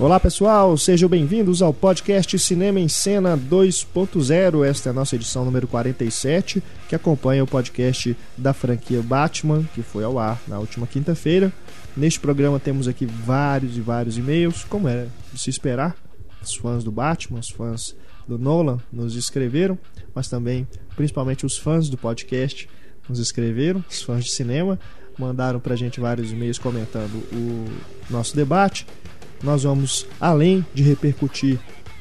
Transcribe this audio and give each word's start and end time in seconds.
Olá 0.00 0.18
pessoal, 0.18 0.78
sejam 0.78 1.10
bem-vindos 1.10 1.60
ao 1.60 1.74
podcast 1.74 2.38
Cinema 2.38 2.80
em 2.80 2.88
Cena 2.88 3.36
2.0. 3.36 4.64
Esta 4.64 4.88
é 4.88 4.90
a 4.90 4.94
nossa 4.94 5.14
edição 5.14 5.44
número 5.44 5.68
47, 5.68 6.62
que 6.88 6.94
acompanha 6.94 7.44
o 7.44 7.46
podcast 7.46 8.16
da 8.34 8.54
franquia 8.54 9.02
Batman, 9.02 9.62
que 9.74 9.82
foi 9.82 10.02
ao 10.02 10.18
ar 10.18 10.40
na 10.48 10.58
última 10.58 10.86
quinta-feira. 10.86 11.52
Neste 11.94 12.18
programa 12.18 12.58
temos 12.58 12.88
aqui 12.88 13.04
vários 13.04 13.76
e 13.76 13.82
vários 13.82 14.16
e-mails, 14.16 14.64
como 14.64 14.88
era 14.88 15.06
de 15.34 15.38
se 15.38 15.50
esperar. 15.50 15.94
Os 16.42 16.54
fãs 16.54 16.82
do 16.82 16.90
Batman, 16.90 17.40
os 17.40 17.50
fãs 17.50 17.94
do 18.26 18.38
Nolan 18.38 18.78
nos 18.90 19.14
escreveram, 19.16 19.78
mas 20.14 20.28
também, 20.28 20.66
principalmente 20.96 21.44
os 21.44 21.58
fãs 21.58 21.90
do 21.90 21.98
podcast, 21.98 22.66
nos 23.06 23.18
escreveram, 23.18 23.84
os 23.86 24.00
fãs 24.00 24.24
de 24.24 24.30
cinema, 24.30 24.80
mandaram 25.18 25.60
pra 25.60 25.76
gente 25.76 26.00
vários 26.00 26.32
e-mails 26.32 26.58
comentando 26.58 27.22
o 27.34 27.66
nosso 28.10 28.34
debate 28.34 28.86
nós 29.42 29.62
vamos, 29.62 30.06
além 30.20 30.64
de 30.74 30.82
repercutir 30.82 31.58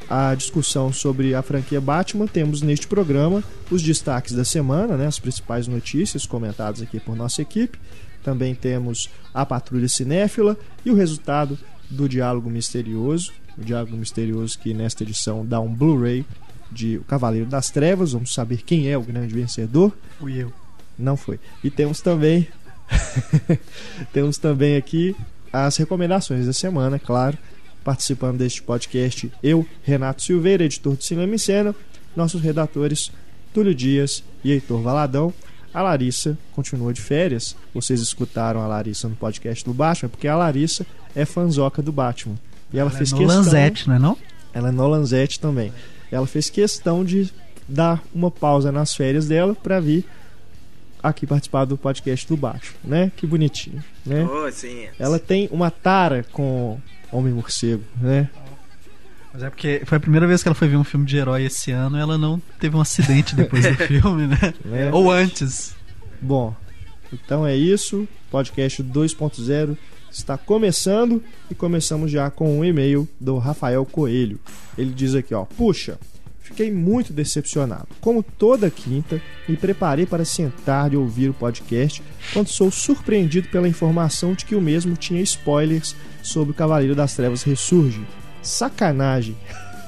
a 0.10 0.34
discussão 0.34 0.92
sobre 0.92 1.36
a 1.36 1.42
franquia 1.42 1.80
Batman, 1.80 2.26
temos 2.26 2.62
neste 2.62 2.88
programa 2.88 3.44
os 3.70 3.84
destaques 3.84 4.34
da 4.34 4.44
semana, 4.44 4.98
né, 4.98 5.06
as 5.06 5.20
principais 5.20 5.68
notícias 5.68 6.26
comentadas 6.26 6.82
aqui 6.82 7.00
por 7.00 7.16
nossa 7.16 7.42
equipe. 7.42 7.78
Também 8.24 8.56
temos 8.56 9.10
a 9.34 9.46
Patrulha 9.46 9.88
Cinéfila 9.88 10.58
e 10.84 10.92
o 10.92 10.96
resultado 10.96 11.58
do 11.90 12.10
Diálogo 12.10 12.50
Misterioso. 12.50 13.32
O 13.58 13.64
Diálogo 13.64 13.96
Misterioso 13.96 14.58
que 14.58 14.74
nesta 14.74 15.04
edição 15.04 15.46
dá 15.46 15.60
um 15.60 15.74
Blu-ray 15.74 16.26
de 16.72 16.98
O 16.98 17.04
Cavaleiro 17.04 17.46
das 17.46 17.70
Trevas. 17.70 18.14
Vamos 18.14 18.34
saber 18.34 18.64
quem 18.64 18.90
é 18.90 18.98
o 18.98 19.04
grande 19.04 19.34
vencedor. 19.34 19.96
Fui 20.20 20.42
eu. 20.42 20.52
Não 20.98 21.16
foi. 21.16 21.40
E 21.64 21.70
temos 21.70 22.02
também 22.02 22.48
temos 24.12 24.38
também 24.38 24.76
aqui 24.76 25.16
as 25.52 25.78
recomendações 25.78 26.46
da 26.46 26.54
semana, 26.54 27.00
claro. 27.00 27.38
Participando 27.84 28.38
deste 28.38 28.62
podcast, 28.62 29.32
eu, 29.42 29.66
Renato 29.84 30.22
Silveira, 30.22 30.64
editor 30.64 30.96
de 30.96 31.06
Cinema 31.06 31.36
e 31.36 31.40
Cena, 31.40 31.74
nossos 32.16 32.42
redatores 32.42 33.12
Túlio 33.54 33.74
Dias 33.74 34.24
e 34.44 34.52
Heitor 34.52 34.82
Valadão. 34.82 35.34
A 35.74 35.82
Larissa 35.82 36.38
continua 36.54 36.94
de 36.94 37.02
férias. 37.02 37.56
Vocês 37.74 38.02
escutaram 38.02 38.62
a 38.62 38.68
Larissa 38.68 39.08
no 39.08 39.16
podcast 39.16 39.64
do 39.64 39.74
Batman, 39.74 40.10
porque 40.10 40.28
a 40.28 40.36
Larissa 40.36 40.86
é 41.16 41.26
fanzoca 41.26 41.82
do 41.82 41.92
Batman. 41.92 42.36
E 42.74 42.80
ela, 42.80 42.90
ela 42.90 42.98
fez 42.98 43.14
é 43.14 43.18
questão. 43.18 43.38
Lanzete, 43.38 43.88
não 43.88 43.96
é 43.96 44.00
não? 44.00 44.18
Ela 44.54 44.70
é 44.70 44.72
no 44.72 44.88
Lanzete 44.88 45.40
também. 45.40 45.72
Ela 46.12 46.26
fez 46.28 46.50
questão 46.50 47.06
de 47.06 47.32
dar 47.68 48.04
uma 48.14 48.32
pausa 48.32 48.72
nas 48.72 48.96
férias 48.96 49.28
dela 49.28 49.56
para 49.56 49.80
vir 49.80 50.06
aqui 51.02 51.26
participar 51.26 51.66
do 51.66 51.78
podcast 51.78 52.28
do 52.28 52.36
Baixo, 52.38 52.76
né? 52.84 53.12
Que 53.16 53.26
bonitinho, 53.26 53.84
né? 54.06 54.26
Oh, 54.26 54.52
sim. 54.52 54.88
Ela 54.98 55.20
tem 55.20 55.48
uma 55.52 55.72
tara 55.72 56.26
com 56.32 56.80
Homem 57.12 57.34
Morcego, 57.34 57.84
né? 58.00 58.30
Mas 59.34 59.44
é 59.44 59.50
porque 59.50 59.82
foi 59.86 59.98
a 59.98 60.02
primeira 60.02 60.26
vez 60.28 60.42
que 60.42 60.48
ela 60.48 60.56
foi 60.56 60.68
ver 60.68 60.78
um 60.78 60.84
filme 60.84 61.06
de 61.06 61.18
herói 61.18 61.46
esse 61.46 61.72
ano 61.72 61.98
e 61.98 62.02
ela 62.02 62.18
não 62.18 62.42
teve 62.60 62.76
um 62.76 62.82
acidente 62.82 63.36
depois 63.36 63.66
do 63.66 63.76
filme, 63.86 64.28
né? 64.28 64.54
É. 64.72 64.92
Ou 64.92 65.12
antes. 65.12 65.76
Bom, 66.22 66.56
então 67.14 67.46
é 67.46 67.56
isso. 67.56 68.08
Podcast 68.32 68.84
2.0 68.84 69.78
está 70.12 70.38
começando 70.38 71.24
e 71.50 71.56
começamos 71.56 72.12
já 72.12 72.30
com 72.32 72.60
um 72.60 72.66
e-mail 72.66 73.08
do 73.20 73.38
Rafael 73.38 73.86
Coelho. 73.86 74.40
Ele 74.78 74.92
diz 74.92 75.14
aqui, 75.14 75.34
ó: 75.34 75.46
"Puxa, 75.46 76.00
Fiquei 76.50 76.72
muito 76.72 77.14
decepcionado. 77.14 77.88
Como 78.02 78.24
toda 78.24 78.72
quinta, 78.72 79.22
me 79.48 79.56
preparei 79.56 80.08
para 80.08 80.26
sentar 80.26 80.92
e 80.92 80.98
ouvir 80.98 81.30
o 81.30 81.34
podcast 81.34 82.02
quando 82.34 82.48
sou 82.48 82.72
surpreendido 82.72 83.48
pela 83.50 83.68
informação 83.68 84.34
de 84.34 84.46
que 84.46 84.56
o 84.56 84.62
mesmo 84.62 84.96
tinha 84.96 85.22
spoilers 85.22 85.96
sobre 86.24 86.52
o 86.52 86.56
Cavaleiro 86.56 86.96
das 86.96 87.16
Trevas 87.16 87.44
Ressurge. 87.44 88.02
Sacanagem. 88.42 89.38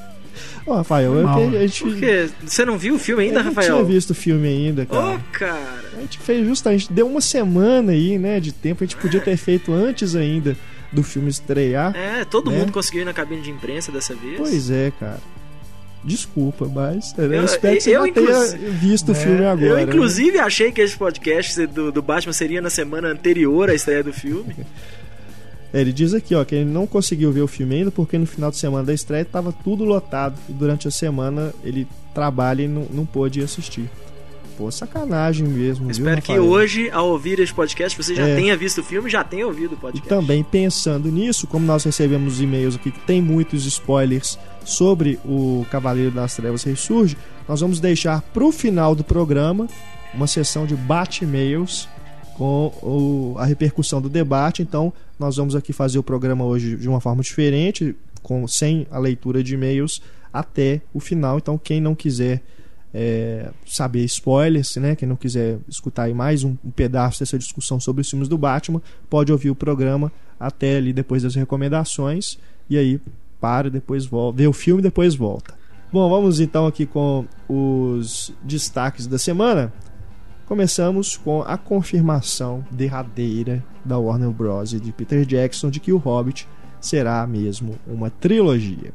Ô, 0.63 0.75
Rafael, 0.75 1.15
eu, 1.15 1.27
a 1.27 1.65
gente... 1.65 1.83
Por 1.83 1.95
quê? 1.95 2.29
Você 2.45 2.63
não 2.63 2.77
viu 2.77 2.93
o 2.93 2.99
filme 2.99 3.23
ainda, 3.23 3.39
eu 3.39 3.43
Rafael? 3.45 3.67
Eu 3.67 3.75
não 3.77 3.85
tinha 3.85 3.95
visto 3.95 4.11
o 4.11 4.15
filme 4.15 4.47
ainda, 4.47 4.85
cara. 4.85 5.01
Ô, 5.03 5.15
oh, 5.15 5.19
cara! 5.31 5.81
A 5.97 6.01
gente 6.01 6.19
fez 6.19 6.45
justamente, 6.45 6.93
deu 6.93 7.07
uma 7.07 7.21
semana 7.21 7.91
aí, 7.91 8.19
né, 8.19 8.39
de 8.39 8.51
tempo. 8.51 8.83
A 8.83 8.87
gente 8.87 8.97
podia 8.97 9.19
ter 9.19 9.35
feito 9.35 9.73
antes 9.73 10.15
ainda 10.15 10.55
do 10.91 11.01
filme 11.01 11.29
estrear. 11.29 11.95
É, 11.95 12.23
todo 12.23 12.51
né? 12.51 12.59
mundo 12.59 12.71
conseguiu 12.71 13.01
ir 13.01 13.05
na 13.05 13.13
cabine 13.13 13.41
de 13.41 13.49
imprensa 13.49 13.91
dessa 13.91 14.13
vez. 14.13 14.37
Pois 14.37 14.69
é, 14.69 14.91
cara. 14.99 15.19
Desculpa, 16.03 16.65
mas 16.65 17.13
eu, 17.17 17.31
eu 17.31 17.45
espero 17.45 17.75
que 17.75 17.81
você 17.81 17.95
eu, 17.95 18.11
tenha 18.11 18.71
visto 18.71 19.09
o 19.09 19.11
é, 19.11 19.15
filme 19.15 19.45
agora. 19.45 19.65
Eu, 19.65 19.75
né? 19.75 19.83
inclusive, 19.83 20.37
né? 20.37 20.43
achei 20.43 20.71
que 20.71 20.81
esse 20.81 20.97
podcast 20.97 21.67
do, 21.67 21.91
do 21.91 22.01
Batman 22.01 22.33
seria 22.33 22.59
na 22.59 22.71
semana 22.71 23.09
anterior 23.09 23.69
à 23.69 23.75
estreia 23.75 24.03
do 24.03 24.11
filme. 24.11 24.55
É, 25.73 25.79
ele 25.79 25.93
diz 25.93 26.13
aqui, 26.13 26.35
ó, 26.35 26.43
que 26.43 26.55
ele 26.55 26.65
não 26.65 26.85
conseguiu 26.85 27.31
ver 27.31 27.41
o 27.41 27.47
filme 27.47 27.75
ainda 27.75 27.91
porque 27.91 28.17
no 28.17 28.25
final 28.25 28.51
de 28.51 28.57
semana 28.57 28.83
da 28.83 28.93
estreia 28.93 29.21
estava 29.21 29.53
tudo 29.53 29.85
lotado 29.85 30.37
e 30.49 30.51
durante 30.51 30.87
a 30.87 30.91
semana 30.91 31.53
ele 31.63 31.87
trabalha 32.13 32.63
e 32.63 32.67
não, 32.67 32.85
não 32.91 33.05
pôde 33.05 33.41
assistir. 33.41 33.89
Pô, 34.61 34.69
sacanagem 34.69 35.47
mesmo. 35.47 35.89
Espero 35.89 36.21
que 36.21 36.37
hoje, 36.37 36.91
ao 36.91 37.09
ouvir 37.09 37.39
este 37.39 37.51
podcast, 37.51 37.97
você 37.97 38.13
já 38.13 38.27
é. 38.27 38.35
tenha 38.35 38.55
visto 38.55 38.81
o 38.81 38.83
filme 38.83 39.09
já 39.09 39.23
tenha 39.23 39.47
ouvido 39.47 39.73
o 39.73 39.77
podcast. 39.77 40.05
E 40.05 40.07
também 40.07 40.43
pensando 40.43 41.09
nisso, 41.11 41.47
como 41.47 41.65
nós 41.65 41.83
recebemos 41.83 42.39
e-mails 42.39 42.75
aqui 42.75 42.91
que 42.91 42.99
tem 42.99 43.19
muitos 43.19 43.65
spoilers 43.65 44.37
sobre 44.63 45.19
o 45.25 45.65
Cavaleiro 45.71 46.11
das 46.11 46.35
Trevas 46.35 46.61
Ressurge, 46.61 47.17
nós 47.49 47.59
vamos 47.59 47.79
deixar 47.79 48.21
para 48.21 48.45
o 48.45 48.51
final 48.51 48.93
do 48.93 49.03
programa 49.03 49.67
uma 50.13 50.27
sessão 50.27 50.67
de 50.67 50.75
bate-mails 50.75 51.89
com 52.35 52.67
o, 52.83 53.35
a 53.39 53.45
repercussão 53.45 53.99
do 53.99 54.09
debate. 54.09 54.61
Então, 54.61 54.93
nós 55.17 55.37
vamos 55.37 55.55
aqui 55.55 55.73
fazer 55.73 55.97
o 55.97 56.03
programa 56.03 56.45
hoje 56.45 56.75
de 56.75 56.87
uma 56.87 57.01
forma 57.01 57.23
diferente, 57.23 57.95
com 58.21 58.47
sem 58.47 58.85
a 58.91 58.99
leitura 58.99 59.43
de 59.43 59.55
e-mails 59.55 60.03
até 60.31 60.81
o 60.93 60.99
final. 60.99 61.39
Então, 61.39 61.57
quem 61.57 61.81
não 61.81 61.95
quiser 61.95 62.43
é, 62.93 63.49
saber 63.65 64.03
spoilers, 64.05 64.75
né? 64.75 64.95
Quem 64.95 65.07
não 65.07 65.15
quiser 65.15 65.57
escutar 65.67 66.03
aí 66.03 66.13
mais 66.13 66.43
um, 66.43 66.55
um, 66.63 66.71
pedaço 66.71 67.19
dessa 67.19 67.37
discussão 67.37 67.79
sobre 67.79 68.01
os 68.01 68.09
filmes 68.09 68.27
do 68.27 68.37
Batman, 68.37 68.81
pode 69.09 69.31
ouvir 69.31 69.49
o 69.49 69.55
programa 69.55 70.11
até 70.39 70.77
ali 70.77 70.91
depois 70.91 71.23
das 71.23 71.35
recomendações 71.35 72.37
e 72.69 72.77
aí 72.77 72.99
para, 73.39 73.69
depois 73.69 74.05
volta, 74.05 74.37
vê 74.37 74.47
o 74.47 74.53
filme 74.53 74.81
e 74.81 74.83
depois 74.83 75.15
volta. 75.15 75.53
Bom, 75.91 76.09
vamos 76.09 76.39
então 76.39 76.67
aqui 76.67 76.85
com 76.85 77.25
os 77.49 78.33
destaques 78.43 79.07
da 79.07 79.17
semana. 79.17 79.73
Começamos 80.45 81.17
com 81.17 81.41
a 81.41 81.57
confirmação 81.57 82.65
derradeira 82.71 83.63
da 83.83 83.97
Warner 83.97 84.29
Bros. 84.29 84.73
e 84.73 84.79
de 84.79 84.91
Peter 84.91 85.25
Jackson 85.25 85.69
de 85.69 85.79
que 85.79 85.91
o 85.91 85.97
Hobbit 85.97 86.47
será 86.79 87.25
mesmo 87.25 87.77
uma 87.87 88.09
trilogia. 88.09 88.93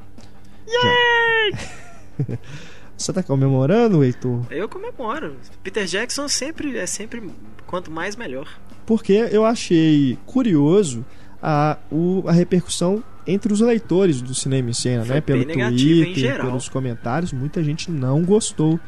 Yay! 0.67 2.39
Você 2.97 3.13
tá 3.13 3.23
comemorando, 3.23 4.03
Heitor? 4.03 4.45
Eu 4.51 4.69
comemoro. 4.69 5.37
Peter 5.63 5.85
Jackson 5.85 6.29
sempre 6.29 6.77
é 6.79 6.87
sempre 6.87 7.31
quanto 7.67 7.91
mais 7.91 8.17
melhor. 8.17 8.49
Porque 8.87 9.13
eu 9.31 9.45
achei 9.45 10.19
curioso 10.25 11.05
a, 11.43 11.77
o, 11.91 12.25
a 12.27 12.33
repercussão 12.33 13.03
entre 13.27 13.53
os 13.53 13.61
leitores 13.61 14.23
do 14.23 14.35
cinema 14.35 14.71
em 14.71 14.73
cena, 14.73 15.05
Foi 15.05 15.17
né? 15.17 15.21
Pelo 15.21 15.45
Twitter, 15.45 16.41
pelos 16.41 16.69
comentários, 16.69 17.33
muita 17.33 17.63
gente 17.63 17.91
não 17.91 18.23
gostou 18.23 18.79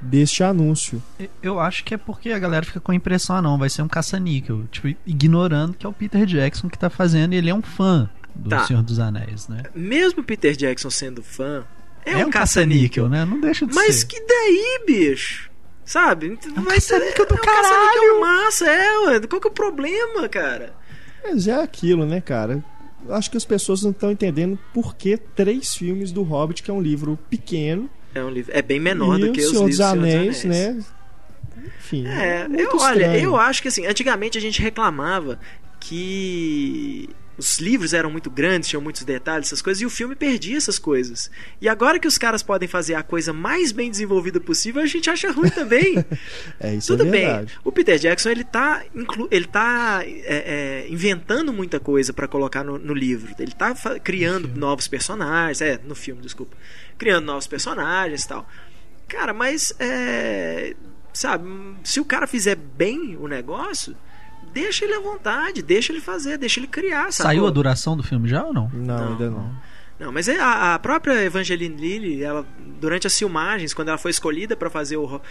deste 0.00 0.42
anúncio. 0.42 1.02
Eu 1.42 1.60
acho 1.60 1.84
que 1.84 1.94
é 1.94 1.96
porque 1.96 2.30
a 2.30 2.38
galera 2.38 2.64
fica 2.64 2.80
com 2.80 2.92
a 2.92 2.94
impressão, 2.94 3.36
ah 3.36 3.42
não, 3.42 3.58
vai 3.58 3.68
ser 3.68 3.82
um 3.82 3.88
caça-níquel, 3.88 4.64
tipo, 4.70 4.88
ignorando 5.06 5.74
que 5.74 5.86
é 5.86 5.88
o 5.88 5.92
Peter 5.92 6.24
Jackson 6.24 6.68
que 6.68 6.78
tá 6.78 6.88
fazendo 6.88 7.34
e 7.34 7.36
ele 7.36 7.50
é 7.50 7.54
um 7.54 7.62
fã 7.62 8.08
do 8.34 8.50
tá. 8.50 8.64
Senhor 8.64 8.82
dos 8.82 8.98
Anéis, 8.98 9.48
né? 9.48 9.62
Mesmo 9.74 10.22
Peter 10.22 10.54
Jackson 10.54 10.90
sendo 10.90 11.22
fã, 11.22 11.64
é, 12.06 12.12
é 12.12 12.24
um, 12.24 12.28
um 12.28 12.30
caça-níquel, 12.30 13.08
né? 13.08 13.24
Não 13.24 13.40
deixa 13.40 13.66
de 13.66 13.74
Mas 13.74 13.96
ser. 13.96 14.06
que 14.06 14.20
daí, 14.20 14.80
bicho? 14.86 15.50
Sabe? 15.84 16.38
É 16.56 16.60
um 16.60 16.64
caça-níquel 16.64 17.26
do 17.26 17.34
é 17.34 17.38
um 17.38 17.40
caralho. 17.40 18.20
massa, 18.20 18.64
é, 18.66 18.98
ué. 19.06 19.20
Qual 19.20 19.40
que 19.40 19.48
é 19.48 19.50
o 19.50 19.54
problema, 19.54 20.28
cara? 20.28 20.72
Mas 21.22 21.48
é 21.48 21.60
aquilo, 21.60 22.06
né, 22.06 22.20
cara? 22.20 22.64
Acho 23.08 23.30
que 23.30 23.36
as 23.36 23.44
pessoas 23.44 23.82
não 23.82 23.90
estão 23.90 24.10
entendendo 24.10 24.58
por 24.72 24.96
que 24.96 25.16
três 25.16 25.74
filmes 25.74 26.12
do 26.12 26.22
Hobbit, 26.22 26.62
que 26.62 26.70
é 26.70 26.74
um 26.74 26.80
livro 26.80 27.18
pequeno. 27.28 27.90
É 28.14 28.22
um 28.22 28.30
livro, 28.30 28.52
é 28.54 28.62
bem 28.62 28.80
menor 28.80 29.18
do 29.18 29.32
que 29.32 29.40
os 29.40 29.52
livros 29.52 29.70
dos 29.70 29.80
Anéis, 29.80 30.38
Senhor 30.38 30.54
dos 30.54 30.64
Anéis, 30.64 30.84
né? 30.84 30.84
Enfim. 31.78 32.06
É, 32.06 32.46
eu, 32.56 32.70
olha, 32.78 33.18
eu 33.18 33.36
acho 33.36 33.62
que 33.62 33.68
assim, 33.68 33.86
antigamente 33.86 34.38
a 34.38 34.40
gente 34.40 34.60
reclamava 34.62 35.38
que 35.80 37.08
os 37.38 37.58
livros 37.58 37.92
eram 37.92 38.10
muito 38.10 38.30
grandes, 38.30 38.68
tinham 38.68 38.80
muitos 38.80 39.02
detalhes, 39.02 39.48
essas 39.48 39.60
coisas, 39.60 39.82
e 39.82 39.86
o 39.86 39.90
filme 39.90 40.14
perdia 40.14 40.56
essas 40.56 40.78
coisas. 40.78 41.30
E 41.60 41.68
agora 41.68 41.98
que 41.98 42.08
os 42.08 42.16
caras 42.16 42.42
podem 42.42 42.68
fazer 42.68 42.94
a 42.94 43.02
coisa 43.02 43.32
mais 43.32 43.72
bem 43.72 43.90
desenvolvida 43.90 44.40
possível, 44.40 44.82
a 44.82 44.86
gente 44.86 45.10
acha 45.10 45.30
ruim 45.30 45.50
também. 45.50 46.04
é 46.58 46.74
isso 46.74 46.96
Tudo 46.96 47.06
é 47.06 47.10
bem. 47.10 47.46
O 47.62 47.70
Peter 47.70 47.98
Jackson 47.98 48.30
ele 48.30 48.44
tá, 48.44 48.84
ele 49.30 49.46
tá 49.46 50.00
é, 50.04 50.84
é, 50.84 50.86
inventando 50.88 51.52
muita 51.52 51.78
coisa 51.78 52.12
para 52.12 52.26
colocar 52.26 52.64
no, 52.64 52.78
no, 52.78 52.94
livro. 52.94 53.34
Ele 53.38 53.52
tá 53.52 53.74
criando 54.02 54.48
novos 54.48 54.88
personagens, 54.88 55.60
é, 55.60 55.78
no 55.84 55.94
filme, 55.94 56.22
desculpa. 56.22 56.56
Criando 56.96 57.26
novos 57.26 57.46
personagens 57.46 58.24
e 58.24 58.28
tal. 58.28 58.48
Cara, 59.08 59.32
mas 59.32 59.72
é, 59.78 60.74
sabe, 61.12 61.48
se 61.84 62.00
o 62.00 62.04
cara 62.04 62.26
fizer 62.26 62.56
bem 62.56 63.16
o 63.16 63.28
negócio, 63.28 63.96
deixa 64.56 64.86
ele 64.86 64.94
à 64.94 65.00
vontade, 65.00 65.60
deixa 65.60 65.92
ele 65.92 66.00
fazer, 66.00 66.38
deixa 66.38 66.58
ele 66.58 66.66
criar. 66.66 67.12
Sacou? 67.12 67.30
Saiu 67.30 67.46
a 67.46 67.50
duração 67.50 67.94
do 67.94 68.02
filme 68.02 68.26
já 68.26 68.42
ou 68.42 68.54
não? 68.54 68.70
Não, 68.72 68.96
não 68.96 69.12
ainda 69.12 69.30
não. 69.30 69.50
Não, 69.98 70.12
mas 70.12 70.28
é 70.28 70.38
a, 70.38 70.74
a, 70.74 70.78
própria 70.78 71.24
Evangeline 71.24 71.74
Lilly, 71.74 72.22
ela 72.22 72.44
durante 72.78 73.06
as 73.06 73.18
filmagens, 73.18 73.72
quando 73.72 73.88
ela 73.88 73.96
foi 73.96 74.10
escolhida 74.10 74.54
para 74.54 74.68
fazer 74.68 74.98
o, 74.98 75.04
o, 75.06 75.22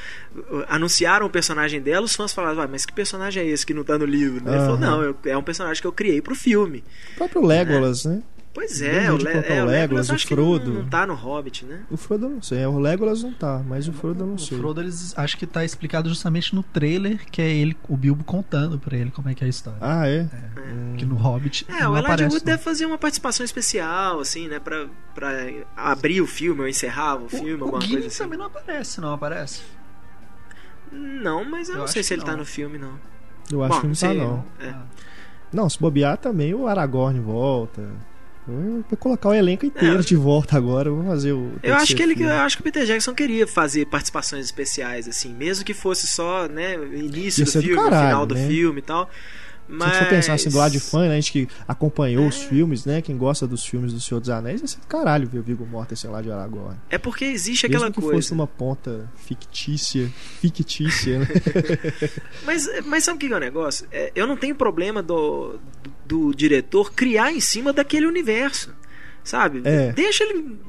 anunciaram 0.67 1.25
o 1.27 1.29
personagem 1.29 1.79
dela, 1.79 2.05
os 2.05 2.15
fãs 2.15 2.33
falaram: 2.33 2.61
ah, 2.61 2.67
"Mas 2.67 2.83
que 2.83 2.93
personagem 2.93 3.43
é 3.43 3.47
esse 3.47 3.65
que 3.65 3.75
não 3.75 3.83
tá 3.83 3.97
no 3.97 4.05
livro?" 4.05 4.43
Uhum. 4.43 4.51
Ele 4.53 4.61
falou: 4.63 4.77
"Não, 4.79 5.03
eu, 5.03 5.15
é 5.25 5.37
um 5.37 5.43
personagem 5.43 5.79
que 5.79 5.87
eu 5.87 5.91
criei 5.91 6.19
pro 6.19 6.35
filme." 6.35 6.83
O 7.13 7.17
próprio 7.17 7.45
Legolas, 7.45 8.05
é. 8.07 8.09
né? 8.09 8.23
Pois 8.55 8.81
é, 8.81 9.11
o, 9.11 9.17
Le 9.17 9.27
é, 9.27 9.61
o 9.61 9.65
Legolas, 9.65 10.09
o 10.09 10.17
Frodo. 10.17 10.71
Não, 10.73 10.81
não 10.83 10.89
tá 10.89 11.05
no 11.05 11.13
Hobbit, 11.13 11.65
né? 11.65 11.81
O 11.91 11.97
Frodo 11.97 12.29
não 12.29 12.41
sei, 12.41 12.65
o 12.65 12.79
Legolas 12.79 13.21
não 13.21 13.33
tá, 13.33 13.61
mas 13.67 13.85
o 13.85 13.91
Frodo 13.91 14.25
não 14.25 14.37
sei. 14.37 14.57
O 14.57 14.61
Frodo 14.61 14.79
eles 14.79 15.13
acho 15.17 15.37
que 15.37 15.45
tá 15.45 15.65
explicado 15.65 16.07
justamente 16.07 16.55
no 16.55 16.63
trailer, 16.63 17.25
que 17.29 17.41
é 17.41 17.51
ele, 17.51 17.75
o 17.89 17.97
Bilbo 17.97 18.23
contando 18.23 18.79
pra 18.79 18.95
ele 18.95 19.11
como 19.11 19.27
é 19.27 19.35
que 19.35 19.43
é 19.43 19.47
a 19.47 19.49
história. 19.49 19.77
Ah, 19.81 20.07
é? 20.07 20.29
é. 20.29 20.97
Que 20.97 21.05
no 21.05 21.15
Hobbit. 21.15 21.65
É, 21.67 21.85
o 21.85 21.97
Elijah 21.97 22.29
Wood 22.29 22.45
deve 22.45 22.63
fazer 22.63 22.85
uma 22.85 22.97
participação 22.97 23.43
especial, 23.43 24.21
assim, 24.21 24.47
né? 24.47 24.57
Pra, 24.57 24.87
pra 25.13 25.29
abrir 25.75 26.21
o 26.21 26.27
filme 26.27 26.61
ou 26.61 26.67
encerrar 26.69 27.17
o 27.17 27.27
filme, 27.27 27.55
o, 27.55 27.65
alguma 27.65 27.83
o 27.83 27.89
coisa 27.89 28.07
assim. 28.07 28.23
também 28.23 28.39
não 28.39 28.45
aparece, 28.45 29.01
não 29.01 29.13
aparece? 29.13 29.63
Não, 30.89 31.43
mas 31.43 31.67
eu, 31.67 31.75
eu 31.75 31.81
não 31.81 31.87
sei 31.87 32.03
se 32.03 32.13
ele 32.13 32.21
tá 32.21 32.27
não. 32.27 32.35
tá 32.35 32.39
no 32.39 32.45
filme, 32.45 32.77
não. 32.77 32.97
Eu 33.51 33.61
acho 33.63 33.81
Bom, 33.81 33.81
que 33.81 33.87
não, 34.05 34.15
não 34.15 34.45
tá, 34.45 34.63
não. 34.63 34.65
É. 34.65 34.75
Não, 35.51 35.69
se 35.69 35.77
bobear 35.77 36.17
também 36.17 36.53
o 36.53 36.69
Aragorn 36.69 37.19
volta. 37.19 37.83
Vou 38.47 38.83
colocar 38.99 39.29
o 39.29 39.33
elenco 39.33 39.65
inteiro 39.65 39.99
é. 39.99 40.03
de 40.03 40.15
volta 40.15 40.55
agora, 40.55 40.91
vou 40.91 41.03
fazer 41.03 41.31
o. 41.31 41.53
Eu 41.63 41.73
acho 41.73 41.95
que 41.95 42.03
ele, 42.03 42.21
eu 42.23 42.31
acho 42.31 42.57
que 42.57 42.61
o 42.61 42.63
Peter 42.63 42.85
Jackson 42.85 43.13
queria 43.13 43.47
fazer 43.47 43.85
participações 43.87 44.45
especiais, 44.45 45.07
assim, 45.07 45.33
mesmo 45.33 45.65
que 45.65 45.73
fosse 45.73 46.05
só, 46.05 46.47
né, 46.47 46.75
início 46.75 47.41
Ia 47.41 47.45
do 47.45 47.51
filme, 47.51 47.69
do 47.69 47.75
caralho, 47.75 48.07
final 48.07 48.25
do 48.25 48.35
né? 48.35 48.47
filme 48.47 48.79
e 48.79 48.83
tal. 48.83 49.09
Mas... 49.67 49.93
Se 49.93 49.99
for 49.99 50.09
pensar 50.09 50.33
assim 50.33 50.49
do 50.49 50.57
lado 50.57 50.71
de 50.71 50.79
fã, 50.79 51.07
né, 51.07 51.13
a 51.13 51.15
gente 51.15 51.31
que 51.31 51.47
acompanhou 51.67 52.25
é. 52.25 52.27
os 52.27 52.43
filmes, 52.43 52.85
né? 52.85 53.01
Quem 53.01 53.17
gosta 53.17 53.47
dos 53.47 53.65
filmes 53.65 53.93
do 53.93 53.99
Senhor 53.99 54.19
dos 54.19 54.29
Anéis, 54.29 54.61
ser 54.65 54.79
do 54.79 54.87
caralho 54.87 55.27
ver 55.27 55.39
o 55.39 55.43
Viggo 55.43 55.65
Mortensen 55.65 56.11
lá 56.11 56.21
de 56.21 56.31
Aragorn. 56.31 56.77
É 56.89 56.97
porque 56.97 57.25
existe 57.25 57.65
aquela 57.65 57.85
Mesmo 57.85 57.95
que 57.95 58.01
coisa. 58.01 58.15
fosse 58.15 58.33
uma 58.33 58.47
ponta 58.47 59.09
fictícia, 59.15 60.11
fictícia, 60.39 61.19
né? 61.19 61.27
mas, 62.45 62.69
mas 62.85 63.03
sabe 63.03 63.17
o 63.17 63.19
que 63.19 63.33
é 63.33 63.37
o 63.37 63.39
negócio? 63.39 63.87
É, 63.91 64.11
eu 64.15 64.27
não 64.27 64.37
tenho 64.37 64.55
problema 64.55 65.01
do, 65.01 65.59
do, 65.83 66.29
do, 66.29 66.35
diretor 66.35 66.93
criar 66.93 67.31
em 67.31 67.39
cima 67.39 67.73
daquele 67.73 68.05
universo, 68.05 68.73
sabe? 69.23 69.61
É. 69.65 69.91
Deixa 69.93 70.23
ele 70.23 70.59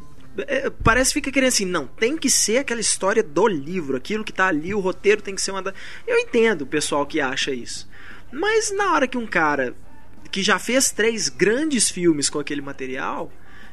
é, 0.46 0.70
parece 0.70 1.10
que 1.10 1.14
fica 1.14 1.32
querendo 1.32 1.49
assim, 1.49 1.64
não, 1.64 1.87
tem 1.87 2.16
que 2.16 2.28
ser 2.28 2.58
aquela 2.58 2.81
história 2.81 3.22
do 3.22 3.46
livro, 3.46 3.96
aquilo 3.96 4.25
que 4.25 4.32
tá 4.32 4.49
ali, 4.49 4.75
o 4.75 4.81
roteiro 4.81 5.22
tem 5.22 5.34
que 5.34 5.40
ser 5.40 5.50
uma 5.50 5.62
da... 5.62 5.72
Eu 6.06 6.19
entendo 6.19 6.62
o 6.62 6.66
pessoal 6.66 7.06
que 7.06 7.20
acha 7.20 7.52
isso. 7.52 7.88
Mas 8.32 8.75
na 8.75 8.93
hora 8.93 9.06
que 9.06 9.19
um 9.19 9.26
cara 9.26 9.75
que 10.31 10.43
já 10.43 10.58
fez 10.58 10.90
três 10.90 11.28
grandes 11.28 11.90
filmes 11.90 12.28
com 12.28 12.38
aquele 12.38 12.61
material, 12.61 13.32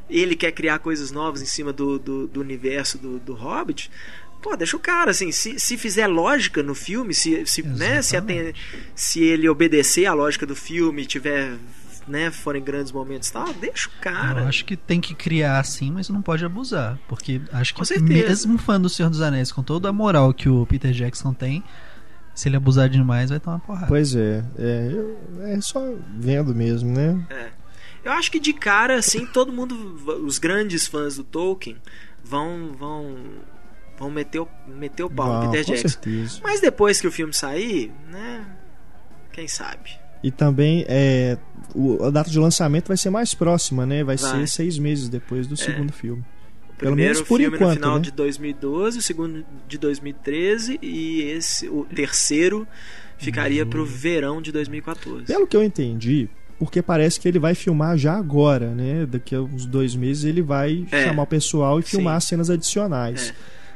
ele 0.09 0.35
quer 0.35 0.51
criar 0.51 0.79
coisas 0.79 1.11
novas 1.11 1.41
em 1.41 1.45
cima 1.45 1.73
do, 1.73 1.97
do, 1.97 2.27
do 2.27 2.39
universo 2.39 2.97
do, 2.97 3.19
do 3.19 3.33
Hobbit, 3.33 3.89
pô, 4.41 4.55
deixa 4.55 4.75
o 4.75 4.79
cara, 4.79 5.11
assim, 5.11 5.31
se, 5.31 5.59
se 5.59 5.77
fizer 5.77 6.07
lógica 6.07 6.61
no 6.61 6.75
filme, 6.75 7.13
se, 7.13 7.45
se, 7.45 7.63
né, 7.63 8.01
se, 8.01 8.15
atende, 8.15 8.53
se 8.93 9.23
ele 9.23 9.47
obedecer 9.47 10.05
à 10.05 10.13
lógica 10.13 10.45
do 10.45 10.55
filme, 10.55 11.05
tiver 11.05 11.57
né, 12.07 12.29
forem 12.29 12.61
grandes 12.61 12.91
momentos 12.91 13.31
tal, 13.31 13.53
deixa 13.53 13.87
o 13.87 14.01
cara. 14.01 14.41
Eu 14.41 14.47
acho 14.47 14.65
que 14.65 14.75
tem 14.75 14.99
que 14.99 15.15
criar 15.15 15.59
assim, 15.59 15.89
mas 15.89 16.09
não 16.09 16.21
pode 16.21 16.43
abusar. 16.43 16.99
Porque 17.07 17.41
acho 17.51 17.73
que 17.73 17.99
mesmo 18.01 18.57
fã 18.57 18.79
do 18.79 18.89
Senhor 18.89 19.09
dos 19.09 19.21
Anéis, 19.21 19.51
com 19.51 19.63
toda 19.63 19.87
a 19.87 19.93
moral 19.93 20.33
que 20.33 20.49
o 20.49 20.65
Peter 20.65 20.91
Jackson 20.91 21.33
tem, 21.33 21.63
se 22.33 22.49
ele 22.49 22.55
abusar 22.55 22.89
demais, 22.89 23.29
vai 23.29 23.39
tomar 23.39 23.59
porrada. 23.59 23.87
Pois 23.87 24.15
é, 24.15 24.43
é, 24.57 25.53
é 25.53 25.61
só 25.61 25.81
vendo 26.17 26.53
mesmo, 26.53 26.91
né? 26.91 27.25
É. 27.29 27.49
Eu 28.03 28.11
acho 28.11 28.29
que 28.31 28.39
de 28.39 28.51
cara, 28.51 28.97
assim, 28.97 29.25
todo 29.25 29.51
mundo, 29.51 29.75
os 30.25 30.37
grandes 30.37 30.85
fãs 30.87 31.15
do 31.15 31.23
Tolkien, 31.23 31.77
vão 32.23 32.73
vão 32.77 33.15
vão 33.97 34.11
meter 34.11 34.39
o, 34.39 34.47
meter 34.67 35.03
o 35.03 35.09
pau 35.09 35.45
no 35.45 35.51
Peter 35.51 35.65
Jackson. 35.65 35.87
Certeza. 35.87 36.39
Mas 36.43 36.59
depois 36.59 36.99
que 36.99 37.07
o 37.07 37.11
filme 37.11 37.33
sair, 37.33 37.93
né? 38.09 38.45
Quem 39.31 39.47
sabe? 39.47 39.91
E 40.21 40.31
também 40.31 40.85
é, 40.87 41.37
o, 41.73 42.03
a 42.03 42.09
data 42.09 42.29
de 42.29 42.39
lançamento 42.39 42.87
vai 42.87 42.97
ser 42.97 43.09
mais 43.09 43.33
próxima, 43.33 43.85
né? 43.85 44.03
Vai, 44.03 44.17
vai. 44.17 44.41
ser 44.41 44.47
seis 44.47 44.77
meses 44.77 45.07
depois 45.07 45.47
do 45.47 45.53
é. 45.53 45.57
segundo 45.57 45.93
filme. 45.93 46.23
Pelo 46.77 46.95
menos 46.95 47.21
por 47.21 47.39
filme 47.39 47.55
enquanto, 47.55 47.69
no 47.69 47.75
final 47.75 47.95
né? 47.95 48.01
de 48.01 48.11
2012, 48.11 48.97
o 48.97 49.01
segundo 49.01 49.45
de 49.67 49.77
2013 49.77 50.79
e 50.81 51.21
esse 51.21 51.69
o 51.69 51.85
terceiro 51.85 52.67
ficaria 53.17 53.63
hum. 53.63 53.69
pro 53.69 53.85
verão 53.85 54.41
de 54.41 54.51
2014. 54.51 55.25
Pelo 55.25 55.47
que 55.47 55.55
eu 55.55 55.63
entendi, 55.63 56.29
porque 56.59 56.81
parece 56.81 57.19
que 57.19 57.27
ele 57.27 57.39
vai 57.39 57.55
filmar 57.55 57.97
já 57.97 58.13
agora, 58.13 58.73
né? 58.73 59.05
Daqui 59.05 59.35
a 59.35 59.41
uns 59.41 59.65
dois 59.65 59.95
meses 59.95 60.23
ele 60.23 60.41
vai 60.41 60.85
é. 60.91 61.05
chamar 61.05 61.23
o 61.23 61.27
pessoal 61.27 61.79
e 61.79 61.83
filmar 61.83 62.19
Sim. 62.21 62.29
cenas 62.29 62.49
adicionais. 62.49 63.29
É. 63.29 63.33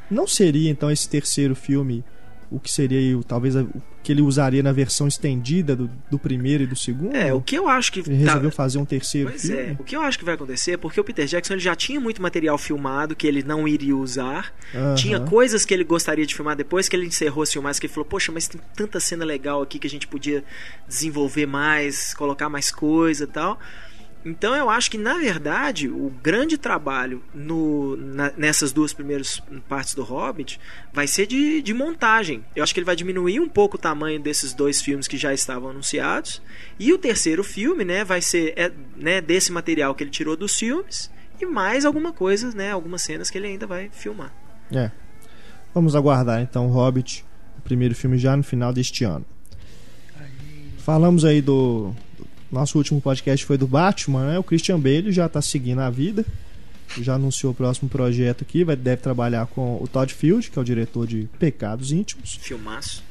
Não 0.10 0.26
seria 0.26 0.70
então 0.70 0.90
esse 0.90 1.08
terceiro 1.08 1.56
filme 1.56 2.04
o 2.50 2.60
que 2.60 2.72
seria 2.72 3.20
talvez 3.28 3.56
o 3.56 3.68
que 4.04 4.12
ele 4.12 4.22
usaria 4.22 4.64
na 4.64 4.72
versão 4.72 5.08
estendida 5.08 5.76
do, 5.76 5.90
do 6.10 6.18
primeiro 6.18 6.64
e 6.64 6.66
do 6.66 6.76
segundo? 6.76 7.16
É, 7.16 7.34
o 7.34 7.42
que 7.42 7.58
eu 7.58 7.68
acho 7.68 7.92
que. 7.92 8.00
Ele 8.00 8.16
resolveu 8.16 8.50
tá... 8.50 8.56
fazer 8.56 8.78
um 8.78 8.86
terceiro 8.86 9.30
pois 9.30 9.42
filme? 9.42 9.62
É, 9.62 9.76
o 9.78 9.84
que 9.84 9.96
eu 9.96 10.02
acho 10.02 10.18
que 10.18 10.24
vai 10.24 10.36
acontecer 10.36 10.72
é 10.72 10.78
porque 10.78 11.00
o 11.00 11.04
Peter 11.04 11.26
Jackson 11.26 11.54
ele 11.54 11.62
já 11.62 11.76
tinha 11.76 12.00
muito 12.00 12.22
material 12.22 12.58
filmado 12.58 13.16
que 13.16 13.28
ele 13.28 13.44
não 13.44 13.68
iria 13.68 13.96
usar. 13.96 14.54
Uh 14.74 14.78
-huh. 14.78 14.96
Tinha 14.96 15.20
coisas 15.20 15.66
que 15.66 15.74
ele 15.74 15.84
gostaria 15.84 16.26
de 16.26 16.34
filmar 16.34 16.56
depois 16.56 16.88
que 16.88 16.96
ele 16.96 17.06
encerrou 17.06 17.44
as 17.44 17.52
filmagens, 17.52 17.80
que 17.80 17.88
ele 17.88 17.94
falou, 17.94 18.06
poxa, 18.06 18.32
mas 18.32 18.48
tem 18.48 18.62
tanta 18.76 19.00
cena 19.00 19.26
legal 19.26 19.62
aqui 19.62 19.78
que 19.78 19.88
a 19.88 19.90
gente 19.90 20.08
podia 20.08 20.44
desenvolver 20.88 21.46
mais, 21.46 22.14
colocar 22.14 22.48
mais 22.48 22.72
coisa 22.72 23.26
e 23.26 23.28
tal. 23.28 23.60
Então 24.28 24.54
eu 24.54 24.70
acho 24.70 24.92
que, 24.92 24.98
na 24.98 25.18
verdade, 25.18 25.88
o 25.88 26.12
grande 26.22 26.58
trabalho 26.58 27.24
no, 27.34 27.96
na, 27.96 28.34
nessas 28.36 28.74
duas 28.74 28.92
primeiras 28.92 29.42
partes 29.70 29.96
do 29.96 30.04
Hobbit 30.04 30.60
vai 30.92 31.08
ser 31.08 31.26
de, 31.26 31.62
de 31.62 31.74
montagem. 31.74 32.44
Eu 32.54 32.62
acho 32.62 32.74
que 32.74 32.80
ele 32.82 32.86
vai 32.86 32.96
diminuir 32.96 33.40
um 33.40 33.48
pouco 33.48 33.78
o 33.78 33.80
tamanho 33.80 34.20
desses 34.20 34.54
dois 34.54 34.82
filmes 34.82 35.08
que 35.08 35.16
já 35.16 35.34
estavam 35.34 35.70
anunciados. 35.70 36.42
E 36.78 36.92
o 36.92 36.98
terceiro 36.98 37.42
filme 37.42 37.86
né, 37.86 38.04
vai 38.04 38.22
ser 38.22 38.54
é, 38.58 38.70
né, 38.98 39.22
desse 39.22 39.50
material 39.50 39.96
que 39.96 40.04
ele 40.04 40.12
tirou 40.12 40.36
dos 40.36 40.58
filmes 40.58 41.10
e 41.40 41.46
mais 41.46 41.86
alguma 41.86 42.12
coisa, 42.12 42.52
né, 42.52 42.72
algumas 42.72 43.04
cenas 43.04 43.30
que 43.30 43.38
ele 43.38 43.48
ainda 43.48 43.66
vai 43.66 43.90
filmar. 43.94 44.34
É. 44.74 44.92
Vamos 45.74 45.96
aguardar 45.96 46.42
então 46.42 46.68
o 46.68 46.70
Hobbit, 46.70 47.24
o 47.58 47.62
primeiro 47.62 47.96
filme 47.96 48.18
já 48.18 48.36
no 48.36 48.44
final 48.44 48.74
deste 48.74 49.06
ano. 49.06 49.26
Falamos 50.80 51.24
aí 51.24 51.42
do 51.42 51.94
nosso 52.52 52.78
último 52.78 53.02
podcast 53.02 53.46
foi 53.46 53.58
do 53.58 53.68
Batman, 53.68 54.32
né? 54.32 54.40
O 54.40 54.44
Christian 54.44 54.80
Bale 54.80 55.12
já 55.12 55.26
está 55.26 55.42
seguindo 55.42 55.80
a 55.80 55.90
vida. 55.90 56.26
Já 57.02 57.16
anunciou 57.16 57.52
o 57.52 57.56
próximo 57.56 57.90
projeto 57.90 58.44
aqui. 58.44 58.64
Vai, 58.64 58.76
deve 58.76 59.02
trabalhar 59.02 59.48
com 59.48 59.82
o 59.82 59.88
Todd 59.88 60.14
Field, 60.14 60.50
que 60.50 60.58
é 60.58 60.62
o 60.62 60.66
diretor 60.66 61.06
de 61.06 61.28
Pecados 61.38 61.92
Íntimos. 61.92 62.40
Filmaço. 62.42 63.04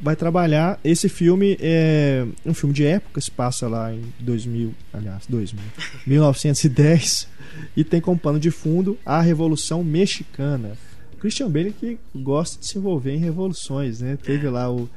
Vai 0.00 0.16
trabalhar. 0.16 0.78
Esse 0.84 1.08
filme 1.08 1.56
é 1.60 2.26
um 2.44 2.52
filme 2.52 2.74
de 2.74 2.84
época, 2.84 3.20
se 3.20 3.30
passa 3.30 3.68
lá 3.68 3.92
em 3.94 4.02
2000, 4.20 4.74
aliás, 4.92 5.24
2000, 5.28 5.64
1910. 6.06 7.28
E 7.76 7.84
tem 7.84 8.00
como 8.00 8.18
pano 8.18 8.40
de 8.40 8.50
fundo 8.50 8.98
a 9.04 9.20
Revolução 9.20 9.84
Mexicana. 9.84 10.72
Christian 11.20 11.50
Bale 11.50 11.70
que 11.70 11.98
gosta 12.14 12.58
de 12.58 12.66
se 12.66 12.78
envolver 12.78 13.12
em 13.12 13.18
revoluções, 13.18 14.00
né? 14.00 14.16
Teve 14.20 14.46
é. 14.46 14.50
lá 14.50 14.72
o 14.72 14.88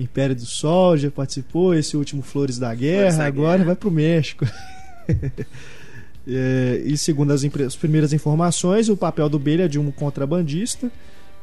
Império 0.00 0.34
do 0.34 0.46
Sol 0.46 0.96
já 0.96 1.10
participou, 1.10 1.74
esse 1.74 1.96
último 1.96 2.22
Flores 2.22 2.58
da 2.58 2.74
Guerra, 2.74 3.18
da 3.18 3.26
agora 3.26 3.58
Guerra. 3.58 3.64
vai 3.66 3.76
para 3.76 3.88
o 3.88 3.92
México. 3.92 4.46
é, 6.26 6.82
e 6.84 6.96
segundo 6.96 7.32
as, 7.32 7.44
as, 7.44 7.76
primeiras 7.76 8.12
informações, 8.12 8.88
o 8.88 8.96
papel 8.96 9.28
do 9.28 9.38
Bale 9.38 9.62
é 9.62 9.68
de 9.68 9.78
um 9.78 9.90
contrabandista 9.90 10.90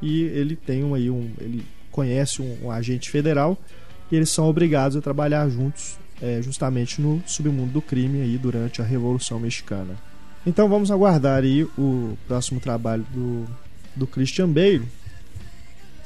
e 0.01 0.23
ele 0.23 0.55
tem 0.55 0.83
um, 0.83 0.93
aí 0.93 1.09
um, 1.09 1.29
ele 1.39 1.65
conhece 1.91 2.41
um, 2.41 2.57
um 2.65 2.71
agente 2.71 3.09
federal 3.09 3.57
e 4.11 4.15
eles 4.15 4.29
são 4.29 4.47
obrigados 4.47 4.97
a 4.97 5.01
trabalhar 5.01 5.47
juntos 5.49 5.97
é, 6.21 6.41
justamente 6.41 7.01
no 7.01 7.21
submundo 7.25 7.71
do 7.71 7.81
crime 7.81 8.21
aí 8.21 8.37
durante 8.37 8.81
a 8.81 8.85
Revolução 8.85 9.39
Mexicana. 9.39 9.95
Então 10.45 10.67
vamos 10.69 10.91
aguardar 10.91 11.43
aí 11.43 11.63
o 11.77 12.17
próximo 12.27 12.59
trabalho 12.59 13.05
do, 13.13 13.45
do 13.95 14.07
Christian 14.07 14.49
Bale 14.49 14.87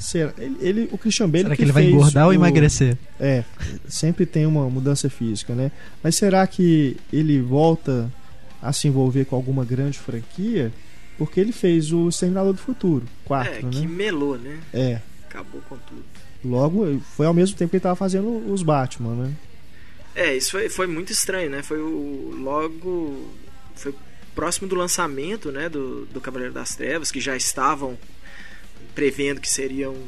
Será, 0.04 0.34
ele, 0.38 0.58
ele, 0.60 0.90
o 0.92 0.98
Christian 0.98 1.30
Bale 1.30 1.44
será 1.44 1.56
que, 1.56 1.62
que 1.62 1.64
ele 1.64 1.72
vai 1.72 1.86
engordar 1.86 2.26
o, 2.26 2.28
ou 2.28 2.34
emagrecer? 2.34 2.98
É, 3.18 3.46
sempre 3.88 4.26
tem 4.26 4.46
uma 4.46 4.70
mudança 4.70 5.10
física, 5.10 5.56
né? 5.56 5.72
Mas 6.04 6.16
será 6.16 6.46
que 6.46 6.98
ele 7.12 7.40
volta 7.40 8.12
a 8.62 8.74
se 8.74 8.90
envolver 8.90 9.24
com 9.24 9.38
alguma 9.38 9.64
grande 9.64 9.98
franquia? 9.98 10.74
Porque 11.18 11.40
ele 11.40 11.54
fez 11.54 11.94
o 11.94 12.10
Exterminador 12.10 12.52
do 12.52 12.60
Futuro, 12.60 13.06
4, 13.24 13.54
é, 13.54 13.62
né? 13.62 13.70
que 13.72 13.88
melou, 13.88 14.38
né? 14.38 14.60
É. 14.74 15.00
Acabou 15.30 15.62
com 15.70 15.78
tudo. 15.78 16.04
Logo, 16.44 17.00
foi 17.16 17.26
ao 17.26 17.34
mesmo 17.34 17.56
tempo 17.56 17.70
que 17.70 17.78
ele 17.78 17.80
estava 17.80 17.96
fazendo 17.96 18.52
os 18.52 18.62
Batman, 18.62 19.16
né? 19.16 19.34
É, 20.14 20.36
isso 20.36 20.52
foi, 20.52 20.68
foi 20.68 20.86
muito 20.86 21.14
estranho, 21.14 21.50
né? 21.50 21.64
Foi 21.64 21.80
o 21.80 22.36
logo 22.38 23.32
foi 23.74 23.96
próximo 24.36 24.68
do 24.68 24.76
lançamento, 24.76 25.52
né, 25.52 25.70
do, 25.70 26.06
do 26.08 26.20
Cavaleiro 26.20 26.54
das 26.54 26.76
Trevas, 26.76 27.12
que 27.12 27.22
já 27.22 27.38
estavam 27.38 27.98
prevendo 28.94 29.42
que 29.42 29.50
seria 29.50 29.90
um 29.90 30.08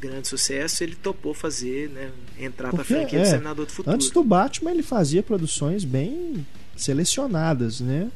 grande 0.00 0.26
sucesso, 0.26 0.82
ele 0.82 0.96
topou 0.96 1.32
fazer, 1.32 1.88
né, 1.90 2.10
entrar 2.38 2.70
para 2.70 2.82
frente 2.82 3.14
é, 3.14 3.22
Exterminador 3.22 3.66
do 3.66 3.72
Futuro. 3.72 3.94
Antes 3.94 4.10
do 4.10 4.24
Batman, 4.24 4.72
ele 4.72 4.82
fazia 4.82 5.22
produções 5.22 5.84
bem 5.84 6.44
selecionadas, 6.76 7.80
né? 7.80 8.10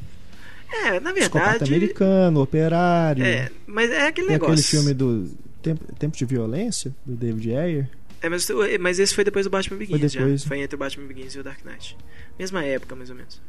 É, 0.68 0.98
na 0.98 1.12
verdade. 1.12 1.64
americano, 1.64 2.42
operário. 2.42 3.24
É, 3.24 3.50
mas 3.66 3.90
é 3.90 4.08
aquele 4.08 4.28
negócio. 4.28 4.52
aquele 4.52 4.66
filme 4.66 4.92
do 4.92 5.30
Tempo, 5.62 5.94
Tempo 5.94 6.16
de 6.16 6.24
Violência, 6.24 6.92
do 7.04 7.14
David 7.14 7.54
Ayer. 7.54 7.88
É, 8.20 8.28
mas, 8.28 8.48
mas 8.80 8.98
esse 8.98 9.14
foi 9.14 9.22
depois 9.22 9.46
do 9.46 9.50
Batman 9.50 9.76
Begins. 9.76 10.00
Foi, 10.00 10.08
depois. 10.08 10.42
Já. 10.42 10.48
foi 10.48 10.58
entre 10.60 10.74
o 10.74 10.78
Batman 10.78 11.06
Begins 11.06 11.34
e 11.34 11.38
o 11.38 11.44
Dark 11.44 11.64
Knight. 11.64 11.96
Mesma 12.36 12.64
época, 12.64 12.96
mais 12.96 13.10
ou 13.10 13.16
menos. 13.16 13.40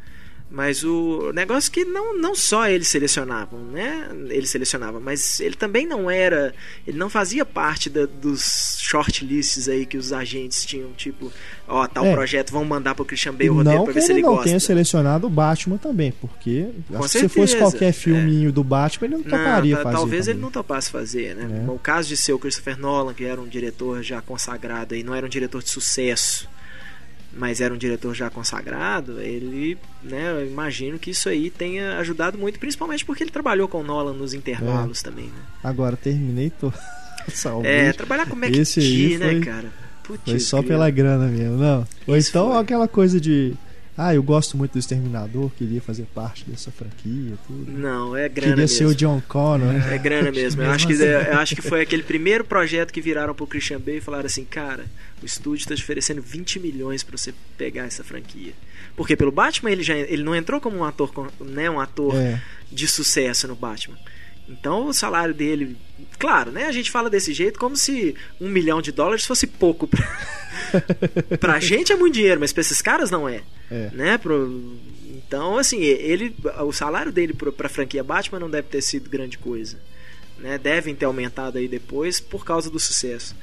Mas 0.50 0.82
o 0.82 1.34
negócio 1.34 1.70
é 1.70 1.74
que 1.74 1.84
não, 1.84 2.18
não 2.18 2.34
só 2.34 2.70
eles 2.70 2.88
selecionavam, 2.88 3.60
né? 3.60 4.08
Ele 4.30 4.48
selecionava, 4.48 4.98
mas 4.98 5.42
ele 5.42 5.56
também 5.56 5.86
não 5.86 6.10
era. 6.10 6.54
Ele 6.88 6.98
não 6.98 7.10
fazia 7.10 7.46
parte 7.46 7.90
da, 7.90 8.06
dos 8.06 8.78
shortlists 8.80 9.68
aí 9.68 9.86
que 9.86 9.98
os 9.98 10.14
agentes 10.14 10.66
tinham, 10.66 10.94
tipo, 10.94 11.34
ó, 11.68 11.86
tal 11.86 12.06
é. 12.06 12.14
projeto, 12.14 12.52
vão 12.52 12.64
mandar 12.64 12.96
pro 12.96 13.04
Christian 13.04 13.34
Bale 13.34 13.50
o 13.50 13.56
roteiro 13.56 13.84
pra 13.84 13.94
ver 13.94 14.02
se 14.02 14.12
ele, 14.14 14.22
não 14.22 14.30
gosta. 14.30 14.46
tenha 14.46 14.60
selecionado 14.60 15.28
o 15.28 15.30
Batman 15.30 15.78
também, 15.78 16.14
porque 16.14 16.70
se 17.10 17.28
fosse 17.28 17.58
qualquer 17.58 17.92
filminho 17.92 18.48
é. 18.48 18.52
do 18.52 18.64
Batman, 18.64 19.08
ele 19.08 19.16
não 19.18 19.24
toparia 19.24 19.76
não, 19.76 19.84
fazer. 19.84 19.96
Talvez 19.98 20.26
também. 20.26 20.36
ele 20.36 20.42
não 20.42 20.52
topasse 20.52 20.90
fazer, 20.90 21.36
né? 21.36 21.66
É. 21.68 21.70
O 21.70 21.78
caso 21.78 22.08
de 22.08 22.16
ser 22.16 22.32
o 22.32 22.40
Christopher 22.40 22.80
Nolan, 22.80 23.14
que 23.14 23.26
era 23.26 23.42
um 23.42 23.48
diretor 23.48 24.02
já 24.02 24.22
consagrado 24.22 24.96
e 24.96 25.04
não 25.04 25.14
era 25.14 25.26
um 25.26 25.30
diretor 25.30 25.62
de 25.62 25.70
sucesso 25.70 26.48
mas 27.38 27.62
era 27.62 27.74
um 27.74 27.78
diretor 27.78 28.14
já 28.14 28.30
consagrado, 28.30 29.22
ele, 29.22 29.78
né, 30.04 30.32
eu 30.32 30.48
imagino 30.48 30.98
que 30.98 31.12
isso 31.12 31.30
aí 31.30 31.50
tenha 31.50 31.98
ajudado 32.00 32.38
muito, 32.38 32.60
principalmente 32.60 33.06
porque 33.06 33.24
ele 33.24 33.32
trabalhou 33.32 33.68
com 33.68 33.84
Nolan 33.84 34.14
nos 34.14 34.34
intervalos 34.34 35.02
é. 35.02 35.04
também, 35.04 35.26
né? 35.26 35.42
Agora, 35.64 35.96
Terminator. 35.96 36.74
é, 37.64 37.94
trabalhar 37.94 38.26
com 38.26 38.36
McTee, 38.36 39.18
né, 39.18 39.40
cara? 39.42 39.72
Putz, 40.04 40.24
foi 40.24 40.40
só 40.40 40.64
pela 40.64 40.90
grana 40.90 41.28
mesmo, 41.28 41.58
não. 41.58 41.86
Ou 42.08 42.18
então 42.18 42.52
foi. 42.52 42.62
aquela 42.62 42.88
coisa 42.88 43.20
de 43.20 43.54
ah, 43.98 44.14
eu 44.14 44.22
gosto 44.22 44.56
muito 44.56 44.74
do 44.74 44.80
Exterminador, 44.80 45.50
queria 45.58 45.82
fazer 45.82 46.06
parte 46.14 46.46
dessa 46.46 46.70
franquia, 46.70 47.34
tudo. 47.48 47.72
Não, 47.72 48.16
é 48.16 48.30
grana 48.30 48.52
Queria 48.52 48.56
mesmo. 48.56 48.78
ser 48.78 48.86
o 48.86 48.94
John 48.94 49.20
Connor. 49.28 49.74
É, 49.74 49.96
é 49.96 49.98
grana 49.98 50.32
mesmo. 50.32 50.62
Eu 50.62 50.70
acho, 50.72 50.86
que, 50.86 50.94
eu 50.94 51.38
acho 51.40 51.56
que 51.56 51.64
foi 51.64 51.82
aquele 51.82 52.04
primeiro 52.04 52.46
projeto 52.46 52.94
que 52.94 53.02
viraram 53.02 53.34
pro 53.34 53.48
Christian 53.48 53.80
Bale 53.80 53.98
e 53.98 54.02
falaram 54.02 54.28
assim, 54.28 54.46
cara, 54.46 54.86
o 55.22 55.26
estúdio 55.26 55.64
está 55.64 55.76
te 55.76 55.82
oferecendo 55.82 56.22
20 56.22 56.60
milhões 56.60 57.02
para 57.02 57.18
você 57.18 57.34
pegar 57.58 57.86
essa 57.86 58.04
franquia. 58.04 58.54
Porque 58.96 59.16
pelo 59.16 59.32
Batman 59.32 59.72
ele 59.72 59.82
já 59.82 59.96
ele 59.96 60.24
não 60.24 60.36
entrou 60.36 60.62
como 60.62 60.78
um 60.78 60.84
ator, 60.84 61.32
né, 61.40 61.68
um 61.68 61.80
ator 61.80 62.16
é. 62.16 62.40
de 62.72 62.88
sucesso 62.88 63.48
no 63.48 63.56
Batman. 63.56 63.98
Então 64.48 64.88
o 64.88 64.94
salário 64.94 65.34
dele, 65.34 65.76
claro, 66.18 66.52
né? 66.52 66.66
A 66.66 66.72
gente 66.72 66.90
fala 66.90 67.10
desse 67.10 67.34
jeito 67.34 67.60
como 67.60 67.76
se 67.76 68.16
um 68.40 68.50
milhão 68.50 68.82
de 68.82 68.92
dólares 68.92 69.26
fosse 69.26 69.46
pouco 69.46 69.88
pra, 69.88 70.08
pra 71.40 71.60
gente 71.60 71.92
é 71.92 71.96
muito 71.96 72.14
dinheiro, 72.14 72.40
mas 72.40 72.54
pra 72.54 72.62
esses 72.62 72.82
caras 72.82 73.12
não 73.12 73.28
é, 73.28 73.42
é. 73.70 73.90
né? 73.94 74.18
Pro, 74.18 74.78
então 75.06 75.58
assim 75.58 75.82
ele, 75.82 76.34
o 76.66 76.72
salário 76.72 77.12
dele 77.12 77.34
pra, 77.34 77.68
franquia 77.68 78.04
Batman 78.04 78.40
não 78.40 78.50
deve 78.50 78.70
ter 78.70 78.82
sido 78.82 79.10
grande 79.10 79.38
coisa, 79.38 79.78
né? 80.38 80.58
Devem 80.58 80.96
ter 80.96 81.06
aumentado 81.06 81.58
aí 81.58 81.68
depois 81.68 82.20
por 82.20 82.46
causa 82.46 82.70
do 82.70 82.80
sucesso. 82.80 83.36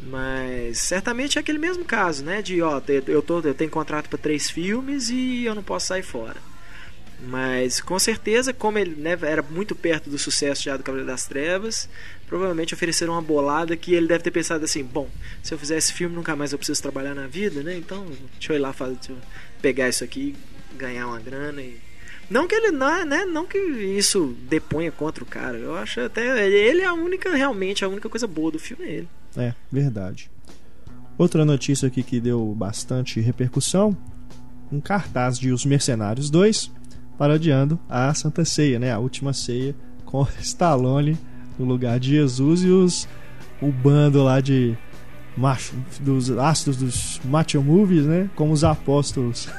Mas 0.00 0.78
certamente 0.78 1.38
é 1.38 1.40
aquele 1.40 1.58
mesmo 1.58 1.84
caso, 1.84 2.24
né? 2.24 2.40
De 2.40 2.62
ó, 2.62 2.80
eu, 3.06 3.20
tô, 3.20 3.40
eu 3.40 3.54
tenho 3.54 3.70
contrato 3.70 4.08
para 4.08 4.18
três 4.18 4.48
filmes 4.48 5.10
e 5.10 5.44
eu 5.44 5.54
não 5.54 5.62
posso 5.62 5.86
sair 5.86 6.04
fora. 6.04 6.36
Mas 7.20 7.80
com 7.80 7.98
certeza, 7.98 8.52
como 8.52 8.78
ele 8.78 8.94
né, 8.94 9.18
era 9.22 9.42
muito 9.42 9.74
perto 9.74 10.08
do 10.08 10.18
sucesso 10.18 10.62
já 10.62 10.76
do 10.76 10.84
Cavaleiro 10.84 11.10
das 11.10 11.26
Trevas, 11.26 11.88
provavelmente 12.28 12.74
ofereceram 12.74 13.14
uma 13.14 13.22
bolada 13.22 13.76
que 13.76 13.92
ele 13.92 14.06
deve 14.06 14.22
ter 14.22 14.30
pensado 14.30 14.64
assim: 14.64 14.84
bom, 14.84 15.08
se 15.42 15.52
eu 15.52 15.58
fizer 15.58 15.76
esse 15.76 15.92
filme 15.92 16.14
nunca 16.14 16.36
mais 16.36 16.52
eu 16.52 16.58
preciso 16.58 16.80
trabalhar 16.80 17.14
na 17.14 17.26
vida, 17.26 17.62
né? 17.62 17.76
Então 17.76 18.06
deixa 18.34 18.52
eu 18.52 18.56
ir 18.56 18.60
lá 18.60 18.72
fazer, 18.72 18.98
eu 19.08 19.16
pegar 19.60 19.88
isso 19.88 20.04
aqui, 20.04 20.36
ganhar 20.76 21.08
uma 21.08 21.18
grana 21.18 21.60
e 21.60 21.80
não 22.30 22.46
que 22.46 22.54
ele 22.54 22.70
não, 22.70 23.04
né, 23.06 23.24
não 23.24 23.46
que 23.46 23.58
isso 23.58 24.36
deponha 24.48 24.92
contra 24.92 25.24
o 25.24 25.26
cara. 25.26 25.56
Eu 25.56 25.74
acho 25.76 26.00
até 26.00 26.46
ele 26.46 26.82
é 26.82 26.86
a 26.86 26.92
única 26.92 27.34
realmente 27.34 27.84
a 27.84 27.88
única 27.88 28.08
coisa 28.08 28.26
boa 28.28 28.52
do 28.52 28.58
filme 28.60 28.84
é 28.84 28.90
ele. 28.90 29.08
É, 29.36 29.54
verdade. 29.72 30.30
Outra 31.16 31.44
notícia 31.44 31.88
aqui 31.88 32.02
que 32.04 32.20
deu 32.20 32.54
bastante 32.54 33.18
repercussão, 33.18 33.96
um 34.70 34.80
cartaz 34.80 35.36
de 35.36 35.50
Os 35.50 35.64
Mercenários 35.64 36.30
2 36.30 36.77
parodiando 37.18 37.78
a 37.88 38.14
Santa 38.14 38.44
Ceia, 38.44 38.78
né? 38.78 38.92
A 38.92 38.98
última 38.98 39.32
ceia 39.32 39.74
com 40.04 40.26
Stallone 40.40 41.18
no 41.58 41.66
lugar 41.66 41.98
de 41.98 42.10
Jesus 42.10 42.62
e 42.62 42.68
os 42.68 43.08
o 43.60 43.72
bando 43.72 44.22
lá 44.22 44.40
de 44.40 44.76
macho, 45.36 45.74
dos 46.00 46.30
ácidos 46.30 46.76
dos 46.76 47.20
macho 47.24 47.60
movies, 47.60 48.06
né? 48.06 48.30
Como 48.34 48.52
os 48.52 48.62
apóstolos. 48.62 49.48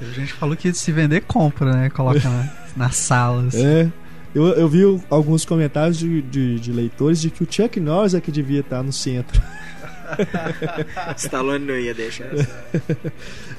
A 0.00 0.04
gente 0.12 0.32
falou 0.32 0.56
que 0.56 0.72
se 0.74 0.90
vender 0.90 1.20
compra, 1.22 1.72
né? 1.72 1.90
Coloca 1.90 2.28
na, 2.28 2.52
nas 2.76 2.96
salas. 2.96 3.54
É. 3.54 3.88
Eu, 4.34 4.46
eu 4.48 4.68
vi 4.68 4.82
alguns 5.10 5.44
comentários 5.44 5.98
de, 5.98 6.22
de, 6.22 6.58
de, 6.58 6.72
leitores 6.72 7.20
de 7.20 7.30
que 7.30 7.44
o 7.44 7.46
Chuck 7.48 7.78
Norris 7.78 8.14
é 8.14 8.20
que 8.20 8.32
devia 8.32 8.60
estar 8.60 8.82
no 8.82 8.92
centro. 8.92 9.40
Stallone 11.16 11.64
não 11.64 11.76
ia 11.76 11.94
deixar. 11.94 12.30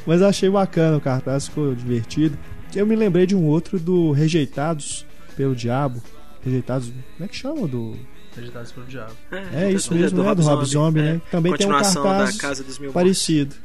Mas 0.06 0.22
achei 0.22 0.50
bacana 0.50 0.98
o 0.98 1.01
cartaz, 1.01 1.48
ficou 1.48 1.75
divertido. 1.75 2.38
Eu 2.75 2.86
me 2.86 2.96
lembrei 2.96 3.25
de 3.25 3.36
um 3.36 3.46
outro 3.46 3.80
do 3.80 4.12
Rejeitados 4.12 5.06
pelo 5.36 5.56
Diabo. 5.56 6.01
Rejeitados. 6.44 6.88
Como 6.88 7.25
é 7.25 7.27
que 7.27 7.36
chama? 7.36 7.68
Do. 7.68 7.96
Rejeitados 8.36 8.72
pelo 8.72 8.86
Diabo. 8.88 9.13
É, 9.32 9.65
é 9.65 9.72
isso 9.72 9.94
mesmo, 9.94 10.24
né? 10.24 10.36
Do 10.36 10.42
Rob 10.42 10.65
Zombie, 10.65 11.01
né? 11.01 11.22
É. 11.25 11.30
Também 11.30 11.56
tem 11.56 11.68
um 11.68 11.72
cartaz 11.72 12.38
parecido. 12.92 13.56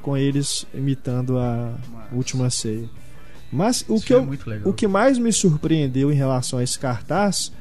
Com 0.00 0.16
eles 0.16 0.66
imitando 0.74 1.38
a 1.38 1.78
última 2.12 2.50
ceia. 2.50 2.88
Mas 3.50 3.84
o 3.88 4.00
que, 4.00 4.12
eu, 4.12 4.20
é 4.22 4.68
o 4.68 4.72
que 4.72 4.86
mais 4.86 5.16
me 5.16 5.32
surpreendeu 5.32 6.12
em 6.12 6.14
relação 6.14 6.58
a 6.58 6.62
esse 6.62 6.78
cartaz 6.78 7.52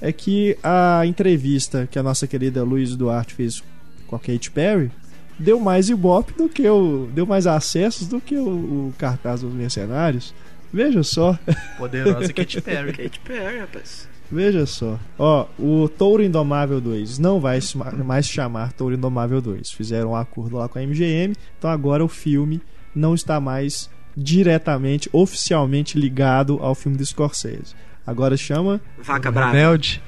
é 0.00 0.10
que 0.10 0.56
a 0.62 1.02
entrevista 1.04 1.86
que 1.88 1.98
a 1.98 2.02
nossa 2.02 2.26
querida 2.26 2.64
Luiz 2.64 2.96
Duarte 2.96 3.34
fez 3.34 3.62
com 4.06 4.16
a 4.16 4.18
Kate 4.18 4.50
Perry 4.50 4.90
deu 5.38 5.60
mais 5.60 5.88
ibope 5.88 6.32
do 6.32 6.48
que 6.48 6.68
o. 6.68 7.08
deu 7.12 7.26
mais 7.26 7.46
acessos 7.46 8.06
do 8.06 8.20
que 8.20 8.36
o, 8.36 8.48
o 8.48 8.94
cartaz 8.98 9.40
dos 9.42 9.52
mercenários. 9.52 10.34
Veja 10.74 11.04
só. 11.04 11.38
Poderosa 11.78 12.30
Kate 12.34 12.60
Perry. 12.60 12.92
Kate 12.92 13.20
Perry, 13.20 13.58
rapaz. 13.60 14.08
Veja 14.28 14.66
só. 14.66 14.98
Ó, 15.16 15.46
o 15.56 15.88
Touro 15.88 16.20
Indomável 16.20 16.80
2 16.80 17.20
não 17.20 17.38
vai 17.38 17.60
mais 18.04 18.26
chamar 18.26 18.72
Touro 18.72 18.96
Indomável 18.96 19.40
2. 19.40 19.70
Fizeram 19.70 20.10
um 20.10 20.16
acordo 20.16 20.56
lá 20.56 20.68
com 20.68 20.80
a 20.80 20.82
MGM, 20.82 21.36
então 21.56 21.70
agora 21.70 22.04
o 22.04 22.08
filme 22.08 22.60
não 22.92 23.14
está 23.14 23.38
mais 23.38 23.88
diretamente, 24.16 25.08
oficialmente 25.12 25.96
ligado 25.96 26.58
ao 26.60 26.74
filme 26.74 26.98
do 26.98 27.06
Scorsese. 27.06 27.76
Agora 28.04 28.36
chama 28.36 28.80
Vaca 28.98 29.30
Brava. 29.30 29.52
Rebelde. 29.52 30.02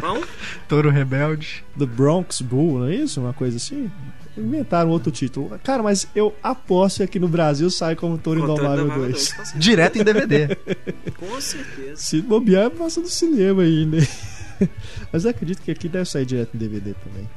Bom? 0.00 0.22
Touro 0.66 0.88
Rebelde. 0.88 1.62
The 1.78 1.84
Bronx 1.86 2.40
Bull, 2.40 2.78
não 2.78 2.86
é 2.86 2.94
isso? 2.94 3.20
Uma 3.20 3.34
coisa 3.34 3.58
assim? 3.58 3.90
Inventaram 4.36 4.90
outro 4.90 5.12
título. 5.12 5.58
Cara, 5.62 5.82
mas 5.82 6.08
eu 6.14 6.34
aposto 6.42 6.98
que 6.98 7.02
aqui 7.04 7.18
no 7.20 7.28
Brasil 7.28 7.70
sai 7.70 7.94
como 7.94 8.18
Touro 8.18 8.40
Indomável 8.40 8.88
2. 8.88 9.54
Direto 9.56 9.98
em 9.98 10.04
DVD. 10.04 10.56
Com 11.16 11.40
certeza. 11.40 11.96
Se 11.96 12.20
bobear, 12.20 12.70
passa 12.70 13.00
no 13.00 13.06
cinema 13.06 13.62
ainda. 13.62 13.98
mas 15.12 15.24
eu 15.24 15.30
acredito 15.30 15.62
que 15.62 15.70
aqui 15.70 15.88
deve 15.88 16.04
sair 16.06 16.26
direto 16.26 16.54
em 16.54 16.58
DVD 16.58 16.94
também. 16.94 17.28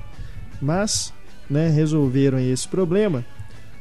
Mas, 0.59 1.13
né, 1.47 1.69
resolveram 1.69 2.39
esse 2.39 2.67
problema. 2.67 3.23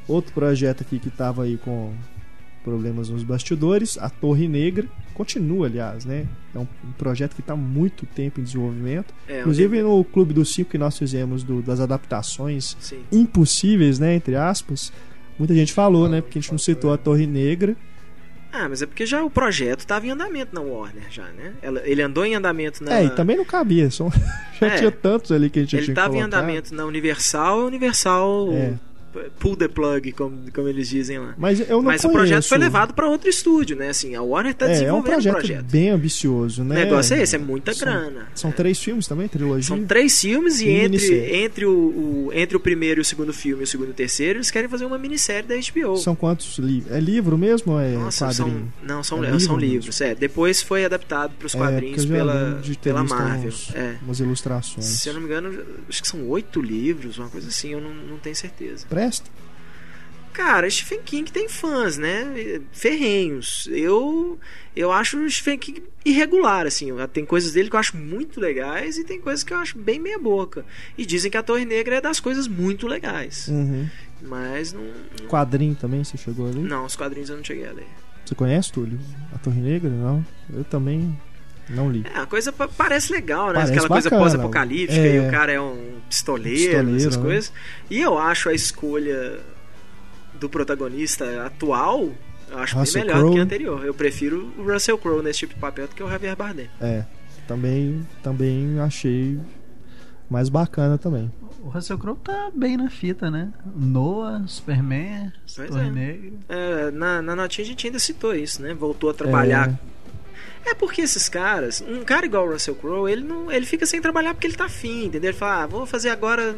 Outro 0.06 0.34
projeto 0.34 0.82
aqui 0.82 0.98
que 0.98 1.10
tava 1.10 1.44
aí 1.44 1.56
com 1.56 1.94
problemas 2.66 3.08
nos 3.08 3.22
bastidores, 3.22 3.96
a 3.96 4.10
Torre 4.10 4.48
Negra 4.48 4.88
continua, 5.14 5.68
aliás, 5.68 6.04
né? 6.04 6.26
É 6.52 6.58
um, 6.58 6.66
projeto 6.98 7.36
que 7.36 7.40
está 7.40 7.52
há 7.52 7.56
muito 7.56 8.04
tempo 8.04 8.40
em 8.40 8.42
desenvolvimento. 8.42 9.14
É, 9.28 9.40
Inclusive 9.40 9.82
no 9.82 10.02
Clube 10.02 10.34
dos 10.34 10.52
Cinco 10.52 10.70
que 10.70 10.76
nós 10.76 10.98
fizemos 10.98 11.44
do, 11.44 11.62
das 11.62 11.78
adaptações 11.78 12.76
Sim. 12.80 12.98
impossíveis, 13.12 14.00
né? 14.00 14.16
Entre 14.16 14.34
aspas. 14.34 14.92
Muita 15.38 15.54
gente 15.54 15.72
falou, 15.72 16.08
né? 16.08 16.20
Porque 16.20 16.40
a 16.40 16.42
gente 16.42 16.50
não 16.50 16.58
citou 16.58 16.92
a 16.92 16.98
Torre 16.98 17.26
Negra. 17.26 17.76
Ah, 18.52 18.68
mas 18.68 18.82
é 18.82 18.86
porque 18.86 19.06
já 19.06 19.22
o 19.22 19.30
projeto 19.30 19.80
estava 19.80 20.06
em 20.06 20.10
andamento 20.10 20.52
na 20.52 20.60
Warner, 20.60 21.04
já, 21.08 21.26
né? 21.28 21.52
Ele 21.84 22.02
andou 22.02 22.24
em 22.24 22.34
andamento 22.34 22.82
na. 22.82 22.98
É, 22.98 23.04
e 23.04 23.10
também 23.10 23.36
não 23.36 23.44
cabia, 23.44 23.90
só... 23.90 24.10
já 24.58 24.66
é, 24.66 24.76
tinha 24.76 24.90
tantos 24.90 25.30
ali 25.30 25.50
que 25.50 25.60
a 25.60 25.62
gente 25.62 25.76
ele 25.76 25.84
tinha 25.84 25.92
Ele 25.92 26.00
estava 26.00 26.16
em 26.16 26.22
andamento 26.22 26.74
na 26.74 26.84
Universal, 26.84 27.66
Universal. 27.66 28.48
É 28.52 28.74
pull 29.38 29.56
the 29.56 29.68
plug, 29.68 30.12
como, 30.12 30.38
como 30.52 30.68
eles 30.68 30.88
dizem 30.88 31.18
lá. 31.18 31.34
Mas 31.38 31.60
eu 31.60 31.76
não 31.76 31.82
Mas 31.82 32.02
conheço. 32.02 32.08
o 32.08 32.12
projeto 32.12 32.44
foi 32.48 32.58
levado 32.58 32.94
para 32.94 33.08
outro 33.08 33.28
estúdio, 33.28 33.76
né? 33.76 33.88
Assim, 33.88 34.14
a 34.14 34.22
Warner 34.22 34.54
tá 34.54 34.66
é, 34.66 34.68
é 34.68 34.72
um 34.72 34.74
desenvolvendo 34.78 35.12
projeto, 35.12 35.32
o 35.34 35.38
projeto. 35.38 35.64
bem 35.70 35.90
ambicioso, 35.90 36.64
né? 36.64 36.74
O 36.74 36.78
negócio 36.84 37.14
é 37.16 37.22
esse, 37.22 37.36
é 37.36 37.38
muita 37.38 37.72
São- 37.72 37.80
grana. 37.86 38.28
São 38.34 38.50
três 38.52 38.78
filmes 38.78 39.06
também, 39.06 39.28
trilogia? 39.28 39.62
São 39.62 39.84
três 39.84 40.20
filmes 40.20 40.60
e 40.60 40.66
E 40.66 40.70
entre, 40.70 40.88
minissérie. 40.88 41.36
entre, 41.36 41.66
o, 41.66 41.70
o- 41.72 42.30
entre 42.32 42.56
o 42.56 42.60
primeiro 42.60 43.00
e 43.00 43.02
o 43.02 43.04
segundo 43.04 43.32
filme 43.32 43.62
e 43.62 43.64
o 43.64 43.66
segundo 43.66 43.88
e 43.88 43.90
o 43.90 43.94
terceiro, 43.94 44.38
eles 44.38 44.50
querem 44.50 44.68
fazer 44.68 44.84
uma 44.84 44.98
minissérie 44.98 45.48
da 45.48 45.54
HBO. 45.56 45.96
São 45.96 46.14
quantos 46.14 46.58
livros? 46.58 46.92
É 46.92 47.00
livro 47.00 47.36
mesmo 47.38 47.72
ou 47.74 47.80
é 47.80 47.92
Nossa, 47.92 48.30
são, 48.32 48.46
quadrinho? 48.46 48.72
não, 48.82 49.02
são, 49.02 49.24
É 49.24 49.28
são 49.38 49.56
livro 49.56 49.56
livros. 49.56 50.00
É, 50.00 50.14
depois 50.14 50.62
foi 50.62 50.84
adaptado 50.84 51.32
para 51.38 51.46
os 51.46 51.54
É, 51.54 51.58
quadrinhos 51.58 52.04
pela, 52.06 52.60
pela 52.82 53.04
Marvel. 53.04 53.48
uns- 53.48 53.74
É. 53.74 53.96
Umas 54.02 54.20
ilustrações. 54.20 54.84
Se 54.86 55.08
eu 55.08 55.14
não 55.14 55.20
me 55.20 55.26
engano, 55.26 55.58
acho 55.88 56.02
que 56.02 56.08
são 56.08 56.26
oito 56.28 56.60
livros, 56.60 57.18
uma 57.18 57.28
coisa 57.28 57.48
assim, 57.48 57.72
eu 57.72 57.80
não, 57.80 57.94
não 57.94 58.18
tenho 58.18 58.34
certeza. 58.36 58.86
Presta? 59.06 59.30
Cara, 60.32 60.68
Stephen 60.68 61.00
King 61.02 61.32
tem 61.32 61.48
fãs, 61.48 61.96
né? 61.96 62.60
Ferrenhos. 62.70 63.66
Eu 63.72 64.38
eu 64.74 64.92
acho 64.92 65.18
o 65.18 65.30
Stephen 65.30 65.58
King 65.58 65.82
irregular, 66.04 66.66
assim. 66.66 66.88
Tem 67.10 67.24
coisas 67.24 67.52
dele 67.54 67.70
que 67.70 67.76
eu 67.76 67.80
acho 67.80 67.96
muito 67.96 68.38
legais 68.38 68.98
e 68.98 69.04
tem 69.04 69.18
coisas 69.18 69.42
que 69.42 69.54
eu 69.54 69.56
acho 69.56 69.78
bem 69.78 69.98
meia 69.98 70.18
boca. 70.18 70.64
E 70.98 71.06
dizem 71.06 71.30
que 71.30 71.38
a 71.38 71.42
Torre 71.42 71.64
Negra 71.64 71.96
é 71.96 72.00
das 72.02 72.20
coisas 72.20 72.46
muito 72.46 72.86
legais. 72.86 73.48
Uhum. 73.48 73.88
Mas 74.22 74.74
não, 74.74 74.82
não- 74.84 75.28
Quadrinho 75.28 75.74
também, 75.74 76.04
você 76.04 76.18
chegou 76.18 76.46
ali? 76.48 76.60
não, 76.60 76.84
os 76.84 76.94
quadrinhos 76.96 77.30
eu 77.30 77.36
não 77.38 77.44
cheguei 77.44 77.66
a 77.66 77.72
ler. 77.72 77.86
Você 78.24 78.34
conhece, 78.34 78.72
Túlio? 78.72 78.98
A 79.32 79.38
Torre 79.38 79.60
Negra? 79.60 79.88
Não. 79.88 80.26
Eu 80.52 80.64
também 80.64 81.18
não 81.68 81.90
li. 81.90 82.04
É, 82.14 82.18
a 82.18 82.26
coisa 82.26 82.52
pa- 82.52 82.68
parece 82.68 83.12
legal, 83.12 83.48
né? 83.48 83.54
Parece 83.54 83.72
Aquela 83.72 83.88
coisa 83.88 84.08
bacana. 84.10 84.22
pós-apocalíptica 84.22 85.00
É. 85.00 85.16
e 85.16 85.26
o 85.26 85.30
cara 85.30 85.52
é 85.52 85.60
um 85.60 85.96
pistoleiro, 86.08 86.58
Pistoleiro, 86.58 86.96
essas 86.96 87.16
né? 87.16 87.22
coisas. 87.22 87.52
E 87.90 88.00
eu 88.00 88.16
acho 88.18 88.48
a 88.48 88.54
escolha 88.54 89.38
do 90.38 90.48
protagonista 90.48 91.44
atual, 91.46 92.10
eu 92.50 92.58
acho 92.58 92.76
Russell 92.78 93.02
bem 93.02 93.06
melhor 93.06 93.16
do 93.16 93.20
Crowe. 93.22 93.34
que 93.34 93.40
a 93.40 93.42
anterior. 93.44 93.84
Eu 93.84 93.94
prefiro 93.94 94.52
o 94.58 94.62
Russell 94.70 94.98
Crowe 94.98 95.22
nesse 95.22 95.40
tipo 95.40 95.54
de 95.54 95.60
papel 95.60 95.88
do 95.88 95.94
que 95.94 96.02
o 96.02 96.08
Javier 96.10 96.36
Bardem. 96.36 96.68
É. 96.80 97.04
Também, 97.48 98.06
também 98.22 98.78
achei 98.80 99.38
mais 100.28 100.48
bacana 100.48 100.98
também. 100.98 101.32
O 101.62 101.68
Russell 101.68 101.98
Crowe 101.98 102.18
tá 102.22 102.50
bem 102.54 102.76
na 102.76 102.88
fita, 102.90 103.28
né? 103.30 103.52
Noah, 103.74 104.44
Superman, 104.46 105.32
Torre 105.68 105.88
é. 105.88 105.90
Negra. 105.90 106.32
É, 106.48 106.90
na, 106.92 107.20
na 107.22 107.34
notinha 107.34 107.64
a 107.64 107.68
gente 107.68 107.86
ainda 107.86 107.98
citou 107.98 108.34
isso, 108.34 108.62
né? 108.62 108.72
Voltou 108.74 109.10
a 109.10 109.14
trabalhar. 109.14 109.70
É. 109.70 109.95
porque 110.74 111.02
esses 111.02 111.28
caras, 111.28 111.82
um 111.86 112.02
cara 112.04 112.26
igual 112.26 112.46
o 112.46 112.52
Russell 112.52 112.74
Crowe, 112.74 113.10
ele 113.10 113.22
não, 113.22 113.50
ele 113.50 113.66
fica 113.66 113.86
sem 113.86 114.00
trabalhar 114.00 114.34
porque 114.34 114.46
ele 114.46 114.56
tá 114.56 114.64
afim, 114.66 115.06
entendeu? 115.06 115.30
Ele 115.30 115.38
fala, 115.38 115.62
ah, 115.62 115.66
vou 115.66 115.86
fazer 115.86 116.08
agora 116.10 116.56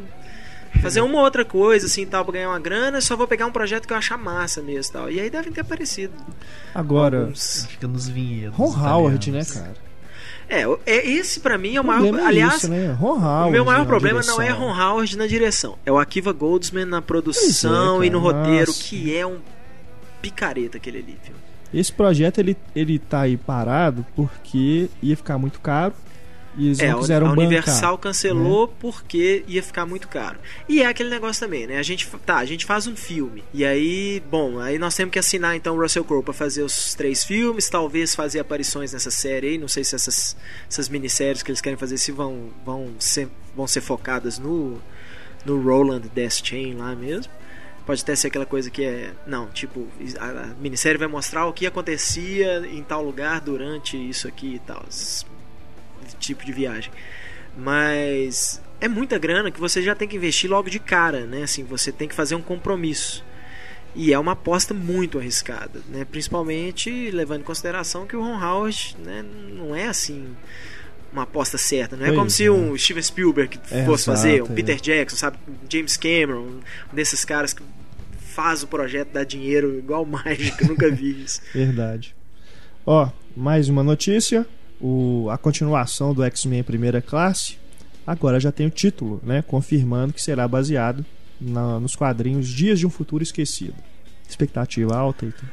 fazer 0.80 1.00
uma 1.00 1.20
outra 1.20 1.44
coisa 1.44 1.86
assim, 1.86 2.06
tal, 2.06 2.24
pra 2.24 2.34
ganhar 2.34 2.50
uma 2.50 2.60
grana, 2.60 3.00
só 3.00 3.16
vou 3.16 3.26
pegar 3.26 3.46
um 3.46 3.52
projeto 3.52 3.86
que 3.86 3.92
eu 3.92 3.96
achar 3.96 4.16
massa 4.18 4.62
mesmo, 4.62 4.92
tal. 4.92 5.10
E 5.10 5.18
aí 5.20 5.30
devem 5.30 5.52
ter 5.52 5.62
aparecido. 5.62 6.12
Agora, 6.74 7.20
alguns. 7.20 7.66
Fica 7.68 7.88
nos 7.88 8.08
vinhedos. 8.08 8.56
Ron 8.56 8.74
Howard, 8.76 9.30
né, 9.30 9.44
cara? 9.44 9.74
É, 10.50 10.62
é 10.86 11.06
esse 11.06 11.40
pra 11.40 11.58
mim 11.58 11.76
é 11.76 11.80
o 11.80 11.82
O 11.82 11.86
maior, 11.86 12.00
problema 12.00 12.22
é 12.22 12.26
aliás, 12.28 12.54
isso, 12.54 12.68
né? 12.70 12.92
Ron 12.92 13.18
Howard 13.18 13.48
o 13.48 13.52
meu 13.52 13.64
maior 13.66 13.86
problema 13.86 14.22
não 14.22 14.40
é 14.40 14.46
direção. 14.46 14.66
Ron 14.66 14.80
Howard 14.80 15.18
na 15.18 15.26
direção, 15.26 15.78
é 15.84 15.92
o 15.92 15.98
Akiva 15.98 16.32
Goldsman 16.32 16.86
na 16.86 17.02
produção 17.02 17.96
Pois 17.96 18.04
é, 18.04 18.06
e 18.06 18.10
no 18.10 18.18
roteiro, 18.18 18.68
nossa. 18.68 18.84
que 18.84 19.14
é 19.14 19.26
um 19.26 19.38
picareta 20.22 20.78
aquele 20.78 20.98
ali, 20.98 21.18
viu? 21.22 21.34
Esse 21.72 21.92
projeto 21.92 22.38
ele, 22.38 22.56
ele 22.74 22.98
tá 22.98 23.22
aí 23.22 23.36
parado 23.36 24.04
porque 24.16 24.88
ia 25.02 25.16
ficar 25.16 25.38
muito 25.38 25.60
caro 25.60 25.94
e 26.56 26.66
eles 26.66 26.80
É, 26.80 26.90
não 26.90 26.98
quiseram 26.98 27.26
a 27.26 27.30
bancar. 27.30 27.46
Universal 27.46 27.98
cancelou 27.98 28.66
porque 28.66 29.44
ia 29.46 29.62
ficar 29.62 29.86
muito 29.86 30.08
caro. 30.08 30.38
E 30.68 30.82
é 30.82 30.86
aquele 30.86 31.08
negócio 31.08 31.44
também, 31.44 31.66
né? 31.66 31.78
A 31.78 31.82
gente, 31.82 32.08
tá, 32.26 32.38
a 32.38 32.44
gente 32.44 32.66
faz 32.66 32.86
um 32.86 32.96
filme. 32.96 33.44
E 33.54 33.64
aí, 33.64 34.20
bom, 34.28 34.58
aí 34.58 34.76
nós 34.78 34.94
temos 34.96 35.12
que 35.12 35.18
assinar 35.18 35.54
então 35.54 35.76
o 35.76 35.80
Russell 35.80 36.04
Crowe 36.04 36.22
pra 36.22 36.34
fazer 36.34 36.62
os 36.62 36.94
três 36.94 37.22
filmes, 37.22 37.68
talvez 37.68 38.14
fazer 38.14 38.40
aparições 38.40 38.92
nessa 38.92 39.10
série 39.10 39.50
aí. 39.50 39.58
Não 39.58 39.68
sei 39.68 39.84
se 39.84 39.94
essas, 39.94 40.36
essas 40.68 40.88
minisséries 40.88 41.42
que 41.42 41.50
eles 41.50 41.60
querem 41.60 41.78
fazer 41.78 41.96
se 41.96 42.10
vão, 42.10 42.48
vão, 42.64 42.92
ser, 42.98 43.28
vão 43.54 43.66
ser 43.68 43.80
focadas 43.80 44.38
no, 44.38 44.82
no 45.44 45.62
Roland 45.62 46.02
Death 46.12 46.40
Chain 46.42 46.74
lá 46.74 46.96
mesmo. 46.96 47.32
Pode 47.88 48.02
até 48.02 48.14
ser 48.14 48.26
aquela 48.26 48.44
coisa 48.44 48.70
que 48.70 48.84
é. 48.84 49.14
Não, 49.26 49.48
tipo, 49.48 49.88
a, 50.20 50.26
a 50.26 50.46
minissérie 50.60 50.98
vai 50.98 51.08
mostrar 51.08 51.46
o 51.46 51.54
que 51.54 51.66
acontecia 51.66 52.58
em 52.70 52.82
tal 52.82 53.02
lugar 53.02 53.40
durante 53.40 53.96
isso 53.96 54.28
aqui 54.28 54.56
e 54.56 54.58
tal. 54.58 54.84
esse 54.90 55.24
tipo 56.20 56.44
de 56.44 56.52
viagem. 56.52 56.92
Mas 57.56 58.60
é 58.78 58.88
muita 58.88 59.16
grana 59.16 59.50
que 59.50 59.58
você 59.58 59.80
já 59.80 59.94
tem 59.94 60.06
que 60.06 60.16
investir 60.16 60.50
logo 60.50 60.68
de 60.68 60.78
cara, 60.78 61.24
né? 61.24 61.44
Assim, 61.44 61.64
você 61.64 61.90
tem 61.90 62.06
que 62.06 62.14
fazer 62.14 62.34
um 62.34 62.42
compromisso. 62.42 63.24
E 63.94 64.12
é 64.12 64.18
uma 64.18 64.32
aposta 64.32 64.74
muito 64.74 65.18
arriscada, 65.18 65.80
né? 65.88 66.04
Principalmente 66.04 67.10
levando 67.10 67.40
em 67.40 67.44
consideração 67.44 68.06
que 68.06 68.14
o 68.14 68.20
Ron 68.20 68.38
Howard, 68.38 68.98
né, 69.02 69.24
não 69.56 69.74
é 69.74 69.86
assim 69.86 70.36
uma 71.10 71.22
aposta 71.22 71.56
certa. 71.56 71.96
Não 71.96 72.04
é 72.04 72.08
Pois 72.08 72.18
como 72.18 72.28
se 72.28 72.44
é. 72.44 72.50
um 72.50 72.76
Steven 72.76 73.02
Spielberg 73.02 73.58
É, 73.70 73.86
fosse 73.86 74.04
fazer, 74.04 74.34
exato, 74.34 74.50
um 74.50 74.52
é. 74.52 74.56
Peter 74.56 74.78
Jackson, 74.78 75.16
sabe? 75.16 75.38
James 75.70 75.96
Cameron, 75.96 76.60
um 76.92 76.94
desses 76.94 77.24
caras 77.24 77.54
que 77.54 77.62
faz 78.38 78.62
o 78.62 78.68
projeto 78.68 79.08
dar 79.10 79.24
dinheiro 79.24 79.76
igual 79.78 80.06
mágica, 80.06 80.64
nunca 80.64 80.88
vi 80.88 81.24
isso. 81.24 81.40
Verdade. 81.52 82.14
Ó, 82.86 83.10
mais 83.36 83.68
uma 83.68 83.82
notícia. 83.82 84.46
O, 84.80 85.26
a 85.28 85.36
continuação 85.36 86.14
do 86.14 86.22
X-Men 86.22 86.62
Primeira 86.62 87.02
Classe 87.02 87.58
agora 88.06 88.38
já 88.38 88.52
tem 88.52 88.68
o 88.68 88.70
título, 88.70 89.20
né? 89.24 89.42
Confirmando 89.42 90.12
que 90.12 90.22
será 90.22 90.46
baseado 90.46 91.04
na- 91.40 91.80
nos 91.80 91.96
quadrinhos 91.96 92.46
Dias 92.48 92.78
de 92.78 92.86
um 92.86 92.90
Futuro 92.90 93.24
Esquecido. 93.24 93.74
Expectativa 94.28 94.96
alta 94.96 95.26
e 95.26 95.32
tudo. 95.32 95.50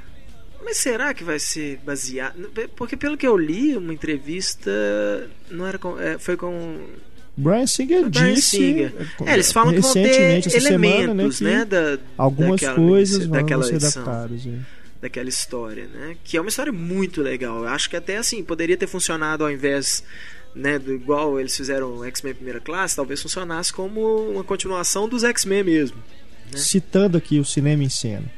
Mas 0.63 0.77
será 0.77 1.11
que 1.11 1.23
vai 1.23 1.39
ser 1.39 1.79
baseado? 1.83 2.51
Porque 2.75 2.95
pelo 2.95 3.17
que 3.17 3.25
eu 3.25 3.35
li, 3.35 3.75
uma 3.75 3.93
entrevista 3.95 4.69
não 5.49 5.65
era 5.65 5.79
com, 5.79 5.99
é, 5.99 6.19
foi 6.19 6.37
com 6.37 6.81
Brian 7.37 7.67
Singer 7.67 8.09
Brian 8.09 8.33
disse 8.33 8.57
Singer. 8.57 8.93
É, 9.25 9.33
eles 9.33 9.51
falam 9.51 9.73
que 9.73 9.81
vão 9.81 9.93
ter 9.93 10.55
elementos, 10.55 10.63
semana, 10.63 11.13
né, 11.13 11.29
que 11.29 11.65
da, 11.65 11.99
algumas 12.17 12.61
daquela 12.61 12.75
coisas 12.75 13.25
vão 13.25 13.37
daquela 13.37 13.63
ser 13.63 13.75
adaptadas. 13.75 14.47
é. 14.47 14.59
daquela 15.01 15.27
história, 15.27 15.87
né? 15.87 16.15
Que 16.23 16.37
é 16.37 16.41
uma 16.41 16.49
história 16.49 16.71
muito 16.71 17.21
legal. 17.21 17.63
Eu 17.63 17.67
acho 17.67 17.89
que 17.89 17.97
até 17.97 18.17
assim 18.17 18.41
poderia 18.43 18.77
ter 18.77 18.87
funcionado 18.87 19.43
ao 19.43 19.51
invés, 19.51 20.01
né, 20.55 20.79
do 20.79 20.93
igual 20.93 21.37
eles 21.37 21.55
fizeram 21.55 22.03
X-Men 22.05 22.35
Primeira 22.35 22.61
Classe, 22.61 22.95
talvez 22.95 23.21
funcionasse 23.21 23.73
como 23.73 24.29
uma 24.29 24.43
continuação 24.43 25.09
dos 25.09 25.23
X-Men 25.23 25.63
mesmo. 25.63 25.97
Né? 26.51 26.57
Citando 26.57 27.17
aqui 27.17 27.39
o 27.39 27.45
cinema 27.45 27.83
em 27.83 27.89
cena. 27.89 28.31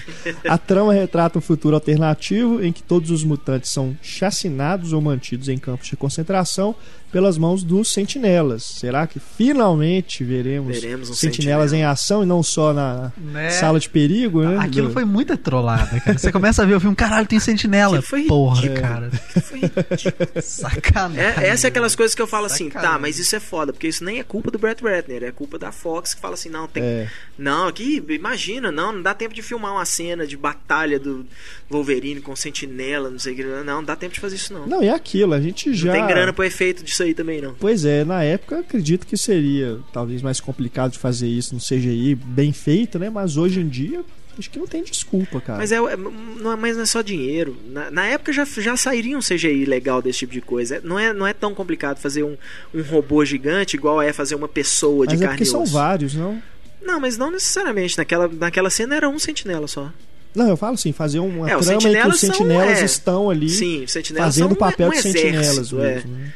A 0.46 0.58
trama 0.58 0.92
retrata 0.92 1.38
um 1.38 1.42
futuro 1.42 1.74
alternativo 1.74 2.62
em 2.62 2.72
que 2.72 2.82
todos 2.82 3.10
os 3.10 3.24
mutantes 3.24 3.70
são 3.70 3.96
chacinados 4.02 4.92
ou 4.92 5.00
mantidos 5.00 5.48
em 5.48 5.56
campos 5.56 5.88
de 5.88 5.96
concentração 5.96 6.74
pelas 7.14 7.38
mãos 7.38 7.62
dos 7.62 7.92
sentinelas. 7.92 8.64
Será 8.64 9.06
que 9.06 9.20
finalmente 9.20 10.24
veremos, 10.24 10.80
Veremos 10.80 11.10
um 11.10 11.14
sentinelas 11.14 11.70
sentinela. 11.70 11.88
em 11.90 11.92
ação 11.92 12.24
e 12.24 12.26
não 12.26 12.42
só 12.42 12.72
na 12.72 13.12
Né? 13.16 13.50
sala 13.50 13.78
de 13.78 13.88
perigo, 13.88 14.42
né? 14.42 14.58
Aquilo 14.58 14.90
foi 14.90 15.04
muita 15.04 15.36
trollada, 15.36 16.00
cara. 16.00 16.18
Você 16.18 16.32
começa 16.32 16.62
a 16.62 16.66
ver 16.66 16.74
o 16.74 16.80
filme, 16.80 16.96
caralho, 16.96 17.24
tem 17.24 17.38
sentinela. 17.38 17.98
Aquilo 17.98 18.02
foi 18.02 18.22
Porra, 18.24 18.56
ridículo. 18.62 18.80
cara. 18.82 19.10
Foi 19.10 19.60
ridículo. 19.60 20.42
Sacanagem. 20.42 21.44
É, 21.44 21.48
essa 21.50 21.66
é 21.66 21.68
aquelas 21.68 21.94
coisas 21.94 22.16
que 22.16 22.20
eu 22.22 22.26
falo 22.26 22.46
assim, 22.46 22.64
Sacanagem. 22.64 22.92
tá, 22.94 22.98
mas 22.98 23.18
isso 23.20 23.36
é 23.36 23.40
foda, 23.40 23.72
porque 23.72 23.86
isso 23.86 24.02
nem 24.04 24.18
é 24.18 24.24
culpa 24.24 24.50
do 24.50 24.58
Brett 24.58 24.82
Ratner, 24.82 25.22
é 25.22 25.30
culpa 25.30 25.56
da 25.56 25.70
Fox 25.70 26.14
que 26.14 26.20
fala 26.20 26.34
assim, 26.34 26.48
não, 26.48 26.66
tem 26.66 26.82
É, 26.82 27.08
Não, 27.38 27.68
aqui, 27.68 28.02
imagina, 28.08 28.72
não, 28.72 28.92
não 28.92 29.02
dá 29.02 29.14
tempo 29.14 29.32
de 29.34 29.40
filmar 29.42 29.72
uma 29.72 29.84
cena 29.84 30.26
de 30.26 30.36
batalha 30.36 30.98
do 30.98 31.24
Wolverine 31.70 32.20
com 32.20 32.34
sentinela, 32.34 33.08
não 33.08 33.20
sei 33.20 33.34
o 33.34 33.36
que. 33.36 33.44
Não, 33.44 33.62
não 33.64 33.84
dá 33.84 33.94
tempo 33.94 34.14
de 34.14 34.20
fazer 34.20 34.34
isso, 34.34 34.52
não. 34.52 34.62
Não, 34.62 34.78
não, 34.78 34.82
e 34.82 34.88
aquilo, 34.90 35.32
a 35.32 35.40
gente 35.40 35.72
já. 35.74 35.92
tem 35.92 36.04
grana 36.08 36.32
pro 36.32 36.42
efeito 36.44 36.82
disso 36.82 37.03
aí 37.04 37.14
também, 37.14 37.40
não. 37.40 37.54
Pois 37.54 37.84
é, 37.84 38.04
na 38.04 38.22
época 38.22 38.58
acredito 38.60 39.06
que 39.06 39.16
seria 39.16 39.78
talvez 39.92 40.22
mais 40.22 40.40
complicado 40.40 40.92
de 40.92 40.98
fazer 40.98 41.28
isso 41.28 41.54
no 41.54 41.60
CGI 41.60 42.14
bem 42.14 42.52
feito, 42.52 42.98
né? 42.98 43.08
Mas 43.10 43.36
hoje 43.36 43.60
em 43.60 43.68
dia 43.68 44.02
acho 44.38 44.50
que 44.50 44.58
não 44.58 44.66
tem 44.66 44.82
desculpa, 44.82 45.40
cara. 45.40 45.58
Mas 45.60 45.70
é, 45.70 45.76
é- 45.76 45.96
não 45.96 46.52
é, 46.52 46.56
mas 46.56 46.74
não 46.76 46.82
é 46.82 46.86
só 46.86 47.02
dinheiro. 47.02 47.56
Na, 47.70 47.90
na 47.90 48.06
época 48.06 48.32
já, 48.32 48.44
já 48.44 48.76
sairia 48.76 49.16
um 49.16 49.20
CGI 49.20 49.64
legal 49.64 50.02
desse 50.02 50.20
tipo 50.20 50.32
de 50.32 50.40
coisa. 50.40 50.80
Não 50.82 50.98
é, 50.98 51.12
não 51.12 51.24
é 51.26 51.32
tão 51.32 51.54
complicado 51.54 51.98
fazer 51.98 52.24
um, 52.24 52.36
um 52.74 52.82
robô 52.82 53.24
gigante 53.24 53.76
igual 53.76 54.02
é 54.02 54.12
fazer 54.12 54.34
uma 54.34 54.48
pessoa 54.48 55.06
de 55.06 55.14
Mas 55.14 55.22
é 55.22 55.26
carne 55.26 55.42
e 55.42 55.46
são 55.46 55.62
osso. 55.62 55.72
vários, 55.72 56.14
não? 56.14 56.42
Não, 56.82 56.98
mas 57.00 57.16
não 57.16 57.30
necessariamente. 57.30 57.96
Naquela, 57.96 58.26
naquela 58.28 58.70
cena 58.70 58.96
era 58.96 59.08
um 59.08 59.18
sentinela 59.20 59.68
só. 59.68 59.90
Não, 60.34 60.48
eu 60.48 60.56
falo 60.56 60.74
assim, 60.74 60.92
fazer 60.92 61.20
uma 61.20 61.48
É, 61.48 61.56
trama 61.56 61.72
em 61.74 61.78
que 62.02 62.08
os 62.08 62.18
sentinelas 62.18 62.74
são, 62.74 62.82
é, 62.82 62.84
estão 62.84 63.30
ali 63.30 63.48
Sim, 63.48 63.86
sentinelas 63.86 64.26
fazendo 64.34 64.48
são 64.48 64.52
o 64.52 64.56
papel 64.56 64.88
um, 64.88 64.90
de 64.90 64.98
um 64.98 65.00
sentinelas 65.00 65.48
exército, 65.48 65.80
é. 65.80 65.94
mesmo. 65.94 66.10
né? 66.10 66.32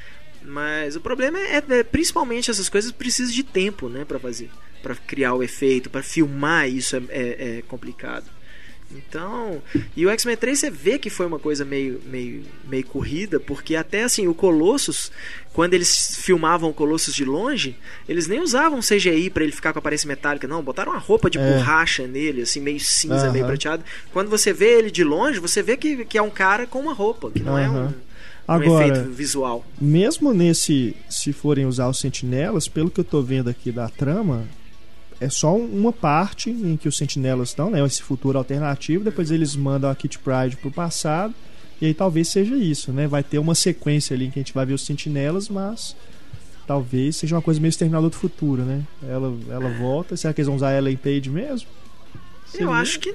Mas 0.48 0.96
o 0.96 1.00
problema 1.00 1.38
é, 1.38 1.62
é, 1.68 1.82
principalmente 1.82 2.50
essas 2.50 2.68
coisas 2.68 2.90
precisam 2.90 3.34
de 3.34 3.42
tempo, 3.42 3.88
né, 3.88 4.04
para 4.04 4.18
fazer, 4.18 4.50
Pra 4.82 4.94
criar 4.94 5.34
o 5.34 5.42
efeito, 5.42 5.90
pra 5.90 6.02
filmar 6.02 6.68
isso 6.68 6.96
é, 6.96 7.00
é- 7.10 7.58
é 7.58 7.62
complicado. 7.62 8.26
Então, 8.90 9.62
e 9.94 10.06
o 10.06 10.10
X-Men 10.10 10.36
3 10.36 10.58
você 10.58 10.70
vê 10.70 10.98
que 10.98 11.10
foi 11.10 11.26
uma 11.26 11.38
coisa 11.38 11.62
meio, 11.62 12.00
meio, 12.06 12.42
meio 12.64 12.86
corrida, 12.86 13.38
porque 13.38 13.76
até 13.76 14.02
assim, 14.04 14.26
o 14.26 14.32
Colossus, 14.32 15.12
quando 15.52 15.74
eles 15.74 16.16
filmavam 16.22 16.70
o 16.70 16.74
Colossus 16.74 17.14
de 17.14 17.22
longe, 17.22 17.76
eles 18.08 18.26
nem 18.26 18.40
usavam 18.40 18.80
CGI 18.80 19.28
para 19.28 19.42
ele 19.42 19.52
ficar 19.52 19.74
com 19.74 19.78
a 19.78 19.80
aparência 19.80 20.08
metálica, 20.08 20.48
não, 20.48 20.62
botaram 20.62 20.92
uma 20.92 20.98
roupa 20.98 21.28
de 21.28 21.36
é. 21.38 21.52
borracha 21.52 22.06
nele, 22.06 22.42
assim, 22.42 22.60
meio 22.60 22.80
cinza, 22.80 23.26
uhum. 23.26 23.32
meio 23.32 23.44
prateado. 23.44 23.84
Quando 24.10 24.30
você 24.30 24.54
vê 24.54 24.78
ele 24.78 24.90
de 24.90 25.04
longe, 25.04 25.38
você 25.38 25.62
vê 25.62 25.76
que, 25.76 26.06
que 26.06 26.16
é 26.16 26.22
um 26.22 26.30
cara 26.30 26.66
com 26.66 26.80
uma 26.80 26.94
roupa, 26.94 27.30
que 27.30 27.42
não 27.42 27.52
uhum. 27.52 27.58
é 27.58 27.68
um, 27.68 27.94
um 28.48 28.52
Agora, 28.52 28.86
efeito 28.86 29.10
visual. 29.10 29.64
Mesmo 29.80 30.32
nesse, 30.32 30.96
se 31.08 31.32
forem 31.32 31.66
usar 31.66 31.88
os 31.88 31.98
sentinelas, 31.98 32.66
pelo 32.66 32.90
que 32.90 33.00
eu 33.00 33.04
tô 33.04 33.20
vendo 33.20 33.50
aqui 33.50 33.70
da 33.70 33.88
trama, 33.88 34.44
é 35.20 35.28
só 35.28 35.54
uma 35.56 35.92
parte 35.92 36.50
em 36.50 36.76
que 36.76 36.88
os 36.88 36.96
sentinelas 36.96 37.50
estão, 37.50 37.70
né? 37.70 37.84
Esse 37.84 38.02
futuro 38.02 38.38
alternativo. 38.38 39.04
Depois 39.04 39.30
eles 39.30 39.56
mandam 39.56 39.90
a 39.90 39.94
Kit 39.94 40.18
Pride 40.18 40.56
pro 40.56 40.70
passado. 40.70 41.34
E 41.80 41.86
aí 41.86 41.94
talvez 41.94 42.28
seja 42.28 42.56
isso, 42.56 42.92
né? 42.92 43.06
Vai 43.06 43.22
ter 43.22 43.38
uma 43.38 43.54
sequência 43.54 44.14
ali 44.14 44.26
em 44.26 44.30
que 44.30 44.38
a 44.38 44.42
gente 44.42 44.54
vai 44.54 44.64
ver 44.64 44.74
os 44.74 44.84
sentinelas, 44.84 45.48
mas 45.48 45.94
talvez 46.66 47.16
seja 47.16 47.36
uma 47.36 47.42
coisa 47.42 47.60
meio 47.60 47.70
Exterminador 47.70 48.10
do 48.10 48.16
Futuro, 48.16 48.62
né? 48.62 48.82
Ela, 49.08 49.32
ela 49.50 49.70
volta. 49.78 50.16
Será 50.16 50.32
que 50.32 50.40
eles 50.40 50.46
vão 50.46 50.56
usar 50.56 50.70
ela 50.72 50.90
em 50.90 50.96
Page 50.96 51.30
mesmo? 51.30 51.68
Seria... 52.50 52.66
Eu 52.66 52.72
acho 52.72 52.98
que 52.98 53.14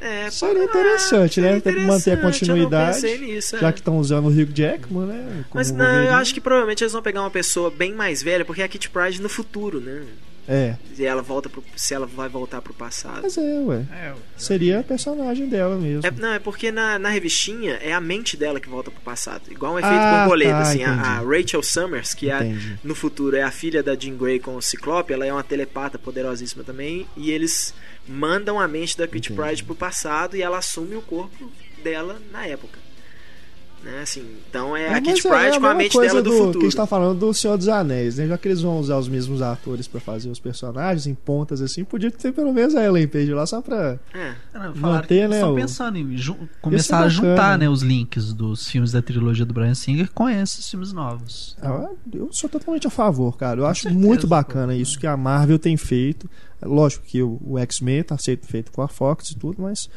é, 0.00 0.28
seria 0.30 0.64
interessante, 0.64 1.40
né? 1.40 1.56
Interessante, 1.56 1.86
manter 1.86 2.12
a 2.12 2.16
continuidade. 2.16 3.18
Nisso, 3.18 3.56
é. 3.56 3.60
Já 3.60 3.72
que 3.72 3.78
estão 3.78 3.98
usando 3.98 4.26
o 4.26 4.28
Hugh 4.28 4.52
Jackman, 4.52 5.06
né? 5.06 5.44
Mas 5.54 5.70
não, 5.70 6.04
eu 6.04 6.14
acho 6.14 6.34
que 6.34 6.40
provavelmente 6.40 6.82
eles 6.82 6.92
vão 6.92 7.02
pegar 7.02 7.20
uma 7.20 7.30
pessoa 7.30 7.70
bem 7.70 7.94
mais 7.94 8.22
velha, 8.22 8.44
porque 8.44 8.60
é 8.60 8.64
a 8.64 8.68
Kit 8.68 8.90
Pride 8.90 9.22
no 9.22 9.28
futuro, 9.28 9.80
né? 9.80 10.02
É. 10.48 10.74
E 10.98 11.04
ela 11.04 11.22
volta 11.22 11.48
pro, 11.48 11.62
se 11.76 11.94
ela 11.94 12.06
vai 12.06 12.28
voltar 12.28 12.60
pro 12.60 12.74
passado. 12.74 13.20
Mas 13.22 13.38
é, 13.38 13.60
ué. 13.60 13.86
É, 13.92 14.12
Seria 14.36 14.80
a 14.80 14.82
personagem 14.82 15.48
dela 15.48 15.76
mesmo. 15.76 16.04
É, 16.04 16.10
não, 16.10 16.32
é 16.32 16.38
porque 16.38 16.72
na, 16.72 16.98
na 16.98 17.10
revistinha 17.10 17.74
é 17.74 17.92
a 17.92 18.00
mente 18.00 18.36
dela 18.36 18.58
que 18.58 18.68
volta 18.68 18.90
pro 18.90 19.00
passado. 19.00 19.42
Igual 19.50 19.74
um 19.74 19.78
efeito 19.78 19.94
ah, 19.94 20.20
borboleta, 20.20 20.52
tá, 20.52 20.60
assim. 20.62 20.82
A, 20.82 20.92
a, 20.92 21.18
Rachel 21.20 21.62
Summers, 21.62 22.12
que 22.12 22.30
é, 22.30 22.54
no 22.82 22.94
futuro 22.94 23.36
é 23.36 23.42
a 23.42 23.50
filha 23.50 23.82
da 23.82 23.94
Jean 23.94 24.16
Grey 24.16 24.40
com 24.40 24.56
o 24.56 24.62
Ciclope, 24.62 25.12
ela 25.12 25.24
é 25.24 25.32
uma 25.32 25.44
telepata 25.44 25.98
poderosíssima 25.98 26.64
também. 26.64 27.06
E 27.16 27.30
eles 27.30 27.72
mandam 28.06 28.58
a 28.58 28.66
mente 28.66 28.96
da 28.96 29.06
Kit 29.06 29.32
Pride 29.32 29.64
pro 29.64 29.74
passado 29.74 30.36
e 30.36 30.42
ela 30.42 30.58
assume 30.58 30.96
o 30.96 31.02
corpo 31.02 31.50
dela 31.82 32.20
na 32.30 32.46
época. 32.46 32.78
Né? 33.82 34.02
Assim, 34.02 34.24
então 34.48 34.76
é, 34.76 34.84
é 34.84 34.94
a 34.94 35.00
Kit 35.00 35.26
é, 35.26 35.30
Pride 35.30 35.56
é 35.56 35.60
com 35.60 35.66
a 35.66 35.74
mente 35.74 35.98
dela 35.98 36.22
do, 36.22 36.30
do 36.30 36.36
futuro. 36.36 36.52
Que 36.52 36.58
a 36.58 36.68
gente 36.68 36.76
tá 36.76 36.86
falando 36.86 37.18
do 37.18 37.34
Senhor 37.34 37.58
dos 37.58 37.68
Anéis, 37.68 38.16
né? 38.16 38.28
Já 38.28 38.38
que 38.38 38.46
eles 38.46 38.60
vão 38.60 38.78
usar 38.78 38.96
os 38.96 39.08
mesmos 39.08 39.42
atores 39.42 39.88
para 39.88 40.00
fazer 40.00 40.30
os 40.30 40.38
personagens 40.38 41.06
em 41.06 41.14
pontas 41.14 41.60
assim, 41.60 41.84
podia 41.84 42.10
ter 42.10 42.32
pelo 42.32 42.52
menos 42.52 42.76
a 42.76 42.84
Ellen 42.84 43.08
Page 43.08 43.32
lá 43.34 43.44
só 43.44 43.60
pra 43.60 43.98
é. 44.14 44.34
Não, 44.54 44.74
manter, 44.76 45.28
né? 45.28 45.36
Estão 45.36 45.52
o... 45.52 45.56
pensando 45.56 45.98
em 45.98 46.16
começar 46.60 47.00
a 47.00 47.08
juntar 47.08 47.58
né, 47.58 47.68
os 47.68 47.82
links 47.82 48.32
dos 48.32 48.68
filmes 48.68 48.92
da 48.92 49.02
trilogia 49.02 49.44
do 49.44 49.52
Brian 49.52 49.74
Singer 49.74 50.08
com 50.12 50.28
esses 50.28 50.68
filmes 50.68 50.92
novos. 50.92 51.56
Ah, 51.60 51.88
eu 52.12 52.28
sou 52.32 52.48
totalmente 52.48 52.86
a 52.86 52.90
favor, 52.90 53.36
cara. 53.36 53.58
Eu 53.58 53.64
com 53.64 53.70
acho 53.70 53.82
certeza, 53.82 54.06
muito 54.06 54.26
bacana 54.28 54.72
pô. 54.72 54.78
isso 54.78 54.98
que 54.98 55.06
a 55.06 55.16
Marvel 55.16 55.58
tem 55.58 55.76
feito. 55.76 56.30
Lógico 56.62 57.04
que 57.04 57.20
o, 57.20 57.40
o 57.44 57.58
X-Men 57.58 58.04
tá 58.04 58.16
sendo 58.16 58.46
feito 58.46 58.70
com 58.70 58.80
a 58.80 58.86
Fox 58.86 59.30
e 59.30 59.36
tudo, 59.36 59.60
mas 59.62 59.88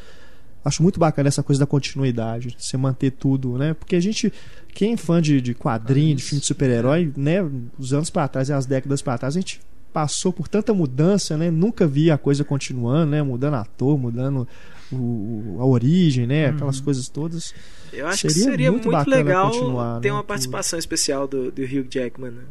acho 0.66 0.82
muito 0.82 0.98
bacana 0.98 1.28
essa 1.28 1.42
coisa 1.42 1.60
da 1.60 1.66
continuidade, 1.66 2.56
você 2.58 2.76
manter 2.76 3.12
tudo, 3.12 3.56
né? 3.56 3.72
Porque 3.72 3.94
a 3.94 4.00
gente, 4.00 4.32
quem 4.74 4.94
é 4.94 4.96
fã 4.96 5.22
de, 5.22 5.40
de 5.40 5.54
quadrinho, 5.54 6.16
de 6.16 6.22
filme 6.22 6.40
de 6.40 6.46
super-herói, 6.46 7.12
né? 7.16 7.38
Os 7.78 7.92
anos 7.92 8.10
para 8.10 8.26
trás 8.26 8.48
e 8.48 8.52
as 8.52 8.66
décadas 8.66 9.00
para 9.00 9.16
trás, 9.16 9.36
a 9.36 9.40
gente 9.40 9.60
passou 9.92 10.32
por 10.32 10.48
tanta 10.48 10.74
mudança, 10.74 11.36
né? 11.36 11.50
Nunca 11.50 11.86
via 11.86 12.14
a 12.14 12.18
coisa 12.18 12.44
continuando, 12.44 13.12
né? 13.12 13.22
Mudando 13.22 13.54
ator, 13.54 13.96
mudando 13.96 14.46
o, 14.92 15.56
a 15.60 15.64
origem, 15.64 16.26
né? 16.26 16.46
Aquelas 16.46 16.78
uhum. 16.78 16.84
coisas 16.84 17.08
todas. 17.08 17.54
Eu 17.92 18.06
acho 18.08 18.22
seria 18.22 18.34
que 18.34 18.50
seria 18.50 18.72
muito, 18.72 18.90
muito 18.90 19.08
legal 19.08 19.52
ter 20.00 20.08
né? 20.08 20.14
uma 20.14 20.24
participação 20.24 20.78
especial 20.78 21.28
do, 21.28 21.50
do 21.52 21.62
Hugh 21.62 21.86
Jackman, 21.88 22.32
né? 22.32 22.42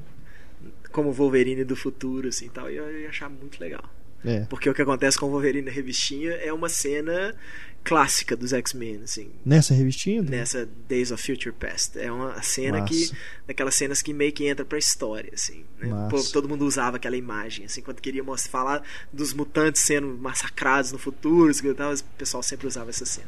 como 0.91 1.11
Wolverine 1.11 1.65
do 1.65 1.75
futuro, 1.75 2.29
assim, 2.29 2.47
tal. 2.47 2.71
E 2.71 2.77
eu 2.77 3.01
ia 3.01 3.09
achar 3.09 3.29
muito 3.29 3.59
legal. 3.59 3.83
É. 4.23 4.39
Porque 4.49 4.69
o 4.69 4.73
que 4.73 4.81
acontece 4.81 5.19
com 5.19 5.25
o 5.25 5.29
Wolverine 5.29 5.65
na 5.65 5.71
revistinha 5.71 6.31
é 6.31 6.51
uma 6.51 6.69
cena 6.69 7.35
clássica 7.85 8.35
dos 8.35 8.51
X-Men, 8.51 9.01
assim. 9.03 9.29
Nessa 9.45 9.73
revistinha? 9.73 10.23
Nessa 10.23 10.67
Days 10.89 11.11
of 11.11 11.21
Future 11.21 11.53
Past. 11.53 11.97
É 11.97 12.11
uma 12.11 12.41
cena 12.41 12.79
Massa. 12.79 12.91
que. 12.91 13.11
Daquelas 13.47 13.75
cenas 13.75 14.01
que 14.01 14.11
meio 14.11 14.33
que 14.33 14.47
entra 14.47 14.65
pra 14.65 14.77
história, 14.77 15.31
assim. 15.33 15.63
Né? 15.79 16.07
Pô, 16.09 16.21
todo 16.33 16.49
mundo 16.49 16.65
usava 16.65 16.97
aquela 16.97 17.15
imagem, 17.15 17.65
assim, 17.65 17.81
quando 17.81 18.01
queria 18.01 18.23
mostrar, 18.23 18.49
falar 18.49 18.83
dos 19.13 19.33
mutantes 19.33 19.83
sendo 19.83 20.07
massacrados 20.07 20.91
no 20.91 20.97
futuro, 20.97 21.51
assim, 21.51 21.73
tal, 21.75 21.93
o 21.93 22.03
pessoal 22.17 22.41
sempre 22.41 22.67
usava 22.67 22.89
essa 22.89 23.05
cena. 23.05 23.27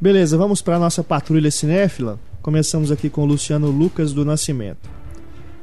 Beleza, 0.00 0.38
vamos 0.38 0.62
para 0.62 0.78
nossa 0.78 1.02
patrulha 1.02 1.50
cinéfila. 1.50 2.18
Começamos 2.40 2.92
aqui 2.92 3.10
com 3.10 3.22
o 3.22 3.26
Luciano 3.26 3.70
Lucas 3.70 4.12
do 4.12 4.24
Nascimento. 4.24 4.88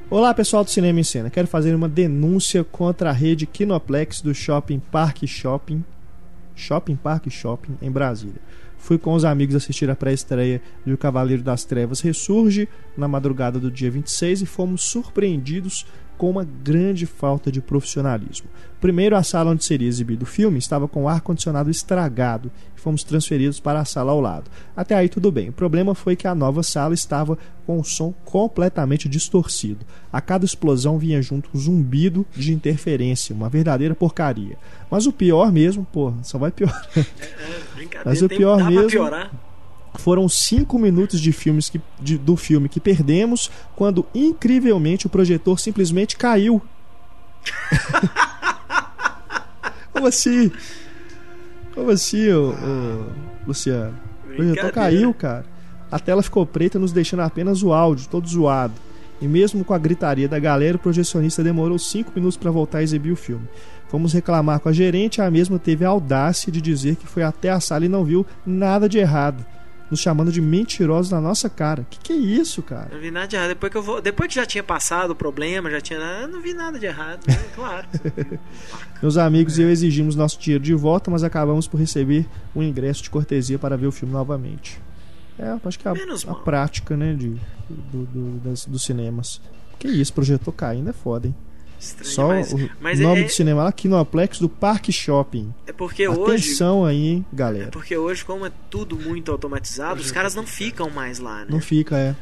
Olá 0.10 0.34
pessoal 0.34 0.64
do 0.64 0.70
Cinema 0.70 1.00
em 1.00 1.04
Cena, 1.04 1.30
quero 1.30 1.48
fazer 1.48 1.74
uma 1.76 1.90
denúncia 1.90 2.64
contra 2.64 3.10
a 3.10 3.14
rede 3.14 3.46
Kinoplex 3.46 4.22
do 4.22 4.34
Shopping 4.34 4.80
Park 4.80 5.26
Shopping 5.26 5.84
Shopping 6.58 6.96
Park 6.96 7.30
Shopping, 7.30 7.78
em 7.82 7.90
Brasília. 7.90 8.42
Fui 8.78 8.98
com 8.98 9.14
os 9.14 9.26
amigos 9.26 9.56
assistir 9.56 9.90
a 9.90 9.96
pré-estreia 9.96 10.62
de 10.86 10.94
O 10.94 10.98
Cavaleiro 10.98 11.44
das 11.44 11.64
Trevas 11.64 12.02
Ressurge 12.02 12.68
na 12.98 13.08
madrugada 13.08 13.60
do 13.60 13.72
dia 13.72 13.90
26 13.90 14.42
e 14.42 14.46
fomos 14.46 14.84
surpreendidos 14.84 15.86
com 16.18 16.30
uma 16.30 16.44
grande 16.44 17.06
falta 17.06 17.52
de 17.52 17.62
profissionalismo. 17.62 18.48
Primeiro, 18.82 19.16
a 19.16 19.24
sala 19.24 19.52
onde 19.52 19.64
seria 19.64 19.88
exibido 19.88 20.24
o 20.24 20.28
filme 20.28 20.58
estava 20.58 20.88
com 20.88 21.04
o 21.04 21.08
ar-condicionado 21.08 21.70
estragado 21.70 22.52
fomos 22.88 23.04
transferidos 23.04 23.60
para 23.60 23.82
a 23.82 23.86
sala 23.86 24.14
ao 24.14 24.22
lado. 24.22 24.50
Até 24.74 24.96
aí 24.96 25.10
tudo 25.10 25.30
bem. 25.30 25.50
O 25.50 25.52
problema 25.52 25.94
foi 25.94 26.16
que 26.16 26.26
a 26.26 26.34
nova 26.34 26.64
sala 26.64 26.94
estava 26.94 27.38
com 27.66 27.78
o 27.78 27.84
som 27.84 28.14
completamente 28.24 29.10
distorcido. 29.10 29.86
A 30.12 30.22
cada 30.22 30.46
explosão 30.46 30.98
vinha 30.98 31.22
junto 31.22 31.50
um 31.54 31.60
zumbido 31.60 32.26
de 32.34 32.54
interferência, 32.54 33.36
uma 33.36 33.50
verdadeira 33.50 33.94
porcaria. 33.94 34.58
Mas 34.90 35.06
o 35.06 35.12
pior 35.12 35.52
mesmo, 35.52 35.86
porra, 35.92 36.16
só 36.24 36.38
vai 36.38 36.50
piorar. 36.50 36.88
É, 36.96 37.02
é, 37.02 37.06
Mas 38.06 38.22
o 38.22 38.30
pior 38.30 38.64
mesmo 38.64 39.06
foram 39.96 40.30
cinco 40.30 40.80
minutos 40.80 41.20
de 41.20 41.34
filmes 41.34 41.70
que, 41.70 41.82
de, 42.00 42.18
do 42.18 42.38
filme 42.38 42.70
que 42.70 42.80
perdemos 42.80 43.52
quando 43.76 44.06
incrivelmente 44.16 45.08
o 45.08 45.10
projetor 45.10 45.60
simplesmente 45.60 46.16
caiu. 46.16 46.62
Como 49.92 50.08
assim? 50.08 50.50
Como 51.78 51.92
assim, 51.92 52.28
ô, 52.32 52.50
ô, 52.50 53.06
Luciano? 53.46 53.94
O 54.26 54.36
projetor 54.36 54.72
caiu, 54.72 55.14
cara. 55.14 55.46
A 55.92 56.00
tela 56.00 56.24
ficou 56.24 56.44
preta, 56.44 56.80
nos 56.80 56.92
deixando 56.92 57.20
apenas 57.20 57.62
o 57.62 57.72
áudio, 57.72 58.10
todo 58.10 58.28
zoado. 58.28 58.74
E 59.22 59.28
mesmo 59.28 59.64
com 59.64 59.76
a 59.76 59.78
gritaria 59.78 60.28
da 60.28 60.40
galera, 60.40 60.76
o 60.76 60.80
projecionista 60.80 61.44
demorou 61.44 61.78
cinco 61.78 62.12
minutos 62.16 62.36
para 62.36 62.50
voltar 62.50 62.80
a 62.80 62.84
exibir 62.84 63.12
o 63.12 63.16
filme. 63.16 63.48
Fomos 63.90 64.12
reclamar 64.12 64.60
com 64.60 64.70
a 64.70 64.74
gerente, 64.74 65.22
a 65.22 65.30
mesma 65.30 65.60
teve 65.60 65.86
a 65.86 65.90
audácia 65.90 66.52
de 66.52 66.60
dizer 66.62 66.96
que 66.96 67.06
foi 67.06 67.22
até 67.22 67.52
a 67.52 67.60
sala 67.60 67.86
e 67.86 67.90
não 67.90 68.04
viu 68.04 68.26
nada 68.44 68.90
de 68.90 68.98
errado 68.98 69.46
nos 69.90 70.00
chamando 70.00 70.32
de 70.32 70.42
mentirosos 70.42 71.12
na 71.12 71.22
nossa 71.22 71.50
cara. 71.50 71.86
Que 71.90 72.00
que 72.00 72.14
é 72.14 72.16
isso, 72.16 72.62
cara? 72.62 72.90
Não 72.92 73.00
vi 73.00 73.12
nada 73.12 73.28
de 73.28 73.36
errado. 73.36 73.50
Depois 73.50 73.72
que, 73.72 73.78
eu 73.78 73.84
vou... 73.84 74.02
Depois 74.02 74.30
que 74.30 74.36
já 74.36 74.46
tinha 74.46 74.64
passado 74.64 75.12
o 75.12 75.16
problema, 75.16 75.70
já 75.70 75.82
tinha. 75.82 76.00
Eu 76.00 76.28
não 76.28 76.42
vi 76.42 76.54
nada 76.54 76.80
de 76.80 76.86
errado, 76.86 77.22
né? 77.28 77.36
claro. 77.56 77.88
Meus 79.02 79.18
amigos 79.18 79.58
e 79.58 79.62
eu 79.62 79.70
exigimos 79.70 80.16
nosso 80.16 80.40
dinheiro 80.40 80.64
de 80.64 80.74
volta, 80.74 81.10
mas 81.10 81.24
acabamos 81.24 81.68
por 81.68 81.80
receber 81.80 82.26
um 82.56 82.64
ingresso 82.64 83.04
de 83.04 83.10
cortesia 83.10 83.58
para 83.58 83.78
ver 83.78 83.88
o 83.88 83.92
filme 83.92 84.14
novamente. 84.14 84.82
É, 85.40 85.56
acho 85.64 85.78
que 85.78 85.88
é 85.88 85.92
a, 85.92 86.32
a 86.32 86.36
prática, 86.36 86.98
né, 86.98 87.14
de, 87.14 87.30
do, 87.70 88.06
do, 88.06 88.40
das, 88.40 88.66
dos 88.66 88.84
cinemas. 88.84 89.40
Que 89.78 89.88
isso, 89.88 90.12
projetor 90.14 90.52
caindo 90.54 90.90
é 90.90 90.94
foda, 90.94 91.28
hein? 91.28 91.36
Estranho 91.80 92.14
Só 92.14 92.28
demais. 92.28 92.54
o 92.54 92.70
Mas 92.80 93.00
nome 93.00 93.22
é... 93.22 93.24
do 93.26 93.32
cinema 93.32 93.64
lá, 93.64 93.72
Kinoplex 93.72 94.40
do 94.40 94.50
Parque 94.50 94.92
Shopping. 94.92 95.54
É 95.66 95.72
porque 95.72 96.06
Atenção 96.06 96.82
hoje... 96.82 96.96
aí, 96.96 97.24
galera. 97.32 97.68
É 97.68 97.72
porque 97.72 97.96
hoje, 97.96 98.26
como 98.26 98.46
é 98.46 98.52
tudo 98.70 98.98
muito 98.98 99.32
automatizado, 99.32 100.02
os 100.02 100.12
caras 100.12 100.34
não 100.34 100.46
ficam 100.46 100.90
mais 100.90 101.20
lá, 101.20 101.40
né? 101.40 101.48
Não 101.50 101.62
fica, 101.62 101.98
é. 101.98 102.16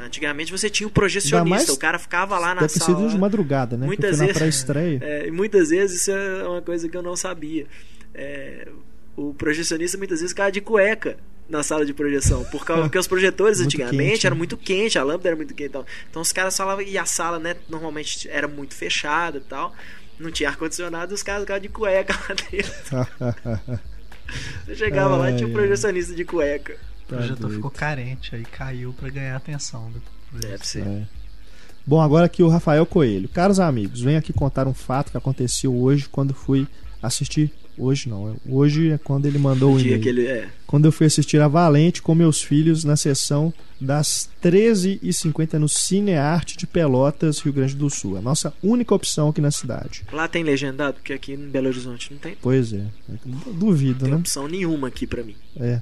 Antigamente 0.00 0.50
você 0.50 0.68
tinha 0.68 0.86
o 0.86 0.90
projecionista, 0.90 1.48
mais... 1.48 1.68
o 1.68 1.78
cara 1.78 1.98
ficava 1.98 2.38
lá 2.38 2.54
na 2.54 2.62
Deve 2.62 2.72
sala. 2.74 2.98
Deve 2.98 3.10
de 3.10 3.18
madrugada, 3.18 3.76
né? 3.76 3.86
Muitas 3.86 4.18
vezes, 4.18 4.40
na 4.40 4.48
estreia 4.48 4.98
É, 5.02 5.30
muitas 5.30 5.70
vezes 5.70 6.02
isso 6.02 6.10
é 6.10 6.48
uma 6.48 6.60
coisa 6.60 6.88
que 6.88 6.96
eu 6.96 7.02
não 7.02 7.14
sabia. 7.14 7.66
É, 8.12 8.68
o 9.16 9.32
projecionista 9.34 9.96
muitas 9.96 10.18
vezes 10.18 10.32
ficava 10.32 10.50
de 10.50 10.60
cueca 10.60 11.16
na 11.48 11.62
sala 11.62 11.84
de 11.84 11.92
projeção. 11.92 12.44
Por 12.44 12.64
causa, 12.64 12.82
porque 12.82 12.98
os 12.98 13.06
projetores 13.06 13.60
antigamente 13.62 14.12
quente, 14.12 14.26
eram 14.26 14.36
né? 14.36 14.38
muito 14.38 14.56
quentes, 14.56 14.96
a 14.96 15.02
lâmpada 15.02 15.28
era 15.28 15.36
muito 15.36 15.54
quente. 15.54 15.68
Então, 15.68 15.86
então 16.10 16.22
os 16.22 16.32
caras 16.32 16.56
falavam, 16.56 16.82
e 16.84 16.96
a 16.96 17.04
sala, 17.04 17.38
né, 17.38 17.56
normalmente 17.68 18.28
era 18.28 18.48
muito 18.48 18.74
fechada 18.74 19.38
e 19.38 19.42
tal. 19.42 19.74
Não 20.18 20.30
tinha 20.30 20.48
ar-condicionado, 20.48 21.12
os 21.12 21.22
caras 21.22 21.42
ficavam 21.42 21.60
de 21.60 21.68
cueca 21.68 22.14
lá 22.14 22.34
dentro. 22.50 23.80
Você 24.64 24.74
chegava 24.74 25.16
lá 25.16 25.30
e 25.30 25.36
tinha 25.36 25.48
um 25.48 25.52
projecionista 25.52 26.14
de 26.14 26.24
cueca. 26.24 26.76
O 27.04 27.06
projetor 27.08 27.50
ficou 27.50 27.70
carente, 27.70 28.34
aí 28.34 28.44
caiu 28.44 28.92
para 28.94 29.10
ganhar 29.10 29.36
atenção. 29.36 29.92
Deve 30.32 30.66
ser. 30.66 30.86
É. 30.86 31.06
Bom, 31.86 32.00
agora 32.00 32.26
aqui 32.26 32.42
o 32.42 32.48
Rafael 32.48 32.86
Coelho. 32.86 33.28
Caros 33.28 33.60
amigos, 33.60 34.00
venho 34.00 34.18
aqui 34.18 34.32
contar 34.32 34.66
um 34.66 34.72
fato 34.72 35.10
que 35.10 35.18
aconteceu 35.18 35.74
hoje 35.76 36.08
quando 36.08 36.32
fui 36.32 36.66
assistir 37.02 37.52
Hoje 37.76 38.08
não. 38.08 38.36
Hoje 38.48 38.90
é 38.90 38.98
quando 38.98 39.26
ele 39.26 39.38
mandou 39.38 39.74
o, 39.74 39.78
dia 39.78 39.88
e-mail. 39.88 40.02
que 40.02 40.08
ele 40.08 40.26
é. 40.26 40.48
Quando 40.66 40.84
eu 40.84 40.92
fui 40.92 41.06
assistir 41.06 41.40
a 41.40 41.48
Valente 41.48 42.00
com 42.00 42.14
meus 42.14 42.42
filhos 42.42 42.84
na 42.84 42.96
sessão 42.96 43.52
das 43.80 44.28
13h50 44.42 45.54
no 45.54 45.68
Cinearte 45.68 46.56
de 46.56 46.66
Pelotas, 46.66 47.40
Rio 47.40 47.52
Grande 47.52 47.74
do 47.74 47.90
Sul. 47.90 48.16
A 48.16 48.20
nossa 48.20 48.54
única 48.62 48.94
opção 48.94 49.28
aqui 49.28 49.40
na 49.40 49.50
cidade. 49.50 50.04
Lá 50.12 50.28
tem 50.28 50.42
legendado, 50.42 50.94
porque 50.94 51.12
aqui 51.12 51.32
em 51.32 51.48
Belo 51.48 51.68
Horizonte 51.68 52.12
não 52.12 52.18
tem. 52.18 52.36
Pois 52.40 52.72
é. 52.72 52.84
Duvido, 53.52 54.00
não 54.00 54.00
tem 54.00 54.10
né? 54.10 54.16
opção 54.16 54.48
nenhuma 54.48 54.88
aqui 54.88 55.06
para 55.06 55.22
mim. 55.22 55.36
É. 55.56 55.80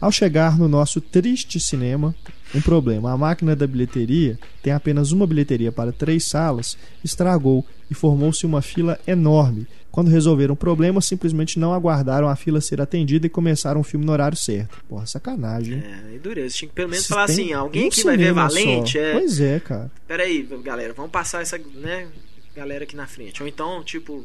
Ao 0.00 0.12
chegar 0.12 0.58
no 0.58 0.68
nosso 0.68 1.00
triste 1.00 1.58
cinema, 1.58 2.14
um 2.54 2.60
problema. 2.60 3.12
A 3.12 3.16
máquina 3.16 3.56
da 3.56 3.66
bilheteria 3.66 4.38
tem 4.62 4.72
apenas 4.72 5.10
uma 5.10 5.26
bilheteria 5.26 5.72
para 5.72 5.90
três 5.90 6.24
salas, 6.24 6.76
estragou 7.02 7.64
e 7.90 7.94
formou-se 7.94 8.44
uma 8.44 8.60
fila 8.60 8.98
enorme. 9.06 9.66
Quando 9.96 10.08
resolveram 10.08 10.52
o 10.52 10.56
problema, 10.58 11.00
simplesmente 11.00 11.58
não 11.58 11.72
aguardaram 11.72 12.28
a 12.28 12.36
fila 12.36 12.60
ser 12.60 12.82
atendida 12.82 13.26
e 13.26 13.30
começaram 13.30 13.80
o 13.80 13.82
filme 13.82 14.04
no 14.04 14.12
horário 14.12 14.36
certo. 14.36 14.84
Porra, 14.86 15.06
sacanagem. 15.06 15.82
É, 15.82 16.16
é 16.16 16.18
dureza. 16.18 16.54
Tinha 16.54 16.68
que 16.68 16.74
pelo 16.74 16.90
menos 16.90 17.06
falar 17.06 17.24
assim: 17.24 17.54
alguém 17.54 17.86
um 17.86 17.88
que 17.88 18.04
vai 18.04 18.14
ver 18.14 18.34
Valente. 18.34 18.98
É... 18.98 19.14
Pois 19.14 19.40
é, 19.40 19.58
cara. 19.58 19.90
Peraí, 20.06 20.46
galera, 20.62 20.92
vamos 20.92 21.10
passar 21.10 21.40
essa 21.40 21.56
né, 21.56 22.08
galera 22.54 22.84
aqui 22.84 22.94
na 22.94 23.06
frente. 23.06 23.42
Ou 23.42 23.48
então, 23.48 23.82
tipo, 23.82 24.22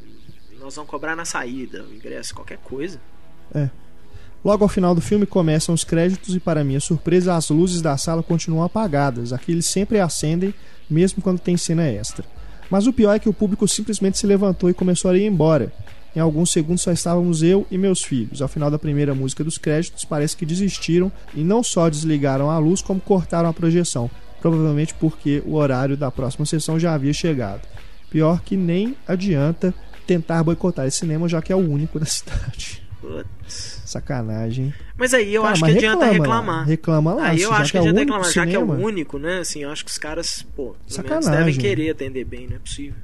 nós 0.60 0.76
vamos 0.76 0.92
cobrar 0.92 1.16
na 1.16 1.24
saída, 1.24 1.86
o 1.86 1.96
ingresso, 1.96 2.36
qualquer 2.36 2.58
coisa. 2.58 3.00
É. 3.56 3.70
Logo 4.44 4.66
ao 4.66 4.70
final 4.70 4.94
do 4.94 5.00
filme 5.00 5.26
começam 5.26 5.74
os 5.74 5.86
créditos 5.86 6.36
e, 6.36 6.40
para 6.42 6.66
minha 6.66 6.82
surpresa, 6.82 7.34
as 7.34 7.50
luzes 7.50 7.82
da 7.82 7.96
sala 7.96 8.22
continuam 8.22 8.66
apagadas. 8.66 9.32
Aqui 9.32 9.54
eles 9.54 9.68
sempre 9.68 10.02
acendem, 10.02 10.54
mesmo 10.90 11.24
quando 11.24 11.40
tem 11.40 11.56
cena 11.56 11.88
extra. 11.88 12.26
Mas 12.72 12.88
o 12.88 12.94
pior 12.94 13.14
é 13.14 13.20
que 13.20 13.28
o 13.28 13.34
público 13.34 13.68
simplesmente 13.68 14.18
se 14.18 14.26
levantou 14.26 14.70
e 14.70 14.74
começou 14.74 15.12
a 15.12 15.18
ir 15.18 15.26
embora. 15.28 15.74
Em 16.16 16.22
alguns 16.22 16.52
segundos 16.52 16.82
só 16.82 16.92
estávamos 16.92 17.44
eu 17.44 17.68
e 17.70 17.78
meus 17.78 18.02
filhos. 18.02 18.42
Ao 18.42 18.48
final 18.48 18.72
da 18.72 18.80
primeira 18.80 19.14
música 19.14 19.44
dos 19.44 19.58
créditos, 19.58 20.06
parece 20.06 20.38
que 20.38 20.46
desistiram 20.46 21.12
e 21.34 21.44
não 21.44 21.62
só 21.62 21.90
desligaram 21.90 22.50
a 22.50 22.58
luz, 22.58 22.82
como 22.82 23.02
cortaram 23.02 23.50
a 23.50 23.54
projeção. 23.54 24.10
Provavelmente 24.40 24.94
porque 24.94 25.44
o 25.46 25.56
horário 25.56 25.98
da 25.98 26.10
próxima 26.10 26.46
sessão 26.46 26.80
já 26.80 26.94
havia 26.94 27.12
chegado. 27.12 27.68
Pior 28.10 28.42
que 28.42 28.56
nem 28.56 28.96
adianta 29.06 29.74
tentar 30.08 30.42
boicotar 30.42 30.88
esse 30.88 31.00
cinema, 31.00 31.28
já 31.28 31.42
que 31.42 31.52
é 31.52 31.56
o 31.56 31.60
único 31.60 32.00
da 32.00 32.06
cidade. 32.08 32.82
Putz. 33.02 33.81
Sacanagem. 33.92 34.74
Mas 34.98 35.14
aí 35.14 35.34
eu 35.34 35.42
Cara, 35.42 35.54
acho 35.54 35.64
que 35.66 35.72
adianta 35.72 36.06
reclama, 36.06 36.14
reclamar. 36.14 36.68
Reclama 36.68 37.14
lá. 37.14 37.28
Aí 37.28 37.42
eu 37.42 37.52
acho 37.52 37.72
que, 37.72 37.72
que 37.72 37.78
adianta 37.78 38.00
é 38.00 38.04
reclamar, 38.04 38.32
já 38.32 38.46
que 38.46 38.56
é 38.56 38.60
o 38.60 38.72
único, 38.72 39.18
né? 39.20 39.40
Assim, 39.40 39.64
eu 39.64 39.70
acho 39.70 39.84
que 39.84 39.92
os 39.92 39.98
caras, 39.98 40.46
pô, 40.56 40.76
Sacanagem. 40.88 41.32
devem 41.32 41.56
querer 41.56 41.90
atender 41.92 42.24
bem, 42.24 42.48
não 42.48 42.56
é 42.56 42.60
possível. 42.60 42.96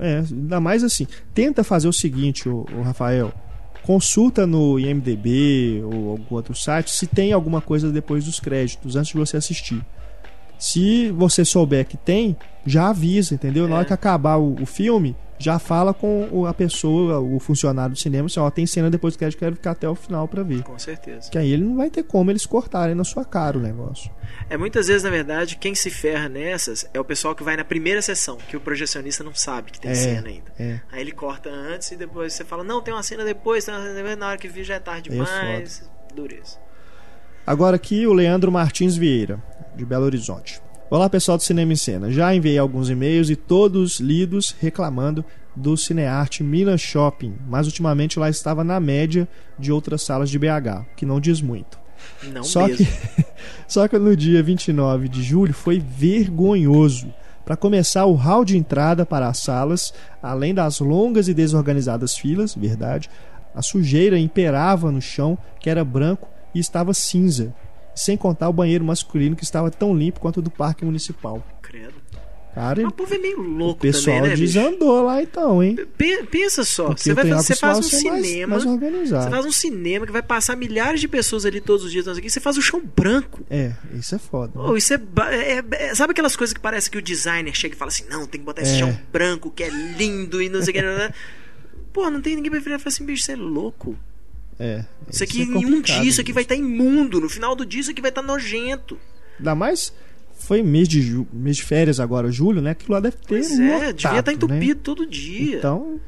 É, 0.00 0.18
ainda 0.18 0.60
mais 0.60 0.82
assim. 0.82 1.06
Tenta 1.32 1.62
fazer 1.62 1.86
o 1.86 1.92
seguinte, 1.92 2.48
o, 2.48 2.66
o 2.76 2.82
Rafael. 2.82 3.32
Consulta 3.84 4.46
no 4.46 4.78
IMDB 4.78 5.82
ou 5.84 6.10
algum 6.10 6.36
outro 6.36 6.54
site 6.54 6.90
se 6.92 7.06
tem 7.06 7.32
alguma 7.32 7.60
coisa 7.60 7.90
depois 7.90 8.24
dos 8.24 8.38
créditos, 8.38 8.94
antes 8.96 9.12
de 9.12 9.18
você 9.18 9.36
assistir. 9.36 9.84
Se 10.58 11.10
você 11.10 11.44
souber 11.44 11.84
que 11.86 11.96
tem, 11.96 12.36
já 12.64 12.88
avisa, 12.90 13.34
entendeu? 13.34 13.66
É. 13.66 13.68
Na 13.68 13.76
hora 13.76 13.84
que 13.84 13.92
acabar 13.92 14.36
o, 14.36 14.54
o 14.60 14.66
filme, 14.66 15.16
já 15.42 15.58
fala 15.58 15.92
com 15.92 16.46
a 16.46 16.54
pessoa, 16.54 17.18
o 17.18 17.38
funcionário 17.40 17.94
do 17.94 17.98
cinema, 17.98 18.26
assim, 18.26 18.38
ó, 18.38 18.50
tem 18.50 18.66
cena 18.66 18.90
depois 18.90 19.14
do 19.14 19.18
crédito, 19.18 19.38
quero 19.38 19.56
ficar 19.56 19.72
até 19.72 19.88
o 19.88 19.94
final 19.94 20.28
para 20.28 20.42
ver. 20.42 20.62
Com 20.62 20.78
certeza. 20.78 21.30
Que 21.30 21.36
aí 21.36 21.52
ele 21.52 21.64
não 21.64 21.76
vai 21.76 21.90
ter 21.90 22.04
como 22.04 22.30
eles 22.30 22.46
cortarem 22.46 22.94
na 22.94 23.04
sua 23.04 23.24
cara 23.24 23.58
o 23.58 23.60
negócio. 23.60 24.10
É 24.48 24.56
muitas 24.56 24.86
vezes, 24.86 25.02
na 25.02 25.10
verdade, 25.10 25.56
quem 25.56 25.74
se 25.74 25.90
ferra 25.90 26.28
nessas 26.28 26.88
é 26.94 27.00
o 27.00 27.04
pessoal 27.04 27.34
que 27.34 27.42
vai 27.42 27.56
na 27.56 27.64
primeira 27.64 28.00
sessão, 28.00 28.36
que 28.48 28.56
o 28.56 28.60
projecionista 28.60 29.24
não 29.24 29.34
sabe 29.34 29.72
que 29.72 29.80
tem 29.80 29.90
é, 29.90 29.94
cena 29.94 30.28
ainda. 30.28 30.52
É. 30.58 30.80
Aí 30.90 31.00
ele 31.00 31.12
corta 31.12 31.50
antes 31.50 31.90
e 31.90 31.96
depois 31.96 32.32
você 32.32 32.44
fala, 32.44 32.62
não, 32.62 32.80
tem 32.80 32.94
uma 32.94 33.02
cena 33.02 33.24
depois, 33.24 33.64
tem 33.64 33.74
uma 33.74 33.82
cena 33.82 33.94
depois, 33.94 34.16
na 34.16 34.28
hora 34.28 34.38
que 34.38 34.48
vi 34.48 34.62
já 34.62 34.74
é 34.74 34.80
tarde 34.80 35.10
é 35.10 35.12
demais. 35.12 35.90
Dureza. 36.14 36.58
Agora 37.46 37.74
aqui 37.76 38.06
o 38.06 38.12
Leandro 38.12 38.52
Martins 38.52 38.96
Vieira, 38.96 39.42
de 39.74 39.84
Belo 39.84 40.04
Horizonte. 40.04 40.62
Olá 40.92 41.08
pessoal 41.08 41.38
do 41.38 41.42
Cinema 41.42 41.72
em 41.72 41.76
Cena. 41.76 42.12
Já 42.12 42.34
enviei 42.34 42.58
alguns 42.58 42.90
e-mails 42.90 43.30
e 43.30 43.34
todos 43.34 43.98
lidos 43.98 44.54
reclamando 44.60 45.24
do 45.56 45.74
Cinearte 45.74 46.44
Minas 46.44 46.82
Shopping, 46.82 47.34
mas 47.48 47.66
ultimamente 47.66 48.18
lá 48.18 48.28
estava 48.28 48.62
na 48.62 48.78
média 48.78 49.26
de 49.58 49.72
outras 49.72 50.02
salas 50.02 50.28
de 50.28 50.38
BH, 50.38 50.84
que 50.94 51.06
não 51.06 51.18
diz 51.18 51.40
muito. 51.40 51.80
Não 52.30 52.44
só 52.44 52.66
mesmo. 52.66 52.84
que 52.84 53.24
só 53.66 53.88
que 53.88 53.96
no 53.96 54.14
dia 54.14 54.42
29 54.42 55.08
de 55.08 55.22
julho 55.22 55.54
foi 55.54 55.80
vergonhoso. 55.80 57.10
Para 57.42 57.56
começar, 57.56 58.04
o 58.04 58.12
hall 58.12 58.44
de 58.44 58.58
entrada 58.58 59.06
para 59.06 59.28
as 59.28 59.38
salas, 59.38 59.94
além 60.22 60.52
das 60.52 60.78
longas 60.78 61.26
e 61.26 61.32
desorganizadas 61.32 62.18
filas, 62.18 62.54
verdade, 62.54 63.08
a 63.54 63.62
sujeira 63.62 64.18
imperava 64.18 64.92
no 64.92 65.00
chão, 65.00 65.38
que 65.58 65.70
era 65.70 65.86
branco 65.86 66.28
e 66.54 66.58
estava 66.58 66.92
cinza 66.92 67.54
sem 67.94 68.16
contar 68.16 68.48
o 68.48 68.52
banheiro 68.52 68.84
masculino 68.84 69.36
que 69.36 69.44
estava 69.44 69.70
tão 69.70 69.94
limpo 69.94 70.20
quanto 70.20 70.38
o 70.38 70.42
do 70.42 70.50
parque 70.50 70.84
municipal. 70.84 71.44
Credo. 71.60 71.94
Cara, 72.54 72.86
o 72.86 72.92
povo 72.92 73.14
é 73.14 73.16
meio 73.16 73.40
louco 73.40 73.78
o 73.78 73.80
pessoal 73.80 74.16
também, 74.16 74.30
né, 74.32 74.36
desandou 74.36 74.96
bicho? 74.96 75.02
lá 75.06 75.22
então, 75.22 75.62
hein? 75.62 75.74
P 75.96 76.22
pensa 76.30 76.64
só, 76.64 76.88
Porque 76.88 77.00
você 77.04 77.14
vai 77.14 77.26
fazer, 77.26 77.54
você 77.54 77.56
faz 77.56 77.78
um 77.78 77.82
cinema, 77.82 78.58
mais, 78.58 78.64
mais 78.66 79.08
você 79.08 79.30
faz 79.30 79.46
um 79.46 79.50
cinema 79.52 80.04
que 80.04 80.12
vai 80.12 80.22
passar 80.22 80.54
milhares 80.54 81.00
de 81.00 81.08
pessoas 81.08 81.46
ali 81.46 81.62
todos 81.62 81.86
os 81.86 81.90
dias, 81.90 82.06
aqui, 82.06 82.28
você 82.28 82.40
faz 82.40 82.58
o 82.58 82.60
chão 82.60 82.82
branco. 82.94 83.40
É, 83.48 83.72
isso 83.94 84.14
é 84.14 84.18
foda. 84.18 84.52
Oh, 84.54 84.76
isso 84.76 84.92
é, 84.92 85.00
é, 85.30 85.64
é, 85.70 85.94
sabe 85.94 86.10
aquelas 86.10 86.36
coisas 86.36 86.52
que 86.52 86.60
parece 86.60 86.90
que 86.90 86.98
o 86.98 87.02
designer 87.02 87.54
chega 87.54 87.74
e 87.74 87.78
fala 87.78 87.88
assim, 87.90 88.04
não, 88.10 88.26
tem 88.26 88.38
que 88.38 88.44
botar 88.44 88.60
esse 88.60 88.74
É. 88.74 88.78
chão 88.80 88.98
branco 89.10 89.50
que 89.50 89.62
é 89.62 89.70
lindo 89.70 90.42
e 90.42 90.50
não 90.50 90.60
sei 90.60 90.72
o 90.72 90.74
que. 90.74 90.82
né? 90.82 91.10
Pô, 91.90 92.10
não 92.10 92.20
tem 92.20 92.36
ninguém 92.36 92.50
pra 92.50 92.60
virar 92.60 92.76
e 92.76 92.78
falar 92.78 92.88
assim, 92.92 93.06
bicho, 93.06 93.22
você 93.24 93.32
é 93.32 93.36
louco. 93.36 93.96
É. 94.62 94.84
Isso 95.10 95.24
aqui, 95.24 95.40
é 95.40 95.44
em 95.44 95.66
um 95.66 95.80
dia, 95.80 96.04
isso 96.04 96.20
aqui 96.20 96.32
vai 96.32 96.44
estar 96.44 96.54
imundo. 96.54 97.20
No 97.20 97.28
final 97.28 97.56
do 97.56 97.66
dia, 97.66 97.80
isso 97.80 97.90
aqui 97.90 98.00
vai 98.00 98.10
estar 98.10 98.22
nojento. 98.22 98.96
Ainda 99.36 99.56
mais 99.56 99.92
foi 100.38 100.62
mês 100.62 100.86
de, 100.86 101.26
mês 101.32 101.56
de 101.56 101.64
férias 101.64 101.98
agora, 101.98 102.30
julho, 102.30 102.62
né? 102.62 102.70
Aquilo 102.70 102.94
lá 102.94 103.00
deve 103.00 103.16
ter 103.16 103.26
Pois 103.26 103.58
é, 103.58 103.92
devia 103.92 104.20
estar 104.20 104.30
né? 104.30 104.34
entupido 104.34 104.80
todo 104.80 105.04
dia. 105.04 105.58
Então, 105.58 106.00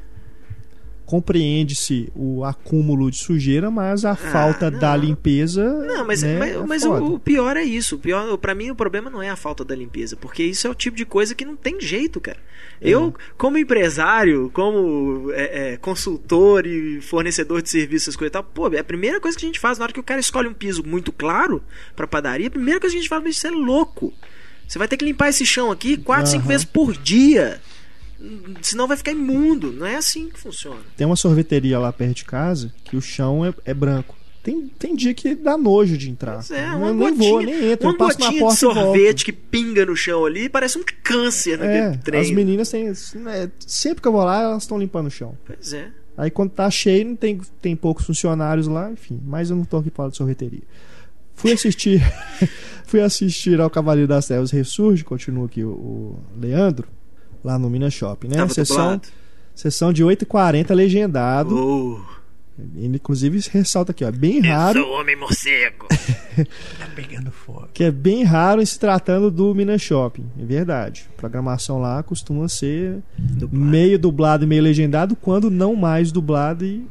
compreende-se 1.05 2.09
o 2.15 2.43
acúmulo 2.43 3.09
de 3.11 3.17
sujeira, 3.17 3.69
mas 3.69 4.05
a 4.05 4.15
falta 4.15 4.67
Ah, 4.67 4.71
não. 4.71 4.79
da 4.79 4.95
limpeza. 4.95 5.63
Não, 5.85 6.05
mas, 6.05 6.21
né, 6.23 6.37
mas, 6.37 6.51
é 6.55 6.57
mas 6.65 6.83
o, 6.83 7.13
o 7.15 7.19
pior 7.19 7.55
é 7.57 7.63
isso. 7.63 7.95
O 7.95 7.99
pior, 7.99 8.37
para 8.37 8.55
mim, 8.55 8.71
o 8.71 8.75
problema 8.75 9.09
não 9.09 9.21
é 9.21 9.29
a 9.29 9.35
falta 9.35 9.63
da 9.63 9.75
limpeza, 9.75 10.15
porque 10.15 10.43
isso 10.43 10.67
é 10.67 10.69
o 10.69 10.75
tipo 10.75 10.97
de 10.97 11.05
coisa 11.05 11.35
que 11.35 11.45
não 11.45 11.55
tem 11.55 11.79
jeito, 11.79 12.19
cara. 12.19 12.39
É. 12.81 12.89
Eu, 12.89 13.13
como 13.37 13.57
empresário, 13.57 14.49
como 14.53 15.31
é, 15.33 15.73
é, 15.73 15.77
consultor 15.77 16.65
e 16.65 16.99
fornecedor 17.01 17.61
de 17.61 17.69
serviços, 17.69 18.15
coisa 18.15 18.29
e 18.29 18.31
tal, 18.33 18.43
pô, 18.43 18.67
é 18.73 18.79
a 18.79 18.83
primeira 18.83 19.19
coisa 19.19 19.37
que 19.37 19.45
a 19.45 19.47
gente 19.47 19.59
faz 19.59 19.77
na 19.77 19.85
hora 19.85 19.93
que 19.93 19.99
o 19.99 20.03
cara 20.03 20.19
escolhe 20.19 20.47
um 20.47 20.53
piso 20.53 20.83
muito 20.85 21.11
claro 21.11 21.61
pra 21.95 22.07
padaria, 22.07 22.47
a 22.47 22.51
primeira 22.51 22.79
coisa 22.79 22.93
que 22.93 22.99
a 22.99 23.01
gente 23.01 23.09
fala, 23.09 23.21
você 23.31 23.47
é 23.47 23.51
louco. 23.51 24.13
Você 24.67 24.79
vai 24.79 24.87
ter 24.87 24.97
que 24.97 25.05
limpar 25.05 25.29
esse 25.29 25.45
chão 25.45 25.69
aqui 25.71 25.95
quatro, 25.95 26.25
cinco 26.31 26.41
Aham. 26.43 26.47
vezes 26.49 26.65
por 26.65 26.93
dia. 26.97 27.61
Senão 28.61 28.87
vai 28.87 28.97
ficar 28.97 29.11
imundo. 29.11 29.71
Não 29.71 29.85
é 29.85 29.95
assim 29.95 30.29
que 30.29 30.39
funciona. 30.39 30.79
Tem 30.95 31.05
uma 31.05 31.15
sorveteria 31.15 31.77
lá 31.79 31.91
perto 31.91 32.15
de 32.17 32.25
casa 32.25 32.73
que 32.83 32.95
o 32.95 33.01
chão 33.01 33.45
é, 33.45 33.53
é 33.65 33.73
branco. 33.73 34.15
Tem, 34.41 34.67
tem 34.77 34.95
dia 34.95 35.11
que 35.13 35.33
dá 35.33 35.57
nojo 35.57 35.97
de 35.97 36.09
entrar. 36.09 36.35
Pois 36.35 36.51
é, 36.51 36.67
eu 36.69 36.77
uma 36.77 36.93
nem 36.93 36.97
gotinha, 37.15 37.29
vou, 37.31 37.41
nem 37.41 37.71
entro. 37.71 37.87
uma 37.87 37.93
eu 37.95 37.97
gotinha 37.97 38.47
de 38.47 38.55
sorvete 38.57 39.25
que 39.25 39.31
pinga 39.33 39.85
no 39.87 39.95
chão 39.95 40.23
ali 40.23 40.47
parece 40.47 40.77
um 40.77 40.83
câncer 41.03 41.57
naquele 41.57 41.77
É, 41.95 41.97
trem. 41.97 42.21
as 42.21 42.29
meninas 42.29 42.69
têm. 42.69 42.93
né, 43.15 43.49
sempre 43.59 44.03
que 44.03 44.07
eu 44.07 44.11
vou 44.11 44.23
lá, 44.23 44.43
elas 44.43 44.61
estão 44.61 44.77
limpando 44.77 45.07
o 45.07 45.11
chão. 45.11 45.35
Pois 45.45 45.73
é. 45.73 45.89
Aí 46.15 46.29
quando 46.29 46.51
tá 46.51 46.69
cheio, 46.69 47.17
tem, 47.17 47.41
tem 47.59 47.75
poucos 47.75 48.05
funcionários 48.05 48.67
lá, 48.67 48.89
enfim. 48.91 49.19
Mas 49.25 49.49
eu 49.49 49.55
não 49.55 49.65
tô 49.65 49.77
aqui 49.77 49.89
para 49.89 49.97
falar 49.97 50.09
de 50.11 50.17
sorveteria. 50.17 50.61
Fui 51.33 51.51
assistir. 51.51 52.01
fui 52.85 53.01
assistir 53.01 53.59
ao 53.59 53.69
Cavaleiro 53.69 54.07
das 54.07 54.27
Trevas 54.27 54.51
Ressurge, 54.51 55.03
continua 55.03 55.47
aqui 55.47 55.63
o, 55.63 55.69
o 55.71 56.19
Leandro, 56.39 56.87
lá 57.45 57.59
no 57.59 57.69
Minas 57.69 57.93
Shopping, 57.93 58.27
né? 58.29 58.37
Tava 58.37 58.53
sessão, 58.53 58.75
dublado. 58.77 59.07
sessão 59.53 59.93
de 59.93 60.03
8h40 60.03 60.73
legendado. 60.73 61.55
Oh, 61.55 61.99
Ele, 62.75 62.95
inclusive, 62.97 63.39
ressalta 63.51 63.91
aqui, 63.91 64.03
ó. 64.03 64.11
Bem 64.11 64.39
raro. 64.41 64.79
eu 64.79 64.83
sou 64.85 64.93
homem 64.99 65.15
morcego. 65.15 65.87
Tá 66.35 66.87
pegando 66.93 67.31
fogo. 67.31 67.69
que 67.73 67.81
é 67.85 67.89
bem 67.91 68.23
raro 68.25 68.61
em 68.61 68.65
se 68.65 68.77
tratando 68.77 69.31
do 69.31 69.55
Minas 69.55 69.81
Shopping, 69.81 70.25
é 70.37 70.43
verdade. 70.43 71.05
A 71.13 71.17
programação 71.17 71.79
lá 71.79 72.03
costuma 72.03 72.49
ser 72.49 72.97
meio 73.49 73.97
dublado 73.97 74.43
e 74.43 74.47
meio 74.47 74.61
legendado, 74.61 75.15
quando 75.15 75.49
não 75.49 75.75
mais 75.77 76.11
dublado 76.11 76.65
e 76.65 76.85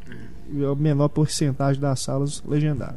e 0.56 0.64
a 0.64 0.74
menor 0.74 1.08
porcentagem 1.08 1.80
das 1.80 2.00
salas 2.00 2.42
legendado. 2.46 2.96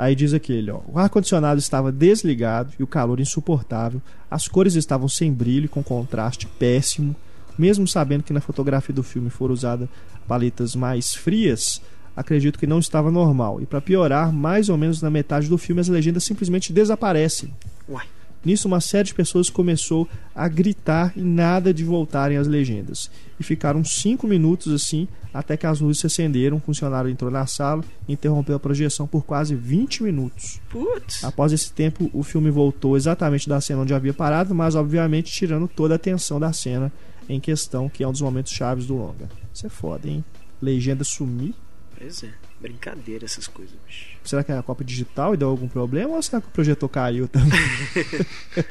Aí 0.00 0.14
diz 0.14 0.32
aquele, 0.32 0.70
ó, 0.70 0.80
o 0.88 0.98
ar-condicionado 0.98 1.58
estava 1.58 1.92
desligado 1.92 2.72
e 2.78 2.82
o 2.82 2.86
calor 2.86 3.20
insuportável, 3.20 4.00
as 4.30 4.48
cores 4.48 4.74
estavam 4.74 5.06
sem 5.06 5.30
brilho 5.30 5.66
e 5.66 5.68
com 5.68 5.82
contraste 5.82 6.46
péssimo, 6.46 7.14
mesmo 7.58 7.86
sabendo 7.86 8.22
que 8.22 8.32
na 8.32 8.40
fotografia 8.40 8.94
do 8.94 9.02
filme 9.02 9.28
foram 9.28 9.52
usadas 9.52 9.90
paletas 10.26 10.74
mais 10.74 11.14
frias, 11.14 11.82
acredito 12.16 12.58
que 12.58 12.66
não 12.66 12.78
estava 12.78 13.10
normal. 13.10 13.60
E 13.60 13.66
para 13.66 13.82
piorar, 13.82 14.32
mais 14.32 14.70
ou 14.70 14.78
menos 14.78 15.02
na 15.02 15.10
metade 15.10 15.50
do 15.50 15.58
filme 15.58 15.82
as 15.82 15.88
legendas 15.88 16.24
simplesmente 16.24 16.72
desaparecem. 16.72 17.52
Nisso, 18.44 18.66
uma 18.66 18.80
série 18.80 19.08
de 19.08 19.14
pessoas 19.14 19.50
começou 19.50 20.08
a 20.34 20.48
gritar 20.48 21.12
e 21.14 21.20
nada 21.20 21.74
de 21.74 21.84
voltarem 21.84 22.38
as 22.38 22.46
legendas. 22.46 23.10
E 23.38 23.44
ficaram 23.44 23.84
cinco 23.84 24.26
minutos 24.26 24.72
assim, 24.72 25.06
até 25.32 25.56
que 25.56 25.66
as 25.66 25.80
luzes 25.80 26.00
se 26.00 26.06
acenderam. 26.06 26.56
Um 26.56 26.60
funcionário 26.60 27.10
entrou 27.10 27.30
na 27.30 27.46
sala 27.46 27.84
e 28.08 28.14
interrompeu 28.14 28.56
a 28.56 28.60
projeção 28.60 29.06
por 29.06 29.24
quase 29.24 29.54
20 29.54 30.02
minutos. 30.02 30.60
Putz. 30.70 31.22
Após 31.22 31.52
esse 31.52 31.70
tempo, 31.72 32.10
o 32.14 32.22
filme 32.22 32.50
voltou 32.50 32.96
exatamente 32.96 33.48
da 33.48 33.60
cena 33.60 33.82
onde 33.82 33.92
havia 33.92 34.14
parado, 34.14 34.54
mas 34.54 34.74
obviamente 34.74 35.30
tirando 35.30 35.68
toda 35.68 35.94
a 35.94 35.96
atenção 35.96 36.40
da 36.40 36.52
cena 36.52 36.90
em 37.28 37.38
questão, 37.38 37.88
que 37.88 38.02
é 38.02 38.08
um 38.08 38.12
dos 38.12 38.22
momentos 38.22 38.52
chaves 38.52 38.86
do 38.86 38.96
longa. 38.96 39.28
Isso 39.52 39.66
é 39.66 39.70
foda, 39.70 40.08
hein? 40.08 40.24
Legenda 40.60 41.04
sumir. 41.04 41.54
Pois 41.96 42.22
é. 42.24 42.49
Brincadeira 42.60 43.24
essas 43.24 43.46
coisas, 43.46 43.74
bicho. 43.86 44.10
Será 44.22 44.44
que 44.44 44.52
é 44.52 44.58
a 44.58 44.62
cópia 44.62 44.84
digital 44.84 45.32
e 45.32 45.36
deu 45.36 45.48
algum 45.48 45.66
problema? 45.66 46.14
Ou 46.14 46.22
será 46.22 46.42
que 46.42 46.48
o 46.48 46.50
projetor 46.50 46.88
caiu 46.90 47.26
também? 47.26 47.58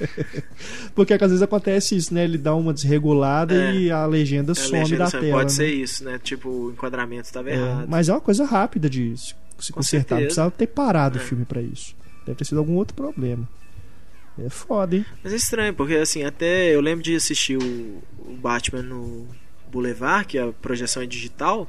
Porque 0.93 1.13
às 1.13 1.21
vezes 1.21 1.41
acontece 1.41 1.95
isso, 1.95 2.13
né? 2.13 2.23
Ele 2.23 2.37
dá 2.37 2.53
uma 2.53 2.71
desregulada 2.71 3.55
é. 3.55 3.75
e 3.75 3.91
a 3.91 4.05
legenda 4.05 4.51
a 4.51 4.55
some 4.55 4.77
legenda 4.77 5.05
da 5.05 5.11
tela. 5.11 5.31
Pode 5.31 5.45
né? 5.45 5.49
ser 5.49 5.73
isso, 5.73 6.03
né? 6.03 6.19
Tipo, 6.19 6.49
o 6.49 6.71
enquadramento 6.71 7.23
estava 7.23 7.49
é, 7.49 7.55
errado. 7.55 7.87
Mas 7.89 8.09
é 8.09 8.13
uma 8.13 8.21
coisa 8.21 8.45
rápida 8.45 8.87
de 8.87 9.17
se, 9.17 9.33
se 9.57 9.73
consertar. 9.73 10.15
Não 10.15 10.23
precisava 10.23 10.51
ter 10.51 10.67
parado 10.67 11.17
é. 11.17 11.21
o 11.21 11.25
filme 11.25 11.45
para 11.45 11.61
isso. 11.61 11.95
Deve 12.27 12.37
ter 12.37 12.45
sido 12.45 12.59
algum 12.59 12.75
outro 12.75 12.95
problema. 12.95 13.49
É 14.37 14.49
foda, 14.49 14.95
hein? 14.95 15.05
Mas 15.23 15.33
é 15.33 15.35
estranho, 15.35 15.73
porque 15.73 15.95
assim, 15.95 16.23
até 16.23 16.73
eu 16.73 16.79
lembro 16.79 17.03
de 17.03 17.15
assistir 17.15 17.57
o, 17.57 18.03
o 18.19 18.37
Batman 18.39 18.83
no 18.83 19.27
Boulevard, 19.71 20.27
que 20.27 20.37
é 20.37 20.43
a 20.43 20.51
projeção 20.51 21.01
é 21.01 21.05
digital. 21.05 21.67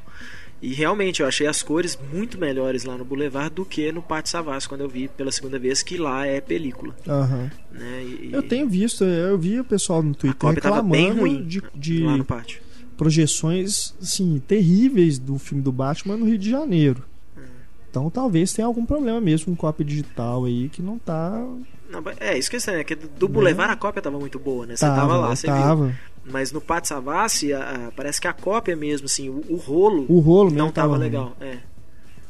E 0.63 0.75
realmente 0.75 1.23
eu 1.23 1.27
achei 1.27 1.47
as 1.47 1.63
cores 1.63 1.99
muito 2.13 2.39
melhores 2.39 2.85
lá 2.85 2.97
no 2.97 3.05
Boulevard 3.05 3.55
do 3.55 3.65
que 3.65 3.91
no 3.91 4.03
Pátio 4.03 4.31
Savassi, 4.31 4.69
quando 4.69 4.83
eu 4.83 4.89
vi 4.89 5.09
pela 5.09 5.33
segunda 5.33 5.59
vez 5.59 5.83
que 5.83 5.97
lá 5.97 6.27
é 6.27 6.41
película. 6.41 6.95
Uhum. 7.07 7.51
Né? 7.73 8.05
E, 8.05 8.31
eu 8.33 8.43
tenho 8.43 8.69
visto, 8.69 9.03
eu 9.05 9.39
vi 9.39 9.59
o 9.59 9.65
pessoal 9.65 10.03
no 10.03 10.15
Twitter 10.15 10.51
reclamando 10.51 10.91
bem 10.91 11.13
ruim 11.13 11.43
de, 11.45 11.63
de 11.75 12.05
lá 12.05 12.17
no 12.17 12.25
pátio. 12.25 12.61
projeções 12.97 13.95
assim, 14.03 14.43
terríveis 14.47 15.19
do 15.19 15.39
filme 15.39 15.63
do 15.63 15.73
Batman 15.73 16.19
no 16.19 16.27
Rio 16.27 16.37
de 16.37 16.51
Janeiro. 16.51 17.05
Hum. 17.37 17.41
Então 17.89 18.11
talvez 18.11 18.53
tenha 18.53 18.67
algum 18.67 18.85
problema 18.85 19.21
mesmo 19.21 19.47
com 19.47 19.57
cópia 19.57 19.85
digital 19.85 20.45
aí 20.45 20.69
que 20.69 20.83
não 20.83 20.99
tá. 20.99 21.43
Não, 21.91 22.03
é, 22.21 22.39
isso 22.39 22.51
que 22.51 22.57
é, 22.57 22.77
né? 22.77 22.85
que 22.85 22.95
do 22.95 23.27
Boulevard 23.27 23.73
a 23.73 23.77
cópia 23.77 24.03
tava 24.03 24.19
muito 24.19 24.39
boa, 24.39 24.67
né? 24.67 24.77
Você 24.77 24.85
tava, 24.85 25.01
tava 25.01 25.17
lá, 25.17 25.35
você 25.35 25.47
tava. 25.47 25.87
viu. 25.87 25.97
Mas 26.25 26.53
no 26.53 26.61
Pátio 26.61 26.89
Savassi, 26.89 27.53
a, 27.53 27.87
a, 27.89 27.93
parece 27.93 28.21
que 28.21 28.29
a 28.29 28.33
cópia 28.33 28.77
mesmo, 28.77 29.07
assim, 29.07 29.29
o, 29.29 29.45
o 29.49 29.57
rolo, 29.57 30.07
o 30.09 30.21
rolo 30.21 30.51
não 30.51 30.71
tava, 30.71 30.97
legal. 30.97 31.37
É. 31.41 31.59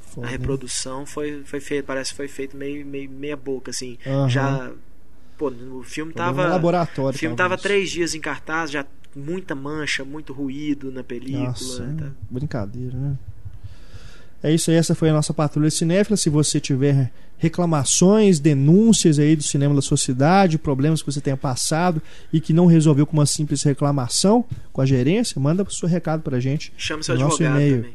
Foda. 0.02 0.26
A 0.26 0.30
reprodução 0.30 1.06
foi, 1.06 1.42
foi 1.44 1.60
feita, 1.60 1.86
parece 1.86 2.10
que 2.10 2.16
foi 2.16 2.28
feito 2.28 2.56
meio, 2.56 2.84
meio 2.84 3.08
meia 3.10 3.36
boca, 3.36 3.70
assim. 3.70 3.98
Uhum. 4.04 4.28
Já. 4.28 4.72
Pô, 5.38 5.48
o 5.48 5.82
filme 5.82 6.12
tava. 6.12 6.44
No 6.44 6.50
laboratório. 6.50 7.16
O 7.16 7.18
filme 7.18 7.36
tava 7.36 7.56
três 7.56 7.90
dias 7.90 8.14
em 8.14 8.20
cartaz, 8.20 8.70
já 8.70 8.84
muita 9.14 9.54
mancha, 9.54 10.04
muito 10.04 10.32
ruído 10.32 10.90
na 10.90 11.02
película. 11.02 11.48
Nossa, 11.48 11.94
tá. 11.98 12.10
Brincadeira, 12.30 12.96
né? 12.96 13.18
É 14.42 14.52
isso 14.52 14.70
aí, 14.70 14.76
essa 14.76 14.94
foi 14.94 15.10
a 15.10 15.12
nossa 15.12 15.34
patrulha 15.34 15.70
cinéfila. 15.70 16.16
Se 16.16 16.30
você 16.30 16.58
tiver 16.58 17.10
reclamações, 17.40 18.38
denúncias 18.38 19.18
aí 19.18 19.34
do 19.34 19.42
cinema 19.42 19.74
da 19.74 19.82
sua 19.82 19.96
cidade, 19.96 20.58
problemas 20.58 21.00
que 21.02 21.10
você 21.10 21.20
tenha 21.20 21.36
passado 21.36 22.00
e 22.32 22.40
que 22.40 22.52
não 22.52 22.66
resolveu 22.66 23.04
com 23.06 23.14
uma 23.14 23.26
simples 23.26 23.62
reclamação 23.62 24.44
com 24.72 24.80
a 24.80 24.86
gerência, 24.86 25.40
manda 25.40 25.62
o 25.62 25.70
seu 25.70 25.88
recado 25.88 26.22
pra 26.22 26.38
gente. 26.38 26.72
Chama 26.76 27.02
seu 27.02 27.18
nosso 27.18 27.42
advogado 27.42 27.62
e-mail. 27.62 27.76
também. 27.76 27.94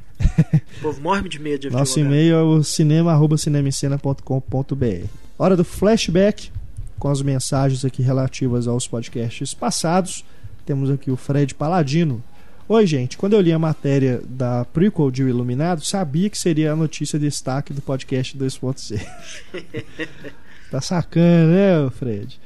o 0.80 0.82
povo 0.82 1.02
morre 1.02 1.30
de 1.30 1.40
medo 1.40 1.62
de 1.62 1.70
Nosso 1.78 2.00
e-mail 2.00 2.36
é 2.36 2.42
o 2.42 2.64
cinema@cinemicena.com.br. 2.64 5.06
Hora 5.38 5.56
do 5.56 5.64
flashback 5.64 6.50
com 6.98 7.10
as 7.10 7.22
mensagens 7.22 7.86
aqui 7.86 8.02
relativas 8.02 8.68
aos 8.68 8.88
podcasts 8.88 9.54
passados. 9.54 10.26
Temos 10.66 10.90
aqui 10.90 11.12
o 11.12 11.16
Fred 11.16 11.54
Paladino 11.54 12.24
Oi, 12.68 12.88
gente. 12.88 13.16
Quando 13.16 13.34
eu 13.34 13.42
li 13.42 13.54
a 13.54 13.60
matéria 13.60 14.24
da 14.28 14.66
prequel 14.66 15.12
de 15.12 15.24
O 15.24 15.30
Iluminado, 15.30 15.86
sabia 15.86 16.32
que 16.32 16.38
seria 16.38 16.72
a 16.72 16.76
notícia 16.76 17.20
de 17.20 17.28
destaque 17.28 17.72
do 17.72 17.80
podcast 17.80 18.36
2.0. 18.36 19.06
tá 20.72 20.82
sacando, 20.82 21.52
né, 21.52 21.88
Fred? 21.92 22.40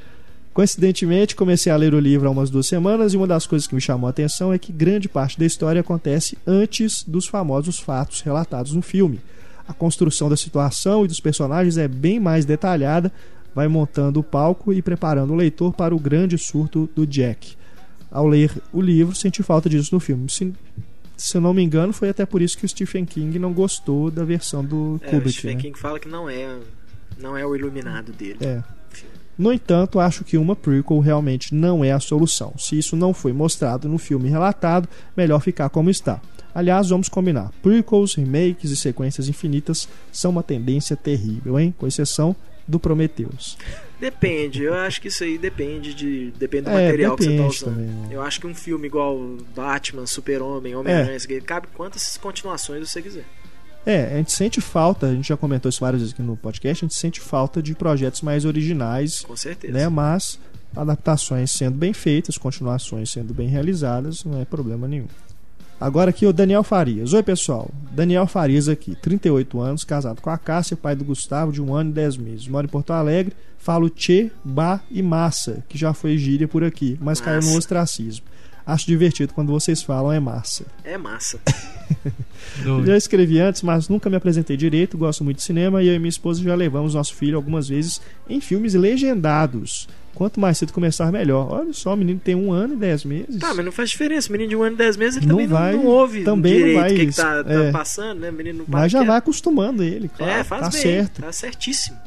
Coincidentemente, 0.53 1.37
comecei 1.37 1.71
a 1.71 1.77
ler 1.77 1.93
o 1.93 1.99
livro 2.01 2.27
há 2.27 2.31
umas 2.31 2.49
duas 2.49 2.67
semanas 2.67 3.13
e 3.13 3.17
uma 3.17 3.25
das 3.25 3.47
coisas 3.47 3.65
que 3.65 3.73
me 3.73 3.79
chamou 3.79 4.07
a 4.07 4.09
atenção 4.09 4.51
é 4.51 4.59
que 4.59 4.73
grande 4.73 5.07
parte 5.07 5.39
da 5.39 5.45
história 5.45 5.79
acontece 5.79 6.37
antes 6.45 7.01
dos 7.03 7.25
famosos 7.25 7.79
fatos 7.79 8.19
relatados 8.19 8.73
no 8.73 8.81
filme. 8.81 9.21
A 9.65 9.73
construção 9.73 10.27
da 10.27 10.35
situação 10.35 11.05
e 11.05 11.07
dos 11.07 11.21
personagens 11.21 11.77
é 11.77 11.87
bem 11.87 12.19
mais 12.19 12.43
detalhada, 12.43 13.09
vai 13.55 13.69
montando 13.69 14.19
o 14.19 14.23
palco 14.23 14.73
e 14.73 14.81
preparando 14.81 15.31
o 15.31 15.37
leitor 15.37 15.73
para 15.73 15.95
o 15.95 15.99
grande 15.99 16.37
surto 16.37 16.89
do 16.93 17.07
Jack 17.07 17.57
ao 18.11 18.27
ler 18.27 18.51
o 18.73 18.81
livro, 18.81 19.15
senti 19.15 19.43
falta 19.43 19.69
disso 19.69 19.93
no 19.93 19.99
filme. 19.99 20.29
Se, 20.29 20.53
se 21.15 21.37
eu 21.37 21.41
não 21.41 21.53
me 21.53 21.61
engano, 21.61 21.93
foi 21.93 22.09
até 22.09 22.25
por 22.25 22.41
isso 22.41 22.57
que 22.57 22.65
o 22.65 22.69
Stephen 22.69 23.05
King 23.05 23.37
não 23.39 23.53
gostou 23.53 24.09
da 24.09 24.23
versão 24.23 24.63
do 24.63 24.99
é, 25.03 25.09
Kubrick. 25.09 25.29
O 25.29 25.31
Stephen 25.31 25.55
né? 25.55 25.61
King 25.61 25.79
fala 25.79 25.99
que 25.99 26.07
não 26.07 26.29
é, 26.29 26.57
não 27.17 27.37
é 27.37 27.45
o 27.45 27.55
iluminado 27.55 28.11
dele. 28.11 28.39
É. 28.41 28.63
No 29.37 29.53
entanto, 29.53 30.01
acho 30.01 30.25
que 30.25 30.37
uma 30.37 30.53
prequel 30.53 30.99
realmente 30.99 31.55
não 31.55 31.81
é 31.81 31.93
a 31.93 31.99
solução. 31.99 32.53
Se 32.57 32.77
isso 32.77 32.97
não 32.97 33.13
foi 33.13 33.31
mostrado 33.31 33.87
no 33.87 33.97
filme 33.97 34.27
relatado, 34.27 34.89
melhor 35.15 35.39
ficar 35.39 35.69
como 35.69 35.89
está. 35.89 36.19
Aliás, 36.53 36.89
vamos 36.89 37.07
combinar: 37.07 37.51
prequels, 37.61 38.15
remakes 38.15 38.69
e 38.69 38.75
sequências 38.75 39.29
infinitas 39.29 39.87
são 40.11 40.31
uma 40.31 40.43
tendência 40.43 40.95
terrível, 40.97 41.57
hein? 41.57 41.73
Com 41.77 41.87
exceção 41.87 42.35
do 42.67 42.79
Prometheus. 42.79 43.57
Depende, 43.99 44.63
eu 44.63 44.73
acho 44.73 45.01
que 45.01 45.09
isso 45.09 45.23
aí 45.23 45.37
depende 45.37 45.93
de 45.93 46.31
depende 46.37 46.63
do 46.63 46.69
é, 46.71 46.85
material 46.85 47.17
depende 47.17 47.37
que 47.37 47.43
você 47.43 47.43
tá 47.43 47.67
usando. 47.67 47.75
Também. 47.75 47.89
Né? 47.89 48.07
Eu 48.11 48.21
acho 48.21 48.39
que 48.39 48.47
um 48.47 48.55
filme 48.55 48.87
igual 48.87 49.19
Batman, 49.55 50.05
Super-Homem, 50.05 50.75
Homem-Aranha, 50.75 51.17
é. 51.17 51.39
cabe 51.41 51.67
quantas 51.73 52.17
continuações 52.17 52.89
você 52.89 53.01
quiser. 53.01 53.25
É, 53.85 54.13
a 54.13 54.17
gente 54.17 54.31
sente 54.31 54.61
falta, 54.61 55.07
a 55.07 55.13
gente 55.13 55.27
já 55.27 55.37
comentou 55.37 55.69
isso 55.69 55.79
várias 55.79 56.01
vezes 56.01 56.13
aqui 56.13 56.21
no 56.21 56.37
podcast, 56.37 56.85
a 56.85 56.87
gente 56.87 56.95
sente 56.95 57.19
falta 57.19 57.61
de 57.61 57.75
projetos 57.75 58.21
mais 58.21 58.45
originais. 58.45 59.21
Com 59.21 59.35
certeza. 59.35 59.73
Né? 59.73 59.89
Mas 59.89 60.39
adaptações 60.75 61.51
sendo 61.51 61.77
bem 61.77 61.91
feitas, 61.91 62.37
continuações 62.37 63.09
sendo 63.09 63.33
bem 63.33 63.47
realizadas, 63.47 64.23
não 64.23 64.39
é 64.39 64.45
problema 64.45 64.87
nenhum. 64.87 65.07
Agora 65.79 66.09
aqui 66.09 66.25
o 66.25 66.33
Daniel 66.33 66.61
Farias. 66.61 67.13
Oi, 67.13 67.23
pessoal. 67.23 67.69
Daniel 67.91 68.27
Farias 68.27 68.67
aqui, 68.67 68.95
38 68.95 69.61
anos, 69.61 69.85
casado 69.85 70.21
com 70.21 70.29
a 70.29 70.37
Cássia, 70.37 70.75
pai 70.75 70.93
do 70.93 71.05
Gustavo, 71.05 71.53
de 71.53 71.61
um 71.61 71.73
ano 71.73 71.89
e 71.89 71.93
10 71.93 72.17
meses. 72.17 72.47
Mora 72.49 72.67
em 72.67 72.69
Porto 72.69 72.91
Alegre, 72.91 73.33
falo 73.59 73.89
Tchê, 73.89 74.31
Ba 74.43 74.81
e 74.89 75.03
Massa, 75.03 75.63
que 75.69 75.77
já 75.77 75.93
foi 75.93 76.17
gíria 76.17 76.47
por 76.47 76.63
aqui, 76.63 76.97
mas 76.99 77.19
massa. 77.19 77.23
caiu 77.23 77.41
no 77.41 77.57
ostracismo. 77.57 78.25
Acho 78.65 78.85
divertido 78.85 79.33
quando 79.33 79.51
vocês 79.51 79.81
falam 79.81 80.11
é 80.11 80.19
massa. 80.19 80.65
É 80.83 80.95
massa. 80.95 81.39
já 82.85 82.95
escrevi 82.95 83.39
antes, 83.39 83.63
mas 83.63 83.89
nunca 83.89 84.11
me 84.11 84.15
apresentei 84.15 84.55
direito. 84.55 84.95
Gosto 84.95 85.23
muito 85.23 85.37
de 85.37 85.43
cinema 85.43 85.81
e 85.81 85.87
eu 85.87 85.95
e 85.95 85.99
minha 85.99 86.09
esposa 86.09 86.43
já 86.43 86.53
levamos 86.53 86.93
nosso 86.93 87.15
filho 87.15 87.35
algumas 87.35 87.67
vezes 87.67 87.99
em 88.29 88.39
filmes 88.39 88.75
legendados. 88.75 89.87
Quanto 90.13 90.39
mais 90.39 90.57
cedo 90.59 90.71
começar, 90.71 91.11
melhor. 91.11 91.51
Olha 91.51 91.73
só, 91.73 91.95
o 91.95 91.97
menino 91.97 92.19
tem 92.19 92.35
um 92.35 92.51
ano 92.51 92.75
e 92.75 92.77
dez 92.77 93.03
meses. 93.03 93.39
Tá, 93.39 93.55
mas 93.55 93.65
não 93.65 93.71
faz 93.71 93.89
diferença. 93.89 94.29
O 94.29 94.33
menino 94.33 94.49
de 94.49 94.55
um 94.55 94.61
ano 94.61 94.75
e 94.75 94.77
dez 94.77 94.97
meses 94.97 95.17
ele 95.17 95.25
não 95.25 95.35
também 95.35 95.47
vai, 95.47 95.75
não, 95.75 95.83
não 95.83 95.89
ouve 95.89 96.23
também 96.23 96.53
direito 96.53 96.75
não 96.75 96.81
vai, 96.81 96.93
o 96.93 96.95
que, 96.95 97.05
que 97.07 97.15
tá, 97.15 97.43
tá 97.43 97.53
é. 97.53 97.71
passando, 97.71 98.19
né? 98.19 98.29
O 98.29 98.33
menino 98.33 98.59
não 98.59 98.65
Mas 98.67 98.91
já 98.91 99.03
vai 99.03 99.17
acostumando 99.17 99.81
ele, 99.81 100.09
claro. 100.09 100.31
É, 100.31 100.43
faz 100.43 100.61
tá 100.61 100.69
bem, 100.69 100.81
certo. 100.81 101.21
Tá 101.21 101.31
certíssimo. 101.31 101.97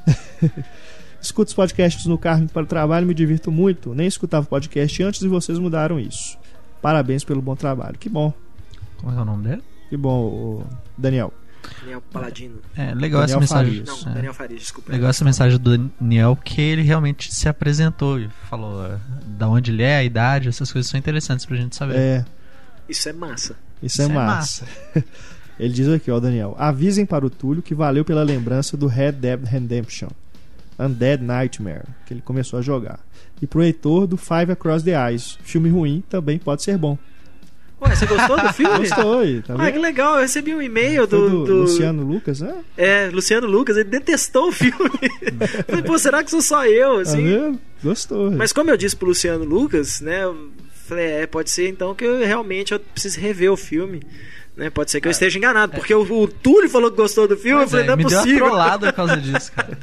Escuto 1.22 1.50
os 1.50 1.54
podcasts 1.54 2.04
no 2.06 2.18
carro 2.18 2.48
para 2.48 2.64
o 2.64 2.66
trabalho, 2.66 3.06
me 3.06 3.14
divirto 3.14 3.52
muito. 3.52 3.94
Nem 3.94 4.08
escutava 4.08 4.44
podcast 4.44 5.02
antes 5.04 5.22
e 5.22 5.28
vocês 5.28 5.56
mudaram 5.56 6.00
isso. 6.00 6.36
Parabéns 6.82 7.22
pelo 7.22 7.40
bom 7.40 7.54
trabalho. 7.54 7.96
Que 7.96 8.08
bom. 8.08 8.34
Como 8.96 9.12
é, 9.12 9.16
é 9.16 9.22
o 9.22 9.24
nome 9.24 9.48
dele? 9.48 9.62
Que 9.88 9.96
bom, 9.96 10.66
Daniel. 10.98 11.32
Daniel 11.80 12.02
Paladino. 12.12 12.58
É, 12.76 12.92
legal 12.92 13.20
Daniel 13.20 13.24
essa 13.24 13.38
mensagem. 13.38 13.84
Farias. 13.84 14.04
Não, 14.04 14.14
Daniel 14.14 14.34
Farias, 14.34 14.60
desculpa. 14.62 14.90
Legal 14.90 15.10
essa 15.10 15.24
mensagem 15.24 15.58
do 15.60 15.78
Daniel, 15.78 16.36
que 16.36 16.60
ele 16.60 16.82
realmente 16.82 17.32
se 17.32 17.48
apresentou 17.48 18.18
e 18.18 18.28
falou 18.50 18.84
uh, 18.84 18.98
da 19.24 19.48
onde 19.48 19.70
ele 19.70 19.84
é, 19.84 19.98
a 19.98 20.04
idade, 20.04 20.48
essas 20.48 20.72
coisas 20.72 20.90
são 20.90 20.98
interessantes 20.98 21.46
pra 21.46 21.56
gente 21.56 21.76
saber. 21.76 21.96
É. 21.96 22.24
Isso 22.88 23.08
é 23.08 23.12
massa. 23.12 23.54
Isso, 23.80 24.02
é 24.02 24.04
Isso 24.06 24.10
é, 24.10 24.14
massa. 24.14 24.64
É 24.64 24.98
massa. 24.98 25.06
ele 25.56 25.72
diz 25.72 25.88
aqui, 25.88 26.10
ó, 26.10 26.18
Daniel. 26.18 26.56
Avisem 26.58 27.06
para 27.06 27.24
o 27.24 27.30
Túlio 27.30 27.62
que 27.62 27.76
valeu 27.76 28.04
pela 28.04 28.24
lembrança 28.24 28.76
do 28.76 28.88
Red 28.88 29.12
Dead 29.12 29.44
Redemption. 29.44 30.08
Undead 30.78 31.22
Nightmare, 31.22 31.84
que 32.06 32.14
ele 32.14 32.22
começou 32.22 32.58
a 32.58 32.62
jogar. 32.62 33.00
E 33.40 33.46
pro 33.46 33.62
Heitor 33.62 34.06
do 34.06 34.16
Five 34.16 34.52
Across 34.52 34.84
the 34.84 34.92
Eyes. 34.92 35.38
Filme 35.42 35.68
ruim 35.68 36.02
também 36.08 36.38
pode 36.38 36.62
ser 36.62 36.78
bom. 36.78 36.96
Ué, 37.80 37.96
você 37.96 38.06
gostou 38.06 38.40
do 38.40 38.52
filme? 38.54 38.78
Gostou, 38.78 39.42
tá 39.42 39.54
Ah, 39.58 39.72
que 39.72 39.78
legal, 39.78 40.14
eu 40.14 40.20
recebi 40.20 40.54
um 40.54 40.62
e-mail 40.62 41.06
do, 41.06 41.28
do, 41.28 41.44
do, 41.44 41.54
Luciano 41.62 42.04
Lucas, 42.04 42.40
né? 42.40 42.54
É, 42.76 43.10
Luciano 43.12 43.46
Lucas, 43.46 43.76
ele 43.76 43.88
detestou 43.88 44.48
o 44.48 44.52
filme. 44.52 44.90
Falei, 45.66 45.82
pô, 45.82 45.98
será 45.98 46.22
que 46.22 46.30
sou 46.30 46.40
só 46.40 46.64
eu, 46.64 46.96
tá 46.96 47.00
assim? 47.02 47.52
Tá 47.52 47.58
Gostou. 47.82 48.30
Mas 48.30 48.52
como 48.52 48.70
eu 48.70 48.76
disse 48.76 48.94
pro 48.94 49.08
Luciano 49.08 49.44
Lucas, 49.44 50.00
né, 50.00 50.22
eu 50.22 50.50
falei, 50.86 51.06
é, 51.06 51.26
pode 51.26 51.50
ser 51.50 51.68
então 51.68 51.94
que 51.94 52.04
eu 52.04 52.18
realmente 52.18 52.72
eu 52.72 52.78
preciso 52.78 53.18
rever 53.18 53.50
o 53.50 53.56
filme. 53.56 54.00
Né? 54.56 54.70
Pode 54.70 54.90
ser 54.90 55.00
que 55.00 55.08
eu 55.08 55.10
é. 55.10 55.12
esteja 55.12 55.38
enganado, 55.38 55.72
porque 55.72 55.94
o, 55.94 56.02
o 56.02 56.28
Túlio 56.28 56.68
falou 56.68 56.90
que 56.90 56.96
gostou 56.96 57.26
do 57.26 57.36
filme, 57.36 57.62
eu 57.62 57.68
falei, 57.68 57.84
é, 57.84 57.88
não 57.88 57.94
é 57.94 57.96
me 57.96 58.02
possível. 58.04 58.44
Deu 58.46 58.54
uma 58.54 58.78
por 58.78 58.92
causa 58.92 59.16
disso, 59.16 59.50
cara. 59.56 59.78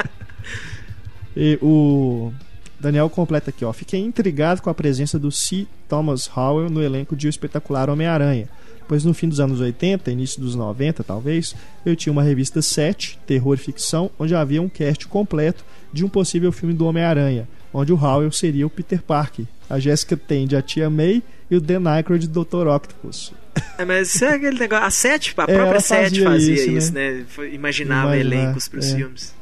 E 1.36 1.58
o 1.62 2.32
Daniel 2.80 3.10
completa 3.10 3.50
aqui, 3.50 3.66
ó. 3.66 3.74
Fiquei 3.74 4.00
intrigado 4.00 4.62
com 4.62 4.70
a 4.70 4.74
presença 4.74 5.20
do 5.20 5.32
C. 5.32 5.68
Thomas 5.88 6.30
Howell 6.34 6.70
no 6.70 6.82
elenco 6.82 7.16
de 7.16 7.28
O 7.28 7.30
Espetacular 7.30 7.90
Homem-Aranha, 7.90 8.48
pois 8.88 9.04
no 9.04 9.14
fim 9.14 9.28
dos 9.28 9.40
anos 9.40 9.60
80, 9.60 10.10
início 10.12 10.42
dos 10.42 10.56
90 10.56 11.04
talvez, 11.04 11.56
eu 11.86 11.96
tinha 11.96 12.12
uma 12.12 12.24
revista 12.24 12.62
7, 12.62 13.20
Terror 13.28 13.56
e 13.56 13.58
Ficção, 13.58 14.10
onde 14.18 14.34
havia 14.34 14.62
um 14.62 14.70
cast 14.70 15.08
completo 15.08 15.64
de 15.92 16.06
um 16.06 16.10
possível 16.10 16.52
filme 16.52 16.74
do 16.74 16.86
Homem-Aranha, 16.86 17.48
onde 17.74 17.92
o 17.92 18.02
Howell 18.02 18.32
seria 18.32 18.66
o 18.66 18.70
Peter 18.70 19.02
Parker, 19.02 19.46
a 19.70 19.80
Jessica 19.80 20.16
Tandy 20.16 20.56
a 20.56 20.62
Tia 20.62 20.90
May 20.90 21.22
e 21.52 21.56
o 21.56 21.62
Dan 21.62 21.88
Aykroyd 21.88 22.28
Dr. 22.28 22.68
Octopus. 22.68 23.34
É, 23.78 23.84
mas 23.84 24.14
isso 24.14 24.26
é 24.26 24.36
aquele 24.36 24.60
negócio. 24.60 24.86
A 24.86 24.92
Sete, 24.92 25.34
a 25.38 25.44
é, 25.50 25.56
própria 25.56 25.80
Sete 25.82 26.24
fazia, 26.24 26.56
fazia 26.56 26.78
isso, 26.78 26.94
né? 26.94 27.12
né? 27.12 27.48
Imaginava 27.52 28.16
Imaginar, 28.16 28.20
elencos 28.20 28.68
para 28.68 28.80
os 28.80 28.92
é. 28.92 28.96
filmes. 28.96 29.39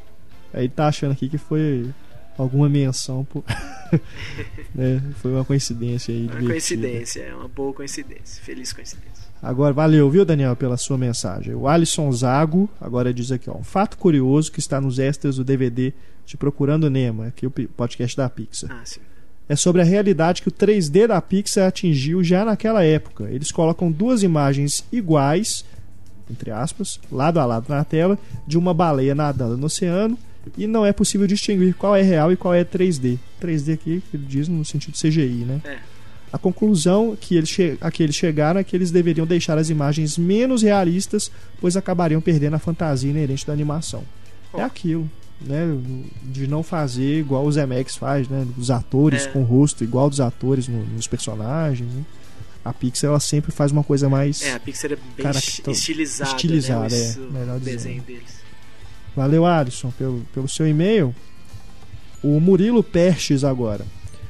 Aí 0.57 0.67
tá 0.67 0.87
achando 0.87 1.11
aqui 1.11 1.29
que 1.29 1.37
foi 1.37 1.87
alguma 2.37 2.67
menção. 2.67 3.23
Por... 3.25 3.43
é, 4.77 4.99
foi 5.17 5.31
uma 5.31 5.45
coincidência 5.45 6.13
aí. 6.13 6.27
Uma 6.27 6.49
coincidência, 6.49 7.21
é 7.21 7.35
uma 7.35 7.47
boa 7.47 7.73
coincidência. 7.73 8.43
Feliz 8.43 8.73
coincidência. 8.73 9.27
Agora, 9.41 9.71
valeu, 9.71 10.09
viu, 10.09 10.25
Daniel, 10.25 10.55
pela 10.55 10.75
sua 10.75 10.97
mensagem. 10.97 11.53
O 11.53 11.67
Alisson 11.67 12.11
Zago 12.11 12.67
agora 12.81 13.13
diz 13.13 13.31
aqui, 13.31 13.49
ó, 13.49 13.55
um 13.55 13.63
fato 13.63 13.97
curioso 13.97 14.51
que 14.51 14.59
está 14.59 14.81
nos 14.81 14.97
extras 14.97 15.35
do 15.35 15.43
DVD 15.43 15.93
de 16.25 16.35
Procurando 16.35 16.89
Nemo, 16.89 17.21
aqui 17.21 17.45
o 17.45 17.51
podcast 17.51 18.17
da 18.17 18.27
Pixar. 18.27 18.71
Ah, 18.71 18.81
sim. 18.83 18.99
É 19.47 19.55
sobre 19.55 19.81
a 19.81 19.85
realidade 19.85 20.41
que 20.41 20.49
o 20.49 20.51
3D 20.51 21.07
da 21.07 21.21
Pixar 21.21 21.67
atingiu 21.67 22.23
já 22.23 22.43
naquela 22.43 22.83
época. 22.83 23.29
Eles 23.29 23.51
colocam 23.51 23.91
duas 23.91 24.23
imagens 24.23 24.83
iguais, 24.91 25.63
entre 26.29 26.49
aspas, 26.51 26.99
lado 27.11 27.39
a 27.39 27.45
lado 27.45 27.67
na 27.69 27.85
tela, 27.85 28.17
de 28.45 28.57
uma 28.57 28.73
baleia 28.73 29.13
nadando 29.15 29.55
no 29.55 29.67
oceano 29.67 30.17
e 30.57 30.67
não 30.67 30.85
é 30.85 30.93
possível 30.93 31.25
distinguir 31.27 31.73
qual 31.73 31.95
é 31.95 32.01
real 32.01 32.31
e 32.31 32.37
qual 32.37 32.53
é 32.53 32.63
3D. 32.63 33.17
3D 33.41 33.73
aqui, 33.73 34.03
ele 34.13 34.25
diz 34.27 34.47
no 34.47 34.63
sentido 34.63 34.97
CGI, 34.97 35.45
né? 35.45 35.61
É. 35.65 35.77
A 36.31 36.37
conclusão 36.37 37.17
que 37.19 37.35
eles 37.35 37.55
a 37.79 37.89
que 37.89 38.03
eles 38.03 38.15
chegaram 38.15 38.59
é 38.59 38.63
que 38.63 38.75
eles 38.75 38.91
deveriam 38.91 39.25
deixar 39.25 39.57
as 39.57 39.69
imagens 39.69 40.17
menos 40.17 40.61
realistas, 40.61 41.31
pois 41.61 41.77
acabariam 41.77 42.19
perdendo 42.19 42.55
a 42.55 42.59
fantasia 42.59 43.09
inerente 43.09 43.47
da 43.47 43.53
animação. 43.53 44.03
Oh. 44.51 44.59
É 44.59 44.63
aquilo, 44.63 45.09
né? 45.39 45.65
De 46.23 46.45
não 46.45 46.63
fazer 46.63 47.19
igual 47.19 47.45
o 47.45 47.51
Zemex 47.51 47.95
faz, 47.95 48.27
né? 48.27 48.45
Os 48.57 48.69
atores 48.69 49.25
é. 49.25 49.29
com 49.29 49.39
o 49.39 49.45
rosto 49.45 49.83
igual 49.83 50.09
dos 50.09 50.19
atores 50.19 50.67
no, 50.67 50.83
nos 50.85 51.07
personagens. 51.07 51.89
Né? 51.89 52.03
A 52.65 52.73
Pixar 52.73 53.09
ela 53.09 53.19
sempre 53.21 53.53
faz 53.53 53.71
uma 53.71 53.83
coisa 53.83 54.09
mais. 54.09 54.41
É, 54.41 54.53
a 54.53 54.59
Pixar 54.59 54.91
é 54.91 54.95
bem 54.95 55.31
estilizada. 55.71 56.31
Estilizada, 56.31 56.89
né? 56.89 57.15
é. 57.15 57.39
Melhor 57.39 57.59
desenho 57.59 58.01
deles. 58.03 58.46
Valeu, 59.17 59.47
Alisson, 59.47 59.89
pelo, 59.97 60.19
pelo 60.31 60.47
seu 60.47 60.67
e-mail. 60.67 61.13
O 62.23 62.39
Murilo 62.39 62.83
Perches 62.83 63.43
agora. 63.43 63.83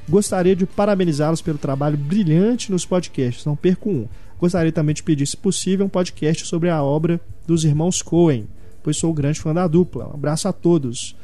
Gostaria 0.07 0.55
de 0.55 0.65
parabenizá-los 0.65 1.41
pelo 1.41 1.57
trabalho 1.57 1.97
brilhante 1.97 2.71
nos 2.71 2.85
podcasts, 2.85 3.43
não 3.43 3.53
perco 3.53 3.89
um. 3.89 4.07
Gostaria 4.39 4.71
também 4.71 4.95
de 4.95 5.03
pedir, 5.03 5.27
se 5.27 5.35
possível, 5.35 5.85
um 5.85 5.89
podcast 5.89 6.45
sobre 6.45 6.69
a 6.69 6.81
obra 6.81 7.19
dos 7.45 7.65
irmãos 7.65 8.01
Coen, 8.01 8.47
pois 8.81 8.95
sou 8.95 9.13
grande 9.13 9.41
fã 9.41 9.53
da 9.53 9.67
dupla. 9.67 10.07
Um 10.07 10.13
abraço 10.13 10.47
a 10.47 10.53
todos. 10.53 11.17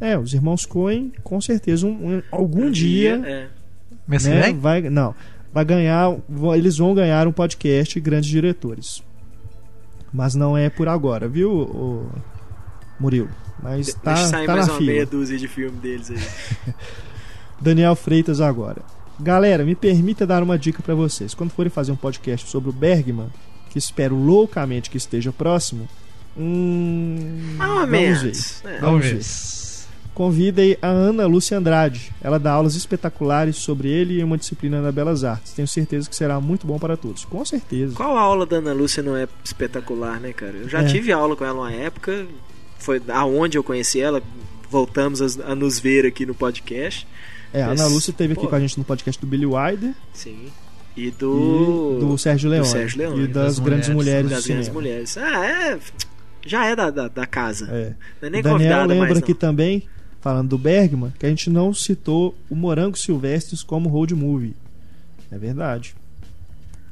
É, 0.00 0.16
os 0.16 0.32
irmãos 0.32 0.64
Coen, 0.64 1.10
com 1.24 1.40
certeza, 1.40 1.84
um, 1.84 2.18
um 2.18 2.22
um 2.32 2.70
dia. 2.70 3.18
dia 3.18 3.50
é. 4.08 4.28
né, 4.28 4.52
vai, 4.52 4.80
não, 4.82 5.12
vai 5.52 5.64
ganhar. 5.64 6.16
Eles 6.56 6.78
vão 6.78 6.94
ganhar 6.94 7.26
um 7.26 7.32
podcast 7.32 7.98
Grandes 7.98 8.30
Diretores. 8.30 9.02
Mas 10.12 10.36
não 10.36 10.56
é 10.56 10.70
por 10.70 10.86
agora, 10.86 11.26
viu? 11.26 12.08
Murilo. 13.02 13.28
Mas 13.60 13.86
De 13.86 13.96
tá, 13.96 14.14
deixa 14.14 14.28
sair 14.28 14.46
tá 14.46 14.54
mais 14.54 14.68
uma 14.68 14.78
fila. 14.78 14.92
meia 14.92 15.06
dúzia 15.06 15.36
de 15.36 15.48
filme 15.48 15.76
deles 15.78 16.10
aí. 16.10 16.74
Daniel 17.60 17.94
Freitas 17.96 18.40
agora. 18.40 18.82
Galera, 19.20 19.64
me 19.64 19.74
permita 19.74 20.26
dar 20.26 20.42
uma 20.42 20.58
dica 20.58 20.82
para 20.82 20.94
vocês. 20.94 21.34
Quando 21.34 21.50
forem 21.50 21.70
fazer 21.70 21.92
um 21.92 21.96
podcast 21.96 22.48
sobre 22.48 22.70
o 22.70 22.72
Bergman, 22.72 23.28
que 23.70 23.78
espero 23.78 24.16
loucamente 24.16 24.88
que 24.88 24.96
esteja 24.96 25.32
próximo, 25.32 25.88
hum, 26.36 27.56
ah, 27.58 27.86
vamos 27.86 28.22
ver. 28.22 28.32
É. 28.64 28.80
Vamos 28.80 29.06
ver. 29.06 29.20
Convidei 30.14 30.76
a 30.82 30.88
Ana 30.88 31.26
Lúcia 31.26 31.56
Andrade. 31.56 32.12
Ela 32.20 32.38
dá 32.38 32.52
aulas 32.52 32.74
espetaculares 32.74 33.56
sobre 33.56 33.88
ele 33.88 34.18
e 34.18 34.24
uma 34.24 34.36
disciplina 34.36 34.82
na 34.82 34.92
Belas 34.92 35.24
Artes. 35.24 35.52
Tenho 35.52 35.66
certeza 35.66 36.08
que 36.08 36.14
será 36.14 36.38
muito 36.38 36.66
bom 36.66 36.78
para 36.78 36.96
todos. 36.96 37.24
Com 37.24 37.42
certeza. 37.44 37.94
Qual 37.94 38.18
aula 38.18 38.44
da 38.44 38.56
Ana 38.56 38.74
Lúcia 38.74 39.02
não 39.02 39.16
é 39.16 39.26
espetacular, 39.42 40.20
né, 40.20 40.32
cara? 40.32 40.52
Eu 40.52 40.68
já 40.68 40.82
é. 40.82 40.84
tive 40.84 41.12
aula 41.12 41.34
com 41.34 41.44
ela 41.44 41.60
uma 41.60 41.72
época, 41.72 42.26
foi 42.82 43.00
aonde 43.08 43.56
eu 43.56 43.64
conheci 43.64 44.00
ela. 44.00 44.22
Voltamos 44.68 45.20
a, 45.20 45.52
a 45.52 45.54
nos 45.54 45.78
ver 45.78 46.06
aqui 46.06 46.26
no 46.26 46.34
podcast. 46.34 47.06
É, 47.52 47.62
a 47.62 47.68
Ana 47.68 47.86
Lúcia 47.86 48.10
esteve 48.10 48.32
aqui 48.32 48.46
com 48.46 48.54
a 48.54 48.60
gente 48.60 48.78
no 48.78 48.84
podcast 48.84 49.20
do 49.20 49.26
Billy 49.26 49.46
Wilder. 49.46 49.94
Sim. 50.12 50.48
E 50.96 51.10
do. 51.10 51.96
E 51.96 52.00
do 52.00 52.18
Sérgio 52.18 52.50
Leone. 52.50 52.66
Do 52.66 52.70
Sérgio 52.70 52.98
Leone. 52.98 53.24
E 53.24 53.26
das, 53.26 53.44
das 53.44 53.58
grandes 53.58 53.88
mulheres. 53.88 54.30
das 54.30 54.46
grandes 54.46 54.68
mulheres. 54.68 55.16
Ah, 55.16 55.46
é. 55.46 55.78
Já 56.44 56.66
é 56.66 56.74
da, 56.74 56.90
da, 56.90 57.08
da 57.08 57.26
casa. 57.26 57.68
É. 57.70 57.94
Não 58.20 58.28
é 58.28 58.30
nem 58.30 58.42
Daniel 58.42 58.86
lembra 58.86 59.08
mais, 59.08 59.18
aqui 59.18 59.32
também, 59.32 59.86
falando 60.20 60.48
do 60.48 60.58
Bergman, 60.58 61.12
que 61.18 61.24
a 61.24 61.28
gente 61.28 61.48
não 61.48 61.72
citou 61.72 62.34
o 62.50 62.56
Morango 62.56 62.98
Silvestres 62.98 63.62
como 63.62 63.88
road 63.88 64.14
movie. 64.14 64.54
É 65.30 65.38
verdade 65.38 65.94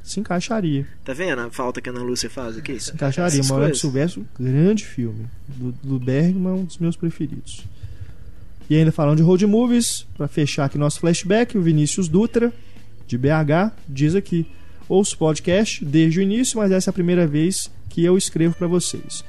se 0.03 0.19
encaixaria. 0.19 0.87
Tá 1.03 1.13
vendo 1.13 1.39
a 1.39 1.49
falta 1.49 1.81
que 1.81 1.89
a 1.89 1.91
Ana 1.91 2.01
Lúcia 2.01 2.29
faz 2.29 2.57
aqui? 2.57 2.79
Se 2.79 2.93
encaixaria. 2.93 3.43
Morango 3.43 3.75
Silvestre, 3.75 4.25
grande 4.39 4.85
filme. 4.85 5.27
Do, 5.47 5.71
do 5.83 5.99
Bergman, 5.99 6.53
um 6.53 6.65
dos 6.65 6.77
meus 6.77 6.95
preferidos. 6.95 7.65
E 8.69 8.75
ainda 8.75 8.91
falando 8.91 9.17
de 9.17 9.23
road 9.23 9.45
movies, 9.45 10.07
para 10.17 10.27
fechar 10.27 10.65
aqui 10.65 10.77
nosso 10.77 10.99
flashback, 10.99 11.57
o 11.57 11.61
Vinícius 11.61 12.07
Dutra, 12.07 12.53
de 13.05 13.17
BH, 13.17 13.73
diz 13.87 14.15
aqui: 14.15 14.45
ouço 14.87 15.17
podcast 15.17 15.83
desde 15.83 16.19
o 16.19 16.21
início, 16.21 16.57
mas 16.57 16.71
essa 16.71 16.89
é 16.89 16.91
a 16.91 16.93
primeira 16.93 17.27
vez 17.27 17.69
que 17.89 18.03
eu 18.03 18.17
escrevo 18.17 18.55
para 18.55 18.67
vocês. 18.67 19.23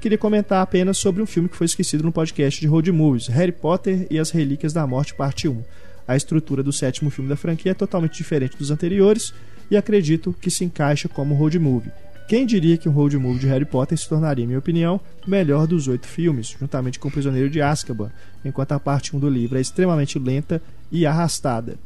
Queria 0.00 0.18
comentar 0.18 0.62
apenas 0.62 0.98
sobre 0.98 1.22
um 1.22 1.26
filme 1.26 1.48
que 1.48 1.56
foi 1.56 1.66
esquecido 1.66 2.04
no 2.04 2.12
podcast 2.12 2.60
de 2.60 2.66
road 2.66 2.90
movies, 2.92 3.26
Harry 3.26 3.52
Potter 3.52 4.06
e 4.10 4.18
as 4.18 4.30
Relíquias 4.30 4.72
da 4.72 4.86
Morte, 4.86 5.14
parte 5.14 5.48
1. 5.48 5.62
A 6.06 6.16
estrutura 6.16 6.62
do 6.62 6.72
sétimo 6.72 7.10
filme 7.10 7.28
da 7.28 7.36
franquia 7.36 7.72
é 7.72 7.74
totalmente 7.74 8.16
diferente 8.16 8.56
dos 8.56 8.70
anteriores 8.70 9.34
e 9.70 9.76
acredito 9.76 10.34
que 10.40 10.50
se 10.50 10.64
encaixa 10.64 11.08
como 11.08 11.34
road 11.34 11.58
movie. 11.58 11.92
Quem 12.28 12.44
diria 12.44 12.76
que 12.76 12.88
um 12.88 12.92
road 12.92 13.16
movie 13.16 13.40
de 13.40 13.46
Harry 13.46 13.64
Potter 13.64 13.96
se 13.96 14.08
tornaria, 14.08 14.44
em 14.44 14.46
minha 14.46 14.58
opinião, 14.58 15.00
o 15.26 15.30
melhor 15.30 15.66
dos 15.66 15.88
oito 15.88 16.06
filmes, 16.06 16.54
juntamente 16.60 16.98
com 16.98 17.08
o 17.08 17.10
Prisioneiro 17.10 17.48
de 17.48 17.62
Azkaban, 17.62 18.10
enquanto 18.44 18.72
a 18.72 18.80
parte 18.80 19.16
1 19.16 19.18
do 19.18 19.30
livro 19.30 19.56
é 19.56 19.60
extremamente 19.60 20.18
lenta 20.18 20.60
e 20.92 21.06
arrastada. 21.06 21.76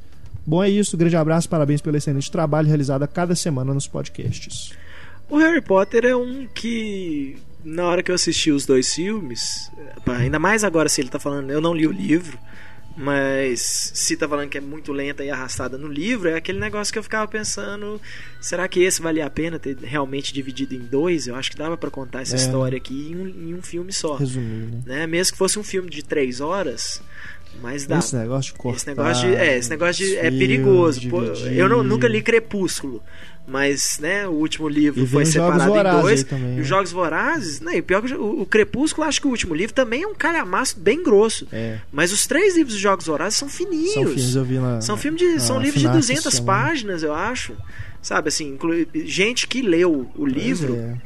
Bom, 0.44 0.62
é 0.62 0.68
isso. 0.68 0.96
Grande 0.96 1.16
abraço, 1.16 1.48
parabéns 1.48 1.80
pelo 1.80 1.96
excelente 1.96 2.30
trabalho 2.30 2.66
realizado 2.66 3.04
a 3.04 3.06
cada 3.06 3.34
semana 3.34 3.72
nos 3.72 3.86
podcasts. 3.86 4.72
O 5.30 5.38
Harry 5.38 5.60
Potter 5.60 6.04
é 6.04 6.16
um 6.16 6.46
que, 6.52 7.36
na 7.64 7.86
hora 7.86 8.02
que 8.02 8.10
eu 8.10 8.14
assisti 8.14 8.50
os 8.50 8.66
dois 8.66 8.92
filmes, 8.92 9.70
ainda 10.06 10.38
mais 10.38 10.64
agora 10.64 10.88
se 10.88 11.00
ele 11.00 11.08
está 11.08 11.18
falando, 11.18 11.50
eu 11.50 11.60
não 11.60 11.72
li 11.72 11.86
o 11.86 11.92
livro, 11.92 12.36
mas 12.96 13.90
se 13.94 14.16
tá 14.16 14.28
falando 14.28 14.48
que 14.48 14.58
é 14.58 14.60
muito 14.60 14.92
lenta 14.92 15.24
e 15.24 15.30
arrastada 15.30 15.78
no 15.78 15.88
livro, 15.88 16.28
é 16.28 16.34
aquele 16.34 16.58
negócio 16.58 16.92
que 16.92 16.98
eu 16.98 17.02
ficava 17.02 17.26
pensando: 17.26 18.00
será 18.40 18.68
que 18.68 18.82
esse 18.82 19.00
valia 19.00 19.26
a 19.26 19.30
pena 19.30 19.58
ter 19.58 19.76
realmente 19.78 20.32
dividido 20.32 20.74
em 20.74 20.80
dois? 20.80 21.26
Eu 21.26 21.34
acho 21.34 21.50
que 21.50 21.56
dava 21.56 21.76
para 21.76 21.90
contar 21.90 22.22
essa 22.22 22.34
é. 22.34 22.38
história 22.38 22.76
aqui 22.76 23.10
em 23.10 23.16
um, 23.16 23.28
em 23.28 23.54
um 23.54 23.62
filme 23.62 23.92
só. 23.92 24.16
Resumir, 24.16 24.66
né? 24.66 24.82
né? 24.86 25.06
Mesmo 25.06 25.32
que 25.32 25.38
fosse 25.38 25.58
um 25.58 25.64
filme 25.64 25.88
de 25.88 26.02
três 26.02 26.40
horas. 26.40 27.02
Mas 27.60 27.86
dá. 27.86 27.98
Esse 27.98 28.16
negócio 28.16 28.52
de 28.52 28.58
cortar, 28.58 28.76
Esse 28.76 28.86
negócio 28.86 29.28
de, 29.28 29.34
é, 29.36 29.58
esse 29.58 29.70
negócio 29.70 30.06
de, 30.06 30.16
é 30.16 30.30
perigoso. 30.30 31.00
Eu 31.50 31.68
não, 31.68 31.82
nunca 31.82 32.08
li 32.08 32.22
Crepúsculo 32.22 33.02
mas 33.46 33.98
né, 34.00 34.26
o 34.26 34.32
último 34.32 34.68
livro 34.68 35.06
foi 35.06 35.26
separado 35.26 35.76
em 35.76 36.00
dois. 36.00 36.24
Também, 36.24 36.50
e 36.50 36.52
os 36.52 36.58
né? 36.58 36.64
Jogos 36.64 36.92
Vorazes, 36.92 37.60
né, 37.60 37.76
e 37.76 37.82
pior 37.82 38.02
que 38.02 38.14
o, 38.14 38.42
o, 38.42 38.46
Crepúsculo, 38.46 39.06
acho 39.06 39.20
que 39.20 39.26
o 39.26 39.30
último 39.30 39.54
livro 39.54 39.74
também 39.74 40.02
é 40.02 40.06
um 40.06 40.14
calhamaço 40.14 40.78
bem 40.78 41.02
grosso. 41.02 41.46
É. 41.52 41.78
Mas 41.90 42.12
os 42.12 42.26
três 42.26 42.56
livros 42.56 42.74
dos 42.74 42.82
Jogos 42.82 43.06
Vorazes 43.06 43.38
são 43.38 43.48
fininhos. 43.48 43.94
São 43.94 44.04
filmes, 44.06 44.34
eu 44.36 44.44
vi 44.44 44.58
na, 44.58 44.80
são, 44.80 44.96
filme 44.96 45.18
de, 45.18 45.40
são 45.40 45.60
livros 45.60 45.82
de 45.82 45.88
200 45.88 46.40
páginas, 46.40 47.02
eu 47.02 47.12
acho. 47.12 47.56
Sabe, 48.00 48.28
assim, 48.28 48.58
gente 49.04 49.46
que 49.46 49.62
leu 49.62 50.10
o 50.16 50.26
livro 50.26 50.74
é. 50.74 50.98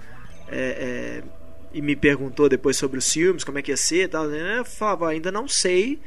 É, 0.48 0.58
é. 0.58 1.22
e 1.72 1.82
me 1.82 1.94
perguntou 1.94 2.48
depois 2.48 2.76
sobre 2.76 2.98
os 2.98 3.10
filmes, 3.10 3.44
como 3.44 3.58
é 3.58 3.62
que 3.62 3.70
ia 3.70 3.76
ser 3.76 4.04
e 4.04 4.08
tal, 4.08 4.26
né, 4.26 4.58
eu 4.58 4.64
falava, 4.64 5.10
ainda 5.10 5.30
não 5.30 5.46
sei 5.46 6.00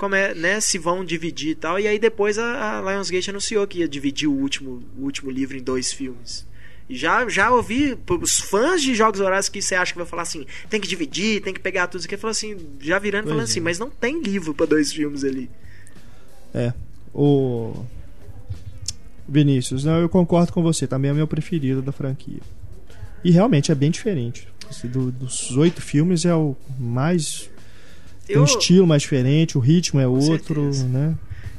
como 0.00 0.14
é, 0.14 0.34
né, 0.34 0.62
se 0.62 0.78
vão 0.78 1.04
dividir 1.04 1.50
e 1.50 1.54
tal. 1.54 1.78
E 1.78 1.86
aí 1.86 1.98
depois 1.98 2.38
a, 2.38 2.78
a 2.78 2.80
Lionsgate 2.80 3.28
anunciou 3.28 3.66
que 3.66 3.80
ia 3.80 3.86
dividir 3.86 4.26
o 4.26 4.32
último, 4.32 4.82
o 4.98 5.04
último 5.04 5.30
livro 5.30 5.58
em 5.58 5.62
dois 5.62 5.92
filmes. 5.92 6.46
E 6.88 6.96
já, 6.96 7.28
já 7.28 7.50
ouvi 7.50 7.98
os 8.08 8.40
fãs 8.40 8.80
de 8.80 8.94
Jogos 8.94 9.20
Horários 9.20 9.50
que 9.50 9.60
você 9.60 9.74
acha 9.74 9.92
que 9.92 9.98
vai 9.98 10.06
falar 10.06 10.22
assim, 10.22 10.46
tem 10.70 10.80
que 10.80 10.88
dividir, 10.88 11.42
tem 11.42 11.52
que 11.52 11.60
pegar 11.60 11.86
tudo 11.86 12.00
isso 12.00 12.08
aqui, 12.08 12.16
falou 12.16 12.30
assim, 12.30 12.56
já 12.80 12.98
virando 12.98 13.24
pois 13.24 13.32
falando 13.32 13.46
é. 13.46 13.50
assim, 13.50 13.60
mas 13.60 13.78
não 13.78 13.90
tem 13.90 14.22
livro 14.22 14.54
para 14.54 14.64
dois 14.64 14.90
filmes 14.90 15.22
ali. 15.22 15.50
É. 16.54 16.72
O 17.12 17.84
Vinícius, 19.28 19.84
não, 19.84 20.00
eu 20.00 20.08
concordo 20.08 20.50
com 20.50 20.62
você, 20.62 20.86
também 20.86 21.10
é 21.10 21.12
o 21.12 21.16
meu 21.16 21.26
preferido 21.26 21.82
da 21.82 21.92
franquia. 21.92 22.40
E 23.22 23.30
realmente 23.30 23.70
é 23.70 23.74
bem 23.74 23.90
diferente. 23.90 24.48
Do, 24.84 25.12
dos 25.12 25.58
oito 25.58 25.82
filmes 25.82 26.24
é 26.24 26.34
o 26.34 26.56
mais 26.78 27.50
Tem 28.30 28.36
eu... 28.36 28.42
um 28.42 28.44
estilo 28.44 28.86
mais 28.86 29.02
diferente, 29.02 29.58
o 29.58 29.60
ritmo 29.60 29.98
é 29.98 30.04
Com 30.04 30.12
outro, 30.12 30.62
certeza. 30.72 30.86
né? 30.86 31.16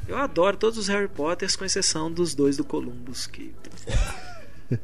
Eu 0.08 0.16
adoro 0.16 0.56
todos 0.56 0.78
os 0.78 0.88
Harry 0.88 1.06
Potters, 1.06 1.54
com 1.54 1.66
exceção 1.66 2.10
dos 2.10 2.34
dois 2.34 2.56
do 2.56 2.64
Columbus. 2.64 3.26
Que... 3.26 3.52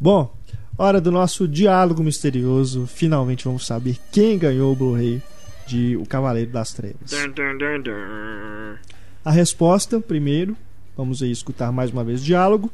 Bom, 0.00 0.32
hora 0.78 1.00
do 1.00 1.10
nosso 1.10 1.48
diálogo 1.48 2.04
misterioso. 2.04 2.86
Finalmente 2.86 3.44
vamos 3.44 3.66
saber 3.66 3.98
quem 4.12 4.38
ganhou 4.38 4.72
o 4.72 4.76
Blu-ray 4.76 5.20
de 5.66 5.96
O 5.96 6.06
Cavaleiro 6.06 6.52
das 6.52 6.72
Trevas. 6.72 7.10
Dun, 7.10 7.32
dun, 7.32 7.58
dun, 7.82 8.76
A 9.24 9.30
resposta, 9.32 10.00
primeiro, 10.00 10.56
vamos 10.96 11.20
aí 11.20 11.32
escutar 11.32 11.72
mais 11.72 11.90
uma 11.90 12.04
vez 12.04 12.20
o 12.22 12.24
diálogo. 12.24 12.70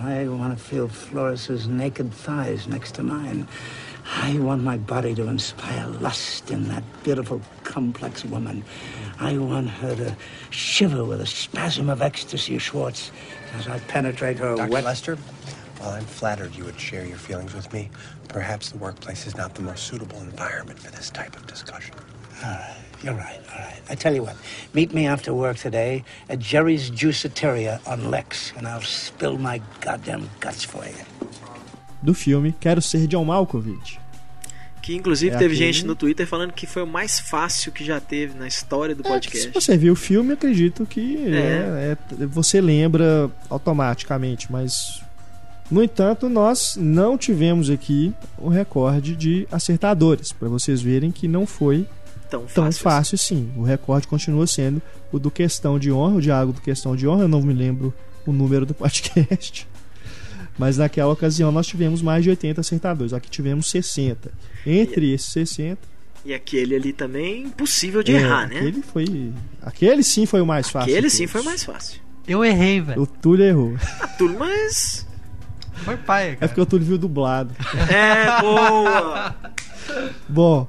I 0.00 0.28
want 0.28 0.52
to 0.52 0.62
feel 0.62 0.88
Floris's 0.88 1.66
naked 1.68 2.10
thighs 2.10 2.66
next 2.66 2.92
to 2.94 3.04
mine. 3.04 3.46
I 4.14 4.38
want 4.38 4.62
my 4.62 4.76
body 4.76 5.14
to 5.14 5.26
inspire 5.28 5.86
lust 5.86 6.50
in 6.50 6.68
that 6.68 6.84
beautiful, 7.02 7.40
complex 7.64 8.24
woman. 8.24 8.64
I 9.18 9.36
want 9.38 9.68
her 9.68 9.96
to 9.96 10.16
shiver 10.50 11.04
with 11.04 11.20
a 11.20 11.26
spasm 11.26 11.90
of 11.90 12.02
ecstasy, 12.02 12.58
Schwartz, 12.58 13.10
as 13.54 13.66
I 13.66 13.78
penetrate 13.80 14.38
her 14.38 14.54
Dr. 14.56 14.70
wet... 14.70 14.84
Lester, 14.84 15.16
while 15.78 15.90
I'm 15.90 16.04
flattered 16.04 16.54
you 16.54 16.64
would 16.64 16.78
share 16.78 17.04
your 17.04 17.18
feelings 17.18 17.54
with 17.54 17.72
me, 17.72 17.90
perhaps 18.28 18.70
the 18.70 18.78
workplace 18.78 19.26
is 19.26 19.36
not 19.36 19.54
the 19.54 19.62
most 19.62 19.86
suitable 19.86 20.20
environment 20.20 20.78
for 20.78 20.90
this 20.90 21.10
type 21.10 21.36
of 21.36 21.46
discussion. 21.46 21.94
All 22.44 22.50
right. 22.50 22.76
You're 23.02 23.14
right, 23.14 23.40
all 23.52 23.58
right. 23.58 23.80
I 23.90 23.94
tell 23.94 24.14
you 24.14 24.22
what, 24.22 24.36
meet 24.72 24.94
me 24.94 25.06
after 25.06 25.34
work 25.34 25.58
today 25.58 26.02
at 26.28 26.38
Jerry's 26.38 26.90
Juiceteria 26.90 27.86
on 27.86 28.10
Lex, 28.10 28.52
and 28.56 28.66
I'll 28.66 28.80
spill 28.80 29.36
my 29.36 29.60
goddamn 29.80 30.30
guts 30.40 30.64
for 30.64 30.84
you. 30.84 30.94
Do 32.06 32.14
filme 32.14 32.54
Quero 32.60 32.80
Ser 32.80 33.08
John 33.08 33.24
Malkovich. 33.24 33.98
Que 34.80 34.94
inclusive 34.94 35.34
é 35.34 35.38
teve 35.38 35.54
aquele... 35.54 35.72
gente 35.72 35.84
no 35.84 35.96
Twitter 35.96 36.24
falando 36.24 36.52
que 36.52 36.64
foi 36.64 36.82
o 36.82 36.86
mais 36.86 37.18
fácil 37.18 37.72
que 37.72 37.84
já 37.84 37.98
teve 37.98 38.38
na 38.38 38.46
história 38.46 38.94
do 38.94 39.04
é, 39.04 39.08
podcast. 39.10 39.48
Se 39.48 39.52
você 39.52 39.76
viu 39.76 39.94
o 39.94 39.96
filme, 39.96 40.34
acredito 40.34 40.86
que 40.86 41.16
é. 41.26 41.36
É, 41.36 42.22
é, 42.22 42.26
você 42.26 42.60
lembra 42.60 43.28
automaticamente, 43.50 44.46
mas 44.52 45.02
no 45.68 45.82
entanto, 45.82 46.28
nós 46.28 46.76
não 46.80 47.18
tivemos 47.18 47.68
aqui 47.68 48.14
o 48.38 48.48
recorde 48.48 49.16
de 49.16 49.48
acertadores, 49.50 50.30
para 50.30 50.48
vocês 50.48 50.80
verem 50.80 51.10
que 51.10 51.26
não 51.26 51.44
foi 51.44 51.84
tão 52.30 52.42
fácil, 52.42 52.54
tão 52.54 52.72
fácil 52.72 53.18
sim. 53.18 53.52
O 53.56 53.64
recorde 53.64 54.06
continua 54.06 54.46
sendo 54.46 54.80
o 55.10 55.18
do 55.18 55.32
Questão 55.32 55.80
de 55.80 55.90
Honra, 55.90 56.14
o 56.14 56.22
Diálogo 56.22 56.52
do 56.52 56.60
Questão 56.60 56.94
de 56.94 57.08
Honra, 57.08 57.22
eu 57.22 57.28
não 57.28 57.42
me 57.42 57.52
lembro 57.52 57.92
o 58.24 58.32
número 58.32 58.64
do 58.64 58.74
podcast. 58.74 59.66
Mas 60.58 60.78
naquela 60.78 61.12
ocasião 61.12 61.52
nós 61.52 61.66
tivemos 61.66 62.00
mais 62.00 62.24
de 62.24 62.30
80 62.30 62.60
acertadores, 62.60 63.12
aqui 63.12 63.30
tivemos 63.30 63.68
60. 63.70 64.32
Entre 64.66 65.06
e, 65.06 65.12
esses 65.12 65.28
60. 65.28 65.78
E 66.24 66.34
aquele 66.34 66.74
ali 66.74 66.92
também 66.92 67.44
impossível 67.44 68.02
de 68.02 68.14
é, 68.14 68.20
errar, 68.20 68.48
né? 68.48 68.58
Aquele 68.58 68.82
foi. 68.82 69.32
Aquele 69.62 70.02
sim 70.02 70.26
foi 70.26 70.40
o 70.40 70.46
mais 70.46 70.68
fácil. 70.68 70.90
Aquele 70.90 71.10
sim 71.10 71.26
foi 71.26 71.40
o 71.40 71.44
mais 71.44 71.62
fácil. 71.62 72.00
Eu 72.26 72.44
errei, 72.44 72.80
velho. 72.80 73.02
O 73.02 73.06
Túlio 73.06 73.44
errou. 73.44 73.76
Ah, 74.00 74.08
Túlio, 74.08 74.38
mas. 74.38 75.06
Foi 75.84 75.96
pai, 75.96 76.34
cara. 76.34 76.38
É 76.40 76.48
porque 76.48 76.60
o 76.60 76.66
Túlio 76.66 76.86
viu 76.86 76.98
dublado. 76.98 77.54
É, 77.88 78.40
boa! 78.40 79.36
Bom, 80.28 80.66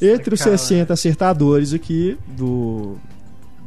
entre 0.00 0.34
os 0.34 0.40
60 0.40 0.92
acertadores 0.92 1.72
aqui 1.72 2.18
do, 2.26 2.98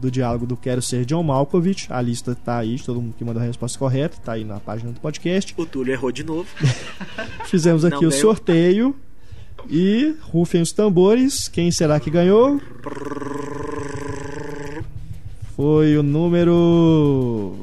do 0.01 0.11
diálogo 0.11 0.45
do 0.45 0.57
Quero 0.57 0.81
Ser 0.81 1.05
John 1.05 1.23
Malkovich, 1.23 1.87
a 1.89 2.01
lista 2.01 2.35
tá 2.35 2.57
aí, 2.57 2.79
todo 2.79 2.99
mundo 2.99 3.13
que 3.17 3.23
mandou 3.23 3.41
a 3.41 3.45
resposta 3.45 3.77
correta, 3.77 4.17
tá 4.23 4.33
aí 4.33 4.43
na 4.43 4.59
página 4.59 4.91
do 4.91 4.99
podcast. 4.99 5.53
O 5.55 5.65
Túlio 5.65 5.93
errou 5.93 6.11
de 6.11 6.23
novo. 6.23 6.47
Fizemos 7.45 7.85
aqui 7.85 8.01
Não 8.01 8.09
o 8.09 8.11
sorteio. 8.11 8.95
E 9.69 10.15
rufem 10.21 10.61
os 10.61 10.71
tambores. 10.71 11.47
Quem 11.47 11.71
será 11.71 11.99
que 11.99 12.09
ganhou? 12.09 12.59
Foi 15.55 15.95
o 15.95 16.01
número 16.01 17.55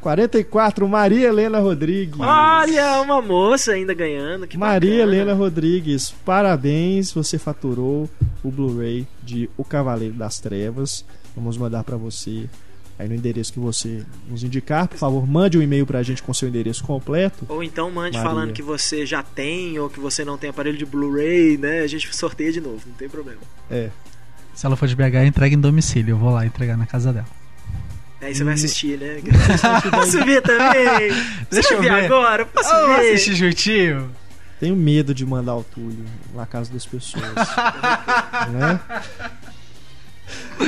44, 0.00 0.86
Maria 0.88 1.28
Helena 1.28 1.58
Rodrigues. 1.58 2.20
Olha, 2.20 3.00
uma 3.00 3.22
moça 3.22 3.72
ainda 3.72 3.94
ganhando. 3.94 4.46
Maria 4.56 4.98
bacana. 4.98 5.14
Helena 5.14 5.34
Rodrigues, 5.34 6.10
parabéns, 6.24 7.12
você 7.12 7.38
faturou 7.38 8.08
o 8.42 8.50
Blu-ray 8.50 9.06
de 9.22 9.48
O 9.56 9.64
Cavaleiro 9.64 10.14
das 10.14 10.38
Trevas. 10.38 11.04
Vamos 11.34 11.56
mandar 11.56 11.84
para 11.84 11.96
você 11.96 12.48
aí 12.98 13.08
no 13.08 13.14
endereço 13.14 13.52
que 13.52 13.58
você 13.58 14.04
nos 14.28 14.44
indicar. 14.44 14.86
Por 14.86 14.98
favor, 14.98 15.26
mande 15.26 15.56
um 15.56 15.62
e-mail 15.62 15.86
pra 15.86 16.02
gente 16.02 16.22
com 16.22 16.34
seu 16.34 16.48
endereço 16.48 16.84
completo. 16.84 17.46
Ou 17.48 17.62
então 17.62 17.90
mande 17.90 18.16
Maria. 18.16 18.30
falando 18.30 18.52
que 18.52 18.62
você 18.62 19.06
já 19.06 19.22
tem 19.22 19.78
ou 19.78 19.88
que 19.88 19.98
você 19.98 20.24
não 20.24 20.36
tem 20.36 20.50
aparelho 20.50 20.76
de 20.76 20.84
Blu-ray, 20.84 21.56
né? 21.56 21.80
A 21.80 21.86
gente 21.86 22.14
sorteia 22.14 22.52
de 22.52 22.60
novo, 22.60 22.82
não 22.86 22.94
tem 22.94 23.08
problema. 23.08 23.40
É. 23.70 23.90
Se 24.54 24.66
ela 24.66 24.76
for 24.76 24.86
de 24.86 24.94
BH, 24.94 25.26
entrega 25.26 25.54
em 25.54 25.60
domicílio. 25.60 26.12
Eu 26.12 26.18
vou 26.18 26.30
lá 26.30 26.44
entregar 26.44 26.76
na 26.76 26.86
casa 26.86 27.12
dela. 27.12 27.40
Aí 28.20 28.34
você 28.34 28.44
vai 28.44 28.52
assistir, 28.54 28.98
né? 28.98 29.16
Posso 29.90 30.22
ver 30.24 30.42
também? 30.44 31.10
Deixa 31.50 31.72
eu 31.72 31.80
ver 31.80 31.90
agora? 31.90 32.44
Posso 32.44 32.70
oh, 32.74 32.86
ver? 32.88 33.14
assistir 33.14 33.34
juntinho? 33.34 34.10
Tenho 34.58 34.76
medo 34.76 35.14
de 35.14 35.24
mandar 35.24 35.56
o 35.56 35.64
Túlio 35.64 36.04
na 36.34 36.44
casa 36.44 36.70
das 36.70 36.84
pessoas. 36.84 37.24
né? 38.52 38.78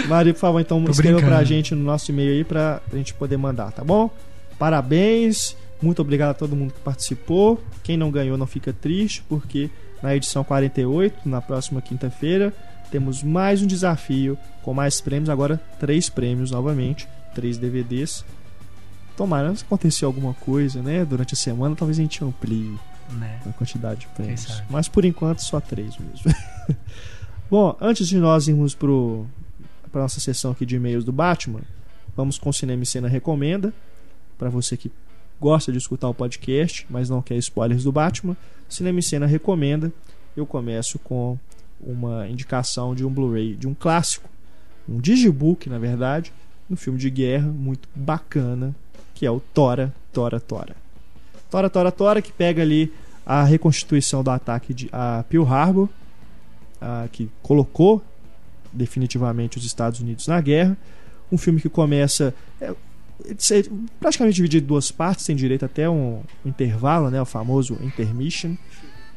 Maria, 0.09 0.33
por 0.33 0.41
favor, 0.41 0.61
então 0.61 0.83
Tô 0.85 0.91
escreva 0.91 1.19
brincando. 1.19 1.37
pra 1.37 1.45
gente 1.45 1.75
no 1.75 1.83
nosso 1.83 2.11
e-mail 2.11 2.33
aí 2.33 2.45
pra, 2.45 2.81
pra 2.89 2.99
gente 2.99 3.15
poder 3.15 3.37
mandar, 3.37 3.73
tá 3.73 3.85
bom? 3.85 4.11
Parabéns, 4.59 5.57
muito 5.81 6.01
obrigado 6.01 6.31
a 6.31 6.35
todo 6.35 6.55
mundo 6.55 6.73
que 6.73 6.81
participou. 6.81 7.63
Quem 7.83 7.97
não 7.97 8.11
ganhou 8.11 8.39
não 8.39 8.47
fica 8.47 8.73
triste, 8.73 9.25
porque 9.29 9.71
na 10.03 10.15
edição 10.15 10.45
48, 10.45 11.29
na 11.29 11.41
próxima 11.41 11.81
quinta-feira, 11.83 12.53
temos 12.91 13.23
mais 13.23 13.63
um 13.63 13.67
desafio 13.67 14.39
com 14.63 14.73
mais 14.75 15.01
prêmios, 15.01 15.31
agora 15.31 15.61
três 15.81 16.09
prêmios 16.09 16.51
novamente, 16.51 17.09
três 17.35 17.59
DVDs. 17.59 18.25
Tomara 19.17 19.55
se 19.55 19.65
acontecer 19.65 20.05
alguma 20.05 20.35
coisa, 20.35 20.81
né? 20.83 21.05
Durante 21.05 21.35
a 21.35 21.37
semana, 21.37 21.75
talvez 21.75 21.99
a 21.99 22.03
gente 22.03 22.25
amplie 22.25 22.79
né? 23.11 23.41
a 23.47 23.53
quantidade 23.53 24.01
de 24.01 24.07
prêmios. 24.09 24.63
Mas 24.71 24.89
por 24.89 25.05
enquanto, 25.05 25.41
só 25.41 25.61
três 25.61 25.97
mesmo. 25.99 26.35
Bom, 27.51 27.77
antes 27.81 28.09
de 28.09 28.17
nós 28.17 28.49
irmos 28.49 28.75
pro 28.75 29.27
para 29.93 30.01
nossa 30.01 30.19
sessão 30.19 30.53
aqui 30.53 30.65
de 30.65 30.77
e-mails 30.77 31.05
do 31.05 31.13
Batman, 31.13 31.61
vamos 32.17 32.39
com 32.39 32.51
Cinema 32.51 32.83
e 32.83 32.87
Cena 32.87 33.07
Recomenda. 33.07 33.73
Para 34.39 34.49
você 34.49 34.77
que 34.77 34.91
gosta 35.39 35.71
de 35.71 35.79
escutar 35.79 36.09
o 36.09 36.15
podcast, 36.15 36.87
mas 36.89 37.11
não 37.11 37.21
quer 37.21 37.37
spoilers 37.37 37.85
do 37.85 37.93
Batman, 37.93 38.37
Cinema 38.69 38.99
e 38.99 39.03
Cena 39.03 39.27
Recomenda. 39.27 39.93
Eu 40.35 40.47
começo 40.47 40.99
com 40.99 41.39
uma 41.79 42.27
indicação 42.27 42.95
de 42.95 43.05
um 43.05 43.11
Blu-ray, 43.11 43.55
de 43.55 43.69
um 43.69 43.75
clássico, 43.75 44.29
um 44.89 44.99
digibook, 44.99 45.69
na 45.69 45.79
verdade, 45.79 46.33
um 46.71 46.77
filme 46.77 46.99
de 46.99 47.11
guerra 47.11 47.49
muito 47.49 47.89
bacana, 47.95 48.75
que 49.15 49.27
é 49.27 49.31
o 49.31 49.41
Tora, 49.41 49.95
Tora, 50.13 50.41
Tora. 50.41 50.75
Tora, 51.51 51.69
Tora, 51.69 51.93
Tora, 51.93 52.23
que 52.23 52.33
pega 52.33 52.63
ali 52.63 52.91
a 53.27 53.45
reconstituição 53.45 54.25
do 54.25 54.31
ataque 54.31 54.73
de, 54.73 54.89
a 54.91 55.25
Pearl 55.29 55.45
Harbor, 55.45 55.89
a, 56.81 57.09
que 57.13 57.31
colocou 57.43 58.03
definitivamente 58.73 59.59
os 59.59 59.65
Estados 59.65 60.01
Unidos 60.01 60.27
na 60.27 60.41
guerra. 60.41 60.77
Um 61.31 61.39
filme 61.39 61.61
que 61.61 61.69
começa 61.69 62.35
é, 62.61 62.67
é 62.71 63.65
praticamente 64.01 64.37
dividido 64.37 64.65
em 64.65 64.69
duas 64.69 64.91
partes, 64.91 65.27
tem 65.27 65.37
direito 65.37 65.65
até 65.65 65.89
um, 65.89 66.23
intervalo, 66.45 67.11
né, 67.11 67.21
o 67.21 67.27
famoso 67.27 67.79
intermission. 67.83 68.57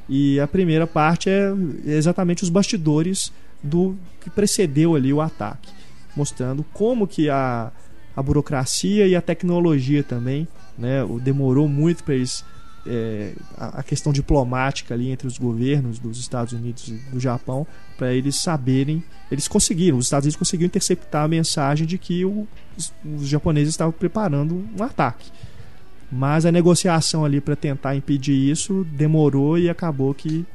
E 0.08 0.40
a 0.40 0.48
primeira 0.48 0.86
parte 0.86 1.30
é 1.30 1.52
exatamente 1.86 2.44
os 2.44 2.50
bastidores 2.50 3.32
do 3.62 3.96
que 4.22 4.30
precedeu 4.30 4.96
ali 4.96 5.12
o 5.12 5.22
ataque, 5.22 5.72
mostrando 6.16 6.64
como 6.74 7.08
que 7.08 7.30
a, 7.30 7.72
a 8.16 8.22
burocracia 8.22 9.08
e 9.08 9.16
a 9.16 9.22
tecnologia 9.22 10.04
também, 10.04 10.48
né, 10.78 11.04
demorou 11.22 11.68
muito 11.68 12.04
para 12.04 12.14
eles 12.14 12.46
é, 12.88 13.34
a, 13.58 13.82
questão 13.82 14.14
diplomática 14.14 14.94
ali 14.94 15.10
entre 15.10 15.28
os 15.28 15.38
governos 15.38 15.98
dos 15.98 16.20
Estados 16.20 16.54
Unidos 16.54 16.88
e 16.90 16.94
do 17.12 17.20
Japão 17.20 17.66
para 17.98 18.14
eles 18.14 18.36
saberem 18.36 19.04
eles 19.32 19.48
conseguiram 19.48 19.98
os 19.98 20.06
Estados 20.06 20.26
Unidos 20.26 20.38
conseguiram 20.38 20.68
interceptar 20.68 21.24
a 21.24 21.28
mensagem 21.28 21.88
de 21.88 21.98
que 21.98 22.24
o, 22.24 22.48
os, 22.78 22.94
os, 23.04 23.28
japoneses 23.28 23.70
estavam 23.70 23.92
preparando 23.92 24.68
um 24.78 24.84
ataque. 24.84 25.32
Mas 26.12 26.46
a 26.46 26.52
negociação 26.52 27.26
ali 27.26 27.42
para 27.42 27.56
tentar 27.56 27.96
impedir 27.96 28.52
isso 28.52 28.86
demorou 28.92 29.58
e 29.58 29.68
acabou 29.68 30.14
que 30.14 30.46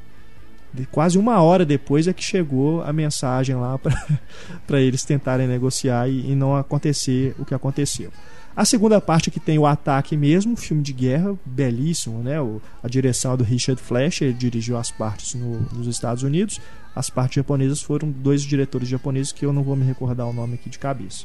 quase 0.93 1.19
uma 1.19 1.41
hora 1.43 1.67
depois 1.67 2.07
é 2.07 2.13
que 2.13 2.23
chegou 2.23 2.81
a 2.83 2.93
mensagem 2.93 3.57
lá 3.57 3.77
para 3.77 4.79
eles 4.81 5.03
tentarem 5.03 5.49
negociar 5.49 6.09
e, 6.09 6.31
e 6.31 6.35
não 6.37 6.55
acontecer 6.55 7.35
o 7.37 7.45
que 7.45 7.55
aconteceu 7.55 8.13
a 8.57 8.65
segunda 8.65 9.01
parte 9.01 9.31
que 9.31 9.39
tem 9.39 9.59
o 9.59 9.67
ataque 9.67 10.17
mesmo, 10.17 10.57
filme 10.57 10.83
de 10.83 10.93
guerra 10.93 11.39
belíssimo, 11.45 12.23
né? 12.23 12.41
O, 12.41 12.61
a 12.83 12.89
direção 12.89 13.35
é 13.35 13.37
do 13.37 13.45
Richard 13.45 13.81
Flesch, 13.81 14.23
ele 14.23 14.33
dirigiu 14.33 14.77
as 14.77 14.91
partes 14.91 15.35
no, 15.35 15.61
nos 15.73 15.87
Estados 15.87 16.23
Unidos. 16.23 16.61
As 16.95 17.09
partes 17.09 17.37
japonesas 17.37 17.81
foram 17.81 18.11
dois 18.11 18.43
diretores 18.43 18.89
japoneses 18.89 19.33
que 19.33 19.47
eu 19.47 19.53
não 19.53 19.63
vou 19.63 19.77
me 19.77 19.85
recordar 19.85 20.27
o 20.27 20.33
nome 20.33 20.55
aqui 20.55 20.69
de 20.69 20.79
cabeça. 20.79 21.25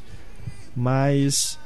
Mas 0.74 1.58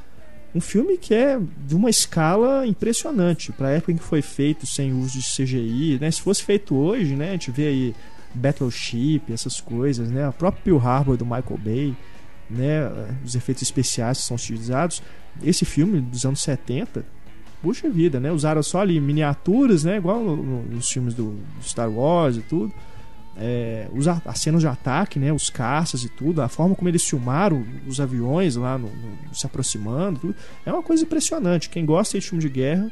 um 0.53 0.59
filme 0.59 0.97
que 0.97 1.13
é 1.13 1.39
de 1.65 1.75
uma 1.75 1.89
escala 1.89 2.65
impressionante 2.65 3.51
para 3.51 3.69
a 3.69 3.71
época 3.71 3.91
em 3.93 3.97
que 3.97 4.03
foi 4.03 4.21
feito 4.21 4.65
sem 4.65 4.91
uso 4.93 5.19
de 5.19 5.25
CGI, 5.25 5.99
né? 6.01 6.09
Se 6.09 6.21
fosse 6.21 6.43
feito 6.43 6.75
hoje, 6.75 7.15
né? 7.15 7.29
A 7.29 7.31
gente 7.33 7.51
vê 7.51 7.67
aí 7.67 7.95
Battleship, 8.33 9.21
essas 9.31 9.61
coisas, 9.61 10.09
né? 10.09 10.25
A 10.25 10.31
própria 10.31 10.63
Pearl 10.63 10.79
Harbor 10.79 11.17
do 11.17 11.25
Michael 11.25 11.59
Bay, 11.63 11.95
né? 12.49 12.89
Os 13.23 13.35
efeitos 13.35 13.63
especiais 13.63 14.17
que 14.17 14.23
são 14.25 14.35
utilizados. 14.35 15.01
Esse 15.43 15.65
filme 15.65 16.01
dos 16.01 16.25
anos 16.25 16.41
70, 16.41 17.05
puxa 17.61 17.89
vida, 17.89 18.19
né? 18.19 18.31
Usaram 18.31 18.63
só 18.63 18.81
ali 18.81 18.99
miniaturas, 18.99 19.83
né? 19.83 19.97
Igual 19.97 20.21
nos 20.23 20.89
filmes 20.89 21.13
do, 21.13 21.37
Star 21.61 21.89
Wars 21.89 22.37
e 22.37 22.41
tudo. 22.41 22.73
É, 23.37 23.87
os, 23.93 24.07
as 24.07 24.39
cenas 24.39 24.61
de 24.61 24.67
ataque, 24.67 25.17
né? 25.17 25.31
Os 25.31 25.49
caças 25.49 26.03
e 26.03 26.09
tudo, 26.09 26.41
a 26.41 26.49
forma 26.49 26.75
como 26.75 26.89
eles 26.89 27.03
filmaram 27.03 27.65
os 27.87 27.99
aviões 27.99 28.55
lá 28.55 28.77
no, 28.77 28.87
no, 28.87 29.33
se 29.33 29.45
aproximando, 29.45 30.19
tudo, 30.19 30.35
é 30.65 30.71
uma 30.71 30.83
coisa 30.83 31.03
impressionante. 31.03 31.69
Quem 31.69 31.85
gosta 31.85 32.19
de 32.19 32.25
filme 32.25 32.41
de 32.41 32.49
guerra, 32.49 32.91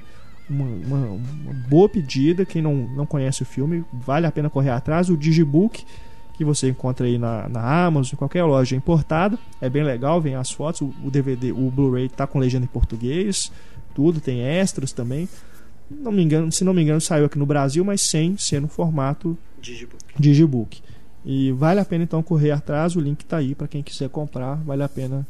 uma, 0.50 0.66
uma, 0.66 1.08
uma, 1.08 1.54
boa 1.68 1.88
pedida. 1.88 2.46
Quem 2.46 2.62
não, 2.62 2.76
não 2.76 3.06
conhece 3.06 3.44
o 3.44 3.46
filme, 3.46 3.86
vale 3.94 4.26
a 4.26 4.32
pena 4.32 4.50
correr 4.50 4.72
atrás. 4.72 5.10
O 5.10 5.18
Digibook, 5.18 5.86
que 6.40 6.46
você 6.46 6.70
encontra 6.70 7.06
aí 7.06 7.20
na, 7.20 7.48
na 7.50 7.86
Amazon, 7.86 8.14
em 8.14 8.18
qualquer 8.18 8.44
loja 8.46 8.74
importada, 8.74 9.38
é 9.60 9.70
bem 9.70 9.84
legal, 9.84 10.20
vem 10.22 10.36
as 10.36 10.50
fotos. 10.50 10.80
O, 10.80 10.96
o 11.04 11.12
DVD, 11.12 11.52
o 11.52 11.70
Blu-ray 11.70 12.08
tá 12.08 12.26
com 12.26 12.40
legenda 12.40 12.64
em 12.64 12.68
português 12.68 13.52
tudo, 13.94 14.22
tem 14.22 14.40
extras 14.40 14.94
também. 14.94 15.28
Não 15.92 16.10
me 16.10 16.24
engano, 16.24 16.50
se 16.54 16.64
não 16.64 16.74
me 16.74 16.82
engano, 16.82 17.02
saiu 17.02 17.26
aqui 17.26 17.38
no 17.38 17.46
Brasil, 17.46 17.84
mas 17.84 18.02
sem 18.02 18.38
ser 18.38 18.62
no 18.62 18.70
formato 18.70 19.38
Digibook. 19.62 20.06
Digibook. 20.18 20.82
E 21.26 21.52
vale 21.52 21.82
a 21.82 21.86
pena 21.86 22.06
então 22.06 22.24
correr 22.24 22.52
atrás, 22.52 22.96
o 22.96 23.02
link 23.02 23.22
está 23.22 23.38
aí 23.38 23.54
para 23.54 23.68
quem 23.68 23.84
quiser 23.84 24.08
comprar, 24.08 24.56
vale 24.64 24.84
a 24.84 24.88
pena 24.88 25.28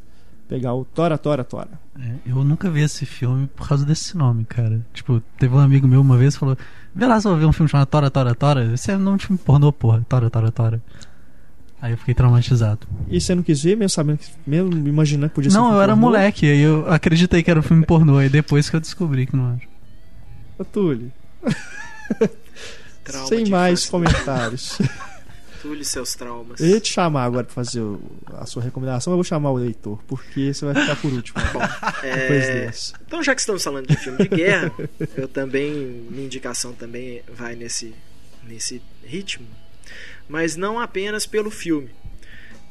pegar 0.50 0.74
o 0.74 0.84
Tora 0.84 1.18
Tora 1.18 1.44
Tora. 1.44 1.70
É, 1.98 2.16
eu 2.26 2.44
nunca 2.44 2.70
vi 2.70 2.82
esse 2.82 3.06
filme 3.06 3.48
por 3.56 3.68
causa 3.70 3.86
desse 3.86 4.18
nome, 4.18 4.44
cara. 4.44 4.82
Tipo, 4.94 5.22
teve 5.38 5.54
um 5.56 5.60
amigo 5.60 5.88
meu 5.88 6.02
uma 6.02 6.18
vez 6.18 6.34
que 6.34 6.40
falou: 6.40 6.58
Vê 6.94 7.06
lá 7.06 7.22
se 7.22 7.28
eu 7.28 7.38
ver 7.38 7.46
um 7.46 7.54
filme 7.54 7.70
chamado 7.70 7.88
Tora 7.88 8.10
Tora 8.10 8.34
Tora. 8.36 8.74
Esse 8.74 8.92
é 8.92 8.98
um 8.98 9.00
nome 9.00 9.20
de 9.20 9.28
filme 9.28 9.38
pornô, 9.38 9.72
porra. 9.72 10.04
Tora 10.10 10.30
Tora 10.30 10.52
Tora. 10.52 10.82
Aí 11.82 11.94
eu 11.94 11.98
fiquei 11.98 12.14
traumatizado. 12.14 12.86
E 13.08 13.22
você 13.22 13.34
não 13.34 13.42
quis 13.44 13.64
ver, 13.64 13.78
mesmo 13.78 13.90
sabendo 13.90 14.18
que, 14.18 14.28
mesmo 14.46 14.86
imaginando 14.86 15.30
que 15.30 15.36
podia 15.36 15.50
ser 15.52 15.56
Não, 15.58 15.70
um 15.70 15.74
eu 15.76 15.82
era 15.82 15.94
pornô? 15.94 16.08
moleque, 16.08 16.46
aí 16.46 16.60
eu 16.60 16.92
acreditei 16.92 17.42
que 17.42 17.50
era 17.50 17.60
um 17.60 17.64
filme 17.64 17.86
pornô, 17.86 18.18
aí 18.18 18.28
depois 18.28 18.70
que 18.70 18.76
eu 18.76 18.82
descobri 18.82 19.26
que 19.26 19.36
não 19.36 19.52
era. 19.52 19.62
Ô, 20.58 20.66
Túlio. 20.66 21.10
Sem 23.28 23.48
mais 23.50 23.86
comentários. 23.90 24.78
Túlio 25.62 25.82
e 25.82 25.86
seus 25.86 26.14
traumas. 26.16 26.60
Eu 26.60 26.68
ia 26.68 26.80
te 26.80 26.92
chamar 26.92 27.24
agora 27.26 27.44
pra 27.46 27.54
fazer 27.54 27.82
o- 27.82 28.02
a 28.34 28.46
sua 28.46 28.64
recomendação, 28.64 29.12
eu 29.14 29.18
vou 29.18 29.24
chamar 29.24 29.52
o 29.52 29.58
leitor, 29.58 30.02
porque 30.08 30.54
você 30.54 30.66
vai 30.66 30.76
ficar 30.76 30.96
por 30.96 31.12
último. 31.12 31.40
Depois 31.42 31.64
É, 32.04 32.66
dessa. 32.66 32.94
Então, 33.06 33.22
já 33.24 33.34
que 33.36 33.42
estamos 33.42 33.64
falando 33.64 33.88
de 33.88 33.96
filme 33.98 34.18
de 34.20 34.28
guerra, 34.30 34.72
eu 35.18 35.28
também, 35.28 35.74
minha 36.10 36.26
indicação 36.26 36.74
também 36.74 37.22
vai 37.32 37.56
nesse, 37.56 37.94
nesse 38.48 38.82
ritmo, 39.04 39.46
mas 40.28 40.56
não 40.56 40.80
apenas 40.80 41.26
pelo 41.26 41.50
filme, 41.52 41.90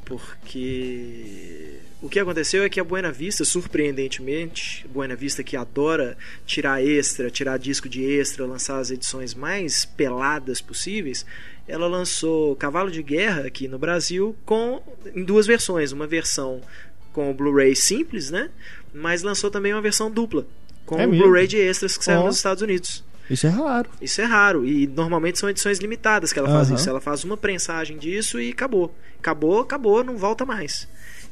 porque 0.05 1.79
o 2.01 2.09
que 2.09 2.19
aconteceu 2.19 2.63
é 2.63 2.69
que 2.69 2.79
a 2.79 2.83
Buena 2.83 3.11
Vista, 3.11 3.43
surpreendentemente, 3.45 4.85
Buena 4.87 5.15
Vista 5.15 5.43
que 5.43 5.55
adora 5.57 6.17
tirar 6.45 6.83
extra, 6.83 7.29
tirar 7.29 7.57
disco 7.59 7.87
de 7.89 8.03
extra, 8.03 8.45
lançar 8.45 8.79
as 8.79 8.89
edições 8.91 9.33
mais 9.33 9.85
peladas 9.85 10.61
possíveis, 10.61 11.25
ela 11.69 11.87
lançou 11.87 12.55
Cavalo 12.55 12.89
de 12.91 13.01
Guerra 13.03 13.45
aqui 13.45 13.67
no 13.67 13.77
Brasil 13.77 14.35
com 14.45 14.81
em 15.15 15.23
duas 15.23 15.45
versões, 15.45 15.91
uma 15.91 16.07
versão 16.07 16.61
com 17.13 17.29
o 17.29 17.33
Blu-ray 17.33 17.75
simples, 17.75 18.31
né? 18.31 18.49
Mas 18.93 19.23
lançou 19.23 19.51
também 19.51 19.73
uma 19.73 19.81
versão 19.81 20.09
dupla 20.09 20.45
com 20.85 20.99
É 20.99 21.05
o? 21.05 21.11
Blu-ray 21.11 21.47
de 21.47 21.57
extras 21.57 21.95
que 21.97 22.03
saiu 22.03 22.21
Ó. 22.21 22.25
nos 22.25 22.37
Estados 22.37 22.63
Unidos. 22.63 23.03
Isso 23.29 23.45
é 23.45 23.49
raro. 23.49 23.89
Isso 24.01 24.19
é 24.21 24.25
raro 24.25 24.65
e 24.65 24.87
normalmente 24.87 25.37
são 25.37 25.49
edições 25.49 25.77
limitadas 25.77 26.33
que 26.33 26.39
ela 26.39 26.49
faz 26.49 26.71
isso. 26.71 26.89
Ela 26.89 26.99
faz 26.99 27.23
uma 27.23 27.37
prensagem 27.37 27.97
disso 27.97 28.41
e 28.41 28.49
acabou. 28.49 28.93
Acabou, 29.19 29.59
acabou, 29.59 30.03
não 30.03 30.17
volta 30.17 30.45
mais. 30.45 30.87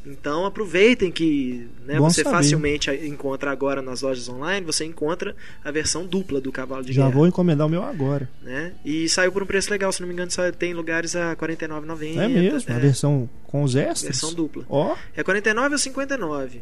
Então 0.10 0.46
aproveitem 0.46 1.12
que 1.12 1.68
né, 1.86 2.00
você 2.00 2.24
saber. 2.24 2.38
facilmente 2.38 2.90
encontra 2.90 3.52
agora 3.52 3.82
nas 3.82 4.02
lojas 4.02 4.30
online, 4.30 4.66
você 4.66 4.86
encontra 4.86 5.36
a 5.64 5.70
versão 5.70 6.06
dupla 6.06 6.40
do 6.40 6.52
Cavalo 6.52 6.86
de 6.86 6.94
Já 6.94 7.04
Guerra. 7.04 7.14
vou 7.14 7.28
encomendar 7.28 7.68
o 7.68 7.70
meu 7.70 7.84
agora. 7.84 8.30
Né? 8.42 8.74
E 8.86 9.10
saiu 9.10 9.32
por 9.32 9.44
um 9.44 9.46
preço 9.46 9.70
legal, 9.70 9.92
se 9.92 10.00
não 10.00 10.08
me 10.08 10.14
engano, 10.14 10.32
só 10.32 10.50
tem 10.52 10.74
lugares 10.74 11.16
a 11.16 11.32
R$ 11.32 11.36
49,90. 11.36 12.18
É 12.18 12.28
mesmo, 12.28 12.72
a 12.72 12.78
é, 12.78 12.80
versão 12.80 13.30
com 13.44 13.64
os 13.64 13.76
extras. 13.76 14.04
versão 14.04 14.34
dupla. 14.34 14.66
Ó, 14.70 14.96
É 15.16 15.24
49 15.24 15.74
ou 15.74 15.78
59. 15.78 16.62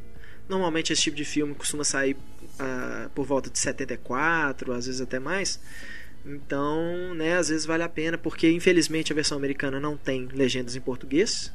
Normalmente 0.50 0.92
esse 0.92 1.04
tipo 1.04 1.18
de 1.18 1.26
filme 1.26 1.54
costuma 1.54 1.84
sair 1.84 2.18
ah, 2.60 3.10
por 3.14 3.26
volta 3.26 3.50
de 3.50 3.60
74, 3.60 4.72
às 4.74 4.86
vezes 4.88 5.02
até 5.02 5.20
mais. 5.20 5.60
Então, 6.26 7.14
né, 7.14 7.38
às 7.38 7.50
vezes 7.50 7.66
vale 7.66 7.84
a 7.84 7.90
pena, 7.90 8.18
porque 8.18 8.50
infelizmente 8.50 9.12
a 9.12 9.16
versão 9.16 9.38
americana 9.38 9.80
não 9.80 9.96
tem 9.96 10.28
legendas 10.34 10.76
em 10.76 10.82
português. 10.82 11.52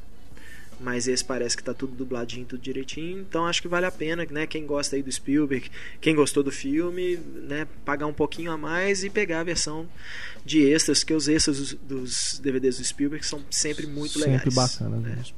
Mas 0.80 1.06
esse 1.06 1.22
parece 1.22 1.56
que 1.56 1.62
tá 1.62 1.74
tudo 1.74 1.94
dubladinho, 1.94 2.46
tudo 2.46 2.60
direitinho. 2.60 3.20
Então 3.20 3.46
acho 3.46 3.60
que 3.60 3.68
vale 3.68 3.84
a 3.84 3.90
pena, 3.90 4.26
né? 4.30 4.46
Quem 4.46 4.64
gosta 4.66 4.96
aí 4.96 5.02
do 5.02 5.12
Spielberg, 5.12 5.70
quem 6.00 6.14
gostou 6.14 6.42
do 6.42 6.50
filme, 6.50 7.16
né? 7.16 7.66
Pagar 7.84 8.06
um 8.06 8.14
pouquinho 8.14 8.50
a 8.50 8.56
mais 8.56 9.04
e 9.04 9.10
pegar 9.10 9.40
a 9.40 9.44
versão 9.44 9.86
de 10.44 10.62
extras, 10.62 11.04
que 11.04 11.12
os 11.12 11.28
extras 11.28 11.74
dos, 11.74 12.40
DVDs 12.42 12.78
do 12.78 12.84
Spielberg 12.84 13.24
são 13.26 13.44
sempre 13.50 13.86
muito 13.86 14.18
sempre 14.18 14.32
legais. 14.32 14.54
bacana 14.54 14.96
É. 14.96 15.16
mesmo. 15.16 15.36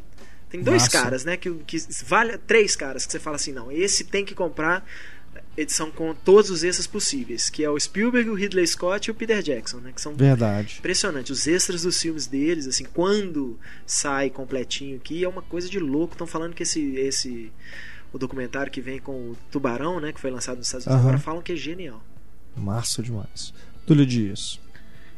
Tem 0.48 0.62
dois 0.62 0.82
Massa. 0.82 0.90
caras, 1.02 1.24
né? 1.24 1.36
Que, 1.36 1.50
que 1.66 1.78
vale 2.04 2.36
três 2.38 2.76
caras 2.76 3.06
que 3.06 3.12
você 3.12 3.18
fala 3.18 3.36
assim, 3.36 3.52
não, 3.52 3.72
esse 3.72 4.04
tem 4.04 4.24
que 4.24 4.34
comprar 4.34 4.86
edição 5.56 5.90
com 5.90 6.14
todos 6.14 6.50
os 6.50 6.64
extras 6.64 6.86
possíveis, 6.86 7.50
que 7.50 7.62
é 7.62 7.68
o 7.68 7.78
Spielberg, 7.78 8.30
o 8.30 8.34
Ridley 8.34 8.66
Scott 8.66 9.08
e 9.08 9.10
o 9.10 9.14
Peter 9.14 9.42
Jackson, 9.42 9.78
né? 9.78 9.92
Que 9.94 10.00
são 10.00 10.14
Verdade. 10.14 10.76
impressionantes. 10.78 11.38
Os 11.38 11.46
extras 11.46 11.82
dos 11.82 12.00
filmes 12.00 12.26
deles, 12.26 12.66
assim, 12.66 12.84
quando 12.84 13.58
sai 13.86 14.30
completinho 14.30 14.96
aqui, 14.96 15.22
é 15.24 15.28
uma 15.28 15.42
coisa 15.42 15.68
de 15.68 15.78
louco. 15.78 16.14
Estão 16.14 16.26
falando 16.26 16.54
que 16.54 16.62
esse, 16.62 16.94
esse 16.96 17.52
o 18.12 18.18
documentário 18.18 18.72
que 18.72 18.80
vem 18.80 18.98
com 18.98 19.12
o 19.12 19.36
Tubarão, 19.50 20.00
né? 20.00 20.12
Que 20.12 20.20
foi 20.20 20.30
lançado 20.30 20.58
nos 20.58 20.66
Estados 20.66 20.86
Unidos 20.86 21.00
Aham. 21.00 21.08
agora, 21.10 21.22
falam 21.22 21.42
que 21.42 21.52
é 21.52 21.56
genial. 21.56 22.02
Massa 22.56 23.02
demais. 23.02 23.52
Túlio 23.86 24.06
Dias. 24.06 24.60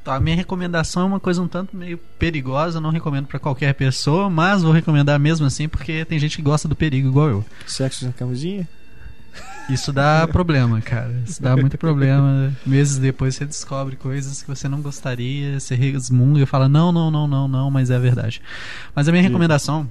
Então, 0.03 0.13
a 0.13 0.21
minha 0.21 0.37
recomendação 0.37 1.03
é 1.03 1.07
uma 1.07 1.21
coisa 1.21 1.41
um 1.41 1.49
tanto 1.49 1.75
meio 1.77 1.97
perigosa, 2.19 2.79
não 2.81 2.91
recomendo 2.91 3.27
pra 3.27 3.39
qualquer 3.39 3.73
pessoa, 3.75 4.29
mas 4.29 4.63
vou 4.63 4.71
recomendar 4.71 5.19
mesmo 5.19 5.47
assim 5.47 5.67
porque 5.67 6.05
tem 6.05 6.19
gente 6.19 6.37
que 6.37 6.43
gosta 6.43 6.69
do 6.69 6.77
perigo 6.77 7.09
igual 7.09 7.29
eu. 7.31 7.45
Sexo 7.67 8.05
na 8.05 8.13
camisinha? 8.13 8.69
Isso 9.69 9.93
dá 9.93 10.29
problema, 10.29 10.81
cara. 10.81 11.15
Isso 11.27 11.43
dá 11.43 11.57
muito 11.57 11.79
problema. 11.79 12.53
Meses 12.67 12.99
depois 12.99 13.35
você 13.35 13.45
descobre 13.45 13.97
coisas 13.97 14.43
que 14.43 14.49
você 14.49 14.69
não 14.69 14.81
gostaria, 14.81 15.59
você 15.59 15.75
resmunga 15.75 16.41
e 16.41 16.47
fala: 16.47 16.69
não, 16.69 16.93
não, 16.93 17.11
não, 17.11 17.27
não, 17.27 17.49
não, 17.49 17.71
mas 17.71 17.91
é 17.91 17.99
verdade. 17.99 18.43
Mas 18.95 19.09
a 19.09 19.13
minha 19.13 19.23
recomendação 19.23 19.91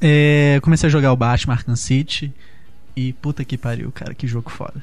é. 0.00 0.60
Comecei 0.62 0.86
a 0.88 0.90
jogar 0.90 1.12
o 1.12 1.16
Batman 1.16 1.54
Arkham 1.54 1.76
City 1.76 2.32
e 2.94 3.12
puta 3.14 3.44
que 3.44 3.58
pariu, 3.58 3.90
cara, 3.92 4.14
que 4.14 4.26
jogo 4.26 4.50
foda. 4.50 4.82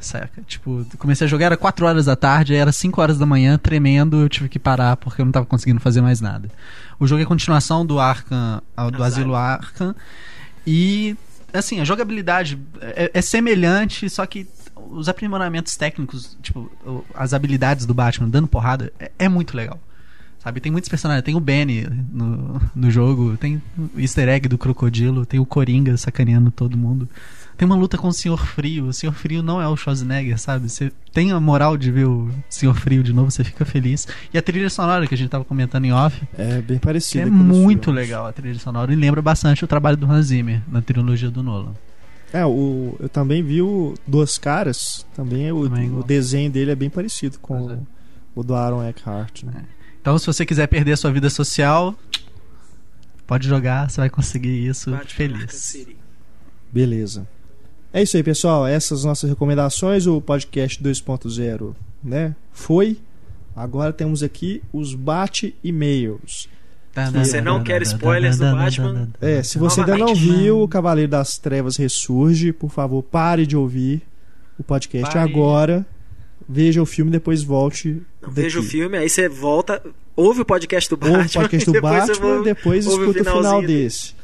Saca? 0.00 0.42
Tipo, 0.46 0.86
comecei 0.98 1.26
a 1.26 1.28
jogar, 1.28 1.46
era 1.46 1.56
4 1.58 1.84
horas 1.84 2.06
da 2.06 2.16
tarde, 2.16 2.54
aí 2.54 2.58
era 2.58 2.72
5 2.72 3.00
horas 3.00 3.18
da 3.18 3.26
manhã, 3.26 3.58
tremendo, 3.58 4.22
eu 4.22 4.30
tive 4.30 4.48
que 4.48 4.58
parar 4.58 4.96
porque 4.96 5.20
eu 5.20 5.26
não 5.26 5.32
tava 5.32 5.44
conseguindo 5.44 5.78
fazer 5.78 6.00
mais 6.00 6.22
nada. 6.22 6.48
O 6.98 7.06
jogo 7.06 7.20
é 7.20 7.24
a 7.24 7.28
continuação 7.28 7.84
do 7.84 8.00
Arkham, 8.00 8.62
ah, 8.74 8.90
do. 8.90 9.04
Asilo 9.04 9.34
Arkham. 9.34 9.94
E, 10.66 11.16
assim, 11.52 11.80
a 11.80 11.84
jogabilidade 11.84 12.58
é, 12.80 13.10
é 13.14 13.22
semelhante, 13.22 14.08
só 14.08 14.24
que 14.26 14.46
os 14.90 15.08
aprimoramentos 15.08 15.76
técnicos, 15.76 16.36
tipo, 16.42 16.70
as 17.14 17.32
habilidades 17.34 17.86
do 17.86 17.94
Batman 17.94 18.28
dando 18.28 18.48
porrada, 18.48 18.92
é, 18.98 19.10
é 19.18 19.28
muito 19.28 19.56
legal. 19.56 19.78
Sabe, 20.38 20.58
tem 20.58 20.72
muitos 20.72 20.88
personagens. 20.88 21.22
Tem 21.22 21.34
o 21.34 21.40
Benny 21.40 21.86
no, 22.10 22.60
no 22.74 22.90
jogo, 22.90 23.36
tem 23.36 23.62
o 23.94 24.00
easter 24.00 24.26
egg 24.26 24.48
do 24.48 24.56
crocodilo, 24.56 25.26
tem 25.26 25.38
o 25.38 25.44
Coringa 25.44 25.96
sacaneando 25.98 26.50
todo 26.50 26.78
mundo. 26.78 27.06
Tem 27.60 27.66
uma 27.66 27.76
luta 27.76 27.98
com 27.98 28.08
o 28.08 28.12
Senhor 28.12 28.38
Frio. 28.38 28.86
O 28.86 28.92
Senhor 28.94 29.12
Frio 29.12 29.42
não 29.42 29.60
é 29.60 29.68
o 29.68 29.76
Schwarzenegger, 29.76 30.38
sabe? 30.38 30.66
Você 30.66 30.90
tem 31.12 31.30
a 31.30 31.38
moral 31.38 31.76
de 31.76 31.92
ver 31.92 32.06
o 32.06 32.30
Senhor 32.48 32.74
Frio 32.74 33.02
de 33.02 33.12
novo, 33.12 33.30
você 33.30 33.44
fica 33.44 33.66
feliz. 33.66 34.08
E 34.32 34.38
a 34.38 34.40
trilha 34.40 34.70
sonora 34.70 35.06
que 35.06 35.12
a 35.12 35.18
gente 35.18 35.28
tava 35.28 35.44
comentando 35.44 35.84
em 35.84 35.92
off, 35.92 36.26
É 36.38 36.62
bem 36.62 36.78
que 36.78 36.86
parecido. 36.86 37.28
é 37.28 37.30
muito 37.30 37.90
legal 37.90 38.26
a 38.26 38.32
trilha 38.32 38.58
sonora 38.58 38.90
e 38.94 38.96
lembra 38.96 39.20
bastante 39.20 39.62
o 39.62 39.68
trabalho 39.68 39.98
do 39.98 40.10
Hans 40.10 40.28
Zimmer 40.28 40.62
na 40.68 40.80
trilogia 40.80 41.30
do 41.30 41.42
Nolan. 41.42 41.74
É, 42.32 42.46
o, 42.46 42.96
eu 42.98 43.10
também 43.10 43.42
vi 43.42 43.60
o 43.60 43.92
Duas 44.06 44.38
Caras. 44.38 45.04
Também, 45.14 45.46
é 45.46 45.52
o, 45.52 45.68
Também 45.68 45.94
o 45.94 46.02
desenho 46.02 46.50
dele 46.50 46.70
é 46.70 46.74
bem 46.74 46.88
parecido 46.88 47.38
com 47.40 47.72
é. 47.72 47.78
o 48.34 48.42
do 48.42 48.54
Aaron 48.54 48.82
Eckhart. 48.88 49.42
Né? 49.42 49.66
Então, 50.00 50.16
se 50.16 50.26
você 50.26 50.46
quiser 50.46 50.66
perder 50.66 50.92
a 50.92 50.96
sua 50.96 51.12
vida 51.12 51.28
social, 51.28 51.94
pode 53.26 53.46
jogar, 53.46 53.90
você 53.90 54.00
vai 54.00 54.08
conseguir 54.08 54.66
isso 54.66 54.94
Arkham 54.94 55.10
feliz. 55.10 55.86
Beleza. 56.72 57.28
É 57.92 58.02
isso 58.02 58.16
aí, 58.16 58.22
pessoal. 58.22 58.66
Essas 58.66 59.04
nossas 59.04 59.28
recomendações. 59.28 60.06
O 60.06 60.20
podcast 60.20 60.82
2.0 60.82 61.74
né, 62.02 62.34
foi. 62.52 62.98
Agora 63.54 63.92
temos 63.92 64.22
aqui 64.22 64.62
os 64.72 64.94
bate-e-mails. 64.94 66.48
Você 67.12 67.40
não 67.40 67.62
quer 67.62 67.82
spoilers 67.82 68.38
do 68.38 68.44
Batman? 68.52 69.08
É, 69.20 69.42
se 69.42 69.58
você 69.58 69.80
ainda 69.80 69.96
não 69.96 70.14
viu 70.14 70.62
o 70.62 70.68
Cavaleiro 70.68 71.10
das 71.10 71.38
Trevas 71.38 71.76
Ressurge, 71.76 72.52
por 72.52 72.70
favor, 72.70 73.02
pare 73.02 73.46
de 73.46 73.56
ouvir 73.56 74.02
o 74.58 74.62
podcast 74.62 75.14
Pare. 75.14 75.30
agora. 75.30 75.86
Veja 76.48 76.82
o 76.82 76.86
filme, 76.86 77.10
depois 77.12 77.44
volte. 77.44 78.02
Não, 78.20 78.30
veja 78.30 78.58
o 78.58 78.62
filme, 78.62 78.98
aí 78.98 79.08
você 79.08 79.28
volta, 79.28 79.80
ouve 80.16 80.40
o 80.40 80.44
podcast 80.44 80.90
do 80.90 80.96
Batman. 80.96 81.18
Ouve 81.18 81.28
o 81.28 81.32
podcast 81.32 81.66
do 81.70 81.72
depois 81.72 82.08
Batman 82.08 82.40
e 82.40 82.44
depois 82.44 82.86
o 82.86 82.90
escuta 82.90 83.20
o 83.20 83.36
final 83.36 83.62
desse. 83.62 84.14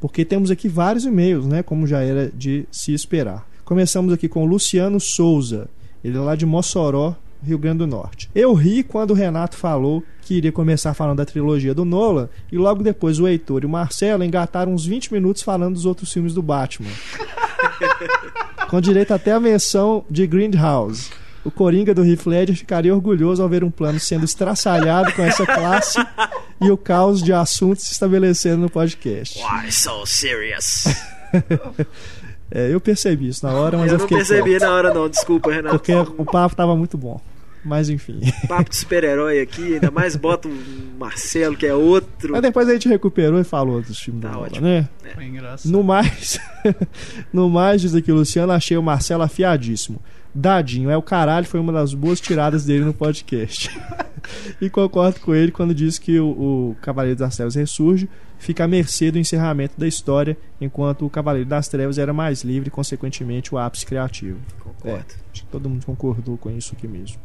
Porque 0.00 0.24
temos 0.24 0.50
aqui 0.50 0.68
vários 0.68 1.04
e-mails, 1.04 1.46
né? 1.46 1.62
Como 1.62 1.86
já 1.86 2.00
era 2.00 2.30
de 2.34 2.66
se 2.72 2.94
esperar. 2.94 3.46
Começamos 3.64 4.12
aqui 4.12 4.28
com 4.28 4.42
o 4.42 4.46
Luciano 4.46 4.98
Souza. 4.98 5.68
Ele 6.02 6.16
é 6.16 6.20
lá 6.20 6.34
de 6.34 6.46
Mossoró, 6.46 7.14
Rio 7.42 7.58
Grande 7.58 7.78
do 7.78 7.86
Norte. 7.86 8.30
Eu 8.34 8.54
ri 8.54 8.82
quando 8.82 9.10
o 9.10 9.14
Renato 9.14 9.56
falou 9.56 10.02
que 10.22 10.34
iria 10.34 10.50
começar 10.50 10.94
falando 10.94 11.18
da 11.18 11.24
trilogia 11.26 11.74
do 11.74 11.84
Nolan 11.84 12.28
e 12.50 12.56
logo 12.56 12.82
depois 12.82 13.18
o 13.18 13.28
Heitor 13.28 13.62
e 13.62 13.66
o 13.66 13.68
Marcelo 13.68 14.24
engataram 14.24 14.72
uns 14.72 14.86
20 14.86 15.12
minutos 15.12 15.42
falando 15.42 15.74
dos 15.74 15.86
outros 15.86 16.12
filmes 16.12 16.34
do 16.34 16.42
Batman. 16.42 16.90
com 18.68 18.80
direito 18.80 19.12
até 19.12 19.32
a 19.32 19.40
menção 19.40 20.04
de 20.08 20.26
Grindhouse. 20.26 21.10
O 21.44 21.50
Coringa 21.50 21.94
do 21.94 22.04
Heath 22.04 22.26
Ledger 22.26 22.56
ficaria 22.56 22.94
orgulhoso 22.94 23.42
ao 23.42 23.48
ver 23.48 23.64
um 23.64 23.70
plano 23.70 23.98
sendo 23.98 24.24
estraçalhado 24.24 25.12
com 25.12 25.22
essa 25.22 25.46
classe 25.46 25.98
e 26.60 26.70
o 26.70 26.76
caos 26.76 27.22
de 27.22 27.32
assuntos 27.32 27.84
se 27.84 27.92
estabelecendo 27.92 28.58
no 28.62 28.70
podcast. 28.70 29.38
Why 29.38 29.70
so 29.72 30.04
serious? 30.06 30.84
É, 32.52 32.68
eu 32.74 32.80
percebi 32.80 33.28
isso 33.28 33.46
na 33.46 33.52
hora, 33.52 33.78
mas 33.78 33.86
eu, 33.86 33.92
eu 33.92 33.98
não 34.00 34.08
fiquei 34.08 34.16
percebi 34.16 34.50
quieto, 34.50 34.62
na 34.62 34.72
hora 34.72 34.92
não, 34.92 35.08
desculpa, 35.08 35.52
Renato. 35.52 35.78
porque 35.78 35.92
o 35.94 36.24
papo 36.24 36.56
tava 36.56 36.74
muito 36.74 36.98
bom. 36.98 37.20
Mas 37.64 37.88
enfim. 37.88 38.20
Papo 38.48 38.70
de 38.70 38.76
super-herói 38.76 39.38
aqui, 39.38 39.74
ainda 39.74 39.88
mais 39.90 40.16
bota 40.16 40.48
o 40.48 40.52
Marcelo, 40.98 41.56
que 41.56 41.64
é 41.66 41.74
outro. 41.74 42.32
Mas 42.32 42.42
depois 42.42 42.68
a 42.68 42.72
gente 42.72 42.88
recuperou 42.88 43.38
e 43.38 43.44
falou 43.44 43.80
dos 43.82 44.00
filmes 44.00 44.22
Tá 44.22 44.30
do 44.30 44.40
ótimo. 44.40 44.66
né? 44.66 44.88
Foi 45.14 45.24
engraçado. 45.26 45.70
No 45.70 45.84
mais, 45.84 46.40
no 47.32 47.48
mais, 47.48 47.82
diz 47.82 47.94
aqui 47.94 48.10
o 48.10 48.16
Luciano, 48.16 48.50
achei 48.50 48.76
o 48.76 48.82
Marcelo 48.82 49.22
afiadíssimo. 49.22 50.00
Dadinho, 50.34 50.90
é 50.90 50.96
o 50.96 51.02
caralho, 51.02 51.46
foi 51.46 51.58
uma 51.58 51.72
das 51.72 51.92
boas 51.92 52.20
tiradas 52.20 52.64
dele 52.64 52.84
no 52.84 52.94
podcast. 52.94 53.70
e 54.60 54.70
concordo 54.70 55.20
com 55.20 55.34
ele 55.34 55.50
quando 55.50 55.74
diz 55.74 55.98
que 55.98 56.20
o, 56.20 56.28
o 56.28 56.76
Cavaleiro 56.80 57.18
das 57.18 57.36
Trevas 57.36 57.54
ressurge, 57.54 58.08
fica 58.38 58.64
à 58.64 58.68
mercê 58.68 59.10
do 59.10 59.18
encerramento 59.18 59.74
da 59.76 59.86
história, 59.86 60.36
enquanto 60.60 61.04
o 61.04 61.10
Cavaleiro 61.10 61.48
das 61.48 61.68
Trevas 61.68 61.98
era 61.98 62.12
mais 62.12 62.42
livre 62.42 62.68
e, 62.68 62.70
consequentemente, 62.70 63.54
o 63.54 63.58
ápice 63.58 63.84
criativo. 63.84 64.38
Concordo. 64.60 65.14
Acho 65.32 65.42
que 65.42 65.50
todo 65.50 65.68
mundo 65.68 65.84
concordou 65.84 66.38
com 66.38 66.50
isso 66.50 66.74
aqui 66.76 66.86
mesmo. 66.86 67.18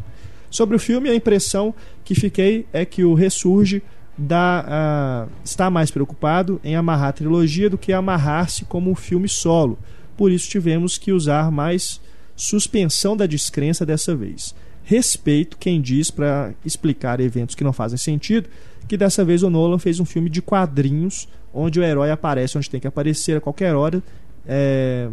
Sobre 0.50 0.76
o 0.76 0.80
filme, 0.80 1.10
a 1.10 1.16
impressão 1.16 1.74
que 2.04 2.16
fiquei 2.16 2.66
é 2.74 2.86
que 2.86 3.04
o 3.04 3.14
Ressurge 3.14 3.84
dá, 4.18 4.66
ah, 4.68 5.28
está 5.44 5.70
mais 5.70 5.92
preocupado 5.92 6.60
em 6.64 6.76
amarrar 6.76 7.10
a 7.10 7.14
trilogia 7.14 7.70
do 7.70 7.78
que 7.78 7.92
amarrar-se 7.94 8.66
como 8.66 8.90
um 8.90 8.96
filme 8.96 9.28
solo. 9.28 9.78
Por 10.18 10.32
isso 10.32 10.50
tivemos 10.50 10.98
que 10.98 11.12
usar 11.12 11.52
mais 11.52 12.02
suspensão 12.36 13.16
da 13.16 13.26
descrença 13.26 13.86
dessa 13.86 14.16
vez. 14.16 14.54
Respeito 14.84 15.58
quem 15.58 15.82
diz 15.82 16.12
para 16.12 16.54
explicar 16.64 17.20
eventos 17.20 17.56
que 17.56 17.64
não 17.64 17.74
fazem 17.74 17.98
sentido 17.98 18.48
que 18.88 18.96
dessa 18.96 19.26
vez 19.26 19.42
o 19.42 19.50
Nolan 19.50 19.80
fez 19.80 20.00
um 20.00 20.06
filme 20.06 20.30
de 20.30 20.42
quadrinhos 20.44 21.28
onde 21.52 21.80
o 21.80 21.84
herói 21.84 22.12
aparece 22.12 22.56
onde 22.58 22.70
tem 22.70 22.80
que 22.80 22.86
aparecer 22.88 23.38
a 23.38 23.42
qualquer 23.42 23.74
hora. 23.74 24.04
É, 24.46 25.10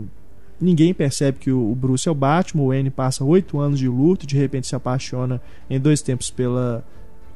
ninguém 0.61 0.93
percebe 0.93 1.39
que 1.39 1.51
o 1.51 1.75
Bruce 1.75 2.07
é 2.07 2.13
o 2.13 2.15
Batman, 2.15 2.65
o 2.65 2.69
Wayne 2.69 2.91
passa 2.91 3.25
oito 3.25 3.59
anos 3.59 3.79
de 3.79 3.89
luto, 3.89 4.27
de 4.27 4.37
repente 4.37 4.67
se 4.67 4.75
apaixona 4.77 5.41
em 5.71 5.81
dois 5.81 6.03
tempos 6.03 6.31
pela 6.31 6.85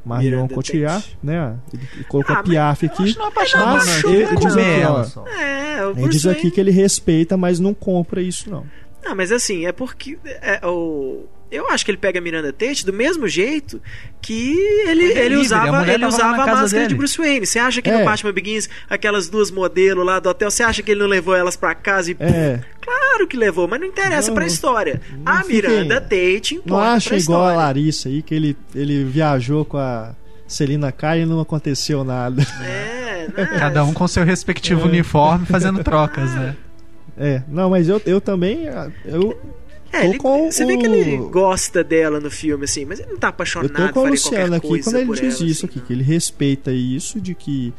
Marion 0.05 0.31
Miranda 0.43 0.55
Cotillard, 0.55 1.03
Tate. 1.03 1.19
né? 1.23 1.57
Ele, 1.73 1.83
ele 1.95 2.05
colocou 2.05 2.37
Ah, 2.37 2.41
a 2.41 2.43
Piaf 2.43 2.85
aqui. 2.85 3.17
Mas 3.35 3.53
não. 3.55 4.11
ele- 4.11 4.17
Ele 4.17 4.23
ele 4.25 4.37
diz 4.37 4.53
aqui, 4.57 4.81
ela 4.81 5.01
ó, 5.01 5.05
só. 5.05 5.27
É, 5.27 5.79
Ele 5.97 6.09
diz 6.11 6.27
aqui 6.27 6.51
que 6.51 6.61
ele 6.61 6.71
respeita, 6.71 7.37
mas 7.37 7.59
não 7.59 7.73
compra 7.73 8.21
isso 8.21 8.51
não. 8.51 8.65
Não, 9.09 9.15
mas 9.17 9.31
assim, 9.33 9.67
é 9.67 9.73
porque 9.73 10.19
é, 10.43 10.61
o... 10.67 11.25
eu 11.51 11.69
acho 11.71 11.85
que 11.85 11.91
ele 11.91 11.99
pega 11.99 12.19
a 12.19 12.23
Miranda 12.23 12.53
Tate 12.53 12.85
do 12.85 12.93
mesmo 12.93 13.29
jeito 13.29 13.81
que 14.21 14.57
ele, 14.87 15.05
Ele 15.05 15.13
é 15.13 15.25
ele 15.27 15.37
livre, 15.37 15.37
a 15.37 15.41
usava, 15.63 15.79
mulher 15.79 15.95
ele 15.95 16.07
usava 16.07 16.43
a 16.43 16.47
máscara 16.47 16.67
de 16.69 16.75
dele. 16.75 16.95
Bruce 16.95 17.17
Wayne. 17.19 17.47
Você 17.47 17.59
acha 17.59 17.81
que 17.81 17.89
É. 17.89 17.99
no 17.99 18.05
Batman 18.05 18.33
Begins, 18.33 18.69
aquelas 18.91 19.29
duas 19.29 19.51
modelos 19.51 20.05
lá 20.05 20.19
do 20.19 20.29
hotel, 20.29 20.51
você 20.51 20.63
acha 20.65 20.83
que 20.83 20.91
ele 20.91 21.01
não 21.01 21.07
levou 21.07 21.35
elas 21.37 21.57
pra 21.57 21.75
casa 21.75 22.11
e. 22.11 22.17
É, 22.19 22.61
Claro 22.81 23.27
que 23.27 23.37
levou, 23.37 23.67
mas 23.67 23.81
não 23.81 23.87
interessa 23.87 24.29
Não, 24.29 24.35
pra 24.35 24.47
história. 24.47 25.01
A 25.25 25.43
Miranda 25.45 26.01
Tate 26.01 26.55
importa 26.57 26.71
não 26.71 26.81
acha 26.81 27.09
pra 27.11 27.19
igual 27.19 27.47
a. 27.47 27.55
Larissa 27.55 28.09
aí 28.09 28.23
que 28.23 28.35
ele, 28.35 28.57
ele 28.75 29.05
viajou 29.05 29.65
com 29.65 29.77
a 29.79 30.15
Celina 30.47 30.93
Kai 30.93 31.23
e 31.23 31.27
não 31.27 31.41
aconteceu 31.41 32.05
nada. 32.05 32.43
É, 32.65 33.29
né? 33.37 33.47
Cada 33.59 33.83
um 33.85 33.93
com 33.93 34.07
seu 34.07 34.25
respectivo 34.25 34.83
É. 34.83 34.85
uniforme 34.85 35.47
fazendo 35.47 35.83
trocas, 35.83 36.33
né? 36.35 36.55
É, 37.19 37.43
não, 37.49 37.71
mas 37.71 37.89
eu, 37.89 38.01
eu 38.05 38.21
também 38.21 38.65
eu 39.05 39.39
É, 39.93 40.01
tô 40.03 40.07
ele- 40.09 40.19
com 40.19 40.51
você 40.51 40.65
vê 40.67 40.75
o- 40.75 40.79
que 40.79 40.87
ele 40.87 41.17
gosta 41.31 41.83
dela 41.83 42.21
no 42.21 42.31
filme, 42.31 42.65
assim, 42.65 42.85
mas 42.85 43.01
ele 43.01 43.11
não 43.13 43.19
tá 43.19 43.29
Eu 43.29 43.31
apaixonado 43.31 43.69
tô 43.69 43.77
com 43.77 43.81
o 43.81 43.85
faria 43.87 43.93
qualquer 43.95 44.11
Luciano 44.11 44.55
aqui 44.57 44.83
quando 44.83 44.97
ele 44.97 45.07
por 45.07 45.15
diz 45.17 45.41
ela, 45.41 45.51
isso 45.51 45.67
assim, 45.67 45.79
aqui, 45.79 45.87
que 45.87 45.93
ele 45.93 46.03
respeita 46.03 46.73
isso 46.73 47.21
de 47.21 47.35
que 47.35 47.73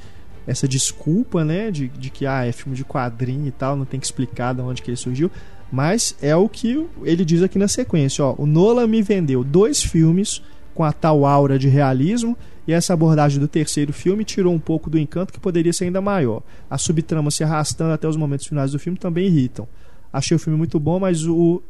essa 0.47 0.67
desculpa, 0.67 1.43
né, 1.43 1.69
de, 1.69 1.87
de 1.89 2.09
que 2.09 2.25
ah, 2.25 2.45
é 2.45 2.51
filme 2.51 2.75
de 2.75 2.83
quadrinho 2.85 3.47
e 3.47 3.51
tal, 3.51 3.75
não 3.75 3.85
tem 3.85 3.99
que 3.99 4.05
explicar 4.05 4.53
de 4.55 4.61
onde 4.61 4.81
que 4.81 4.89
ele 4.89 4.97
surgiu, 4.97 5.29
mas 5.71 6.15
é 6.21 6.35
o 6.35 6.47
que 6.47 6.87
ele 7.03 7.25
diz 7.25 7.43
aqui 7.43 7.59
na 7.59 7.67
sequência, 7.67 8.23
ó, 8.23 8.33
o 8.37 8.45
Nolan 8.45 8.87
me 8.87 9.01
vendeu 9.01 9.43
dois 9.43 9.83
filmes 9.83 10.41
com 10.73 10.83
a 10.83 10.93
tal 10.93 11.25
aura 11.25 11.59
de 11.59 11.67
realismo 11.67 12.37
e 12.67 12.73
essa 12.73 12.93
abordagem 12.93 13.39
do 13.39 13.47
terceiro 13.47 13.93
filme 13.93 14.25
tirou 14.25 14.53
um 14.53 14.59
pouco 14.59 14.89
do 14.89 14.99
encanto 14.99 15.31
que 15.31 15.39
poderia 15.39 15.71
ser 15.71 15.85
ainda 15.85 16.01
maior. 16.01 16.43
A 16.69 16.77
subtrama 16.77 17.31
se 17.31 17.43
arrastando 17.43 17.93
até 17.93 18.07
os 18.07 18.17
momentos 18.17 18.45
finais 18.45 18.73
do 18.73 18.79
filme 18.79 18.97
também 18.97 19.27
irritam. 19.27 19.67
Achei 20.11 20.35
o 20.35 20.39
filme 20.39 20.57
muito 20.57 20.79
bom, 20.79 20.99
mas 20.99 21.25
o 21.25 21.61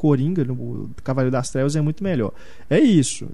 Coringa, 0.00 0.42
o 0.50 0.88
Cavaleiro 1.04 1.30
das 1.30 1.50
Trevas, 1.50 1.76
é 1.76 1.80
muito 1.80 2.02
melhor. 2.02 2.32
É 2.70 2.78
isso. 2.78 3.28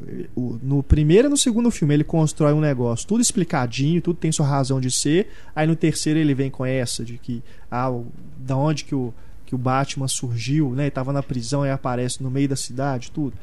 No 0.62 0.82
primeiro 0.82 1.28
e 1.28 1.30
no 1.30 1.36
segundo 1.36 1.70
filme 1.70 1.94
ele 1.94 2.02
constrói 2.02 2.52
um 2.52 2.60
negócio 2.60 3.06
tudo 3.06 3.20
explicadinho, 3.20 4.00
tudo 4.02 4.16
tem 4.16 4.32
sua 4.32 4.46
razão 4.46 4.80
de 4.80 4.90
ser. 4.90 5.28
Aí 5.54 5.66
no 5.66 5.76
terceiro 5.76 6.18
ele 6.18 6.34
vem 6.34 6.50
com 6.50 6.64
essa 6.64 7.04
de 7.04 7.18
que 7.18 7.42
ah, 7.70 7.92
da 8.38 8.56
onde 8.56 8.84
que 8.84 8.94
o, 8.94 9.14
que 9.44 9.54
o 9.54 9.58
Batman 9.58 10.08
surgiu, 10.08 10.70
né? 10.70 10.84
Ele 10.84 10.90
tava 10.90 11.12
na 11.12 11.22
prisão 11.22 11.64
e 11.64 11.70
aparece 11.70 12.22
no 12.22 12.30
meio 12.30 12.48
da 12.48 12.56
cidade, 12.56 13.12
tudo. 13.12 13.34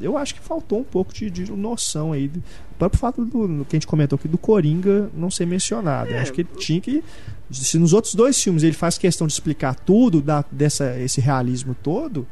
Eu 0.00 0.16
acho 0.18 0.34
que 0.34 0.40
faltou 0.40 0.80
um 0.80 0.84
pouco 0.84 1.12
de, 1.14 1.30
de 1.30 1.50
noção 1.52 2.12
aí. 2.12 2.28
do- 2.28 2.38
O 2.72 2.74
próprio 2.78 2.98
fato 3.00 3.24
do, 3.24 3.64
que 3.64 3.76
a 3.76 3.78
gente 3.78 3.86
comentou 3.86 4.16
aqui 4.16 4.26
do 4.26 4.36
Coringa 4.36 5.08
não 5.14 5.30
ser 5.30 5.46
mencionado. 5.46 6.10
É. 6.10 6.18
acho 6.20 6.32
que 6.32 6.40
ele 6.40 6.48
tinha 6.58 6.80
que. 6.80 7.02
Se 7.50 7.78
nos 7.78 7.92
outros 7.92 8.14
dois 8.14 8.40
filmes 8.42 8.62
ele 8.64 8.72
faz 8.72 8.98
questão 8.98 9.26
de 9.26 9.32
explicar 9.32 9.74
tudo 9.76 10.20
da, 10.20 10.44
dessa, 10.50 10.98
esse 11.00 11.20
realismo 11.20 11.76
todo, 11.80 12.26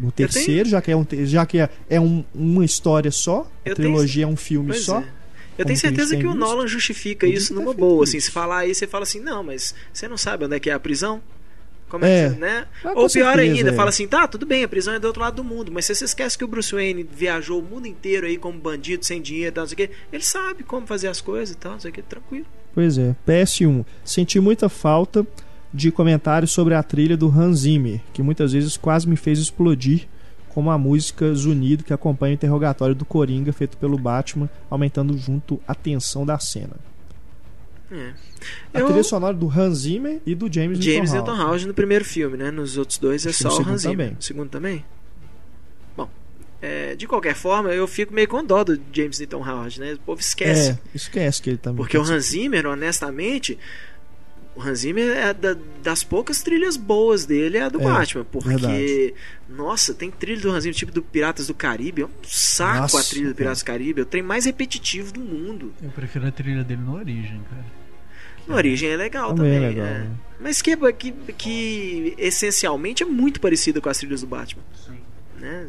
no 0.00 0.12
terceiro, 0.12 0.68
já 0.68 0.80
que 0.80 0.90
é, 0.92 0.96
um, 0.96 1.04
já 1.24 1.44
que 1.44 1.58
é, 1.58 1.68
é 1.90 2.00
um- 2.00 2.24
uma 2.34 2.64
história 2.64 3.10
só, 3.10 3.40
a 3.64 3.68
Eu 3.70 3.74
tenho- 3.74 3.88
trilogia 3.88 4.24
é 4.24 4.26
um 4.26 4.36
filme 4.36 4.68
Pois 4.68 4.84
só. 4.84 5.00
é. 5.00 5.04
Eu 5.58 5.66
tenho 5.66 5.78
certeza 5.78 6.16
que 6.16 6.24
a 6.24 6.30
o 6.30 6.34
Nolan 6.34 6.66
justifica 6.66 7.26
isso 7.26 7.52
numa 7.52 7.74
boa. 7.74 8.04
Assim, 8.04 8.16
isso. 8.16 8.26
se 8.28 8.32
falar 8.32 8.58
aí, 8.58 8.74
você 8.74 8.86
fala 8.86 9.02
assim, 9.02 9.20
não, 9.20 9.42
mas 9.44 9.74
você 9.92 10.08
não 10.08 10.16
sabe 10.16 10.46
onde 10.46 10.56
é 10.56 10.60
que 10.60 10.70
é 10.70 10.72
a 10.72 10.80
prisão? 10.80 11.20
Como 11.92 12.06
É. 12.06 12.24
é 12.24 12.30
que 12.30 12.40
né? 12.40 12.64
Ah, 12.82 12.88
Ou 12.94 12.94
pior 12.94 13.34
certeza, 13.36 13.40
ainda, 13.58 13.70
é. 13.70 13.74
fala 13.74 13.90
assim, 13.90 14.08
tá, 14.08 14.26
tudo 14.26 14.46
bem, 14.46 14.64
a 14.64 14.68
prisão 14.68 14.94
é 14.94 14.98
do 14.98 15.06
outro 15.06 15.20
lado 15.20 15.36
do 15.36 15.44
mundo, 15.44 15.70
mas 15.70 15.84
se 15.84 15.94
você 15.94 16.06
esquece 16.06 16.38
que 16.38 16.42
o 16.44 16.48
Bruce 16.48 16.74
Wayne 16.74 17.02
viajou 17.02 17.60
o 17.60 17.62
mundo 17.62 17.86
inteiro 17.86 18.26
aí 18.26 18.38
como 18.38 18.58
bandido, 18.58 19.04
sem 19.04 19.20
dinheiro 19.20 19.48
e 19.48 19.52
tal, 19.52 19.64
não 19.64 19.68
sei 19.68 19.74
o 19.74 19.76
quê, 19.76 19.90
ele 20.10 20.22
sabe 20.24 20.62
como 20.62 20.86
fazer 20.86 21.08
as 21.08 21.20
coisas 21.20 21.54
e 21.54 21.58
tal, 21.58 21.72
não 21.72 21.80
sei 21.80 21.90
o 21.90 21.94
quê, 21.94 22.00
tranquilo. 22.00 22.46
Pois 22.74 22.96
é. 22.96 23.14
PS1. 23.28 23.84
Senti 24.02 24.40
muita 24.40 24.70
falta 24.70 25.26
de 25.74 25.90
comentários 25.92 26.50
sobre 26.50 26.72
a 26.72 26.82
trilha 26.82 27.14
do 27.14 27.28
Hans 27.28 27.58
Zimmer, 27.60 28.00
que 28.14 28.22
muitas 28.22 28.52
vezes 28.54 28.78
quase 28.78 29.06
me 29.06 29.16
fez 29.16 29.38
explodir, 29.38 30.08
como 30.48 30.70
a 30.70 30.78
música 30.78 31.32
Zunido 31.34 31.84
que 31.84 31.92
acompanha 31.92 32.32
o 32.32 32.34
interrogatório 32.34 32.94
do 32.94 33.04
Coringa 33.04 33.52
feito 33.52 33.76
pelo 33.76 33.98
Batman, 33.98 34.48
aumentando 34.70 35.16
junto 35.18 35.60
a 35.68 35.74
tensão 35.74 36.24
da 36.24 36.38
cena. 36.38 36.76
É. 37.92 38.14
A 38.72 38.80
Eu- 38.80 38.86
trilha 38.86 39.02
sonora 39.04 39.34
do 39.34 39.48
Hans 39.48 39.78
Zimmer 39.80 40.20
e 40.24 40.34
do 40.34 40.52
James, 40.52 40.82
James 40.82 41.12
Newton 41.12 41.36
Howard 41.40 41.66
no 41.66 41.74
primeiro 41.74 42.04
filme, 42.04 42.36
né? 42.36 42.50
Nos 42.50 42.76
outros 42.78 42.96
dois 42.98 43.26
é 43.26 43.30
Acho 43.30 43.42
só 43.42 43.48
o 43.62 43.68
Hans 43.68 43.82
Zimmer. 43.82 44.08
também. 44.08 44.16
Segundo 44.20 44.48
também? 44.48 44.84
Bom, 45.96 46.08
é, 46.60 46.94
de 46.96 47.06
qualquer 47.06 47.34
forma, 47.34 47.70
eu 47.70 47.86
fico 47.86 48.12
meio 48.14 48.26
com 48.28 48.42
dó 48.44 48.64
do 48.64 48.80
James 48.92 49.18
Newton 49.18 49.46
Howard, 49.48 49.78
né? 49.80 49.92
O 49.94 49.98
povo 49.98 50.20
esquece. 50.20 50.70
É, 50.70 50.78
esquece 50.94 51.42
que 51.42 51.50
ele 51.50 51.58
também. 51.58 51.76
Porque 51.76 51.98
o 51.98 52.02
Hans 52.02 52.26
Zimmer, 52.28 52.66
honestamente, 52.66 53.58
o 54.56 54.62
Hans 54.62 54.80
Zimmer 54.80 55.08
é 55.16 55.32
da- 55.34 55.56
das 55.82 56.02
poucas 56.02 56.42
trilhas 56.42 56.76
boas 56.76 57.24
dele, 57.26 57.58
é 57.58 57.62
a 57.62 57.68
do 57.68 57.80
É, 57.80 57.84
Batman. 57.84 58.24
Porque, 58.24 58.48
verdade. 58.48 59.14
nossa, 59.48 59.94
tem 59.94 60.10
trilha 60.10 60.40
do 60.40 60.50
Hans 60.50 60.62
Zimmer, 60.64 60.74
tipo 60.76 60.92
do 60.92 61.02
Piratas 61.02 61.46
do 61.46 61.54
Caribe. 61.54 62.02
É 62.02 62.06
um 62.06 62.10
saco 62.24 62.80
Nossa, 62.82 63.00
a 63.00 63.02
trilha 63.02 63.28
do 63.30 63.34
Piratas 63.34 63.60
do 63.62 63.64
Caribe. 63.66 64.00
É 64.00 64.02
o 64.02 64.06
trem 64.06 64.22
mais 64.22 64.44
repetitivo 64.44 65.12
do 65.12 65.20
mundo. 65.20 65.72
Eu 65.82 65.90
prefiro 65.90 66.26
a 66.26 66.30
trilha 66.30 66.62
dele 66.64 66.82
no 66.82 66.94
Origem, 66.96 67.40
cara. 67.50 67.81
No 68.46 68.56
Origem 68.56 68.90
é 68.90 68.96
legal 68.96 69.34
Também 69.34 69.52
também. 69.52 69.64
é 69.64 69.68
legal, 69.68 69.86
é. 69.86 69.98
né? 70.00 70.10
Mas 70.40 70.60
que, 70.60 70.76
que, 70.92 71.12
que 71.38 72.14
essencialmente 72.18 73.02
é 73.02 73.06
muito 73.06 73.40
parecida 73.40 73.80
com 73.80 73.88
as 73.88 73.98
trilhas 73.98 74.22
do 74.22 74.26
Batman. 74.26 74.62
Né? 75.38 75.68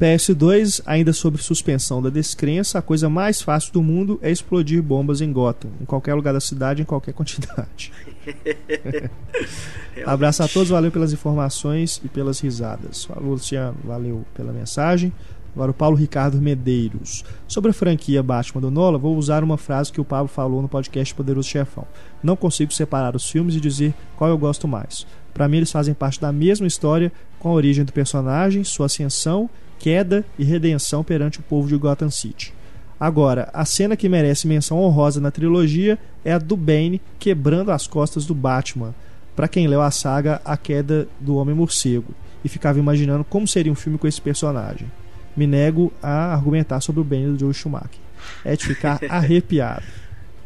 PS2, 0.00 0.82
ainda 0.84 1.12
sobre 1.12 1.40
suspensão 1.40 2.02
da 2.02 2.10
descrença, 2.10 2.78
a 2.78 2.82
coisa 2.82 3.08
mais 3.08 3.40
fácil 3.40 3.72
do 3.72 3.82
mundo 3.82 4.18
é 4.20 4.30
explodir 4.30 4.82
bombas 4.82 5.20
em 5.20 5.32
Gotham, 5.32 5.70
em 5.80 5.84
qualquer 5.84 6.14
lugar 6.14 6.34
da 6.34 6.40
cidade, 6.40 6.82
em 6.82 6.84
qualquer 6.84 7.12
quantidade. 7.14 7.92
Abraço 10.04 10.42
a 10.42 10.48
todos, 10.48 10.68
valeu 10.68 10.90
pelas 10.90 11.12
informações 11.12 12.00
e 12.04 12.08
pelas 12.08 12.40
risadas. 12.40 13.04
Falou, 13.04 13.30
Luciano, 13.30 13.76
valeu 13.84 14.24
pela 14.34 14.52
mensagem. 14.52 15.12
Agora 15.54 15.70
o 15.70 15.74
Paulo 15.74 15.96
Ricardo 15.96 16.40
Medeiros. 16.40 17.24
Sobre 17.46 17.70
a 17.70 17.74
franquia 17.74 18.22
Batman 18.22 18.60
do 18.60 18.70
Nola, 18.70 18.98
vou 18.98 19.16
usar 19.16 19.44
uma 19.44 19.56
frase 19.56 19.92
que 19.92 20.00
o 20.00 20.04
Pablo 20.04 20.26
falou 20.26 20.60
no 20.60 20.68
podcast 20.68 21.14
Poderoso 21.14 21.48
Chefão. 21.48 21.86
Não 22.22 22.34
consigo 22.34 22.72
separar 22.72 23.14
os 23.14 23.30
filmes 23.30 23.54
e 23.54 23.60
dizer 23.60 23.94
qual 24.16 24.28
eu 24.28 24.36
gosto 24.36 24.66
mais. 24.66 25.06
Para 25.32 25.46
mim 25.48 25.58
eles 25.58 25.70
fazem 25.70 25.94
parte 25.94 26.20
da 26.20 26.32
mesma 26.32 26.66
história, 26.66 27.12
com 27.38 27.50
a 27.50 27.52
origem 27.52 27.84
do 27.84 27.92
personagem, 27.92 28.64
sua 28.64 28.86
ascensão, 28.86 29.48
queda 29.78 30.24
e 30.36 30.44
redenção 30.44 31.04
perante 31.04 31.38
o 31.38 31.42
povo 31.42 31.68
de 31.68 31.76
Gotham 31.76 32.10
City. 32.10 32.52
Agora, 32.98 33.50
a 33.52 33.64
cena 33.64 33.96
que 33.96 34.08
merece 34.08 34.46
menção 34.48 34.78
honrosa 34.78 35.20
na 35.20 35.30
trilogia 35.30 35.98
é 36.24 36.32
a 36.32 36.38
do 36.38 36.56
Bane 36.56 37.00
quebrando 37.18 37.70
as 37.70 37.86
costas 37.86 38.24
do 38.24 38.34
Batman. 38.34 38.94
Para 39.36 39.48
quem 39.48 39.66
leu 39.66 39.82
a 39.82 39.90
saga 39.90 40.40
A 40.44 40.56
Queda 40.56 41.08
do 41.20 41.36
Homem 41.36 41.54
Morcego 41.54 42.14
e 42.44 42.48
ficava 42.48 42.78
imaginando 42.78 43.24
como 43.24 43.46
seria 43.46 43.72
um 43.72 43.76
filme 43.76 43.98
com 43.98 44.06
esse 44.06 44.20
personagem. 44.20 44.90
Me 45.36 45.46
nego 45.46 45.92
a 46.02 46.32
argumentar 46.34 46.80
sobre 46.80 47.00
o 47.00 47.04
Bane 47.04 47.32
do 47.32 47.38
Joe 47.38 47.54
Schumacher. 47.54 48.00
É 48.44 48.56
de 48.56 48.66
ficar 48.66 49.00
arrepiado. 49.08 49.84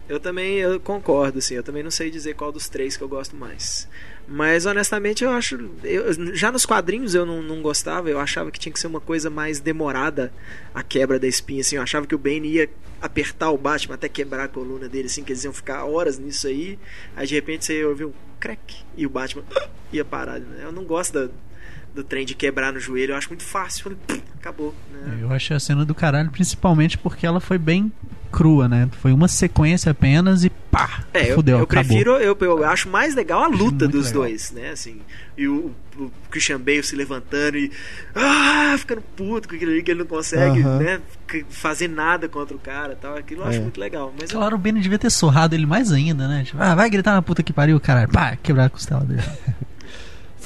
Eu 0.08 0.18
também 0.18 0.56
eu 0.56 0.80
concordo, 0.80 1.38
assim. 1.38 1.54
Eu 1.54 1.62
também 1.62 1.82
não 1.82 1.90
sei 1.90 2.10
dizer 2.10 2.34
qual 2.34 2.50
dos 2.50 2.68
três 2.68 2.96
que 2.96 3.02
eu 3.02 3.08
gosto 3.08 3.36
mais. 3.36 3.86
Mas 4.26 4.64
honestamente 4.64 5.22
eu 5.22 5.30
acho. 5.30 5.70
Eu, 5.84 6.34
já 6.34 6.50
nos 6.50 6.64
quadrinhos 6.64 7.14
eu 7.14 7.26
não, 7.26 7.42
não 7.42 7.60
gostava, 7.60 8.08
eu 8.08 8.18
achava 8.18 8.50
que 8.50 8.58
tinha 8.58 8.72
que 8.72 8.80
ser 8.80 8.86
uma 8.86 9.00
coisa 9.00 9.28
mais 9.28 9.60
demorada 9.60 10.32
a 10.74 10.82
quebra 10.82 11.18
da 11.18 11.26
espinha. 11.26 11.60
Assim, 11.60 11.76
eu 11.76 11.82
achava 11.82 12.06
que 12.06 12.14
o 12.14 12.18
Bane 12.18 12.48
ia 12.48 12.70
apertar 13.02 13.50
o 13.50 13.58
Batman 13.58 13.96
até 13.96 14.08
quebrar 14.08 14.44
a 14.44 14.48
coluna 14.48 14.88
dele, 14.88 15.06
assim, 15.06 15.22
que 15.22 15.32
eles 15.32 15.44
iam 15.44 15.52
ficar 15.52 15.84
horas 15.84 16.18
nisso 16.18 16.46
aí. 16.46 16.78
Aí 17.14 17.26
de 17.26 17.34
repente 17.34 17.66
você 17.66 17.84
ouviu 17.84 18.08
um 18.08 18.12
crack 18.40 18.76
e 18.96 19.04
o 19.06 19.10
Batman 19.10 19.44
ia 19.92 20.06
parar. 20.06 20.40
Né? 20.40 20.60
Eu 20.62 20.72
não 20.72 20.84
gosto 20.84 21.12
da, 21.12 21.32
do 21.94 22.04
trem 22.04 22.24
de 22.24 22.34
quebrar 22.34 22.72
no 22.72 22.78
joelho, 22.80 23.12
eu 23.12 23.16
acho 23.16 23.28
muito 23.28 23.42
fácil. 23.44 23.82
Falei, 23.84 24.22
acabou. 24.38 24.74
Né? 24.92 25.18
Eu 25.22 25.32
achei 25.32 25.56
a 25.56 25.60
cena 25.60 25.84
do 25.84 25.94
caralho, 25.94 26.30
principalmente 26.30 26.96
porque 26.98 27.26
ela 27.26 27.40
foi 27.40 27.58
bem 27.58 27.90
crua, 28.30 28.68
né? 28.68 28.88
Foi 29.00 29.10
uma 29.10 29.26
sequência 29.26 29.90
apenas 29.90 30.44
e 30.44 30.50
pá, 30.50 31.02
é, 31.14 31.32
fudeu, 31.34 31.54
eu, 31.56 31.58
eu 31.60 31.64
acabou. 31.64 31.84
prefiro, 31.88 32.10
eu, 32.18 32.36
eu 32.40 32.64
acho 32.64 32.86
mais 32.88 33.14
legal 33.14 33.42
a 33.42 33.46
luta 33.48 33.88
dos 33.88 34.08
legal. 34.08 34.22
dois, 34.22 34.50
né? 34.50 34.70
Assim, 34.70 35.00
e 35.36 35.48
o, 35.48 35.72
o 35.98 36.10
Christian 36.30 36.60
Bale 36.60 36.82
se 36.82 36.94
levantando 36.94 37.56
e 37.56 37.72
ah, 38.14 38.74
ficando 38.78 39.00
puto 39.16 39.48
com 39.48 39.54
aquilo 39.56 39.72
ali 39.72 39.82
que 39.82 39.90
ele 39.90 40.00
não 40.00 40.06
consegue, 40.06 40.60
Aham. 40.60 40.78
né? 40.78 41.00
c- 41.30 41.46
Fazer 41.48 41.88
nada 41.88 42.28
contra 42.28 42.54
o 42.54 42.58
cara, 42.60 42.92
e 42.92 42.96
tal. 42.96 43.16
Aquilo 43.16 43.40
eu 43.42 43.46
acho 43.46 43.58
É. 43.58 43.62
muito 43.62 43.80
legal. 43.80 44.12
Mas 44.20 44.30
eu- 44.30 44.36
Claro, 44.38 44.56
o 44.56 44.58
Benny 44.58 44.80
devia 44.80 44.98
ter 44.98 45.10
sorrado 45.10 45.54
ele 45.54 45.64
mais 45.64 45.90
ainda, 45.90 46.28
né? 46.28 46.44
Tipo, 46.44 46.58
ah, 46.62 46.74
vai 46.74 46.90
gritar 46.90 47.14
na 47.14 47.22
puta 47.22 47.42
que 47.42 47.52
pariu, 47.52 47.80
caralho. 47.80 48.10
Pá, 48.10 48.36
quebrar 48.36 48.66
a 48.66 48.70
costela 48.70 49.04
dele. 49.06 49.22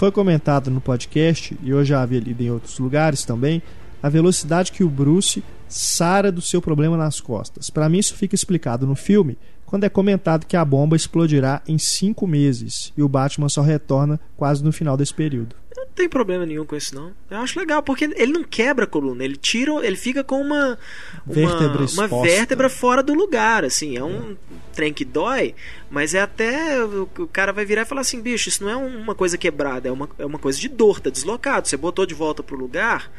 Foi 0.03 0.11
comentado 0.11 0.69
no 0.69 0.81
podcast, 0.81 1.57
e 1.63 1.71
eu 1.71 1.85
já 1.85 2.03
havia 2.03 2.19
lido 2.19 2.43
em 2.43 2.51
outros 2.51 2.77
lugares 2.81 3.25
também, 3.25 3.63
a 4.03 4.09
velocidade 4.09 4.73
que 4.73 4.83
o 4.83 4.91
Bruce 4.91 5.45
sara 5.69 6.33
do 6.33 6.41
seu 6.41 6.61
problema 6.61 6.97
nas 6.97 7.21
costas. 7.21 7.71
Para 7.71 7.89
mim, 7.89 7.99
isso 7.99 8.17
fica 8.17 8.35
explicado 8.35 8.85
no 8.85 8.97
filme 8.97 9.39
quando 9.65 9.85
é 9.85 9.89
comentado 9.89 10.45
que 10.45 10.57
a 10.57 10.65
bomba 10.65 10.97
explodirá 10.97 11.63
em 11.69 11.79
cinco 11.79 12.27
meses 12.27 12.93
e 12.97 13.03
o 13.05 13.09
Batman 13.09 13.49
só 13.49 13.63
retorna 13.63 14.19
quase 14.37 14.65
no 14.65 14.73
final 14.73 14.97
desse 14.97 15.15
período. 15.15 15.55
Não 15.93 15.97
tem 15.97 16.09
problema 16.09 16.47
nenhum 16.47 16.65
com 16.65 16.75
isso, 16.75 16.95
não. 16.95 17.13
Eu 17.31 17.37
acho 17.39 17.59
legal, 17.59 17.83
porque 17.83 18.05
ele 18.17 18.33
não 18.33 18.43
quebra 18.43 18.85
a 18.85 18.89
coluna, 18.89 19.23
ele 19.23 19.37
tira, 19.37 19.73
ele 19.87 19.95
fica 19.97 20.25
com 20.25 20.41
uma. 20.41 20.79
uma 21.27 21.35
Vértebra 21.35 21.79
uma 21.79 21.85
exposta. 21.85 22.23
vértebra 22.23 22.69
fora 22.71 23.03
do 23.03 23.13
lugar, 23.13 23.63
assim. 23.63 23.97
É 23.97 24.03
um 24.03 24.35
trem 24.75 24.93
que 24.93 25.05
dói, 25.05 25.55
mas 25.91 26.15
é 26.15 26.21
até. 26.23 26.83
O 26.83 27.07
o 27.19 27.27
cara 27.27 27.53
vai 27.53 27.67
virar 27.67 27.83
e 27.83 27.85
falar 27.85 28.01
assim: 28.01 28.23
bicho, 28.23 28.49
isso 28.49 28.65
não 28.65 28.71
é 28.71 28.77
uma 28.77 29.15
coisa 29.15 29.37
quebrada, 29.37 29.89
é 29.89 29.93
uma, 29.93 30.09
é 30.19 30.25
uma 30.25 30.39
coisa 30.39 30.59
de 30.59 30.69
dor, 30.69 30.99
tá 30.99 31.11
deslocado. 31.11 31.69
Você 31.69 31.77
botou 31.77 32.07
de 32.07 32.15
volta 32.15 32.43
pro 32.43 32.57
lugar, 32.57 33.11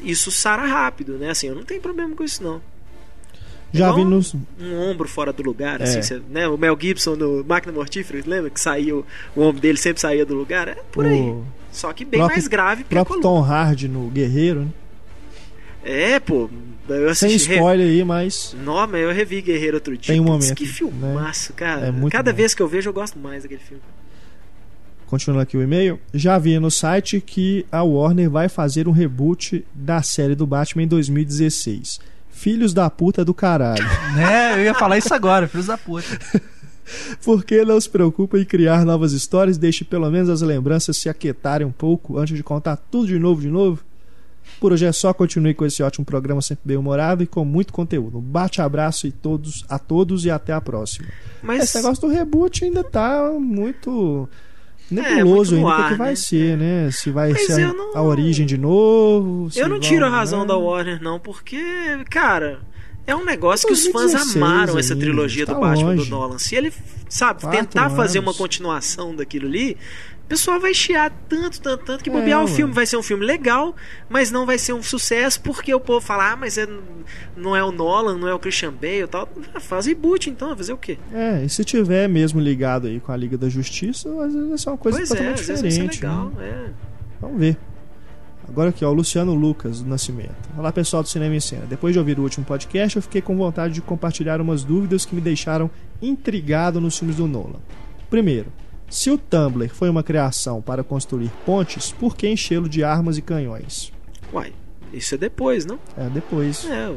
isso 0.00 0.30
sara 0.30 0.64
rápido, 0.66 1.14
né? 1.18 1.30
Assim, 1.30 1.48
eu 1.48 1.54
não 1.56 1.64
tenho 1.64 1.80
problema 1.80 2.14
com 2.14 2.22
isso, 2.22 2.42
não. 2.44 2.62
Já 3.72 3.88
Igual 3.90 3.96
vi 3.96 4.04
nos. 4.04 4.34
Um 4.58 4.78
ombro 4.80 5.06
fora 5.08 5.32
do 5.32 5.42
lugar, 5.42 5.80
É. 5.80 5.84
assim, 5.84 6.22
né? 6.30 6.48
O 6.48 6.56
Mel 6.56 6.78
Gibson 6.80 7.16
no 7.16 7.44
Máquina 7.44 7.72
Mortífera, 7.72 8.22
lembra 8.26 8.48
que 8.50 8.60
saiu, 8.60 9.04
o 9.36 9.42
ombro 9.42 9.60
dele 9.60 9.76
sempre 9.76 10.00
saía 10.00 10.24
do 10.24 10.34
lugar? 10.34 10.68
É 10.68 10.76
por 10.92 11.04
aí. 11.04 11.34
O 11.70 11.74
Só 11.74 11.92
que 11.92 12.04
bem 12.04 12.18
próprio- 12.20 12.36
mais 12.36 12.48
grave 12.48 12.82
a 12.82 12.84
próprio. 12.86 13.20
Tom 13.20 13.40
Hardy 13.42 13.88
no 13.88 14.08
Guerreiro, 14.08 14.60
né? 14.62 14.68
É, 15.84 16.18
pô. 16.20 16.50
Eu 16.88 17.14
Sem 17.14 17.28
assisti. 17.34 17.52
spoiler 17.52 17.86
aí, 17.86 18.02
mas. 18.02 18.56
Não, 18.64 18.86
mas 18.86 19.00
eu 19.02 19.12
revi 19.12 19.42
Guerreiro 19.42 19.76
outro 19.76 19.96
dia. 19.96 20.12
Tem 20.14 20.20
um 20.20 20.24
Putz, 20.24 20.44
momento, 20.44 20.56
que 20.56 20.66
filmaço, 20.66 21.52
cara. 21.52 21.86
É 21.88 21.90
muito 21.90 22.12
Cada 22.12 22.30
bom. 22.32 22.36
vez 22.36 22.54
que 22.54 22.62
eu 22.62 22.68
vejo, 22.68 22.88
eu 22.88 22.92
gosto 22.94 23.18
mais 23.18 23.42
daquele 23.42 23.60
filme. 23.60 23.82
Continuando 25.06 25.40
aqui 25.42 25.56
o 25.56 25.62
e-mail, 25.62 25.98
já 26.12 26.36
vi 26.38 26.58
no 26.58 26.70
site 26.70 27.20
que 27.20 27.64
a 27.72 27.82
Warner 27.82 28.28
vai 28.30 28.48
fazer 28.48 28.86
um 28.88 28.90
reboot 28.90 29.64
da 29.74 30.02
série 30.02 30.34
do 30.34 30.46
Batman 30.46 30.82
em 30.82 30.86
2016. 30.86 32.00
Filhos 32.30 32.72
da 32.74 32.88
puta 32.90 33.24
do 33.24 33.32
caralho. 33.34 33.82
né? 34.14 34.54
Eu 34.58 34.64
ia 34.64 34.74
falar 34.74 34.98
isso 34.98 35.12
agora, 35.14 35.48
filhos 35.48 35.66
da 35.66 35.78
puta. 35.78 36.06
Por 37.24 37.44
que 37.44 37.64
não 37.64 37.80
se 37.80 37.88
preocupa 37.88 38.38
em 38.38 38.44
criar 38.44 38.84
novas 38.84 39.12
histórias 39.12 39.58
deixe 39.58 39.84
pelo 39.84 40.10
menos 40.10 40.28
as 40.28 40.40
lembranças 40.42 40.96
se 40.96 41.08
aquietarem 41.08 41.66
um 41.66 41.72
pouco 41.72 42.18
antes 42.18 42.36
de 42.36 42.42
contar 42.42 42.76
tudo 42.76 43.06
de 43.08 43.18
novo 43.18 43.40
de 43.40 43.48
novo? 43.48 43.82
Por 44.60 44.72
hoje 44.72 44.86
é 44.86 44.92
só, 44.92 45.12
continue 45.12 45.52
com 45.54 45.66
esse 45.66 45.82
ótimo 45.82 46.04
programa 46.06 46.40
sempre 46.40 46.62
bem 46.64 46.76
humorado 46.76 47.22
e 47.22 47.26
com 47.26 47.44
muito 47.44 47.72
conteúdo. 47.72 48.18
Um 48.18 48.22
bate 48.22 48.60
abraço 48.62 49.06
e 49.06 49.12
todos, 49.12 49.64
a 49.68 49.78
todos 49.78 50.24
e 50.24 50.30
até 50.30 50.52
a 50.52 50.60
próxima. 50.60 51.06
Mas 51.42 51.64
Esse 51.64 51.76
negócio 51.76 52.08
do 52.08 52.12
reboot 52.12 52.64
ainda 52.64 52.82
tá 52.82 53.30
muito 53.38 54.28
nebuloso 54.90 55.54
É, 55.54 55.58
muito 55.60 55.70
ainda 55.70 55.82
o 55.82 55.84
que, 55.84 55.92
que 55.92 55.98
vai 55.98 56.08
né? 56.10 56.16
ser, 56.16 56.56
né? 56.56 56.90
Se 56.90 57.10
vai 57.10 57.32
Mas 57.32 57.46
ser 57.46 57.62
a, 57.64 57.72
não- 57.74 57.94
a 57.96 58.02
origem 58.02 58.46
de 58.46 58.56
novo. 58.56 59.48
eu 59.54 59.68
não 59.68 59.78
tiro 59.78 60.06
a 60.06 60.08
razão 60.08 60.40
né? 60.40 60.46
da 60.46 60.56
Warner, 60.56 61.00
não, 61.02 61.20
porque, 61.20 61.60
cara. 62.10 62.58
É 63.08 63.16
um 63.16 63.24
negócio 63.24 63.66
que 63.66 63.72
os 63.72 63.86
fãs 63.86 64.12
2016 64.12 64.36
amaram 64.36 64.78
essa 64.78 64.94
trilogia 64.94 65.46
tá 65.46 65.54
do 65.54 65.60
Batman 65.60 65.88
longe. 65.90 66.04
do 66.04 66.10
Nolan. 66.10 66.38
Se 66.38 66.54
ele, 66.54 66.72
sabe, 67.08 67.40
Quatro 67.40 67.58
tentar 67.58 67.90
fazer 67.90 68.18
anos. 68.18 68.30
uma 68.30 68.34
continuação 68.36 69.16
daquilo 69.16 69.46
ali, 69.46 69.76
o 70.24 70.28
pessoal 70.28 70.60
vai 70.60 70.74
chiar 70.74 71.10
tanto, 71.26 71.58
tanto, 71.58 71.84
tanto 71.86 72.04
que 72.04 72.10
É, 72.10 72.12
bobear 72.12 72.40
o 72.42 72.44
ué. 72.44 72.50
filme 72.52 72.70
vai 72.74 72.84
ser 72.84 72.98
um 72.98 73.02
filme 73.02 73.24
legal, 73.24 73.74
mas 74.10 74.30
não 74.30 74.44
vai 74.44 74.58
ser 74.58 74.74
um 74.74 74.82
sucesso 74.82 75.40
porque 75.40 75.72
o 75.74 75.80
povo 75.80 76.04
fala, 76.04 76.32
ah, 76.32 76.36
mas 76.36 76.58
é- 76.58 76.68
não 77.34 77.56
é 77.56 77.64
o 77.64 77.72
Nolan, 77.72 78.18
não 78.18 78.28
é 78.28 78.34
o 78.34 78.38
Christian 78.38 78.72
Bale 78.74 79.04
e 79.04 79.06
tal. 79.06 79.26
Ah, 79.54 79.58
Faz 79.60 79.86
reboot 79.86 80.28
então, 80.28 80.48
vai 80.48 80.56
fazer 80.58 80.74
o 80.74 80.76
quê? 80.76 80.98
É, 81.14 81.42
e 81.42 81.48
se 81.48 81.64
tiver 81.64 82.06
mesmo 82.10 82.38
ligado 82.38 82.88
aí 82.88 83.00
com 83.00 83.10
a 83.10 83.16
Liga 83.16 83.38
da 83.38 83.48
Justiça, 83.48 84.06
às 84.22 84.34
vezes 84.34 84.48
vai 84.50 84.58
ser 84.58 84.68
uma 84.68 84.76
coisa 84.76 84.98
pois 84.98 85.10
é, 85.10 85.14
totalmente 85.14 85.40
às 85.40 85.46
vezes 85.46 85.62
vai 85.62 85.70
ser 85.70 85.88
diferente. 85.88 86.02
legal. 86.02 86.28
né? 86.36 86.46
É. 86.46 86.70
Vamos 87.22 87.40
ver. 87.40 87.56
Agora 88.48 88.70
aqui, 88.70 88.84
ó, 88.84 88.90
o 88.90 88.94
Luciano 88.94 89.34
Lucas 89.34 89.82
do 89.82 89.88
Nascimento. 89.88 90.34
Olá, 90.56 90.72
pessoal 90.72 91.02
do 91.02 91.08
Cinema 91.08 91.36
em 91.36 91.40
Cena. 91.40 91.66
Depois 91.66 91.92
de 91.92 91.98
ouvir 91.98 92.18
o 92.18 92.22
último 92.22 92.46
podcast, 92.46 92.96
eu 92.96 93.02
fiquei 93.02 93.20
com 93.20 93.36
vontade 93.36 93.74
de 93.74 93.82
compartilhar 93.82 94.40
umas 94.40 94.64
dúvidas 94.64 95.04
que 95.04 95.14
me 95.14 95.20
deixaram 95.20 95.70
intrigado 96.00 96.80
nos 96.80 96.98
filmes 96.98 97.16
do 97.16 97.26
Nolan. 97.26 97.60
Primeiro, 98.08 98.50
se 98.88 99.10
o 99.10 99.18
Tumblr 99.18 99.68
foi 99.68 99.90
uma 99.90 100.02
criação 100.02 100.62
para 100.62 100.82
construir 100.82 101.30
pontes, 101.44 101.92
por 101.92 102.16
que 102.16 102.26
enchê-lo 102.26 102.68
de 102.68 102.82
armas 102.82 103.18
e 103.18 103.22
canhões? 103.22 103.92
Uai, 104.32 104.54
isso 104.94 105.14
é 105.14 105.18
depois, 105.18 105.66
não? 105.66 105.78
É, 105.96 106.08
depois. 106.08 106.64
É, 106.64 106.88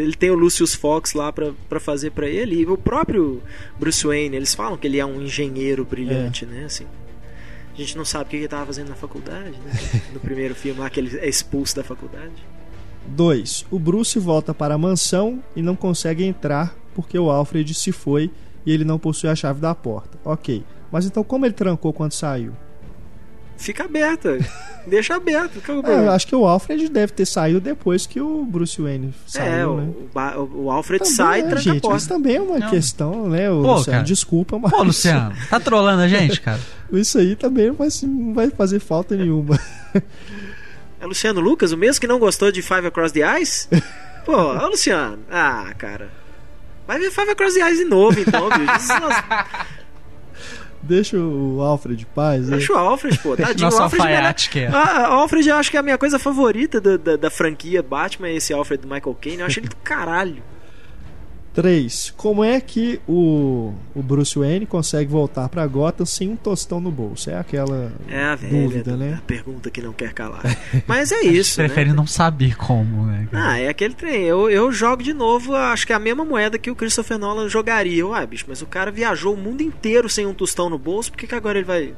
ele 0.00 0.14
tem 0.14 0.30
o 0.30 0.36
Lucius 0.36 0.74
Fox 0.74 1.12
lá 1.12 1.32
pra, 1.32 1.52
pra 1.68 1.80
fazer 1.80 2.12
pra 2.12 2.28
ele. 2.28 2.60
E 2.60 2.66
o 2.66 2.78
próprio 2.78 3.42
Bruce 3.78 4.06
Wayne, 4.06 4.36
eles 4.36 4.54
falam 4.54 4.78
que 4.78 4.86
ele 4.86 5.00
é 5.00 5.04
um 5.04 5.20
engenheiro 5.20 5.84
brilhante, 5.84 6.46
né? 6.46 6.66
Assim, 6.66 6.86
a 7.74 7.84
gente 7.84 7.96
não 7.96 8.04
sabe 8.04 8.24
o 8.24 8.28
que 8.28 8.36
ele 8.36 8.48
tava 8.48 8.66
fazendo 8.66 8.88
na 8.88 8.94
faculdade, 8.94 9.58
né? 9.58 9.72
No 10.12 10.20
primeiro 10.20 10.54
filme 10.54 10.80
lá 10.80 10.88
que 10.88 11.00
ele 11.00 11.16
é 11.18 11.28
expulso 11.28 11.76
da 11.76 11.84
faculdade. 11.84 12.34
2. 13.08 13.66
O 13.70 13.78
Bruce 13.78 14.18
volta 14.18 14.54
para 14.54 14.74
a 14.74 14.78
mansão 14.78 15.42
e 15.54 15.62
não 15.62 15.76
consegue 15.76 16.24
entrar 16.24 16.74
porque 16.94 17.18
o 17.18 17.30
Alfred 17.30 17.74
se 17.74 17.92
foi 17.92 18.30
e 18.64 18.72
ele 18.72 18.84
não 18.84 18.98
possui 18.98 19.28
a 19.28 19.34
chave 19.34 19.60
da 19.60 19.74
porta. 19.74 20.18
Ok. 20.24 20.64
Mas 20.90 21.04
então 21.04 21.22
como 21.24 21.44
ele 21.44 21.54
trancou 21.54 21.92
quando 21.92 22.12
saiu? 22.12 22.54
Fica 23.56 23.84
aberto, 23.84 24.28
deixa 24.86 25.14
aberto. 25.14 25.62
É 25.86 25.90
É, 25.92 26.08
acho 26.08 26.26
que 26.26 26.34
o 26.34 26.44
Alfred 26.44 26.88
deve 26.88 27.12
ter 27.12 27.24
saído 27.24 27.60
depois 27.60 28.06
que 28.06 28.20
o 28.20 28.44
Bruce 28.44 28.80
Wayne 28.82 29.14
saiu, 29.26 29.46
É, 29.52 29.66
o, 29.66 29.76
né? 29.76 29.92
o 30.36 30.62
o 30.64 30.70
Alfred 30.70 30.98
Também, 31.04 31.14
sai 31.14 31.38
e 31.38 31.42
é, 31.42 31.46
tranca 31.46 31.62
gente, 31.62 31.78
a 31.78 31.80
porta. 31.80 31.96
Isso 31.98 32.08
também 32.08 32.36
é 32.36 32.40
uma 32.40 32.58
Não. 32.58 32.70
questão, 32.70 33.28
né? 33.28 33.50
O 33.50 33.62
Pô, 33.62 33.72
Luciano, 33.74 33.84
cara. 33.98 34.02
desculpa, 34.04 34.58
mas 34.58 34.70
Pô, 34.72 34.82
Luciano, 34.82 35.34
tá 35.48 35.60
trolando 35.60 36.02
a 36.02 36.08
gente, 36.08 36.40
cara? 36.40 36.60
isso 36.92 37.16
aí 37.18 37.36
também 37.36 37.68
não 37.68 37.74
vai, 37.74 37.88
não 38.02 38.34
vai 38.34 38.50
fazer 38.50 38.80
falta 38.80 39.16
nenhuma. 39.16 39.58
É 41.00 41.06
Luciano 41.06 41.38
Lucas, 41.38 41.70
o 41.70 41.76
mesmo 41.76 42.00
que 42.00 42.06
não 42.06 42.18
gostou 42.18 42.50
de 42.50 42.62
Five 42.62 42.86
Across 42.86 43.12
the 43.12 43.40
Ice? 43.40 43.68
Pô, 44.24 44.32
ô 44.34 44.66
Luciano. 44.68 45.18
Ah, 45.30 45.70
cara. 45.76 46.08
Vai 46.86 46.98
ver 46.98 47.10
Five 47.10 47.30
Across 47.30 47.54
the 47.54 47.70
Ice 47.70 47.84
de 47.84 47.90
novo, 47.90 48.18
então, 48.18 48.48
bicho. 48.48 48.88
Nossa, 49.00 49.46
Deixa 50.86 51.16
o 51.16 51.60
Alfred 51.60 52.02
em 52.02 52.06
paz. 52.14 52.48
né? 52.48 52.56
Deixa 52.56 52.72
o 52.72 52.76
Alfred, 52.76 53.18
pô. 53.18 53.36
Tadinho, 53.36 53.64
Nosso 53.66 53.78
o 53.78 53.82
Alfred 53.82 54.02
alfaiate 54.02 54.50
que 54.50 54.60
é. 54.60 54.68
Ah, 54.68 55.06
Alfred 55.06 55.48
eu 55.48 55.56
acho 55.56 55.70
que 55.70 55.76
é 55.76 55.80
a 55.80 55.82
minha 55.82 55.98
coisa 55.98 56.18
favorita 56.18 56.80
da, 56.80 56.96
da, 56.96 57.16
da 57.16 57.30
franquia 57.30 57.82
Batman 57.82 58.28
é 58.28 58.34
esse 58.36 58.52
Alfred 58.52 58.82
do 58.82 58.88
Michael 58.88 59.16
Caine. 59.20 59.40
Eu 59.40 59.46
acho 59.46 59.60
ele 59.60 59.68
do 59.68 59.76
caralho. 59.76 60.42
3. 61.54 62.12
Como 62.16 62.42
é 62.42 62.60
que 62.60 63.00
o, 63.08 63.72
o 63.94 64.02
Bruce 64.02 64.36
Wayne 64.36 64.66
consegue 64.66 65.10
voltar 65.10 65.48
pra 65.48 65.64
Gotham 65.66 66.04
sem 66.04 66.28
um 66.28 66.36
tostão 66.36 66.80
no 66.80 66.90
bolso? 66.90 67.30
É 67.30 67.38
aquela 67.38 67.92
é 68.08 68.24
a 68.24 68.34
velha, 68.34 68.62
dúvida, 68.62 68.96
né? 68.96 69.14
A 69.18 69.22
pergunta 69.22 69.70
que 69.70 69.80
não 69.80 69.92
quer 69.92 70.12
calar. 70.12 70.42
Mas 70.86 71.12
é 71.12 71.22
isso. 71.22 71.56
prefere 71.56 71.90
né? 71.90 71.96
não 71.96 72.06
saber 72.06 72.56
como, 72.56 73.06
né? 73.06 73.28
Ah, 73.32 73.58
é 73.58 73.68
aquele 73.68 73.94
trem. 73.94 74.24
Eu, 74.24 74.50
eu 74.50 74.72
jogo 74.72 75.02
de 75.02 75.14
novo, 75.14 75.54
acho 75.54 75.86
que 75.86 75.92
é 75.92 75.96
a 75.96 76.00
mesma 76.00 76.24
moeda 76.24 76.58
que 76.58 76.70
o 76.70 76.76
Christopher 76.76 77.18
Nolan 77.18 77.48
jogaria. 77.48 78.04
Uai, 78.04 78.26
bicho, 78.26 78.46
mas 78.48 78.60
o 78.60 78.66
cara 78.66 78.90
viajou 78.90 79.34
o 79.34 79.36
mundo 79.36 79.62
inteiro 79.62 80.08
sem 80.08 80.26
um 80.26 80.34
tostão 80.34 80.68
no 80.68 80.78
bolso, 80.78 81.12
por 81.12 81.18
que, 81.18 81.26
que 81.26 81.34
agora 81.34 81.58
ele 81.58 81.66
vai. 81.66 81.94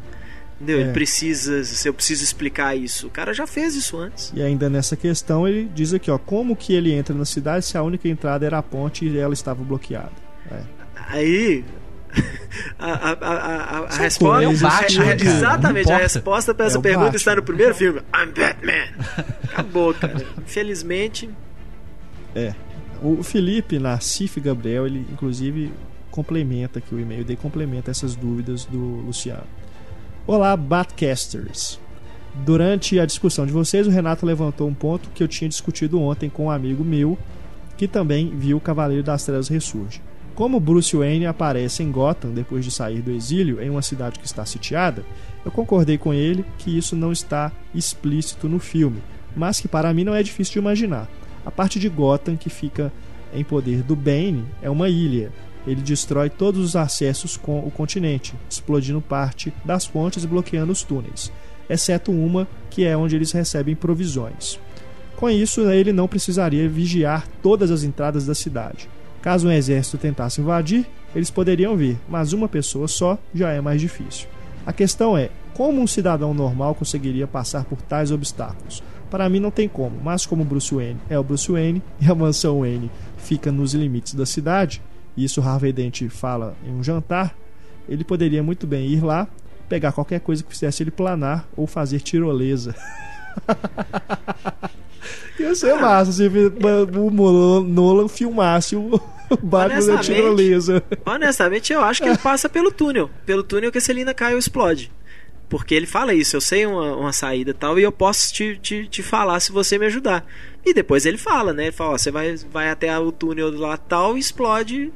Entendeu? 0.60 0.78
É. 0.78 0.82
Ele 0.84 0.92
precisa. 0.92 1.62
Se 1.64 1.86
eu 1.88 1.92
preciso 1.94 2.24
explicar 2.24 2.74
isso. 2.76 3.06
O 3.06 3.10
cara 3.10 3.34
já 3.34 3.46
fez 3.46 3.74
isso 3.74 3.98
antes. 3.98 4.32
E 4.34 4.40
ainda 4.42 4.70
nessa 4.70 4.96
questão 4.96 5.46
ele 5.46 5.70
diz 5.74 5.92
aqui, 5.92 6.10
ó, 6.10 6.16
como 6.18 6.56
que 6.56 6.72
ele 6.72 6.92
entra 6.92 7.14
na 7.14 7.24
cidade 7.26 7.64
se 7.66 7.76
a 7.76 7.82
única 7.82 8.08
entrada 8.08 8.46
era 8.46 8.56
a 8.58 8.62
ponte 8.62 9.06
e 9.06 9.18
ela 9.18 9.34
estava 9.34 9.62
bloqueada? 9.62 10.12
É. 10.50 10.60
Aí. 11.08 11.64
A, 12.78 12.86
a, 12.90 13.12
a, 13.12 13.78
a, 13.80 13.96
resposta. 13.98 14.48
a- 14.48 14.70
Batman, 14.70 15.04
a- 15.04 15.14
exatamente, 15.16 15.92
a 15.92 15.98
resposta 15.98 16.54
para 16.54 16.64
É 16.64 16.68
essa 16.68 16.78
o 16.78 16.82
pergunta 16.82 17.04
Batman. 17.06 17.16
está 17.18 17.36
no 17.36 17.42
primeiro 17.42 17.74
filme. 17.74 18.00
I'm 18.14 18.32
Batman. 18.32 19.26
Acabou, 19.52 19.92
cara. 19.92 20.24
Infelizmente. 20.38 21.28
É. 22.34 22.54
O 23.02 23.22
Felipe 23.22 23.78
Nassif 23.78 24.40
Gabriel, 24.40 24.86
ele 24.86 25.04
inclusive 25.12 25.70
complementa 26.10 26.78
aqui 26.78 26.94
o 26.94 26.98
e-mail 27.00 27.24
dele, 27.24 27.38
complementa 27.40 27.90
essas 27.90 28.16
dúvidas 28.16 28.64
do 28.64 28.78
Luciano. 28.78 29.44
Olá, 30.28 30.56
Batcasters. 30.56 31.78
Durante 32.44 32.98
a 32.98 33.06
discussão 33.06 33.46
de 33.46 33.52
vocês, 33.52 33.86
o 33.86 33.90
Renato 33.90 34.26
levantou 34.26 34.66
um 34.66 34.74
ponto 34.74 35.08
que 35.10 35.22
eu 35.22 35.28
tinha 35.28 35.48
discutido 35.48 36.00
ontem 36.00 36.28
com 36.28 36.46
um 36.46 36.50
amigo 36.50 36.82
meu, 36.82 37.16
que 37.76 37.86
também 37.86 38.36
viu 38.36 38.58
Cavaleiro 38.58 39.04
das 39.04 39.24
Trevas 39.24 39.46
Ressurge. 39.46 40.02
Como 40.34 40.58
Bruce 40.58 40.96
Wayne 40.96 41.26
aparece 41.26 41.84
em 41.84 41.92
Gotham 41.92 42.32
depois 42.32 42.64
de 42.64 42.72
sair 42.72 43.02
do 43.02 43.12
exílio 43.12 43.62
em 43.62 43.70
uma 43.70 43.82
cidade 43.82 44.18
que 44.18 44.26
está 44.26 44.44
sitiada, 44.44 45.04
eu 45.44 45.52
concordei 45.52 45.96
com 45.96 46.12
ele 46.12 46.44
que 46.58 46.76
isso 46.76 46.96
não 46.96 47.12
está 47.12 47.52
explícito 47.72 48.48
no 48.48 48.58
filme, 48.58 49.00
mas 49.36 49.60
que 49.60 49.68
para 49.68 49.94
mim 49.94 50.02
não 50.02 50.14
é 50.16 50.24
difícil 50.24 50.54
de 50.54 50.58
imaginar. 50.58 51.08
A 51.44 51.52
parte 51.52 51.78
de 51.78 51.88
Gotham 51.88 52.36
que 52.36 52.50
fica 52.50 52.92
em 53.32 53.44
poder 53.44 53.80
do 53.80 53.94
Bane 53.94 54.44
é 54.60 54.68
uma 54.68 54.88
ilha. 54.88 55.30
Ele 55.66 55.82
destrói 55.82 56.30
todos 56.30 56.64
os 56.64 56.76
acessos 56.76 57.36
com 57.36 57.58
o 57.58 57.70
continente, 57.70 58.34
explodindo 58.48 59.00
parte 59.00 59.52
das 59.64 59.86
pontes 59.86 60.24
e 60.24 60.26
bloqueando 60.26 60.72
os 60.72 60.82
túneis, 60.82 61.32
exceto 61.68 62.12
uma 62.12 62.46
que 62.70 62.84
é 62.84 62.96
onde 62.96 63.16
eles 63.16 63.32
recebem 63.32 63.74
provisões. 63.74 64.58
Com 65.16 65.30
isso, 65.30 65.62
ele 65.70 65.92
não 65.92 66.06
precisaria 66.06 66.68
vigiar 66.68 67.26
todas 67.42 67.70
as 67.70 67.82
entradas 67.82 68.26
da 68.26 68.34
cidade. 68.34 68.88
Caso 69.22 69.48
um 69.48 69.52
exército 69.52 69.98
tentasse 69.98 70.40
invadir, 70.40 70.86
eles 71.14 71.30
poderiam 71.30 71.76
vir, 71.76 71.98
mas 72.08 72.32
uma 72.32 72.48
pessoa 72.48 72.86
só 72.86 73.18
já 73.34 73.50
é 73.50 73.60
mais 73.60 73.80
difícil. 73.80 74.28
A 74.64 74.72
questão 74.72 75.16
é: 75.16 75.30
como 75.54 75.80
um 75.80 75.86
cidadão 75.86 76.34
normal 76.34 76.74
conseguiria 76.74 77.26
passar 77.26 77.64
por 77.64 77.80
tais 77.80 78.10
obstáculos? 78.10 78.82
Para 79.10 79.28
mim 79.28 79.40
não 79.40 79.50
tem 79.50 79.68
como, 79.68 79.96
mas 80.02 80.26
como 80.26 80.44
Bruce 80.44 80.74
Wayne 80.74 81.00
é 81.08 81.18
o 81.18 81.24
Bruce 81.24 81.50
Wayne 81.50 81.82
e 82.00 82.10
a 82.10 82.14
mansão 82.14 82.60
Wayne 82.60 82.90
fica 83.16 83.50
nos 83.50 83.72
limites 83.72 84.14
da 84.14 84.26
cidade, 84.26 84.82
e 85.16 85.24
isso 85.24 85.40
Harvey 85.40 85.72
Dent 85.72 86.08
fala 86.08 86.56
em 86.64 86.70
um 86.70 86.82
jantar, 86.82 87.34
ele 87.88 88.04
poderia 88.04 88.42
muito 88.42 88.66
bem 88.66 88.86
ir 88.86 89.02
lá, 89.02 89.28
pegar 89.68 89.92
qualquer 89.92 90.20
coisa 90.20 90.42
que 90.42 90.50
fizesse 90.50 90.82
ele 90.82 90.90
planar 90.90 91.48
ou 91.56 91.66
fazer 91.66 92.00
tirolesa. 92.00 92.74
Ia 95.38 95.54
ser 95.54 95.74
massa 95.74 96.12
se 96.12 96.26
o 96.26 97.62
Nolan 97.62 98.08
filmasse 98.08 98.74
o 98.74 99.00
Batman 99.42 99.86
da 99.86 99.98
tirolesa. 99.98 100.82
Honestamente, 101.04 101.72
eu 101.72 101.82
acho 101.82 102.02
que 102.02 102.08
ele 102.08 102.18
passa 102.18 102.48
pelo 102.48 102.70
túnel. 102.70 103.10
Pelo 103.24 103.42
túnel 103.42 103.70
que 103.70 103.78
a 103.78 103.80
Celina 103.80 104.14
cai 104.14 104.32
ou 104.32 104.38
explode. 104.38 104.90
Porque 105.48 105.74
ele 105.74 105.86
fala 105.86 106.12
isso, 106.12 106.34
eu 106.36 106.40
sei 106.40 106.66
uma, 106.66 106.96
uma 106.96 107.12
saída 107.12 107.52
e 107.52 107.54
tal, 107.54 107.78
e 107.78 107.82
eu 107.82 107.92
posso 107.92 108.32
te, 108.34 108.58
te, 108.60 108.88
te 108.88 109.02
falar 109.02 109.38
se 109.40 109.52
você 109.52 109.78
me 109.78 109.86
ajudar. 109.86 110.26
E 110.64 110.74
depois 110.74 111.06
ele 111.06 111.16
fala, 111.18 111.52
né? 111.52 111.64
Ele 111.64 111.72
fala, 111.72 111.90
ó, 111.94 111.98
você 111.98 112.10
vai, 112.10 112.34
vai 112.52 112.68
até 112.70 112.98
o 112.98 113.12
túnel 113.12 113.50
lá 113.56 113.76
tal 113.76 114.18
explode, 114.18 114.92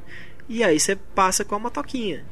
e 0.49 0.61
aí 0.63 0.77
você 0.79 0.95
passa 0.95 1.45
com 1.45 1.55
a 1.55 1.59
motoquinha. 1.59 2.25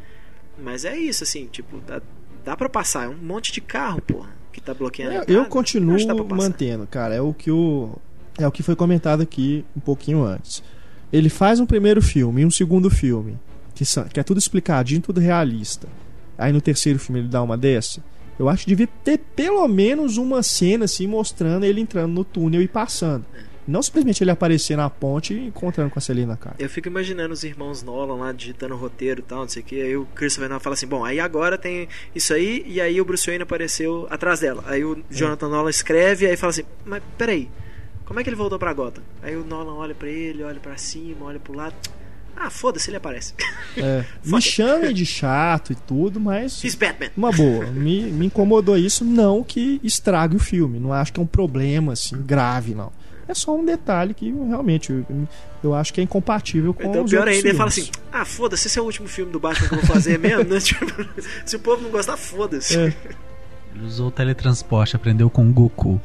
Mas 0.62 0.84
é 0.84 0.98
isso, 0.98 1.24
assim, 1.24 1.48
tipo, 1.48 1.78
dá, 1.88 2.02
dá 2.44 2.58
pra 2.58 2.68
passar. 2.68 3.06
É 3.06 3.08
um 3.08 3.16
monte 3.16 3.54
de 3.54 3.62
carro, 3.62 4.02
porra, 4.02 4.30
que 4.52 4.60
tá 4.60 4.74
bloqueando. 4.74 5.14
Eu, 5.14 5.24
eu 5.38 5.46
continuo 5.46 5.96
mantendo, 6.36 6.86
cara. 6.88 7.16
É 7.16 7.22
o 7.22 7.34
que 7.34 7.50
o 7.50 7.96
é 8.38 8.46
o 8.46 8.52
que 8.52 8.62
foi 8.64 8.76
comentado 8.76 9.22
aqui 9.22 9.64
um 9.76 9.80
pouquinho 9.80 10.24
antes. 10.26 10.62
Ele 11.12 11.30
faz 11.30 11.60
um 11.62 11.66
primeiro 11.66 12.02
filme 12.02 12.42
e 12.42 12.46
um 12.46 12.52
segundo 12.52 12.90
filme, 12.90 13.38
que, 13.74 13.86
são- 13.86 14.04
que 14.06 14.20
é 14.20 14.24
tudo 14.24 14.38
explicadinho, 14.38 15.02
tudo 15.02 15.22
realista. 15.22 15.88
Aí 16.40 16.54
no 16.54 16.62
terceiro 16.62 16.98
filme 16.98 17.20
ele 17.20 17.28
dá 17.28 17.44
uma 17.44 17.58
dessa. 17.58 18.02
Eu 18.40 18.48
acho 18.48 18.64
que 18.64 18.70
devia 18.70 18.88
ter 19.04 19.20
pelo 19.36 19.68
menos 19.68 20.16
uma 20.16 20.42
cena 20.42 20.86
assim 20.86 21.06
mostrando 21.06 21.66
ele 21.66 21.82
entrando 21.82 22.14
no 22.14 22.24
túnel 22.24 22.62
e 22.62 22.68
passando. 22.68 23.26
Não 23.68 23.84
simplesmente 23.84 24.24
ele 24.24 24.32
aparecer 24.32 24.76
na 24.76 24.90
ponte 24.90 25.32
e 25.32 25.46
encontrando 25.46 25.92
com 25.92 26.00
a 26.00 26.02
Celina, 26.02 26.36
cara. 26.36 26.56
Eu 26.58 26.68
fico 26.68 26.88
imaginando 26.88 27.34
os 27.34 27.44
irmãos 27.44 27.84
Nolan 27.84 28.16
lá 28.16 28.32
digitando 28.32 28.76
roteiro 28.76 29.20
e 29.20 29.24
tal, 29.24 29.42
não 29.42 29.48
sei 29.48 29.62
o 29.62 29.66
que. 29.66 29.80
Aí 29.80 29.96
o 29.96 30.06
Christopher 30.16 30.50
Nolan 30.50 30.60
fala 30.60 30.74
assim: 30.74 30.88
Bom, 30.88 31.06
aí 31.06 31.20
agora 31.20 31.56
tem 31.56 31.88
isso 32.16 32.34
aí, 32.34 32.64
e 32.66 32.82
aí 32.82 33.00
o 33.00 33.06
Bruce 33.06 33.28
Wayne 33.28 33.44
apareceu 33.44 34.08
atrás 34.10 34.40
dela. 34.40 34.64
Aí 34.66 34.84
o 34.84 35.04
Jonathan 35.12 35.50
Nolan 35.50 35.70
escreve, 35.70 36.26
aí 36.26 36.36
fala 36.36 36.50
assim: 36.50 36.64
Mas 36.84 37.04
peraí, 37.16 37.48
como 38.06 38.20
é 38.20 38.24
que 38.24 38.30
ele 38.30 38.36
voltou 38.36 38.58
pra 38.58 38.74
Gotham? 38.74 39.04
Aí 39.22 39.36
o 39.36 39.44
Nolan 39.44 39.76
olha 39.76 39.94
pra 39.94 40.10
ele, 40.10 40.42
olha 40.42 40.60
pra 40.60 40.76
cima, 40.78 41.26
olha 41.26 41.40
pro 41.40 41.54
lado. 41.54 41.76
Ah, 42.42 42.50
foda-se, 42.50 42.90
ele 42.90 42.96
aparece. 42.96 43.34
É, 43.76 44.06
me 44.24 44.32
Fuck. 44.32 44.42
chamem 44.42 44.94
de 44.94 45.06
chato 45.06 45.74
e 45.74 45.76
tudo, 45.76 46.22
mas 46.22 46.64
He's 46.64 46.74
Batman. 46.74 47.10
Uma 47.18 47.32
boa. 47.34 47.66
Me, 47.68 48.04
me 48.04 48.28
incomodou 48.28 48.78
isso, 48.78 49.04
não 49.04 49.44
que 49.44 49.82
estrague 49.84 50.38
o 50.38 50.40
filme. 50.40 50.80
Não 50.80 50.94
acho 50.94 51.12
que 51.12 51.20
é 51.20 51.24
um 51.24 51.28
problema 51.28 51.92
assim 51.94 52.22
grave, 52.22 52.74
não. 52.74 52.94
É 53.28 53.34
só 53.34 53.56
um 53.56 53.64
detalhe 53.64 54.14
que 54.14 54.32
realmente 54.32 54.92
eu, 54.92 55.06
eu 55.64 55.76
acho 55.76 55.94
que 55.94 56.00
é 56.00 56.04
incompatível 56.04 56.74
com 56.74 56.84
Então, 56.90 57.04
os 57.04 57.12
pior 57.12 57.28
ainda, 57.28 57.50
ele 57.50 57.58
fala 57.58 57.70
assim: 57.70 57.90
Ah, 58.12 58.24
foda-se, 58.26 58.68
esse 58.68 58.80
é 58.80 58.82
o 58.82 58.86
último 58.86 59.08
filme 59.08 59.32
do 59.32 59.40
Batman 59.40 59.68
que 59.68 59.74
eu 59.76 59.80
vou 59.80 59.88
fazer 59.88 60.18
mesmo, 60.18 60.46
né? 60.46 60.60
Tipo, 60.62 60.86
se 61.46 61.56
o 61.58 61.60
povo 61.60 61.84
não 61.84 61.92
gostar, 61.92 62.16
foda-se. 62.18 62.76
É. 62.76 62.94
Ele 63.76 63.86
usou 63.86 64.08
o 64.08 64.12
teletransporte, 64.12 64.96
aprendeu 64.96 65.30
com 65.30 65.48
o 65.48 65.54
Goku. 65.54 66.02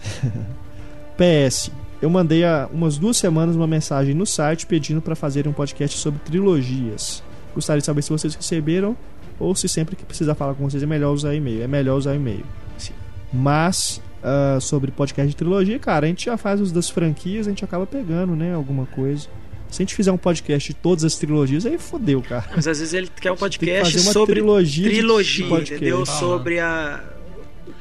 PS. 1.16 1.70
Eu 2.04 2.10
mandei 2.10 2.44
há 2.44 2.68
umas 2.70 2.98
duas 2.98 3.16
semanas 3.16 3.56
uma 3.56 3.66
mensagem 3.66 4.14
no 4.14 4.26
site 4.26 4.66
pedindo 4.66 5.00
para 5.00 5.16
fazer 5.16 5.48
um 5.48 5.54
podcast 5.54 5.96
sobre 5.96 6.20
trilogias. 6.20 7.22
Gostaria 7.54 7.80
de 7.80 7.86
saber 7.86 8.02
se 8.02 8.10
vocês 8.10 8.34
receberam 8.34 8.94
ou 9.40 9.54
se 9.54 9.66
sempre 9.66 9.96
que 9.96 10.04
precisar 10.04 10.34
falar 10.34 10.52
com 10.52 10.68
vocês 10.68 10.82
é 10.82 10.86
melhor 10.86 11.14
usar 11.14 11.34
e-mail. 11.34 11.62
É 11.62 11.66
melhor 11.66 11.96
usar 11.96 12.14
e-mail. 12.14 12.44
Sim. 12.76 12.92
Mas 13.32 14.02
ah, 14.22 14.58
sobre 14.60 14.90
podcast 14.90 15.30
de 15.30 15.34
trilogia, 15.34 15.78
cara, 15.78 16.04
a 16.04 16.08
gente 16.10 16.26
já 16.26 16.36
faz 16.36 16.60
os 16.60 16.70
das 16.70 16.90
franquias, 16.90 17.46
a 17.46 17.50
gente 17.50 17.64
acaba 17.64 17.86
pegando, 17.86 18.36
né, 18.36 18.54
alguma 18.54 18.84
coisa. 18.84 19.26
Se 19.70 19.80
a 19.80 19.86
gente 19.86 19.94
fizer 19.94 20.12
um 20.12 20.18
podcast 20.18 20.74
de 20.74 20.78
todas 20.78 21.04
as 21.04 21.16
trilogias, 21.16 21.64
aí 21.64 21.78
fodeu, 21.78 22.20
cara. 22.20 22.44
Mas 22.54 22.66
às 22.66 22.80
vezes 22.80 22.92
ele 22.92 23.08
quer 23.18 23.32
um 23.32 23.36
podcast 23.36 23.98
sobre 24.00 24.34
trilogia, 24.34 24.90
trilogia, 24.90 25.44
de 25.44 25.50
podcast. 25.50 25.74
entendeu? 25.74 26.02
Ah. 26.02 26.06
Sobre 26.06 26.60
a. 26.60 27.02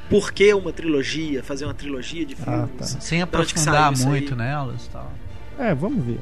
Por 0.09 0.31
que 0.31 0.53
uma 0.53 0.71
trilogia? 0.71 1.43
Fazer 1.43 1.65
uma 1.65 1.73
trilogia 1.73 2.25
de 2.25 2.35
Ah, 2.45 2.67
filmes. 2.67 2.93
tá. 2.93 3.01
Sem 3.01 3.21
aprofundar 3.21 3.91
muito 3.97 4.35
nelas 4.35 4.85
e 4.85 4.89
tal. 4.89 5.11
É, 5.57 5.73
vamos 5.73 6.03
ver. 6.05 6.19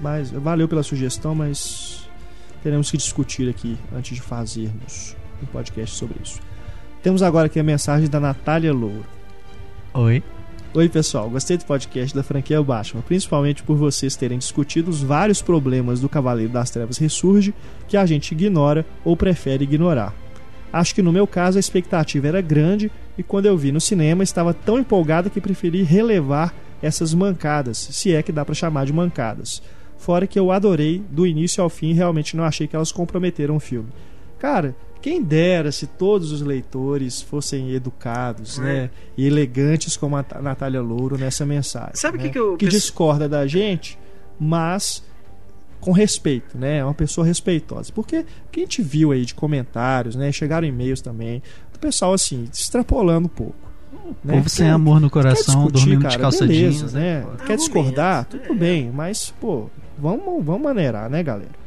Mas 0.00 0.30
valeu 0.30 0.66
pela 0.68 0.82
sugestão, 0.82 1.34
mas 1.34 2.08
teremos 2.62 2.90
que 2.90 2.96
discutir 2.96 3.48
aqui 3.48 3.76
antes 3.94 4.16
de 4.16 4.22
fazermos 4.22 5.16
um 5.42 5.46
podcast 5.46 5.96
sobre 5.96 6.16
isso. 6.22 6.40
Temos 7.02 7.22
agora 7.22 7.46
aqui 7.46 7.60
a 7.60 7.62
mensagem 7.64 8.08
da 8.08 8.18
Natália 8.18 8.72
Louro. 8.72 9.04
Oi. 9.92 10.22
Oi, 10.74 10.88
pessoal. 10.88 11.30
Gostei 11.30 11.56
do 11.56 11.64
podcast 11.64 12.12
da 12.16 12.22
franquia 12.24 12.60
Batman, 12.60 13.02
principalmente 13.02 13.62
por 13.62 13.76
vocês 13.76 14.16
terem 14.16 14.38
discutido 14.38 14.90
os 14.90 15.00
vários 15.02 15.40
problemas 15.40 16.00
do 16.00 16.08
Cavaleiro 16.08 16.52
das 16.52 16.70
Trevas 16.70 16.98
Ressurge 16.98 17.54
que 17.86 17.96
a 17.96 18.04
gente 18.04 18.32
ignora 18.32 18.84
ou 19.04 19.16
prefere 19.16 19.62
ignorar. 19.64 20.12
Acho 20.76 20.92
que 20.94 21.02
no 21.02 21.12
meu 21.12 21.24
caso 21.26 21.56
a 21.56 21.60
expectativa 21.60 22.26
era 22.26 22.40
grande 22.40 22.90
e 23.16 23.22
quando 23.22 23.46
eu 23.46 23.56
vi 23.56 23.70
no 23.70 23.80
cinema 23.80 24.24
estava 24.24 24.52
tão 24.52 24.76
empolgada 24.78 25.30
que 25.30 25.40
preferi 25.40 25.82
relevar 25.84 26.52
essas 26.82 27.14
mancadas, 27.14 27.78
se 27.78 28.12
é 28.12 28.22
que 28.22 28.32
dá 28.32 28.44
pra 28.44 28.54
chamar 28.56 28.84
de 28.84 28.92
mancadas. 28.92 29.62
Fora 29.96 30.26
que 30.26 30.36
eu 30.38 30.50
adorei 30.50 31.00
do 31.10 31.26
início 31.26 31.62
ao 31.62 31.70
fim 31.70 31.92
realmente 31.94 32.36
não 32.36 32.42
achei 32.42 32.66
que 32.66 32.74
elas 32.74 32.90
comprometeram 32.90 33.54
o 33.56 33.60
filme. 33.60 33.88
Cara, 34.38 34.74
quem 35.00 35.22
dera 35.22 35.70
se 35.70 35.86
todos 35.86 36.32
os 36.32 36.42
leitores 36.42 37.22
fossem 37.22 37.70
educados, 37.70 38.58
É. 38.58 38.62
né? 38.62 38.90
E 39.16 39.26
elegantes 39.26 39.96
como 39.96 40.16
a 40.16 40.24
Natália 40.42 40.80
Louro 40.82 41.16
nessa 41.16 41.46
mensagem. 41.46 41.94
Sabe 41.94 42.18
o 42.18 42.20
né? 42.20 42.26
que 42.26 42.32
que 42.32 42.38
eu- 42.38 42.56
que 42.56 42.66
discorda 42.66 43.28
da 43.28 43.46
gente, 43.46 43.96
mas 44.40 45.04
com 45.84 45.92
respeito, 45.92 46.56
né? 46.56 46.78
É 46.78 46.84
uma 46.84 46.94
pessoa 46.94 47.26
respeitosa. 47.26 47.92
Porque 47.94 48.20
o 48.20 48.50
que 48.50 48.60
a 48.60 48.62
gente 48.62 48.80
viu 48.80 49.12
aí 49.12 49.26
de 49.26 49.34
comentários, 49.34 50.16
né? 50.16 50.32
Chegaram 50.32 50.66
e-mails 50.66 51.02
também, 51.02 51.42
do 51.74 51.78
pessoal 51.78 52.14
assim, 52.14 52.48
extrapolando 52.50 53.26
um 53.26 53.28
pouco. 53.28 53.54
né? 54.24 54.36
Povo 54.36 54.48
sem 54.48 54.70
amor 54.70 54.98
no 54.98 55.10
coração, 55.10 55.66
discutir, 55.66 55.72
dormindo 55.84 56.02
cara, 56.02 56.14
de 56.14 56.18
calça 56.18 56.46
beleza, 56.46 56.78
jeans, 56.78 56.92
né? 56.94 57.20
Pô. 57.20 57.44
Quer 57.44 57.56
discordar? 57.58 58.20
Argumento, 58.20 58.48
Tudo 58.48 58.56
é. 58.56 58.58
bem, 58.58 58.90
mas, 58.90 59.34
pô, 59.38 59.68
Vamos, 59.98 60.44
vamos 60.44 60.62
maneirar, 60.62 61.08
né, 61.08 61.22
galera? 61.22 61.63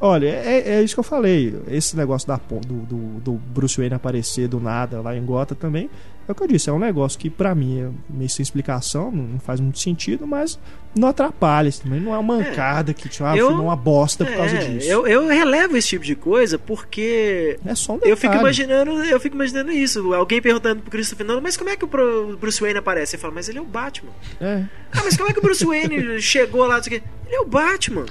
Olha, 0.00 0.28
é, 0.28 0.76
é 0.76 0.82
isso 0.82 0.94
que 0.94 1.00
eu 1.00 1.04
falei. 1.04 1.54
Esse 1.68 1.94
negócio 1.96 2.26
da, 2.26 2.36
do, 2.36 2.76
do, 2.86 3.20
do 3.20 3.32
Bruce 3.32 3.76
Wayne 3.76 3.94
aparecer 3.94 4.48
do 4.48 4.58
nada 4.58 5.00
lá 5.02 5.14
em 5.14 5.24
Gota 5.24 5.54
também. 5.54 5.90
É 6.26 6.32
o 6.32 6.34
que 6.34 6.44
eu 6.44 6.46
disse, 6.46 6.70
é 6.70 6.72
um 6.72 6.78
negócio 6.78 7.18
que 7.18 7.28
para 7.28 7.54
mim 7.56 7.80
é 7.80 7.90
meio 8.08 8.30
sem 8.30 8.40
explicação, 8.42 9.10
não 9.10 9.40
faz 9.40 9.58
muito 9.58 9.80
sentido, 9.80 10.28
mas 10.28 10.60
não 10.94 11.08
atrapalha 11.08 11.70
também. 11.72 11.98
Não 11.98 12.14
é 12.14 12.18
uma 12.18 12.36
mancada 12.36 12.92
é, 12.92 12.94
que 12.94 13.08
tipo, 13.08 13.24
ah, 13.24 13.36
eu, 13.36 13.48
uma 13.48 13.74
bosta 13.74 14.24
por 14.24 14.36
causa 14.36 14.56
é, 14.56 14.58
disso. 14.58 14.88
Eu, 14.88 15.08
eu 15.08 15.26
relevo 15.26 15.76
esse 15.76 15.88
tipo 15.88 16.04
de 16.04 16.14
coisa 16.14 16.56
porque. 16.56 17.58
É 17.66 17.74
só 17.74 17.94
um 17.94 17.98
eu 18.02 18.16
fico 18.16 18.34
imaginando 18.34 18.92
Eu 19.04 19.18
fico 19.18 19.34
imaginando 19.34 19.72
isso. 19.72 20.14
Alguém 20.14 20.40
perguntando 20.40 20.82
pro 20.82 20.90
Christopher 20.92 21.26
Nolan, 21.26 21.40
mas 21.40 21.56
como 21.56 21.68
é 21.68 21.76
que 21.76 21.84
o 21.84 22.36
Bruce 22.36 22.60
Wayne 22.60 22.78
aparece? 22.78 23.10
Você 23.10 23.18
fala, 23.18 23.34
mas 23.34 23.48
ele 23.48 23.58
é 23.58 23.62
o 23.62 23.66
Batman. 23.66 24.12
É. 24.40 24.64
Ah, 24.92 25.00
mas 25.04 25.16
como 25.16 25.28
é 25.28 25.32
que 25.32 25.40
o 25.40 25.42
Bruce 25.42 25.64
Wayne 25.64 26.22
chegou 26.22 26.64
lá? 26.64 26.80
Ele 26.86 27.02
é 27.28 27.40
o 27.40 27.46
Batman. 27.46 28.06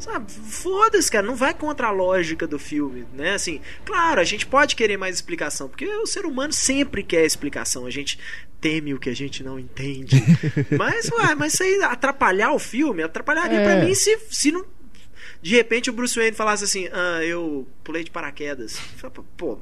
Sabe, 0.00 0.32
foda-se, 0.32 1.10
cara, 1.10 1.26
não 1.26 1.36
vai 1.36 1.52
contra 1.52 1.88
a 1.88 1.90
lógica 1.90 2.46
do 2.46 2.58
filme, 2.58 3.06
né? 3.12 3.34
Assim, 3.34 3.60
claro, 3.84 4.20
a 4.20 4.24
gente 4.24 4.46
pode 4.46 4.74
querer 4.74 4.96
mais 4.96 5.16
explicação, 5.16 5.68
porque 5.68 5.86
o 5.86 6.06
ser 6.06 6.24
humano 6.24 6.52
sempre 6.52 7.02
quer 7.02 7.24
explicação, 7.24 7.86
a 7.86 7.90
gente 7.90 8.18
teme 8.60 8.94
o 8.94 8.98
que 8.98 9.10
a 9.10 9.14
gente 9.14 9.42
não 9.42 9.58
entende. 9.58 10.16
mas, 10.76 11.10
ué, 11.10 11.34
mas 11.34 11.54
isso 11.54 11.62
aí 11.62 11.82
atrapalhar 11.82 12.52
o 12.52 12.58
filme, 12.58 13.02
atrapalharia 13.02 13.60
é. 13.60 13.64
para 13.64 13.84
mim 13.84 13.94
se, 13.94 14.18
se 14.30 14.50
não. 14.50 14.64
De 15.42 15.54
repente 15.54 15.88
o 15.88 15.92
Bruce 15.92 16.18
Wayne 16.18 16.36
falasse 16.36 16.64
assim: 16.64 16.88
ah, 16.92 17.24
eu 17.24 17.66
pulei 17.82 18.04
de 18.04 18.10
paraquedas. 18.10 18.78
Pô, 19.36 19.58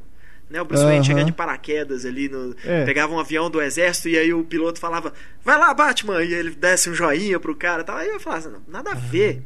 né? 0.50 0.60
O 0.60 0.64
Bruce 0.64 0.82
Wayne 0.82 1.04
chegando 1.04 1.26
de 1.26 1.32
paraquedas 1.32 2.04
ali 2.04 2.28
no. 2.28 2.54
É. 2.64 2.84
Pegava 2.84 3.12
um 3.12 3.18
avião 3.18 3.50
do 3.50 3.60
exército 3.60 4.08
e 4.08 4.18
aí 4.18 4.32
o 4.32 4.44
piloto 4.44 4.80
falava, 4.80 5.12
vai 5.44 5.58
lá, 5.58 5.72
Batman! 5.74 6.22
E 6.22 6.32
ele 6.32 6.50
desse 6.50 6.88
um 6.88 6.94
joinha 6.94 7.38
pro 7.38 7.54
cara 7.54 7.82
e 7.82 7.84
tal. 7.84 7.96
Aí 7.96 8.08
eu 8.08 8.20
falava 8.20 8.48
assim, 8.48 8.56
nada 8.66 8.92
a 8.92 8.94
ver. 8.94 9.42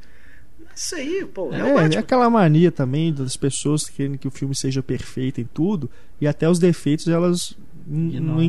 Isso 0.75 0.95
aí, 0.95 1.25
pô. 1.25 1.53
É, 1.53 1.61
é, 1.61 1.95
é, 1.95 1.99
aquela 1.99 2.29
mania 2.31 2.71
também 2.71 3.13
das 3.13 3.37
pessoas 3.37 3.85
que 3.85 3.97
querem 3.97 4.17
que 4.17 4.29
o 4.29 4.31
filme 4.31 4.55
seja 4.55 4.83
perfeito 4.83 5.41
em 5.41 5.45
tudo 5.45 5.91
e 6.21 6.27
até 6.27 6.49
os 6.49 6.59
defeitos 6.59 7.09
elas 7.09 7.57
não, 7.87 8.43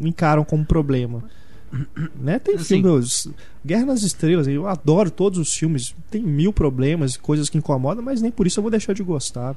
encaram 0.00 0.44
como 0.44 0.64
problema. 0.64 1.22
né? 2.18 2.38
Tem 2.38 2.54
assim, 2.54 2.82
filmes. 2.82 3.28
Guerra 3.64 3.86
nas 3.86 4.02
Estrelas, 4.02 4.46
eu 4.48 4.66
adoro 4.66 5.10
todos 5.10 5.38
os 5.38 5.54
filmes. 5.54 5.94
Tem 6.10 6.22
mil 6.22 6.52
problemas, 6.52 7.16
coisas 7.16 7.48
que 7.48 7.58
incomodam, 7.58 8.02
mas 8.02 8.22
nem 8.22 8.30
por 8.30 8.46
isso 8.46 8.58
eu 8.58 8.62
vou 8.62 8.70
deixar 8.70 8.92
de 8.92 9.02
gostar. 9.02 9.54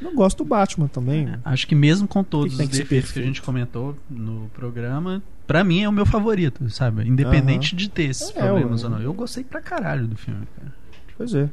Não 0.00 0.14
gosto 0.14 0.38
do 0.38 0.44
Batman 0.44 0.88
também. 0.88 1.28
É, 1.28 1.38
acho 1.44 1.66
que 1.66 1.74
mesmo 1.74 2.08
com 2.08 2.24
todos 2.24 2.56
que 2.56 2.62
os 2.62 2.68
defeitos 2.68 3.12
que 3.12 3.18
a 3.18 3.22
gente 3.22 3.42
comentou 3.42 3.96
no 4.08 4.50
programa, 4.54 5.22
para 5.46 5.62
mim 5.62 5.82
é 5.82 5.88
o 5.88 5.92
meu 5.92 6.06
favorito, 6.06 6.68
sabe? 6.70 7.06
Independente 7.06 7.76
de 7.76 7.90
ter 7.90 8.04
esses 8.04 8.30
é, 8.30 8.32
problemas 8.40 8.82
eu... 8.82 8.88
ou 8.88 8.96
não. 8.96 9.02
Eu 9.02 9.12
gostei 9.12 9.44
pra 9.44 9.60
caralho 9.60 10.06
do 10.06 10.16
filme, 10.16 10.46
cara. 10.56 10.79
Pois 11.20 11.34
é. 11.34 11.50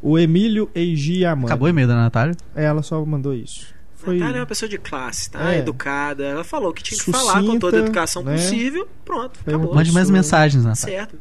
O 0.00 0.18
Emílio 0.18 0.70
Eigiamani. 0.74 1.44
Acabou 1.44 1.66
o 1.66 1.68
e-mail 1.68 1.86
da 1.86 1.96
Natália? 1.96 2.34
É, 2.56 2.64
ela 2.64 2.82
só 2.82 3.04
mandou 3.04 3.34
isso. 3.34 3.74
Foi... 3.94 4.16
Natália 4.16 4.38
é 4.38 4.40
uma 4.40 4.46
pessoa 4.46 4.66
de 4.66 4.78
classe, 4.78 5.30
tá? 5.30 5.52
É. 5.52 5.58
Educada. 5.58 6.24
Ela 6.24 6.42
falou 6.42 6.72
que 6.72 6.82
tinha 6.82 6.96
que 6.96 7.04
Sucinta, 7.04 7.18
falar 7.18 7.42
com 7.42 7.58
toda 7.58 7.76
a 7.76 7.80
educação 7.80 8.22
né? 8.22 8.32
possível. 8.32 8.88
Pronto, 9.04 9.38
acabou. 9.46 9.74
Mande 9.74 9.92
mais 9.92 10.08
mensagens, 10.08 10.64
Natália. 10.64 11.00
Certo. 11.00 11.18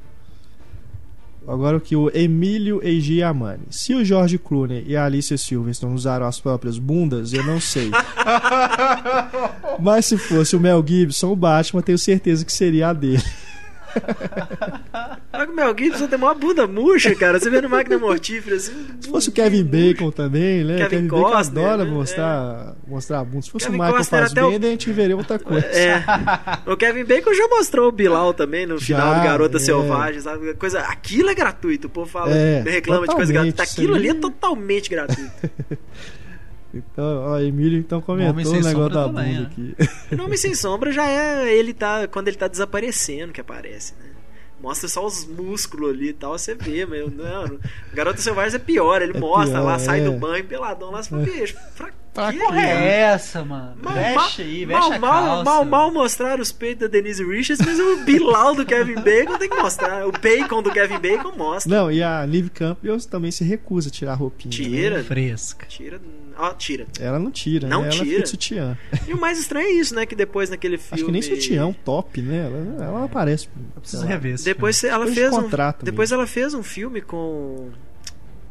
Agora 1.46 1.82
que 1.82 1.98
o 1.98 2.10
Emílio 2.16 2.80
Eigiamani. 2.82 3.66
Se 3.70 3.94
o 3.94 4.06
George 4.06 4.38
Clooney 4.38 4.86
e 4.88 4.96
a 4.96 5.04
Alicia 5.04 5.38
Silverstone 5.38 5.94
usaram 5.94 6.26
as 6.26 6.40
próprias 6.40 6.78
bundas, 6.78 7.34
eu 7.34 7.44
não 7.44 7.60
sei. 7.60 7.92
Mas 9.82 10.06
se 10.06 10.18
fosse 10.18 10.56
o 10.56 10.62
Mel 10.62 10.82
Gibson, 10.88 11.34
o 11.34 11.36
Batman, 11.36 11.82
tenho 11.82 11.98
certeza 11.98 12.46
que 12.46 12.54
seria 12.54 12.88
a 12.88 12.94
dele. 12.94 13.22
Olha 15.34 15.50
o 15.50 15.56
Mel 15.56 15.76
Gibson 15.78 16.08
tem 16.08 16.18
uma 16.18 16.34
bunda 16.34 16.68
murcha, 16.68 17.16
cara. 17.16 17.40
Você 17.40 17.50
vê 17.50 17.62
no 17.62 17.70
Máquina 17.70 17.98
Mortífera 17.98 18.56
assim. 18.56 18.74
Se 19.00 19.10
fosse 19.10 19.30
o 19.30 19.32
Kevin 19.32 19.64
Bacon 19.64 20.12
também, 20.12 20.64
né? 20.64 20.78
Kevin, 20.78 20.90
Kevin 20.90 21.08
Costner, 21.08 21.66
adora 21.66 21.86
né? 21.86 21.92
mostrar, 21.92 22.76
é. 22.88 22.90
mostrar 22.90 23.20
a 23.20 23.24
bunda. 23.24 23.42
Se 23.42 23.52
fosse 23.52 23.66
Kevin 23.66 23.80
o 23.80 23.84
Michael 23.84 24.04
Fassbender, 24.04 24.62
o... 24.62 24.68
a 24.68 24.72
gente 24.72 24.92
veria 24.92 25.18
outra 25.18 25.40
coisa. 25.40 25.66
É. 25.68 26.04
O 26.66 26.78
Kevin 26.78 27.04
Bacon 27.04 27.34
já 27.34 27.48
mostrou 27.48 27.90
o 27.90 27.92
Bilal 27.92 28.34
também 28.34 28.66
no 28.66 28.80
final 28.80 29.14
já, 29.14 29.20
do 29.20 29.24
Garota 29.24 29.58
é. 29.58 29.60
Selvagem, 29.60 30.22
sabe? 30.22 30.54
Coisa, 30.56 30.80
aquilo 30.82 31.30
é 31.30 31.36
gratuito. 31.36 31.88
O 31.88 31.90
povo 31.90 32.10
fala, 32.10 32.32
é, 32.32 32.62
reclama 32.62 33.08
de 33.08 33.16
coisa 33.16 33.34
gratuita. 33.34 33.64
Aquilo 33.64 33.96
ali 33.96 34.10
é 34.10 34.14
totalmente 34.14 34.90
gratuito. 34.90 35.32
Então, 36.74 37.26
ó, 37.28 37.40
Emílio 37.40 37.78
então 37.78 38.02
comentou 38.02 38.52
o 38.52 38.56
negócio 38.56 38.90
da 38.90 39.08
bunda 39.08 39.22
também, 39.22 39.38
aqui. 39.38 39.76
O 40.12 40.16
Nome 40.18 40.38
Sem 40.38 40.56
Sombra 40.56 40.92
já 40.92 41.08
é 41.08 41.54
ele 41.54 41.74
tá 41.74 42.08
quando 42.08 42.28
ele 42.28 42.38
tá 42.38 42.48
desaparecendo 42.48 43.32
que 43.32 43.40
aparece, 43.40 43.94
né? 44.00 44.10
Mostra 44.60 44.88
só 44.88 45.06
os 45.06 45.26
músculos 45.26 45.92
ali 45.92 46.10
e 46.10 46.14
tal, 46.14 46.38
você 46.38 46.56
vê, 46.56 46.86
meu. 46.86 47.12
Não, 47.12 47.60
Garota 47.94 48.22
Selvagem 48.22 48.56
é 48.56 48.60
pior, 48.60 49.02
ele 49.02 49.16
é 49.16 49.20
mostra 49.20 49.60
pior, 49.60 49.66
lá, 49.66 49.76
é. 49.76 49.80
sai 49.80 50.02
do 50.02 50.14
banho 50.14 50.46
peladão 50.46 50.90
lá, 50.90 51.04
você 51.04 51.10
fala, 51.10 51.24
bicho, 51.24 51.56
pra 51.76 51.92
Pra 52.14 52.32
que 52.32 52.38
porra 52.38 52.62
é 52.62 53.00
essa, 53.02 53.44
mano? 53.44 53.76
Mal, 53.82 53.94
veste 53.94 54.42
aí, 54.44 54.66
veste 54.66 55.00
mal, 55.00 55.12
a 55.12 55.28
calça. 55.28 55.44
Mal, 55.44 55.66
mal 55.66 55.92
mostrar 55.92 56.40
os 56.40 56.52
peitos 56.52 56.82
da 56.82 56.88
Denise 56.88 57.26
Richards, 57.26 57.66
mas 57.66 57.80
o 57.80 58.04
Bilal 58.06 58.54
do 58.54 58.64
Kevin 58.66 58.96
Bacon 58.96 59.38
tem 59.40 59.50
que 59.50 59.58
mostrar. 59.58 60.08
O 60.08 60.12
Bacon 60.12 60.62
do 60.62 60.72
Kevin 60.72 61.00
Bacon 61.00 61.32
mostra. 61.36 61.76
Não, 61.76 61.92
e 61.92 62.04
a 62.04 62.24
Liv 62.24 62.50
Campbell 62.50 63.00
também 63.02 63.32
se 63.32 63.44
recusa 63.44 63.90
a 63.90 63.92
tirar 63.92 64.12
a 64.12 64.16
roupinha. 64.16 64.52
Tira. 64.52 64.98
Né? 64.98 65.04
Fresca. 65.04 65.66
Tira. 65.66 66.00
Ó, 66.38 66.54
tira. 66.54 66.86
Ela 67.00 67.18
não 67.18 67.32
tira, 67.32 67.68
não 67.68 67.82
né? 67.82 67.90
tira. 67.90 68.04
Ela 68.04 68.12
fica 68.12 68.24
de 68.24 68.30
sutiã. 68.30 68.78
E 69.08 69.14
o 69.14 69.20
mais 69.20 69.40
estranho 69.40 69.68
é 69.68 69.72
isso, 69.72 69.96
né? 69.96 70.06
Que 70.06 70.16
depois 70.16 70.50
naquele 70.50 70.78
filme. 70.78 70.94
Acho 70.94 71.06
que 71.06 71.12
nem 71.12 71.22
sutiã, 71.22 71.66
um 71.66 71.74
top, 71.74 72.22
né? 72.22 72.46
Ela, 72.46 72.86
ela 72.86 73.06
aparece. 73.06 73.48
Eu 73.76 73.82
preciso 73.82 74.06
rever 74.06 74.36
esse 74.36 74.46
Depois 74.46 74.84
ela 74.84 75.06
depois 75.06 75.16
fez 75.16 75.34
um. 75.34 75.50
Depois 75.82 76.12
ela 76.12 76.28
fez 76.28 76.54
um 76.54 76.64
filme 76.64 77.02
com 77.02 77.72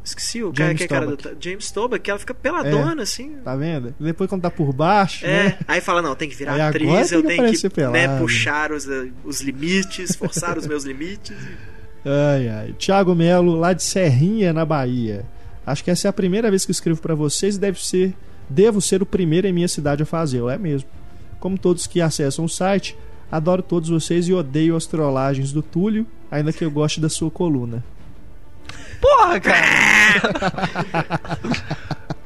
Esqueci 0.03 0.43
o 0.43 0.51
cara 0.51 0.75
que 0.75 0.83
é 0.83 0.87
cara 0.87 1.05
do 1.05 1.37
James 1.39 1.71
Toba, 1.71 1.97
que 1.97 2.09
ela 2.09 2.19
fica 2.19 2.33
peladona, 2.33 3.01
é, 3.01 3.03
assim. 3.03 3.37
Tá 3.43 3.55
vendo? 3.55 3.95
Depois 3.97 4.29
quando 4.29 4.41
tá 4.41 4.51
por 4.51 4.73
baixo. 4.73 5.25
É, 5.25 5.43
né? 5.45 5.57
aí 5.65 5.79
fala, 5.79 6.01
não, 6.01 6.13
tem 6.13 6.27
que 6.27 6.35
virar 6.35 6.55
aí 6.55 6.61
atriz, 6.61 7.11
eu 7.11 7.23
tenho 7.23 7.51
que 7.51 7.87
né, 7.91 8.19
puxar 8.19 8.73
os, 8.73 8.85
os 9.23 9.39
limites, 9.39 10.15
forçar 10.15 10.57
os 10.57 10.67
meus 10.67 10.83
limites. 10.83 11.37
Ai, 12.05 12.49
ai. 12.49 12.75
Tiago 12.77 13.15
Melo, 13.15 13.55
lá 13.55 13.71
de 13.71 13.81
Serrinha, 13.81 14.51
na 14.51 14.65
Bahia. 14.65 15.25
Acho 15.65 15.83
que 15.83 15.89
essa 15.89 16.07
é 16.07 16.09
a 16.09 16.13
primeira 16.13 16.49
vez 16.49 16.65
que 16.65 16.71
eu 16.71 16.73
escrevo 16.73 17.01
para 17.01 17.15
vocês 17.15 17.55
e 17.55 17.59
deve 17.59 17.83
ser. 17.83 18.13
Devo 18.49 18.81
ser 18.81 19.01
o 19.01 19.05
primeiro 19.05 19.47
em 19.47 19.53
minha 19.53 19.69
cidade 19.69 20.03
a 20.03 20.05
fazê-lo, 20.05 20.49
é 20.49 20.57
mesmo. 20.57 20.89
Como 21.39 21.57
todos 21.57 21.87
que 21.87 22.01
acessam 22.01 22.43
o 22.43 22.49
site, 22.49 22.97
adoro 23.31 23.61
todos 23.61 23.89
vocês 23.89 24.27
e 24.27 24.33
odeio 24.33 24.75
as 24.75 24.85
trollagens 24.85 25.53
do 25.53 25.61
Túlio, 25.61 26.05
ainda 26.29 26.51
que 26.51 26.63
eu 26.63 26.69
goste 26.69 26.99
da 26.99 27.07
sua 27.07 27.31
coluna. 27.31 27.81
Porra, 29.03 29.37
cara! 29.41 29.59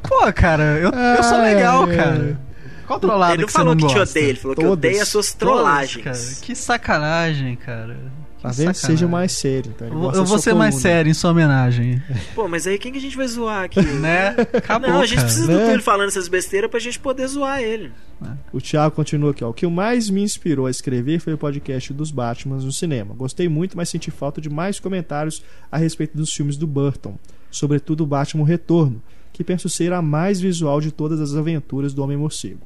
Pô, 0.08 0.32
cara, 0.34 0.64
eu, 0.78 0.92
eu 0.92 1.24
sou 1.24 1.42
legal, 1.42 1.88
cara. 1.88 2.40
Qual 2.86 3.00
trollada 3.00 3.34
Ele 3.34 3.42
não 3.42 3.48
que 3.48 3.54
falou 3.54 3.76
não 3.76 3.88
que 3.88 3.94
te 3.94 4.00
odeia, 4.00 4.30
ele 4.30 4.38
falou 4.40 4.56
Todas. 4.56 4.68
que 4.70 4.72
odeia 4.74 5.02
as 5.02 5.10
suas 5.10 5.34
trollagens. 5.34 6.04
Todas, 6.04 6.30
cara. 6.30 6.46
Que 6.46 6.56
sacanagem, 6.56 7.56
cara. 7.56 7.98
Talvez 8.42 8.78
seja 8.78 9.08
mais 9.08 9.32
sério. 9.32 9.74
Então 9.76 10.14
eu 10.14 10.26
vou 10.26 10.38
ser 10.38 10.54
mais 10.54 10.76
sério 10.76 11.10
em 11.10 11.14
sua 11.14 11.32
homenagem. 11.32 12.02
Pô, 12.36 12.48
mas 12.48 12.68
aí 12.68 12.78
quem 12.78 12.92
que 12.92 12.98
a 12.98 13.02
gente 13.02 13.18
vai 13.18 13.28
zoar 13.28 13.64
aqui? 13.64 13.82
né? 13.98 14.36
Acabou, 14.54 14.90
Não, 14.90 15.02
a 15.02 15.06
gente 15.06 15.16
cara. 15.16 15.28
precisa 15.28 15.48
né? 15.48 15.58
do 15.58 15.66
Túlio 15.66 15.84
falando 15.84 16.08
essas 16.10 16.28
besteiras 16.28 16.70
pra 16.70 16.80
gente 16.80 17.00
poder 17.00 17.28
zoar 17.28 17.62
ele. 17.62 17.92
É. 18.24 18.28
O 18.54 18.62
Thiago 18.62 18.96
continua 18.96 19.32
aqui, 19.32 19.44
ó. 19.44 19.50
O 19.50 19.54
que 19.54 19.66
mais 19.68 20.10
me 20.10 20.22
inspirou 20.22 20.66
a 20.68 20.72
escrever 20.72 21.20
foi 21.20 21.34
o 21.34 21.38
podcast 21.38 21.94
dos 21.94 22.12
Batmans 22.12 22.64
no 22.64 22.72
cinema. 22.72 23.14
Gostei 23.16 23.50
muito, 23.50 23.76
mas 23.76 23.90
senti 23.90 24.12
falta 24.12 24.40
de 24.40 24.50
mais 24.50 24.80
comentários 24.80 25.44
a 25.72 25.78
respeito 25.78 26.16
dos 26.16 26.32
filmes 26.32 26.58
do 26.58 26.68
Burton, 26.68 27.18
sobretudo 27.52 28.04
o 28.04 28.08
Batman 28.08 28.46
Retorno, 28.46 29.02
que 29.34 29.44
penso 29.44 29.68
ser 29.70 29.94
a 29.94 30.02
mais 30.02 30.40
visual 30.40 30.80
de 30.80 30.92
todas 30.92 31.20
as 31.20 31.36
aventuras 31.36 31.94
do 31.94 32.04
Homem-Morcego. 32.04 32.62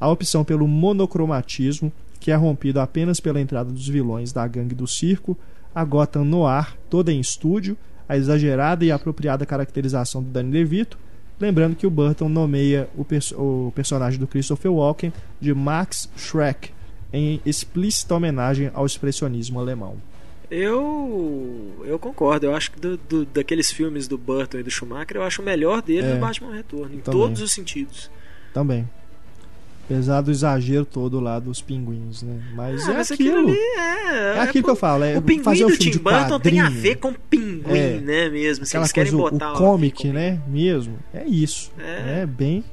A 0.00 0.08
opção 0.08 0.44
pelo 0.44 0.66
monocromatismo, 0.66 1.92
que 2.22 2.30
é 2.30 2.36
rompido 2.36 2.78
apenas 2.78 3.18
pela 3.18 3.40
entrada 3.40 3.72
dos 3.72 3.88
vilões 3.88 4.32
da 4.32 4.46
gangue 4.46 4.76
do 4.76 4.86
circo, 4.86 5.36
a 5.74 5.84
Gotham 5.84 6.24
Noir, 6.24 6.76
toda 6.88 7.12
em 7.12 7.18
estúdio, 7.18 7.76
a 8.08 8.16
exagerada 8.16 8.84
e 8.84 8.92
apropriada 8.92 9.44
caracterização 9.44 10.22
do 10.22 10.30
Danny 10.30 10.52
DeVito, 10.52 10.96
lembrando 11.40 11.74
que 11.74 11.84
o 11.84 11.90
Burton 11.90 12.28
nomeia 12.28 12.88
o, 12.96 13.04
pers 13.04 13.32
o 13.32 13.72
personagem 13.74 14.20
do 14.20 14.28
Christopher 14.28 14.72
Walken 14.72 15.12
de 15.40 15.52
Max 15.52 16.08
Schreck, 16.16 16.70
em 17.12 17.40
explícita 17.44 18.14
homenagem 18.14 18.70
ao 18.72 18.86
expressionismo 18.86 19.58
alemão. 19.58 19.96
Eu 20.48 21.82
eu 21.84 21.98
concordo. 21.98 22.46
Eu 22.46 22.54
acho 22.54 22.70
que 22.70 22.78
do, 22.78 22.96
do, 22.96 23.24
daqueles 23.24 23.72
filmes 23.72 24.06
do 24.06 24.16
Burton 24.16 24.58
e 24.58 24.62
do 24.62 24.70
Schumacher, 24.70 25.16
eu 25.16 25.24
acho 25.24 25.42
o 25.42 25.44
melhor 25.44 25.82
dele 25.82 26.06
é, 26.06 26.14
o 26.14 26.20
Batman 26.20 26.54
Retorno, 26.54 26.94
em 26.94 27.00
também. 27.00 27.20
todos 27.20 27.42
os 27.42 27.52
sentidos. 27.52 28.08
Também. 28.54 28.88
Apesar 29.92 30.20
do 30.20 30.30
exagero 30.30 30.84
todo 30.84 31.20
lá 31.20 31.38
dos 31.38 31.60
pinguins, 31.60 32.22
né? 32.22 32.40
Mas 32.54 32.88
ah, 32.88 32.92
é 32.92 32.96
mas 32.96 33.12
aquilo. 33.12 33.50
aquilo 33.50 33.54
é, 33.54 34.34
é, 34.34 34.36
é 34.36 34.40
aquilo 34.40 34.64
que 34.64 34.70
eu 34.70 34.76
falo. 34.76 35.04
É 35.04 35.18
o 35.18 35.22
pinguim 35.22 35.42
fazer 35.42 35.64
um 35.64 35.68
do 35.68 35.76
filme 35.76 35.92
Tim 35.92 35.98
Burton 35.98 36.40
tem 36.40 36.60
a 36.60 36.68
ver 36.68 36.96
com 36.96 37.12
pinguim, 37.12 37.78
é, 37.78 38.00
né? 38.00 38.28
Mesmo. 38.28 38.64
Se 38.64 38.76
eles 38.76 38.92
querem 38.92 39.12
coisa, 39.12 39.30
botar 39.30 39.52
o 39.52 39.56
comic, 39.56 40.08
né? 40.08 40.40
Mesmo. 40.46 40.98
É 41.12 41.24
isso. 41.24 41.70
É, 41.78 42.22
é 42.22 42.26
bem. 42.26 42.64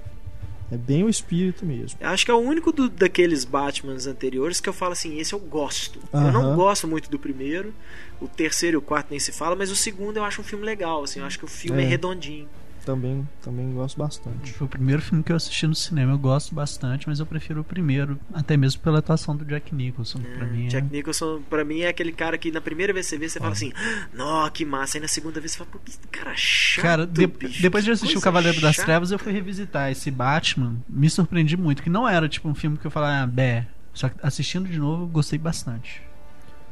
É 0.72 0.78
bem 0.78 1.04
o 1.04 1.10
espírito 1.10 1.66
mesmo. 1.66 1.98
Eu 2.00 2.10
acho 2.10 2.24
que 2.24 2.30
é 2.30 2.34
o 2.34 2.38
único 2.38 2.72
do, 2.72 2.90
daqueles 2.90 3.44
Batmans 3.44 4.06
anteriores 4.06 4.62
que 4.62 4.70
eu 4.70 4.74
falo 4.74 4.92
assim, 4.92 5.18
esse 5.18 5.34
eu 5.34 5.40
gosto. 5.40 6.00
Eu 6.14 6.32
não 6.32 6.56
gosto 6.56 6.88
muito 6.88 7.10
do 7.10 7.18
primeiro, 7.18 7.74
o 8.22 8.28
terceiro 8.28 8.76
e 8.76 8.78
o 8.78 8.82
quarto 8.82 9.08
nem 9.10 9.20
se 9.20 9.32
fala, 9.32 9.56
mas 9.56 9.72
o 9.72 9.76
segundo 9.76 10.18
eu 10.18 10.24
acho 10.24 10.42
um 10.42 10.44
filme 10.44 10.64
legal, 10.64 11.04
assim, 11.04 11.22
eu 11.22 11.26
acho 11.26 11.40
que 11.40 11.46
o 11.46 11.48
filme 11.48 11.82
é, 11.82 11.86
é 11.86 11.88
redondinho 11.88 12.48
também, 12.90 13.30
também 13.40 13.72
gosto 13.72 13.98
bastante. 13.98 14.52
Foi 14.54 14.66
o 14.66 14.70
primeiro 14.70 15.00
filme 15.00 15.24
que 15.24 15.32
eu 15.32 15.36
assisti 15.36 15.68
no 15.68 15.76
cinema. 15.76 16.14
Eu 16.14 16.18
gosto 16.18 16.56
bastante, 16.56 17.08
mas 17.08 17.20
eu 17.20 17.26
prefiro 17.26 17.62
o 17.62 17.64
primeiro, 17.64 18.20
até 18.34 18.58
mesmo 18.58 18.82
pela 18.82 18.98
atuação 18.98 19.36
do 19.36 19.46
Jack 19.46 19.76
Nicholson. 19.76 20.20
É, 20.20 20.38
pra 20.38 20.48
mim 20.48 20.68
Jack 20.68 20.88
é... 20.88 20.98
Nicholson, 20.98 21.42
pra 21.48 21.64
mim, 21.64 21.82
é 21.82 21.90
aquele 21.90 22.12
cara 22.12 22.36
que 22.36 22.52
na 22.52 22.60
primeira 22.60 22.92
vez 22.92 23.06
que 23.06 23.12
você 23.12 23.18
vê, 23.20 23.30
você 23.30 23.38
ah. 23.38 23.42
fala 23.42 23.54
assim, 23.54 23.72
nó, 24.12 24.50
que 24.50 24.66
massa. 24.66 24.98
Aí 24.98 25.02
na 25.02 25.08
segunda 25.08 25.40
vez 25.40 25.52
você 25.52 25.60
fala, 25.60 25.70
pô, 25.72 25.80
que 25.80 25.96
cara 26.08 26.34
chato. 26.36 26.84
Cara, 26.84 27.06
de 27.06 27.28
bicho, 27.28 27.62
depois 27.62 27.86
de 27.86 27.92
assistir 27.92 28.18
O 28.18 28.22
Cavaleiro 28.22 28.60
das 28.60 28.78
Trevas, 28.78 29.12
eu 29.12 29.20
fui 29.20 29.32
revisitar 29.32 29.92
esse 29.92 30.10
Batman. 30.10 30.78
Me 30.90 31.10
surpreendi 31.10 31.56
muito, 31.56 31.84
que 31.84 31.90
não 31.90 32.10
era 32.10 32.28
tipo 32.28 32.50
um 32.50 32.56
filme 32.56 32.78
que 32.78 32.88
eu 32.88 32.92
falava, 32.92 33.24
ah, 33.24 33.28
bé. 33.28 33.68
Só 33.94 34.10
que 34.10 34.16
assistindo 34.24 34.68
de 34.68 34.80
novo, 34.80 35.04
eu 35.04 35.08
gostei 35.08 35.38
bastante. 35.38 36.02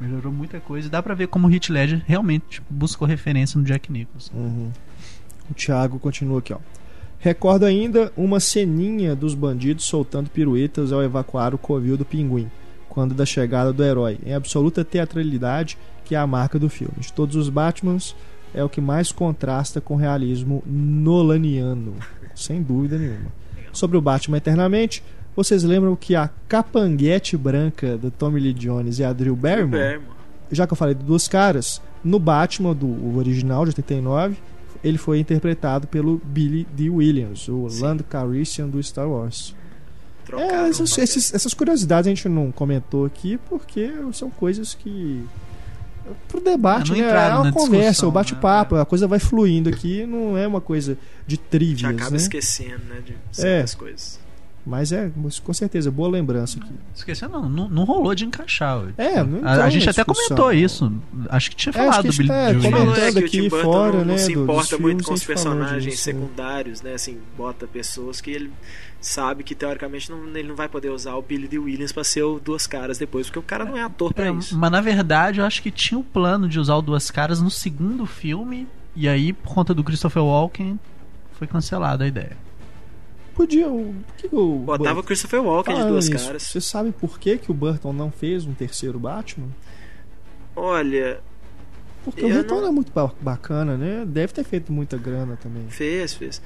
Melhorou 0.00 0.32
muita 0.32 0.58
coisa. 0.60 0.88
E 0.88 0.90
dá 0.90 1.02
pra 1.02 1.14
ver 1.14 1.28
como 1.28 1.46
o 1.46 1.52
Heath 1.52 1.68
Ledger 1.68 2.02
realmente 2.06 2.44
tipo, 2.48 2.66
buscou 2.72 3.06
referência 3.06 3.58
no 3.58 3.64
Jack 3.64 3.90
Nicholson. 3.90 4.32
Uhum. 4.34 4.72
O 5.50 5.54
Thiago 5.54 5.98
continua 5.98 6.38
aqui, 6.38 6.52
ó. 6.52 6.58
Recordo 7.18 7.64
ainda 7.64 8.12
uma 8.16 8.38
ceninha 8.38 9.14
dos 9.16 9.34
bandidos 9.34 9.84
soltando 9.84 10.30
piruetas 10.30 10.92
ao 10.92 11.02
evacuar 11.02 11.52
o 11.52 11.58
covil 11.58 11.96
do 11.96 12.04
pinguim, 12.04 12.48
quando 12.88 13.14
da 13.14 13.26
chegada 13.26 13.72
do 13.72 13.84
herói, 13.84 14.18
em 14.24 14.34
absoluta 14.34 14.84
teatralidade, 14.84 15.76
que 16.04 16.14
é 16.14 16.18
a 16.18 16.26
marca 16.26 16.58
do 16.58 16.68
filme. 16.68 16.94
De 17.00 17.12
todos 17.12 17.34
os 17.34 17.48
Batmans, 17.48 18.14
é 18.54 18.62
o 18.62 18.68
que 18.68 18.80
mais 18.80 19.10
contrasta 19.10 19.80
com 19.80 19.94
o 19.94 19.98
realismo 19.98 20.62
nolaniano, 20.64 21.94
sem 22.34 22.62
dúvida 22.62 22.96
nenhuma. 22.96 23.32
Sobre 23.72 23.96
o 23.96 24.00
Batman 24.00 24.38
Eternamente, 24.38 25.02
vocês 25.34 25.62
lembram 25.62 25.94
que 25.94 26.16
a 26.16 26.30
capanguete 26.48 27.36
branca 27.36 27.96
do 27.96 28.10
Tommy 28.10 28.40
Lee 28.40 28.54
Jones 28.54 28.98
e 28.98 29.04
a 29.04 29.12
Drew 29.12 29.36
Barrymore, 29.36 30.00
já 30.50 30.66
que 30.66 30.72
eu 30.72 30.76
falei 30.76 30.94
de 30.94 31.04
duas 31.04 31.28
caras, 31.28 31.82
no 32.02 32.18
Batman 32.18 32.74
do 32.74 33.16
original 33.16 33.64
de 33.64 33.70
89, 33.70 34.36
ele 34.82 34.98
foi 34.98 35.18
interpretado 35.18 35.86
pelo 35.86 36.20
Billy 36.24 36.66
D. 36.72 36.90
Williams, 36.90 37.48
o 37.48 37.68
Sim. 37.68 37.82
Land 37.82 38.04
Calrissian 38.04 38.68
do 38.68 38.82
Star 38.82 39.08
Wars. 39.08 39.54
É, 40.32 40.68
essas, 40.68 40.98
esses, 40.98 41.32
essas 41.32 41.54
curiosidades 41.54 42.06
a 42.06 42.10
gente 42.10 42.28
não 42.28 42.52
comentou 42.52 43.06
aqui 43.06 43.38
porque 43.48 43.90
são 44.12 44.28
coisas 44.28 44.74
que 44.74 45.24
pro 46.28 46.40
debate, 46.40 46.92
né? 46.92 47.00
É 47.00 47.34
uma 47.34 47.52
conversa, 47.52 48.06
o 48.06 48.10
bate-papo, 48.10 48.76
né? 48.76 48.82
a 48.82 48.84
coisa 48.84 49.06
vai 49.06 49.18
fluindo 49.18 49.68
aqui, 49.68 50.06
não 50.06 50.36
é 50.36 50.46
uma 50.46 50.60
coisa 50.60 50.96
de 51.26 51.36
trivias, 51.36 51.80
Já 51.80 51.90
acaba 51.90 52.10
né? 52.12 52.16
esquecendo, 52.16 52.84
né, 52.88 53.02
de 53.04 53.14
certas 53.32 53.74
é. 53.74 53.76
coisas. 53.76 54.27
Mas 54.66 54.92
é, 54.92 55.10
com 55.42 55.52
certeza, 55.52 55.90
boa 55.90 56.08
lembrança 56.08 56.58
aqui. 56.58 56.70
Esquecendo, 56.94 57.32
não, 57.32 57.48
não, 57.48 57.68
não 57.68 57.84
rolou 57.84 58.14
de 58.14 58.26
encaixar. 58.26 58.82
É, 58.98 59.22
não 59.22 59.46
a, 59.46 59.64
a 59.64 59.70
gente 59.70 59.88
até 59.88 60.04
comentou 60.04 60.52
isso. 60.52 60.92
Acho 61.30 61.50
que 61.50 61.56
tinha 61.56 61.70
é, 61.70 61.72
falado 61.72 62.06
é, 62.06 62.10
do 62.10 62.16
Billy 62.16 62.30
é, 62.30 62.54
comentando 62.54 63.18
aqui 63.18 63.48
fora, 63.48 63.98
não, 63.98 64.04
né? 64.04 64.12
Não 64.12 64.18
se 64.18 64.32
importa 64.32 64.78
muito 64.78 65.04
com 65.04 65.14
os 65.14 65.24
personagens 65.24 65.82
disso, 65.82 66.02
secundários, 66.02 66.82
né? 66.82 66.94
Assim, 66.94 67.18
bota 67.36 67.66
pessoas 67.66 68.20
que 68.20 68.30
ele 68.30 68.52
sabe 69.00 69.44
que 69.44 69.54
teoricamente 69.54 70.10
não, 70.10 70.26
ele 70.36 70.48
não 70.48 70.56
vai 70.56 70.68
poder 70.68 70.90
usar 70.90 71.14
o 71.14 71.22
Billy 71.22 71.48
D. 71.48 71.58
Williams 71.58 71.92
pra 71.92 72.04
ser 72.04 72.22
o 72.24 72.38
Duas 72.38 72.66
Caras 72.66 72.98
depois, 72.98 73.26
porque 73.26 73.38
o 73.38 73.42
cara 73.42 73.64
não 73.64 73.76
é 73.76 73.82
ator 73.82 74.12
pra 74.12 74.26
é, 74.26 74.32
isso. 74.32 74.58
Mas 74.58 74.70
na 74.70 74.80
verdade 74.80 75.40
eu 75.40 75.46
acho 75.46 75.62
que 75.62 75.70
tinha 75.70 75.98
o 75.98 76.04
plano 76.04 76.48
de 76.48 76.58
usar 76.58 76.74
o 76.74 76.82
Duas 76.82 77.10
Caras 77.10 77.40
no 77.40 77.50
segundo 77.50 78.04
filme, 78.04 78.66
e 78.94 79.08
aí, 79.08 79.32
por 79.32 79.54
conta 79.54 79.72
do 79.72 79.84
Christopher 79.84 80.24
Walken, 80.24 80.78
foi 81.32 81.46
cancelada 81.46 82.04
a 82.04 82.08
ideia. 82.08 82.36
Podia. 83.38 83.68
O, 83.68 83.94
que 84.16 84.28
o 84.32 84.58
Botava 84.58 84.98
o 84.98 85.02
Christopher 85.04 85.40
Walken 85.40 85.76
de 85.76 85.86
duas 85.86 86.08
isso, 86.08 86.26
caras. 86.26 86.42
Você 86.42 86.60
sabe 86.60 86.90
por 86.90 87.20
que, 87.20 87.38
que 87.38 87.52
o 87.52 87.54
Burton 87.54 87.92
não 87.92 88.10
fez 88.10 88.44
um 88.44 88.52
terceiro 88.52 88.98
Batman? 88.98 89.46
Olha. 90.56 91.20
Porque 92.04 92.24
o 92.24 92.28
retorno 92.28 92.62
não... 92.62 92.68
é 92.70 92.72
muito 92.72 92.92
bacana, 93.20 93.76
né? 93.76 94.04
Deve 94.04 94.32
ter 94.32 94.42
feito 94.42 94.72
muita 94.72 94.96
grana 94.96 95.38
também. 95.40 95.70
Fez, 95.70 96.14
fez. 96.14 96.42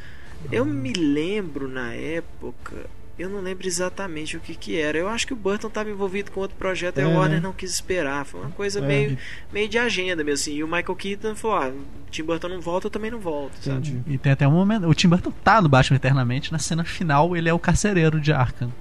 Eu 0.50 0.66
me 0.66 0.92
lembro 0.92 1.66
na 1.66 1.94
época 1.94 2.84
eu 3.18 3.28
não 3.28 3.40
lembro 3.40 3.66
exatamente 3.66 4.36
o 4.36 4.40
que 4.40 4.54
que 4.54 4.80
era. 4.80 4.96
Eu 4.96 5.08
acho 5.08 5.26
que 5.26 5.32
o 5.32 5.36
Burton 5.36 5.68
estava 5.68 5.90
envolvido 5.90 6.30
com 6.30 6.40
outro 6.40 6.56
projeto 6.56 6.98
é, 6.98 7.02
e 7.02 7.04
a 7.04 7.08
Warner 7.08 7.42
não 7.42 7.52
quis 7.52 7.72
esperar. 7.72 8.24
Foi 8.24 8.40
uma 8.40 8.50
coisa 8.50 8.78
é. 8.80 8.82
meio, 8.82 9.18
meio 9.52 9.68
de 9.68 9.78
agenda 9.78 10.24
mesmo 10.24 10.34
assim. 10.34 10.54
E 10.54 10.64
o 10.64 10.66
Michael 10.66 10.96
Keaton 10.96 11.34
falou: 11.34 11.56
ah, 11.58 11.68
o 11.68 12.10
Tim 12.10 12.22
Burton 12.22 12.48
não 12.48 12.60
volta, 12.60 12.86
eu 12.86 12.90
também 12.90 13.10
não 13.10 13.20
volto. 13.20 13.52
Sabe? 13.60 14.02
E 14.06 14.16
tem 14.16 14.32
até 14.32 14.48
um 14.48 14.52
momento. 14.52 14.88
O 14.88 14.94
Tim 14.94 15.08
Burton 15.08 15.32
tá 15.44 15.60
no 15.60 15.68
Batman 15.68 15.96
Eternamente. 15.96 16.52
Na 16.52 16.58
cena 16.58 16.84
final, 16.84 17.36
ele 17.36 17.48
é 17.48 17.52
o 17.52 17.58
carcereiro 17.58 18.20
de 18.20 18.32
Arkham. 18.32 18.72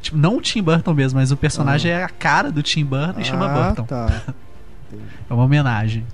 Tipo, 0.00 0.16
não 0.16 0.36
o 0.36 0.40
Tim 0.40 0.62
Burton 0.62 0.94
mesmo, 0.94 1.18
mas 1.18 1.30
o 1.30 1.36
personagem 1.36 1.92
ah. 1.92 1.98
é 1.98 2.04
a 2.04 2.08
cara 2.08 2.50
do 2.50 2.62
Tim 2.62 2.84
Burton 2.84 3.20
e 3.20 3.22
ah, 3.22 3.24
chama 3.24 3.48
Burton. 3.48 3.84
Tá. 3.84 4.22
é 5.30 5.32
uma 5.32 5.44
homenagem. 5.44 6.04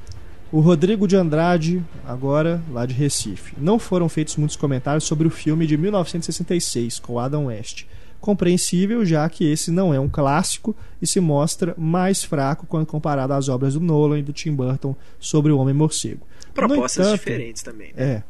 O 0.54 0.60
Rodrigo 0.60 1.08
de 1.08 1.16
Andrade, 1.16 1.84
agora 2.06 2.62
lá 2.70 2.86
de 2.86 2.94
Recife. 2.94 3.56
Não 3.58 3.76
foram 3.76 4.08
feitos 4.08 4.36
muitos 4.36 4.54
comentários 4.54 5.02
sobre 5.02 5.26
o 5.26 5.30
filme 5.30 5.66
de 5.66 5.76
1966 5.76 7.00
com 7.00 7.18
Adam 7.18 7.46
West. 7.46 7.86
Compreensível, 8.20 9.04
já 9.04 9.28
que 9.28 9.50
esse 9.50 9.72
não 9.72 9.92
é 9.92 9.98
um 9.98 10.08
clássico 10.08 10.72
e 11.02 11.08
se 11.08 11.18
mostra 11.18 11.74
mais 11.76 12.22
fraco 12.22 12.66
quando 12.68 12.86
comparado 12.86 13.32
às 13.32 13.48
obras 13.48 13.74
do 13.74 13.80
Nolan 13.80 14.20
e 14.20 14.22
do 14.22 14.32
Tim 14.32 14.54
Burton 14.54 14.94
sobre 15.18 15.50
o 15.50 15.58
Homem 15.58 15.74
Morcego. 15.74 16.24
Propostas 16.54 17.04
entanto, 17.04 17.18
diferentes 17.18 17.62
também. 17.64 17.88
Né? 17.88 18.04
É. 18.04 18.22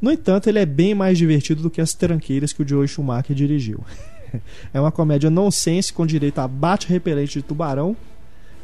No 0.00 0.12
entanto, 0.12 0.48
ele 0.48 0.60
é 0.60 0.66
bem 0.66 0.94
mais 0.94 1.18
divertido 1.18 1.60
do 1.60 1.70
que 1.70 1.80
as 1.80 1.92
tranqueiras 1.92 2.52
que 2.52 2.62
o 2.62 2.68
Joe 2.68 2.86
Schumacher 2.86 3.34
dirigiu. 3.34 3.84
é 4.72 4.80
uma 4.80 4.92
comédia 4.92 5.28
nonsense 5.28 5.92
com 5.92 6.06
direito 6.06 6.38
a 6.38 6.46
bate 6.46 6.86
repelente 6.86 7.32
de 7.32 7.42
tubarão 7.42 7.96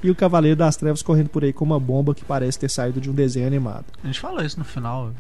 e 0.05 0.11
o 0.11 0.15
Cavaleiro 0.15 0.55
das 0.55 0.77
Trevas 0.77 1.01
correndo 1.01 1.31
por 1.31 1.43
aí 1.43 1.53
com 1.53 1.65
uma 1.65 1.81
bomba 1.81 2.15
que 2.15 2.23
parece 2.23 2.59
ter 2.59 2.69
saído 2.69 3.01
de 3.01 3.11
um 3.11 3.15
desenho 3.15 3.47
animado. 3.47 3.87
A 4.03 4.07
gente 4.07 4.21
falou 4.21 4.45
isso 4.45 4.59
no 4.59 4.65
final. 4.65 5.11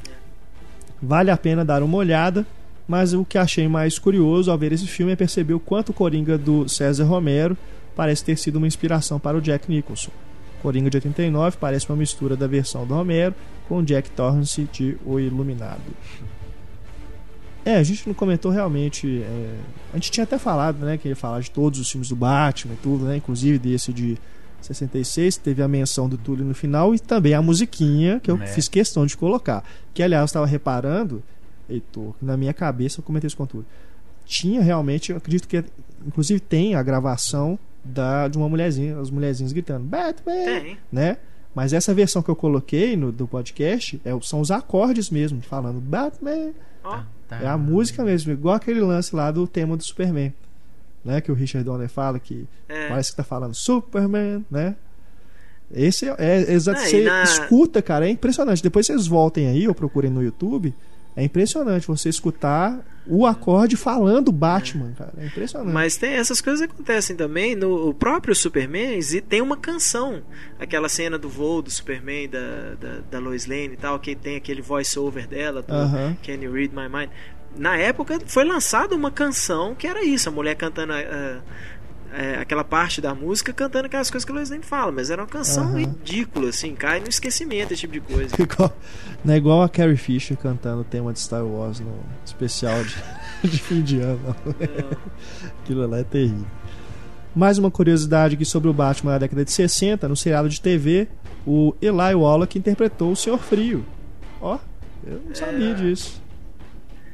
Vale 1.02 1.30
a 1.30 1.38
pena 1.38 1.64
dar 1.64 1.82
uma 1.82 1.96
olhada, 1.96 2.46
mas 2.86 3.14
o 3.14 3.24
que 3.24 3.38
achei 3.38 3.66
mais 3.66 3.98
curioso 3.98 4.50
ao 4.50 4.58
ver 4.58 4.72
esse 4.72 4.86
filme 4.86 5.12
é 5.12 5.16
perceber 5.16 5.54
o 5.54 5.58
quanto 5.58 5.88
o 5.88 5.94
Coringa 5.94 6.36
do 6.36 6.68
César 6.68 7.04
Romero 7.04 7.56
parece 7.96 8.22
ter 8.22 8.36
sido 8.36 8.56
uma 8.56 8.66
inspiração 8.66 9.18
para 9.18 9.38
o 9.38 9.40
Jack 9.40 9.70
Nicholson. 9.70 10.10
Coringa 10.60 10.90
de 10.90 10.98
89 10.98 11.56
parece 11.58 11.88
uma 11.88 11.96
mistura 11.96 12.36
da 12.36 12.46
versão 12.46 12.86
do 12.86 12.92
Romero 12.92 13.34
com 13.66 13.82
Jack 13.82 14.10
Torrance 14.10 14.68
de 14.70 14.98
O 15.06 15.18
Iluminado. 15.18 15.80
É, 17.64 17.76
a 17.76 17.82
gente 17.82 18.06
não 18.06 18.12
comentou 18.12 18.50
realmente. 18.50 19.22
É... 19.22 19.54
a 19.94 19.96
gente 19.96 20.10
tinha 20.10 20.24
até 20.24 20.36
falado, 20.36 20.84
né, 20.84 20.98
que 20.98 21.08
ia 21.08 21.16
falar 21.16 21.40
de 21.40 21.50
todos 21.50 21.80
os 21.80 21.90
filmes 21.90 22.10
do 22.10 22.16
Batman 22.16 22.74
e 22.74 22.76
tudo, 22.82 23.06
né, 23.06 23.16
inclusive 23.16 23.58
desse 23.58 23.90
de 23.90 24.18
66, 24.66 25.36
teve 25.36 25.62
a 25.62 25.68
menção 25.68 26.08
do 26.08 26.16
Túlio 26.16 26.44
no 26.44 26.54
final 26.54 26.94
e 26.94 26.98
também 26.98 27.34
a 27.34 27.42
musiquinha 27.42 28.20
que 28.20 28.30
eu 28.30 28.40
é. 28.40 28.46
fiz 28.46 28.68
questão 28.68 29.06
de 29.06 29.16
colocar. 29.16 29.64
Que, 29.92 30.02
aliás, 30.02 30.22
eu 30.22 30.26
estava 30.26 30.46
reparando, 30.46 31.22
Heitor, 31.68 32.14
na 32.20 32.36
minha 32.36 32.52
cabeça, 32.52 33.00
eu 33.00 33.04
comentei 33.04 33.26
isso 33.26 33.36
com 33.36 33.44
o 33.44 33.46
Túlio. 33.46 33.66
Tinha 34.24 34.62
realmente, 34.62 35.10
eu 35.10 35.18
acredito 35.18 35.46
que, 35.46 35.62
inclusive, 36.06 36.40
tem 36.40 36.74
a 36.74 36.82
gravação 36.82 37.58
da, 37.84 38.28
de 38.28 38.38
uma 38.38 38.48
mulherzinha, 38.48 38.98
as 38.98 39.10
mulherzinhas 39.10 39.52
gritando, 39.52 39.84
Batman! 39.84 40.32
Tem. 40.32 40.78
Né? 40.90 41.18
Mas 41.54 41.72
essa 41.72 41.94
versão 41.94 42.22
que 42.22 42.30
eu 42.30 42.36
coloquei 42.36 42.96
no 42.96 43.12
do 43.12 43.28
podcast 43.28 44.00
é, 44.04 44.10
são 44.22 44.40
os 44.40 44.50
acordes 44.50 45.10
mesmo, 45.10 45.40
falando 45.40 45.80
Batman. 45.80 46.52
Oh. 46.84 46.98
É 47.30 47.46
a 47.46 47.56
música 47.56 48.04
mesmo, 48.04 48.32
igual 48.32 48.54
aquele 48.54 48.80
lance 48.80 49.14
lá 49.14 49.30
do 49.30 49.46
tema 49.46 49.76
do 49.76 49.84
Superman 49.84 50.32
né? 51.04 51.20
Que 51.20 51.30
o 51.30 51.34
Richard 51.34 51.64
Donner 51.64 51.88
fala 51.88 52.18
que 52.18 52.46
é. 52.68 52.88
parece 52.88 53.10
que 53.10 53.16
tá 53.16 53.24
falando 53.24 53.54
Superman, 53.54 54.44
né? 54.50 54.76
Esse 55.72 56.08
é, 56.08 56.14
é 56.18 56.52
exato. 56.52 56.80
É, 56.80 56.86
você 56.86 57.04
na... 57.04 57.22
escuta, 57.22 57.82
cara, 57.82 58.06
é 58.06 58.10
impressionante. 58.10 58.62
Depois 58.62 58.86
vocês 58.86 59.06
voltem 59.06 59.48
aí 59.48 59.66
ou 59.66 59.74
procurem 59.74 60.10
no 60.10 60.22
YouTube. 60.22 60.74
É 61.16 61.22
impressionante 61.22 61.86
você 61.86 62.08
escutar 62.08 62.84
o 63.06 63.24
acorde 63.24 63.76
falando 63.76 64.32
Batman, 64.32 64.92
cara. 64.96 65.12
É 65.18 65.26
impressionante. 65.26 65.72
Mas 65.72 65.96
tem 65.96 66.14
essas 66.14 66.40
coisas 66.40 66.62
acontecem 66.62 67.14
também 67.14 67.54
no 67.54 67.94
próprio 67.94 68.34
Superman 68.34 68.98
e 68.98 69.20
tem 69.20 69.40
uma 69.40 69.56
canção, 69.56 70.22
aquela 70.58 70.88
cena 70.88 71.16
do 71.16 71.28
voo 71.28 71.62
do 71.62 71.70
Superman 71.70 72.28
da, 72.28 72.74
da, 72.80 73.00
da 73.12 73.18
Lois 73.20 73.46
Lane 73.46 73.74
e 73.74 73.76
tal, 73.76 73.98
que 74.00 74.16
tem 74.16 74.36
aquele 74.36 74.62
voice 74.62 74.98
over 74.98 75.28
dela, 75.28 75.62
do 75.62 75.72
uh 75.72 75.76
-huh. 75.76 76.16
Can 76.22 76.42
You 76.42 76.52
Read 76.52 76.74
My 76.74 76.88
Mind 76.88 77.10
na 77.56 77.76
época 77.76 78.18
foi 78.26 78.44
lançada 78.44 78.94
uma 78.94 79.10
canção 79.10 79.74
que 79.74 79.86
era 79.86 80.04
isso, 80.04 80.28
a 80.28 80.32
mulher 80.32 80.54
cantando 80.54 80.92
uh, 80.92 81.42
é, 82.14 82.36
aquela 82.36 82.62
parte 82.62 83.00
da 83.00 83.12
música 83.12 83.52
cantando 83.52 83.86
aquelas 83.86 84.08
coisas 84.08 84.24
que 84.24 84.30
a 84.30 84.34
Lois 84.34 84.48
nem 84.48 84.62
fala, 84.62 84.92
mas 84.92 85.10
era 85.10 85.20
uma 85.20 85.28
canção 85.28 85.66
uhum. 85.66 85.78
ridícula, 85.78 86.50
assim, 86.50 86.74
cai 86.74 87.00
no 87.00 87.08
esquecimento 87.08 87.72
esse 87.72 87.80
tipo 87.80 87.92
de 87.92 88.00
coisa. 88.00 88.34
igual, 88.40 88.76
não 89.24 89.34
é 89.34 89.36
igual 89.36 89.62
a 89.62 89.68
Carrie 89.68 89.96
Fisher 89.96 90.36
cantando 90.36 90.82
o 90.82 90.84
tema 90.84 91.12
de 91.12 91.18
Star 91.18 91.44
Wars 91.44 91.80
no 91.80 91.92
especial 92.24 92.82
de, 92.84 92.96
de 93.50 93.58
fim 93.58 93.82
de 93.82 94.00
ano. 94.00 94.36
É. 94.60 94.96
Aquilo 95.62 95.86
lá 95.88 95.98
é 95.98 96.04
terrível. 96.04 96.46
Mais 97.34 97.58
uma 97.58 97.70
curiosidade 97.70 98.36
aqui 98.36 98.44
sobre 98.44 98.68
o 98.68 98.72
Batman 98.72 99.12
da 99.12 99.18
década 99.18 99.44
de 99.44 99.50
60, 99.50 100.06
no 100.06 100.14
seriado 100.14 100.48
de 100.48 100.60
TV, 100.60 101.08
o 101.44 101.74
Eli 101.82 102.14
Wallach 102.14 102.56
interpretou 102.56 103.10
o 103.10 103.16
Senhor 103.16 103.38
Frio. 103.38 103.84
Ó, 104.40 104.56
eu 105.04 105.20
não 105.26 105.34
sabia 105.34 105.70
é. 105.70 105.74
disso. 105.74 106.22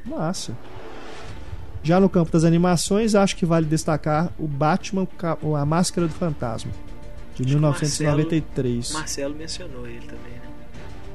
Massa. 0.05 0.56
Já 1.82 1.98
no 1.98 2.09
campo 2.09 2.31
das 2.31 2.44
animações, 2.44 3.14
acho 3.14 3.36
que 3.36 3.47
vale 3.47 3.66
destacar 3.66 4.32
o 4.39 4.47
Batman, 4.47 5.09
a 5.59 5.64
Máscara 5.64 6.06
do 6.06 6.12
Fantasma, 6.12 6.70
de 7.35 7.43
acho 7.43 7.52
1993. 7.52 8.93
Marcelo, 8.93 9.01
Marcelo, 9.01 9.35
mencionou 9.35 9.86
ele 9.86 10.01
também, 10.01 10.32
né? 10.32 10.51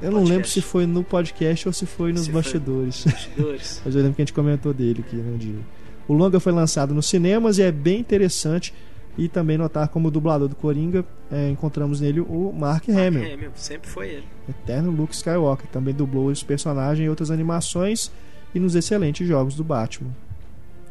Eu 0.02 0.10
não 0.10 0.24
lembro 0.24 0.46
se 0.46 0.60
foi 0.60 0.86
no 0.86 1.02
podcast 1.02 1.68
ou 1.68 1.72
se 1.72 1.86
foi 1.86 2.12
nos 2.12 2.24
se 2.24 2.32
bastidores. 2.32 3.02
Foi 3.02 3.12
bastidores. 3.12 3.80
Mas 3.86 3.94
eu 3.94 4.02
lembro 4.02 4.16
que 4.16 4.22
a 4.22 4.24
gente 4.24 4.32
comentou 4.32 4.74
dele 4.74 5.04
aqui 5.06 5.16
no 5.16 5.38
dia. 5.38 5.58
O 6.06 6.12
longa 6.12 6.38
foi 6.38 6.52
lançado 6.52 6.92
nos 6.94 7.06
cinemas 7.06 7.58
e 7.58 7.62
é 7.62 7.72
bem 7.72 8.00
interessante. 8.00 8.74
E 9.18 9.28
também 9.28 9.56
notar 9.56 9.88
como 9.88 10.10
dublador 10.10 10.46
do 10.46 10.54
Coringa, 10.54 11.02
é, 11.32 11.48
encontramos 11.48 12.02
nele 12.02 12.20
o 12.20 12.52
Mark, 12.52 12.86
Mark 12.86 13.00
Hamill. 13.00 13.32
Hamill. 13.32 13.50
Sempre 13.54 13.88
foi 13.88 14.08
ele. 14.10 14.24
Eterno 14.46 14.90
Luke 14.90 15.14
Skywalker. 15.14 15.66
Também 15.68 15.94
dublou 15.94 16.30
esse 16.30 16.44
personagem 16.44 17.06
em 17.06 17.08
outras 17.08 17.30
animações 17.30 18.12
e 18.54 18.60
nos 18.60 18.74
excelentes 18.74 19.26
jogos 19.26 19.54
do 19.54 19.64
Batman. 19.64 20.14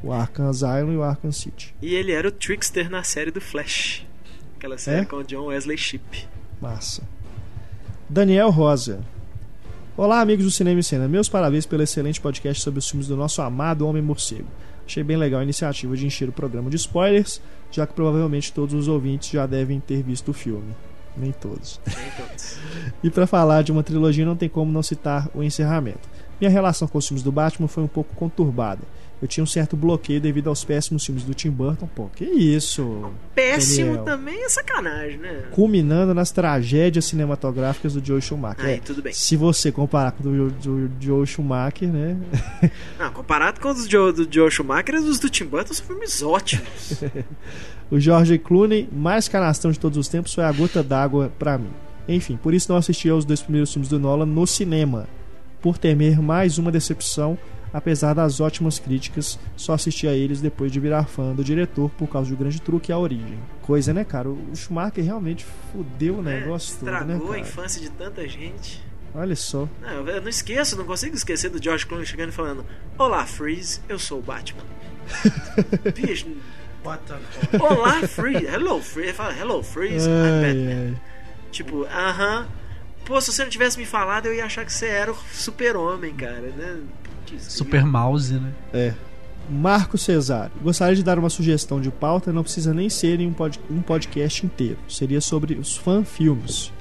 O 0.03 0.11
Arkham 0.11 0.47
Asylum 0.47 0.93
e 0.93 0.97
o 0.97 1.03
Arkham 1.03 1.31
City. 1.31 1.73
E 1.81 1.95
ele 1.95 2.11
era 2.11 2.27
o 2.27 2.31
Trickster 2.31 2.89
na 2.89 3.03
série 3.03 3.31
do 3.31 3.41
Flash. 3.41 4.05
Aquela 4.57 4.77
série 4.77 5.01
é? 5.01 5.05
com 5.05 5.17
o 5.17 5.23
John 5.23 5.45
Wesley 5.45 5.77
Shipp. 5.77 6.27
Massa. 6.61 7.03
Daniel 8.09 8.51
Rosa. 8.51 9.03
Olá, 9.97 10.19
amigos 10.19 10.45
do 10.45 10.51
Cinema 10.51 10.79
e 10.79 10.83
Cena. 10.83 11.07
Meus 11.07 11.29
parabéns 11.29 11.65
pelo 11.65 11.81
excelente 11.81 12.19
podcast 12.19 12.61
sobre 12.61 12.79
os 12.79 12.89
filmes 12.89 13.07
do 13.07 13.15
nosso 13.15 13.41
amado 13.41 13.87
Homem 13.87 14.01
Morcego. 14.01 14.47
Achei 14.85 15.03
bem 15.03 15.17
legal 15.17 15.39
a 15.39 15.43
iniciativa 15.43 15.95
de 15.95 16.05
encher 16.05 16.29
o 16.29 16.33
programa 16.33 16.69
de 16.69 16.75
spoilers, 16.75 17.41
já 17.71 17.87
que 17.87 17.93
provavelmente 17.93 18.53
todos 18.53 18.75
os 18.75 18.87
ouvintes 18.87 19.29
já 19.29 19.45
devem 19.47 19.79
ter 19.79 20.03
visto 20.03 20.29
o 20.29 20.33
filme. 20.33 20.75
Nem 21.17 21.31
todos. 21.31 21.79
Nem 21.87 22.11
todos. 22.11 22.57
e 23.03 23.09
para 23.09 23.25
falar 23.25 23.63
de 23.63 23.71
uma 23.71 23.83
trilogia, 23.83 24.25
não 24.25 24.35
tem 24.35 24.49
como 24.49 24.71
não 24.71 24.83
citar 24.83 25.29
o 25.33 25.41
encerramento. 25.41 26.07
Minha 26.39 26.51
relação 26.51 26.87
com 26.87 26.97
os 26.97 27.07
filmes 27.07 27.23
do 27.23 27.31
Batman 27.31 27.67
foi 27.67 27.83
um 27.83 27.87
pouco 27.87 28.15
conturbada 28.15 28.81
eu 29.21 29.27
tinha 29.27 29.43
um 29.43 29.47
certo 29.47 29.77
bloqueio 29.77 30.19
devido 30.19 30.49
aos 30.49 30.63
péssimos 30.63 31.05
filmes 31.05 31.23
do 31.23 31.33
Tim 31.33 31.49
Burton. 31.49 31.87
Pô, 31.87 32.09
que 32.15 32.25
isso? 32.25 33.11
Péssimo 33.33 33.97
Daniel. 33.97 34.03
também 34.05 34.43
é 34.43 34.49
sacanagem, 34.49 35.17
né? 35.17 35.45
Culminando 35.51 36.13
nas 36.13 36.31
tragédias 36.31 37.05
cinematográficas 37.05 37.93
do 37.93 38.05
Joe 38.05 38.21
Schumacher. 38.21 38.65
Aí, 38.65 38.79
tudo 38.81 39.01
bem. 39.01 39.13
Se 39.13 39.35
você 39.35 39.71
comparar 39.71 40.11
com 40.11 40.21
o 40.21 40.31
do, 40.31 40.51
do, 40.51 40.87
do 40.87 41.03
Joe 41.03 41.25
Schumacher, 41.25 41.91
né? 41.91 42.17
Não, 42.99 43.11
comparado 43.11 43.59
com 43.59 43.69
os 43.69 43.87
do, 43.87 44.11
do 44.13 44.27
Joe 44.31 44.51
Schumacher, 44.51 44.95
os 44.95 45.19
do 45.19 45.29
Tim 45.29 45.45
Burton 45.45 45.73
são 45.73 45.85
filmes 45.85 46.21
ótimos. 46.21 47.03
o 47.89 47.99
George 47.99 48.37
Clooney, 48.37 48.89
mais 48.91 49.27
canastrão 49.27 49.71
de 49.71 49.79
todos 49.79 49.97
os 49.97 50.07
tempos, 50.07 50.33
foi 50.33 50.43
a 50.43 50.51
gota 50.51 50.83
d'água 50.83 51.31
para 51.39 51.57
mim. 51.57 51.71
Enfim, 52.07 52.37
por 52.37 52.53
isso 52.53 52.71
não 52.71 52.77
assisti 52.77 53.09
aos 53.09 53.25
dois 53.25 53.41
primeiros 53.41 53.71
filmes 53.71 53.89
do 53.89 53.97
Nolan 53.97 54.27
no 54.27 54.45
cinema. 54.45 55.07
Por 55.65 55.79
temer 55.79 56.21
mais 56.21 56.59
uma 56.59 56.71
decepção 56.71 57.39
apesar 57.73 58.13
das 58.13 58.39
ótimas 58.39 58.77
críticas, 58.77 59.39
só 59.57 59.73
assisti 59.73 60.07
a 60.07 60.13
eles 60.13 60.39
depois 60.39 60.71
de 60.71 60.79
virar 60.79 61.05
fã 61.05 61.33
do 61.33 61.43
diretor 61.43 61.89
por 61.89 62.07
causa 62.07 62.29
do 62.29 62.37
grande 62.37 62.61
truque 62.61 62.91
e 62.91 62.93
a 62.93 62.99
origem. 62.99 63.39
Coisa, 63.63 63.91
né, 63.91 64.03
cara? 64.03 64.29
O 64.29 64.55
Schumacher 64.55 65.03
realmente 65.03 65.43
fudeu 65.71 66.17
o 66.17 66.29
é, 66.29 66.39
negócio 66.39 66.77
todo, 66.77 66.91
né, 66.91 66.99
Estragou 66.99 67.31
a 67.31 67.39
infância 67.39 67.81
de 67.81 67.89
tanta 67.89 68.27
gente. 68.29 68.79
Olha 69.15 69.35
só. 69.35 69.67
Não, 69.81 70.07
eu 70.07 70.21
não 70.21 70.29
esqueço, 70.29 70.77
não 70.77 70.85
consigo 70.85 71.15
esquecer 71.15 71.49
do 71.49 71.61
George 71.61 71.87
Clooney 71.87 72.05
chegando 72.05 72.29
e 72.29 72.31
falando: 72.31 72.63
Olá, 72.95 73.25
Freeze, 73.25 73.81
eu 73.89 73.97
sou 73.97 74.19
o 74.19 74.21
Batman. 74.21 74.61
Bicho. 75.95 76.27
Olá, 77.59 78.07
Freeze. 78.07 78.45
Hello, 78.45 78.79
Freeze. 78.83 79.09
Ele 79.09 79.17
fala: 79.17 79.33
Hello, 79.35 79.63
Freeze. 79.63 80.07
Ai, 80.07 80.13
I'm 80.13 80.41
Batman. 80.41 80.91
Ai. 80.91 81.01
Tipo, 81.51 81.85
aham. 81.85 82.41
Uh 82.41 82.45
-huh. 82.45 82.64
Pô, 83.05 83.21
se 83.21 83.31
você 83.31 83.43
não 83.43 83.49
tivesse 83.51 83.77
me 83.77 83.85
falado, 83.85 84.25
eu 84.25 84.33
ia 84.33 84.45
achar 84.45 84.65
que 84.65 84.73
você 84.73 84.87
era 84.87 85.11
o 85.11 85.17
super-homem, 85.31 86.13
cara, 86.13 86.51
né? 86.57 86.79
Super 87.39 87.85
Mouse, 87.85 88.33
né? 88.33 88.51
É. 88.73 88.93
Marco 89.49 89.95
Cesário. 89.95 90.51
Gostaria 90.61 90.95
de 90.95 91.03
dar 91.03 91.19
uma 91.19 91.29
sugestão 91.29 91.79
de 91.79 91.91
pauta, 91.91 92.33
não 92.33 92.41
precisa 92.41 92.73
nem 92.73 92.89
ser 92.89 93.19
em 93.19 93.27
um, 93.27 93.33
pod 93.33 93.59
um 93.69 93.79
podcast 93.79 94.43
inteiro. 94.43 94.77
Seria 94.89 95.21
sobre 95.21 95.53
os 95.53 95.77
fan-filmes. 95.77 96.73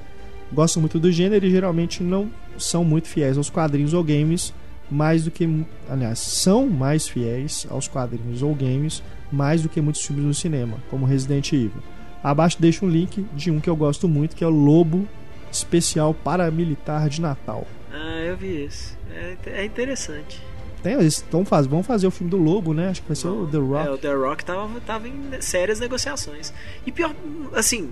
Gosto 0.51 0.79
muito 0.79 0.99
do 0.99 1.11
gênero 1.11 1.45
e 1.45 1.51
geralmente 1.51 2.01
não 2.01 2.31
são 2.57 2.83
muito 2.83 3.07
fiéis 3.07 3.37
aos 3.37 3.49
quadrinhos 3.49 3.93
ou 3.93 4.03
games, 4.03 4.51
mais 4.89 5.23
do 5.23 5.31
que. 5.31 5.47
Aliás, 5.87 6.17
são 6.17 6.67
mais 6.67 7.07
fiéis 7.07 7.67
aos 7.69 7.87
quadrinhos 7.87 8.41
ou 8.41 8.55
games, 8.55 9.03
mais 9.31 9.61
do 9.61 9.69
que 9.69 9.81
muitos 9.81 10.03
filmes 10.03 10.25
no 10.25 10.33
cinema, 10.33 10.77
como 10.89 11.05
Resident 11.05 11.51
Evil. 11.53 11.83
Abaixo 12.23 12.57
deixo 12.59 12.85
um 12.85 12.89
link 12.89 13.23
de 13.35 13.51
um 13.51 13.59
que 13.59 13.69
eu 13.69 13.75
gosto 13.75 14.07
muito, 14.07 14.35
que 14.35 14.43
é 14.43 14.47
o 14.47 14.49
Lobo 14.49 15.07
Especial 15.55 16.13
Paramilitar 16.13 17.07
de 17.09 17.21
Natal. 17.21 17.65
Ah, 17.91 18.19
eu 18.21 18.35
vi 18.35 18.63
esse. 18.63 18.93
É, 19.11 19.37
é 19.45 19.65
interessante. 19.65 20.41
Tem, 20.83 20.93
eles 20.93 21.25
vão 21.31 21.43
fazer, 21.43 21.67
vão 21.67 21.81
fazer 21.81 22.05
o 22.05 22.11
filme 22.11 22.29
do 22.29 22.37
Lobo, 22.37 22.71
né? 22.71 22.89
Acho 22.89 23.01
que 23.01 23.07
vai 23.07 23.15
ser 23.15 23.25
Não, 23.25 23.41
o 23.41 23.47
The 23.47 23.57
Rock. 23.57 23.87
É, 23.87 23.91
o 23.91 23.97
The 23.97 24.13
Rock 24.13 24.45
tava, 24.45 24.81
tava 24.81 25.07
em 25.07 25.41
sérias 25.41 25.79
negociações. 25.79 26.53
E 26.85 26.91
pior, 26.91 27.15
assim, 27.55 27.91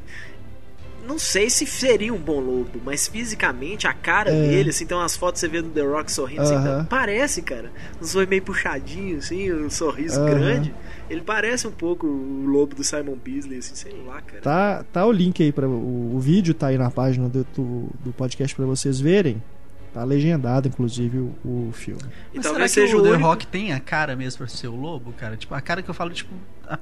não 1.07 1.19
sei 1.19 1.49
se 1.49 1.65
seria 1.65 2.13
um 2.13 2.17
bom 2.17 2.39
lobo, 2.39 2.81
mas 2.84 3.07
fisicamente 3.07 3.88
a 3.88 3.93
cara 3.93 4.31
é. 4.31 4.47
dele, 4.47 4.69
assim, 4.69 4.85
tem 4.85 4.95
umas 4.95 5.15
fotos 5.15 5.39
você 5.39 5.47
vê 5.47 5.61
do 5.61 5.69
The 5.69 5.81
Rock 5.81 6.11
sorrindo, 6.11 6.41
uh 6.41 6.45
-huh. 6.45 6.57
assim, 6.57 6.61
então, 6.61 6.85
parece, 6.85 7.41
cara. 7.41 7.71
Um 8.01 8.05
sorriso 8.05 8.30
meio 8.30 8.41
puxadinho, 8.41 9.17
assim, 9.17 9.51
um 9.51 9.69
sorriso 9.69 10.19
uh 10.19 10.25
-huh. 10.25 10.30
grande. 10.30 10.73
Ele 11.09 11.21
parece 11.21 11.67
um 11.67 11.71
pouco 11.71 12.07
o 12.07 12.45
lobo 12.45 12.75
do 12.75 12.84
Simon 12.84 13.15
Beasley, 13.15 13.59
assim, 13.59 13.75
sei 13.75 13.93
lá, 14.05 14.21
cara. 14.21 14.41
Tá, 14.41 14.85
tá 14.91 15.05
o 15.05 15.11
link 15.11 15.43
aí 15.43 15.51
para 15.51 15.67
o, 15.67 16.15
o 16.15 16.19
vídeo 16.19 16.53
tá 16.53 16.67
aí 16.67 16.77
na 16.77 16.89
página 16.89 17.27
do, 17.27 17.45
do, 17.55 18.13
podcast 18.13 18.55
para 18.55 18.65
vocês 18.65 18.99
verem. 18.99 19.41
Tá 19.93 20.03
legendado, 20.03 20.67
inclusive, 20.67 21.19
o, 21.19 21.35
o 21.45 21.71
filme. 21.71 22.01
Mas 22.34 22.71
será 22.71 22.88
que 22.88 22.95
o 22.95 23.03
The 23.03 23.09
único... 23.09 23.23
Rock 23.23 23.45
tem 23.45 23.73
a 23.73 23.80
cara 23.80 24.15
mesmo 24.15 24.39
pra 24.39 24.47
ser 24.47 24.67
o 24.67 24.75
lobo, 24.75 25.13
cara? 25.13 25.38
Tipo, 25.38 25.53
a 25.53 25.61
cara 25.61 25.84
que 25.84 25.89
eu 25.89 25.93
falo, 25.93 26.09
tipo, 26.11 26.34
a 26.67 26.80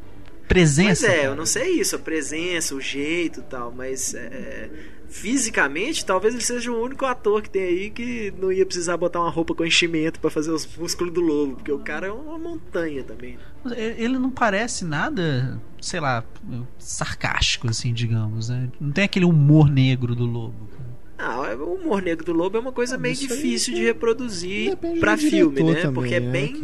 presença. 0.54 1.08
Mas 1.08 1.16
é, 1.16 1.16
cara. 1.18 1.24
eu 1.24 1.36
não 1.36 1.46
sei 1.46 1.80
isso, 1.80 1.96
a 1.96 2.00
presença, 2.00 2.76
o 2.76 2.82
jeito 2.82 3.40
e 3.40 3.44
tal, 3.44 3.72
mas 3.72 4.14
é, 4.14 4.70
fisicamente, 5.08 6.06
talvez 6.06 6.34
ele 6.34 6.44
seja 6.44 6.72
o 6.72 6.84
único 6.84 7.06
ator 7.06 7.42
que 7.42 7.50
tem 7.50 7.64
aí 7.64 7.90
que 7.90 8.34
não 8.38 8.52
ia 8.52 8.66
precisar 8.66 8.98
botar 8.98 9.22
uma 9.22 9.30
roupa 9.30 9.56
com 9.56 9.66
enchimento 9.66 10.20
para 10.20 10.30
fazer 10.30 10.52
os 10.52 10.68
músculos 10.78 11.14
do 11.14 11.22
lobo, 11.22 11.56
porque 11.56 11.72
o 11.72 11.80
cara 11.80 12.08
é 12.08 12.12
uma 12.12 12.38
montanha 12.38 13.04
também. 13.04 13.38
Ele 13.76 14.18
não 14.18 14.30
parece 14.30 14.84
nada, 14.84 15.62
sei 15.80 16.00
lá, 16.00 16.24
sarcástico, 16.78 17.70
assim, 17.70 17.94
digamos, 17.94 18.50
né? 18.50 18.70
Não 18.80 18.92
tem 18.92 19.04
aquele 19.04 19.26
humor 19.26 19.70
negro 19.70 20.16
do 20.16 20.26
lobo. 20.26 20.70
Ah, 21.24 21.52
é, 21.52 21.56
o 21.56 21.76
humor 21.76 22.02
negro 22.02 22.26
do 22.26 22.34
lobo 22.34 22.58
é 22.58 22.60
uma 22.60 22.72
coisa 22.72 22.96
ah, 22.96 22.98
meio 22.98 23.16
difícil 23.16 23.76
de 23.76 23.84
reproduzir 23.84 24.76
para 25.00 25.16
filme, 25.16 25.62
né? 25.62 25.82
Também, 25.82 25.94
Porque 25.94 26.16
é 26.16 26.20
né? 26.20 26.32
bem 26.32 26.64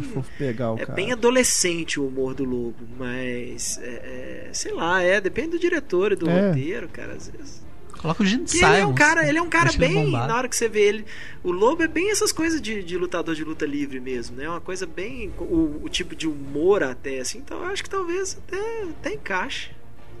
é 0.78 0.92
bem 0.92 1.12
adolescente 1.12 2.00
o 2.00 2.08
humor 2.08 2.34
do 2.34 2.42
lobo, 2.42 2.84
mas 2.98 3.78
é, 3.80 4.48
é, 4.48 4.50
sei 4.52 4.72
lá, 4.72 5.00
é 5.00 5.20
depende 5.20 5.50
do 5.50 5.58
diretor 5.60 6.10
e 6.12 6.16
do 6.16 6.28
é. 6.28 6.48
roteiro, 6.48 6.88
cara, 6.88 7.12
às 7.12 7.28
vezes. 7.28 7.68
Coloca 7.98 8.22
o 8.22 8.26
Gene 8.26 8.46
Simons. 8.46 8.68
Ele 8.68 8.80
é 8.80 8.86
um 8.86 8.94
cara, 8.94 9.28
ele 9.28 9.38
é 9.38 9.42
um 9.42 9.48
cara 9.48 9.72
bem, 9.72 10.10
na 10.10 10.36
hora 10.36 10.48
que 10.48 10.56
você 10.56 10.68
vê 10.68 10.82
ele, 10.82 11.04
o 11.42 11.50
lobo 11.50 11.82
é 11.82 11.88
bem 11.88 12.10
essas 12.10 12.32
coisas 12.32 12.60
de, 12.60 12.82
de 12.82 12.96
lutador 12.96 13.34
de 13.34 13.44
luta 13.44 13.66
livre 13.66 14.00
mesmo, 14.00 14.36
né? 14.36 14.48
Uma 14.48 14.60
coisa 14.60 14.86
bem 14.86 15.32
o, 15.38 15.80
o 15.82 15.88
tipo 15.88 16.14
de 16.14 16.26
humor 16.26 16.82
até 16.82 17.20
assim, 17.20 17.38
então 17.38 17.58
eu 17.58 17.66
acho 17.66 17.82
que 17.82 17.90
talvez 17.90 18.38
até, 18.46 18.82
até 18.82 19.14
encaixe. 19.14 19.70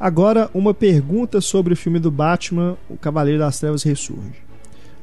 Agora, 0.00 0.48
uma 0.54 0.72
pergunta 0.72 1.40
sobre 1.40 1.72
o 1.72 1.76
filme 1.76 1.98
do 1.98 2.10
Batman, 2.10 2.76
O 2.88 2.96
Cavaleiro 2.96 3.40
das 3.40 3.58
Trevas 3.58 3.82
Ressurge. 3.82 4.46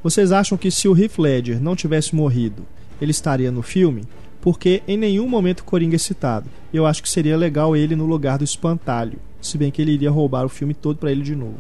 Vocês 0.02 0.32
acham 0.32 0.58
que 0.58 0.72
se 0.72 0.88
o 0.88 0.98
Heath 0.98 1.18
Ledger 1.18 1.62
não 1.62 1.76
tivesse 1.76 2.16
morrido, 2.16 2.66
ele 3.02 3.12
estaria 3.12 3.52
no 3.52 3.62
filme? 3.62 4.04
Porque 4.40 4.84
em 4.88 4.96
nenhum 4.96 5.28
momento 5.28 5.62
o 5.62 5.64
Coringa 5.64 5.96
é 5.96 6.00
citado. 6.00 6.50
Eu 6.72 6.86
acho 6.86 7.02
que 7.02 7.10
seria 7.10 7.36
legal 7.36 7.76
ele 7.76 7.96
no 7.96 8.06
lugar 8.06 8.38
do 8.38 8.44
Espantalho, 8.44 9.20
se 9.42 9.58
bem 9.58 9.72
que 9.72 9.82
ele 9.82 9.92
iria 9.92 10.12
roubar 10.12 10.46
o 10.46 10.50
filme 10.50 10.74
todo 10.74 10.98
para 10.98 11.12
ele 11.12 11.24
de 11.24 11.36
novo. 11.36 11.60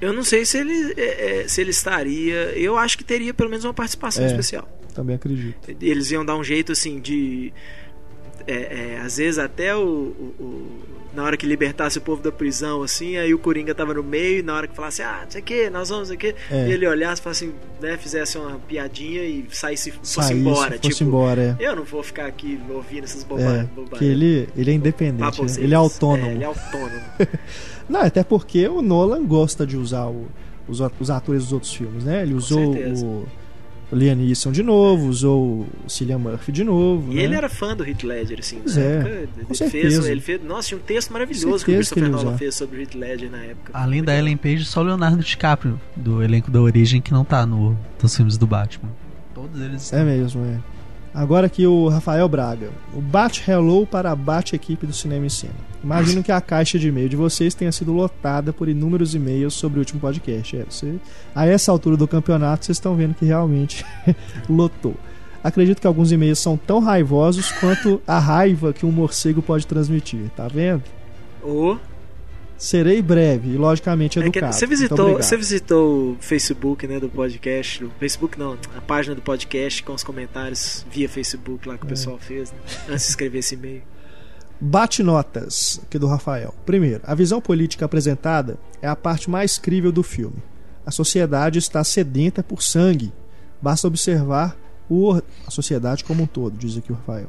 Eu 0.00 0.12
não 0.12 0.24
sei 0.24 0.44
se 0.44 0.58
ele, 0.58 0.94
é, 0.96 1.42
é, 1.42 1.48
se 1.48 1.60
ele 1.60 1.70
estaria. 1.70 2.52
Eu 2.56 2.76
acho 2.78 2.96
que 2.96 3.04
teria 3.04 3.34
pelo 3.34 3.50
menos 3.50 3.64
uma 3.64 3.74
participação 3.74 4.24
é, 4.24 4.26
especial. 4.26 4.68
Também 4.94 5.16
acredito. 5.16 5.56
Eles 5.80 6.10
iam 6.10 6.24
dar 6.24 6.36
um 6.36 6.44
jeito 6.44 6.72
assim 6.72 7.00
de. 7.00 7.52
É, 8.46 8.94
é 8.94 9.00
às 9.00 9.16
vezes 9.16 9.38
até 9.38 9.74
o, 9.74 9.80
o 10.38 10.92
na 11.14 11.24
hora 11.24 11.36
que 11.36 11.46
libertasse 11.46 11.98
o 11.98 12.00
povo 12.00 12.22
da 12.22 12.32
prisão, 12.32 12.82
assim, 12.82 13.16
aí 13.16 13.34
o 13.34 13.38
Coringa 13.38 13.74
tava 13.74 13.92
no 13.92 14.02
meio, 14.02 14.38
e 14.38 14.42
na 14.42 14.54
hora 14.54 14.66
que 14.66 14.74
falasse, 14.74 15.02
ah, 15.02 15.20
não 15.24 15.30
sei 15.30 15.40
o 15.40 15.44
que, 15.44 15.70
nós 15.70 15.88
vamos, 15.90 16.08
não 16.08 16.16
sei 16.16 16.16
o 16.16 16.18
que, 16.18 16.34
é. 16.50 16.68
e 16.68 16.72
ele 16.72 16.86
olhasse 16.86 17.20
e 17.20 17.24
falasse, 17.24 17.54
né, 17.80 17.96
fizesse 17.98 18.38
uma 18.38 18.58
piadinha 18.58 19.22
e 19.22 19.44
saísse, 19.50 19.90
fosse 19.90 20.14
Saísse, 20.14 20.34
embora. 20.34 20.78
Fosse 20.78 20.88
tipo, 20.88 21.04
embora, 21.04 21.56
é. 21.60 21.68
eu 21.68 21.76
não 21.76 21.84
vou 21.84 22.02
ficar 22.02 22.26
aqui 22.26 22.58
ouvindo 22.70 23.04
essas 23.04 23.24
bobagens. 23.24 23.68
É, 23.92 23.98
que 23.98 24.04
ele, 24.04 24.48
ele 24.56 24.70
é 24.70 24.74
independente, 24.74 25.42
né? 25.42 25.54
ele 25.58 25.74
é 25.74 25.76
autônomo. 25.76 26.30
É, 26.30 26.34
ele 26.34 26.44
é 26.44 26.46
autônomo. 26.46 27.02
não, 27.88 28.00
até 28.00 28.24
porque 28.24 28.66
o 28.66 28.80
Nolan 28.80 29.24
gosta 29.26 29.66
de 29.66 29.76
usar 29.76 30.06
o, 30.06 30.26
os, 30.66 30.80
os 30.98 31.10
atores 31.10 31.42
dos 31.44 31.52
outros 31.52 31.74
filmes, 31.74 32.04
né? 32.04 32.22
Ele 32.22 32.34
usou 32.34 32.74
o 32.74 33.02
o 33.02 33.26
Liam 33.92 34.14
Neeson 34.14 34.50
de 34.52 34.62
novo, 34.62 35.06
usou 35.06 35.66
o 35.84 35.88
Cillian 35.88 36.18
Murphy 36.18 36.50
de 36.50 36.64
novo. 36.64 37.12
E 37.12 37.16
né? 37.16 37.22
ele 37.22 37.34
era 37.34 37.48
fã 37.48 37.76
do 37.76 37.84
Heath 37.86 38.02
Ledger, 38.02 38.38
assim. 38.40 38.60
Pois 38.62 38.76
é, 38.76 39.26
ele 39.36 39.44
com 39.44 39.54
certeza. 39.54 40.02
Fez, 40.02 40.06
ele 40.06 40.20
fez, 40.20 40.42
nossa, 40.42 40.68
tinha 40.68 40.78
um 40.78 40.82
texto 40.82 41.12
maravilhoso 41.12 41.64
que 41.64 41.70
o 41.70 41.74
Christopher 41.74 42.08
Nolan 42.08 42.38
fez 42.38 42.54
sobre 42.54 42.78
o 42.78 42.80
Heath 42.80 42.94
Ledger 42.94 43.30
na 43.30 43.44
época. 43.44 43.70
Além 43.74 44.02
da 44.02 44.16
Ellen 44.16 44.36
Page, 44.36 44.64
só 44.64 44.80
o 44.80 44.84
Leonardo 44.84 45.22
DiCaprio, 45.22 45.80
do 45.94 46.22
elenco 46.22 46.50
da 46.50 46.60
origem, 46.60 47.00
que 47.00 47.12
não 47.12 47.24
tá 47.24 47.44
no, 47.44 47.76
nos 48.02 48.16
filmes 48.16 48.36
do 48.38 48.46
Batman. 48.46 48.90
Todos 49.34 49.60
eles. 49.60 49.92
É 49.92 50.02
mesmo, 50.04 50.44
é. 50.44 50.58
Agora 51.14 51.46
aqui 51.46 51.66
o 51.66 51.88
Rafael 51.88 52.26
Braga. 52.26 52.70
O 52.94 53.00
Bate 53.00 53.48
Hello 53.48 53.86
para 53.86 54.10
a 54.10 54.16
Bate 54.16 54.56
Equipe 54.56 54.86
do 54.86 54.94
Cinema 54.94 55.26
em 55.26 55.28
Cena. 55.28 55.54
Imagino 55.84 56.22
que 56.22 56.32
a 56.32 56.40
caixa 56.40 56.78
de 56.78 56.88
e-mail 56.88 57.08
de 57.08 57.16
vocês 57.16 57.54
tenha 57.54 57.70
sido 57.70 57.92
lotada 57.92 58.52
por 58.52 58.68
inúmeros 58.68 59.14
e-mails 59.14 59.52
sobre 59.52 59.78
o 59.78 59.80
último 59.80 60.00
podcast. 60.00 60.56
É, 60.56 60.64
você, 60.64 60.94
a 61.34 61.46
essa 61.46 61.70
altura 61.70 61.96
do 61.96 62.08
campeonato, 62.08 62.64
vocês 62.64 62.76
estão 62.76 62.96
vendo 62.96 63.14
que 63.14 63.26
realmente 63.26 63.84
lotou. 64.48 64.94
Acredito 65.44 65.80
que 65.80 65.86
alguns 65.86 66.12
e-mails 66.12 66.38
são 66.38 66.56
tão 66.56 66.78
raivosos 66.78 67.50
quanto 67.52 68.00
a 68.06 68.18
raiva 68.18 68.72
que 68.72 68.86
um 68.86 68.92
morcego 68.92 69.42
pode 69.42 69.66
transmitir. 69.66 70.30
Tá 70.34 70.48
vendo? 70.48 70.84
Oh. 71.42 71.76
Serei 72.62 73.02
breve 73.02 73.50
e 73.50 73.56
logicamente 73.56 74.20
educado. 74.20 74.46
É 74.46 74.52
você 74.52 74.66
visitou, 74.68 75.16
você 75.16 75.36
visitou 75.36 76.12
o 76.12 76.16
Facebook, 76.20 76.86
né, 76.86 77.00
do 77.00 77.08
podcast, 77.08 77.84
Facebook 77.98 78.38
não, 78.38 78.56
a 78.76 78.80
página 78.80 79.16
do 79.16 79.20
podcast 79.20 79.82
com 79.82 79.92
os 79.92 80.04
comentários 80.04 80.86
via 80.88 81.08
Facebook 81.08 81.68
lá 81.68 81.76
que 81.76 81.84
o 81.84 81.86
é. 81.86 81.88
pessoal 81.88 82.18
fez, 82.18 82.52
né, 82.52 82.58
antes 82.88 83.06
de 83.06 83.10
escrever 83.10 83.40
esse 83.40 83.56
e-mail. 83.56 83.82
Bate 84.60 85.02
notas 85.02 85.80
aqui 85.82 85.98
do 85.98 86.06
Rafael. 86.06 86.54
Primeiro, 86.64 87.00
a 87.02 87.16
visão 87.16 87.40
política 87.40 87.84
apresentada 87.84 88.56
é 88.80 88.86
a 88.86 88.94
parte 88.94 89.28
mais 89.28 89.58
crível 89.58 89.90
do 89.90 90.04
filme. 90.04 90.40
A 90.86 90.92
sociedade 90.92 91.58
está 91.58 91.82
sedenta 91.82 92.44
por 92.44 92.62
sangue. 92.62 93.12
Basta 93.60 93.88
observar 93.88 94.56
o, 94.88 95.14
a 95.14 95.50
sociedade 95.50 96.04
como 96.04 96.22
um 96.22 96.26
todo, 96.28 96.56
diz 96.56 96.78
aqui 96.78 96.92
o 96.92 96.94
Rafael. 96.94 97.26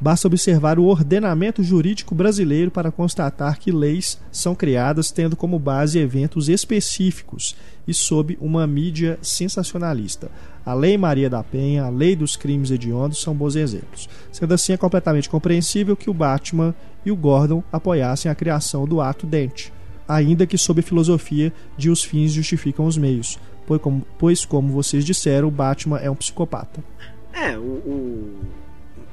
Basta 0.00 0.26
observar 0.26 0.78
o 0.78 0.84
ordenamento 0.84 1.62
jurídico 1.62 2.14
brasileiro 2.14 2.70
para 2.70 2.90
constatar 2.90 3.58
que 3.58 3.70
leis 3.70 4.20
são 4.30 4.54
criadas 4.54 5.10
tendo 5.10 5.36
como 5.36 5.58
base 5.58 5.98
eventos 5.98 6.48
específicos 6.48 7.56
e 7.86 7.94
sob 7.94 8.36
uma 8.40 8.66
mídia 8.66 9.18
sensacionalista. 9.22 10.30
A 10.64 10.74
Lei 10.74 10.98
Maria 10.98 11.30
da 11.30 11.42
Penha, 11.42 11.84
a 11.84 11.88
Lei 11.90 12.16
dos 12.16 12.36
Crimes 12.36 12.70
Hediondos 12.70 13.20
são 13.20 13.34
bons 13.34 13.54
exemplos. 13.54 14.08
Sendo 14.32 14.52
assim, 14.52 14.72
é 14.72 14.76
completamente 14.76 15.28
compreensível 15.28 15.96
que 15.96 16.10
o 16.10 16.14
Batman 16.14 16.74
e 17.04 17.10
o 17.10 17.16
Gordon 17.16 17.62
apoiassem 17.70 18.30
a 18.30 18.34
criação 18.34 18.86
do 18.86 19.00
ato 19.00 19.26
dente, 19.26 19.72
ainda 20.08 20.46
que 20.46 20.58
sob 20.58 20.80
a 20.80 20.82
filosofia 20.82 21.52
de 21.76 21.90
os 21.90 22.02
fins 22.02 22.32
justificam 22.32 22.86
os 22.86 22.96
meios, 22.96 23.38
pois 23.66 23.80
como, 23.80 24.06
pois, 24.18 24.44
como 24.44 24.72
vocês 24.72 25.04
disseram, 25.04 25.48
o 25.48 25.50
Batman 25.50 25.98
é 25.98 26.10
um 26.10 26.16
psicopata. 26.16 26.82
É, 27.32 27.58
o, 27.58 27.62
o 27.62 28.40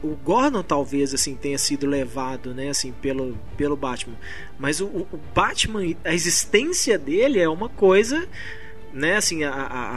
o 0.04 0.16
Gordon 0.24 0.64
talvez 0.64 1.14
assim 1.14 1.36
tenha 1.36 1.58
sido 1.58 1.86
levado, 1.86 2.54
né, 2.54 2.70
assim, 2.70 2.92
pelo, 2.92 3.38
pelo 3.56 3.76
Batman. 3.76 4.16
Mas 4.58 4.82
o, 4.82 4.86
o 4.86 5.20
Batman, 5.34 5.82
a 6.04 6.14
existência 6.14 6.98
dele 6.98 7.40
é 7.40 7.48
uma 7.48 7.70
coisa, 7.70 8.28
né, 8.94 9.18
assim, 9.18 9.44
a, 9.44 9.52
a, 9.52 9.96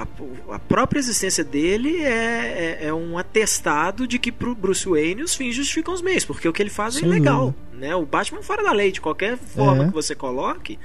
a, 0.00 0.06
a 0.54 0.58
própria 0.58 0.98
existência 0.98 1.44
dele 1.44 2.02
é, 2.02 2.78
é, 2.80 2.86
é, 2.86 2.94
um 2.94 3.16
atestado 3.16 4.06
de 4.06 4.18
que 4.18 4.32
pro 4.32 4.54
Bruce 4.54 4.88
Wayne 4.88 5.22
os 5.22 5.34
fins 5.34 5.54
justificam 5.54 5.94
os 5.94 6.02
meios, 6.02 6.24
porque 6.24 6.48
o 6.48 6.52
que 6.52 6.62
ele 6.62 6.70
faz 6.70 6.96
é 6.96 7.00
Sim. 7.00 7.06
ilegal, 7.06 7.54
né? 7.72 7.94
O 7.94 8.04
Batman 8.04 8.42
fora 8.42 8.62
da 8.62 8.72
lei, 8.72 8.90
de 8.90 9.00
qualquer 9.00 9.36
forma 9.36 9.84
é. 9.84 9.86
que 9.86 9.94
você 9.94 10.14
coloque, 10.14 10.78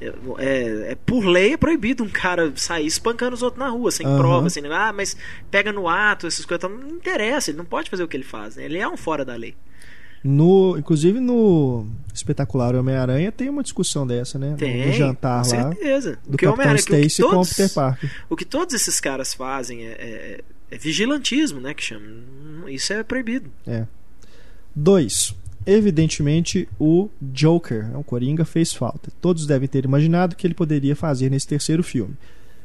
é, 0.00 0.12
é, 0.38 0.92
é, 0.92 0.94
por 0.94 1.24
lei 1.24 1.54
é 1.54 1.56
proibido 1.56 2.04
um 2.04 2.08
cara 2.08 2.52
sair 2.56 2.86
espancando 2.86 3.34
os 3.34 3.42
outros 3.42 3.58
na 3.58 3.68
rua, 3.68 3.90
sem 3.90 4.06
uhum. 4.06 4.16
prova, 4.16 4.50
sem 4.50 4.64
ah, 4.66 4.92
mas 4.92 5.16
pega 5.50 5.72
no 5.72 5.88
ato, 5.88 6.26
essas 6.26 6.44
coisas. 6.44 6.70
Não 6.70 6.88
interessa, 6.90 7.50
ele 7.50 7.58
não 7.58 7.64
pode 7.64 7.90
fazer 7.90 8.02
o 8.02 8.08
que 8.08 8.16
ele 8.16 8.24
faz, 8.24 8.56
né? 8.56 8.64
Ele 8.64 8.78
é 8.78 8.88
um 8.88 8.96
fora 8.96 9.24
da 9.24 9.34
lei. 9.34 9.54
No, 10.22 10.76
inclusive 10.76 11.20
no 11.20 11.86
espetacular 12.12 12.74
Homem-Aranha 12.74 13.30
tem 13.30 13.48
uma 13.48 13.62
discussão 13.62 14.06
dessa, 14.06 14.38
né? 14.38 14.56
Tem, 14.58 14.86
no 14.86 14.92
jantar 14.92 15.44
com 15.44 15.50
lá. 15.50 15.62
certeza. 15.62 16.18
Do 16.26 16.36
Capitão 16.36 16.74
Stacy 16.74 17.22
com 17.22 17.36
o 17.36 17.46
Peter 17.46 17.72
Parker. 17.72 18.10
O 18.28 18.36
que 18.36 18.44
todos 18.44 18.74
esses 18.74 18.98
caras 19.00 19.32
fazem 19.32 19.86
é, 19.86 19.90
é, 19.90 20.40
é 20.70 20.78
vigilantismo, 20.78 21.60
né? 21.60 21.72
Que 21.72 21.82
chama. 21.82 22.04
Isso 22.68 22.92
é 22.92 23.02
proibido. 23.02 23.50
É. 23.66 23.86
Dois 24.74 25.34
evidentemente 25.68 26.66
o 26.80 27.10
Joker, 27.20 27.94
o 27.94 28.02
Coringa, 28.02 28.44
fez 28.46 28.72
falta. 28.72 29.12
Todos 29.20 29.46
devem 29.46 29.68
ter 29.68 29.84
imaginado 29.84 30.34
que 30.34 30.46
ele 30.46 30.54
poderia 30.54 30.96
fazer 30.96 31.30
nesse 31.30 31.46
terceiro 31.46 31.82
filme. 31.82 32.16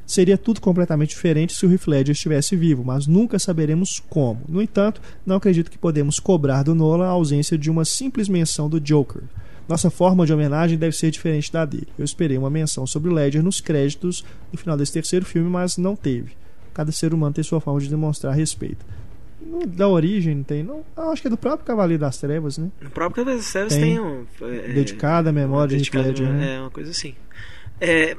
Seria 0.06 0.38
tudo 0.38 0.62
completamente 0.62 1.10
diferente 1.10 1.54
se 1.54 1.66
o 1.66 1.72
Heath 1.72 1.86
Ledger 1.86 2.14
estivesse 2.14 2.56
vivo, 2.56 2.84
mas 2.84 3.06
nunca 3.06 3.38
saberemos 3.38 4.02
como. 4.10 4.42
No 4.48 4.62
entanto, 4.62 5.02
não 5.26 5.36
acredito 5.36 5.70
que 5.70 5.78
podemos 5.78 6.18
cobrar 6.18 6.64
do 6.64 6.74
Nolan 6.74 7.06
a 7.06 7.10
ausência 7.10 7.58
de 7.58 7.70
uma 7.70 7.84
simples 7.84 8.30
menção 8.30 8.70
do 8.70 8.80
Joker. 8.80 9.24
Nossa 9.68 9.90
forma 9.90 10.26
de 10.26 10.34
homenagem 10.34 10.78
deve 10.78 10.96
ser 10.96 11.12
diferente 11.12 11.52
da 11.52 11.66
dele. 11.66 11.88
Eu 11.98 12.06
esperei 12.06 12.38
uma 12.38 12.50
menção 12.50 12.88
sobre 12.88 13.10
o 13.10 13.14
Ledger 13.14 13.44
nos 13.44 13.60
créditos 13.60 14.24
no 14.52 14.58
final 14.58 14.78
desse 14.78 14.94
terceiro 14.94 15.26
filme, 15.26 15.50
mas 15.50 15.78
não 15.78 15.96
teve. 15.96 16.32
Cada 16.74 16.92
ser 16.92 17.14
humano 17.14 17.34
tem 17.34 17.44
sua 17.44 17.60
forma 17.60 17.80
de 17.82 17.90
demonstrar 17.90 18.34
respeito 18.34 18.86
da 19.68 19.88
origem 19.88 20.44
tem, 20.44 20.64
não. 20.64 20.84
acho 20.96 21.22
que 21.22 21.28
é 21.28 21.32
do 21.32 21.38
próprio 21.38 21.66
Cavaleiro 21.66 22.02
das 22.02 22.18
Trevas, 22.18 22.58
né? 22.58 22.70
No 22.82 22.90
próprio 22.90 23.24
Cavaleiro 23.24 23.42
das 23.42 23.52
Trevas 23.52 23.74
tem, 23.74 23.82
tem 23.82 24.00
um. 24.00 24.26
É, 24.42 24.74
dedicada 24.74 25.30
à 25.30 25.34
memória 25.34 25.78
de 25.78 25.98
Ledger, 25.98 26.30
né? 26.30 26.56
É, 26.56 26.60
uma 26.60 26.70
coisa 26.70 26.92
assim. 26.92 27.16
É, 27.80 28.18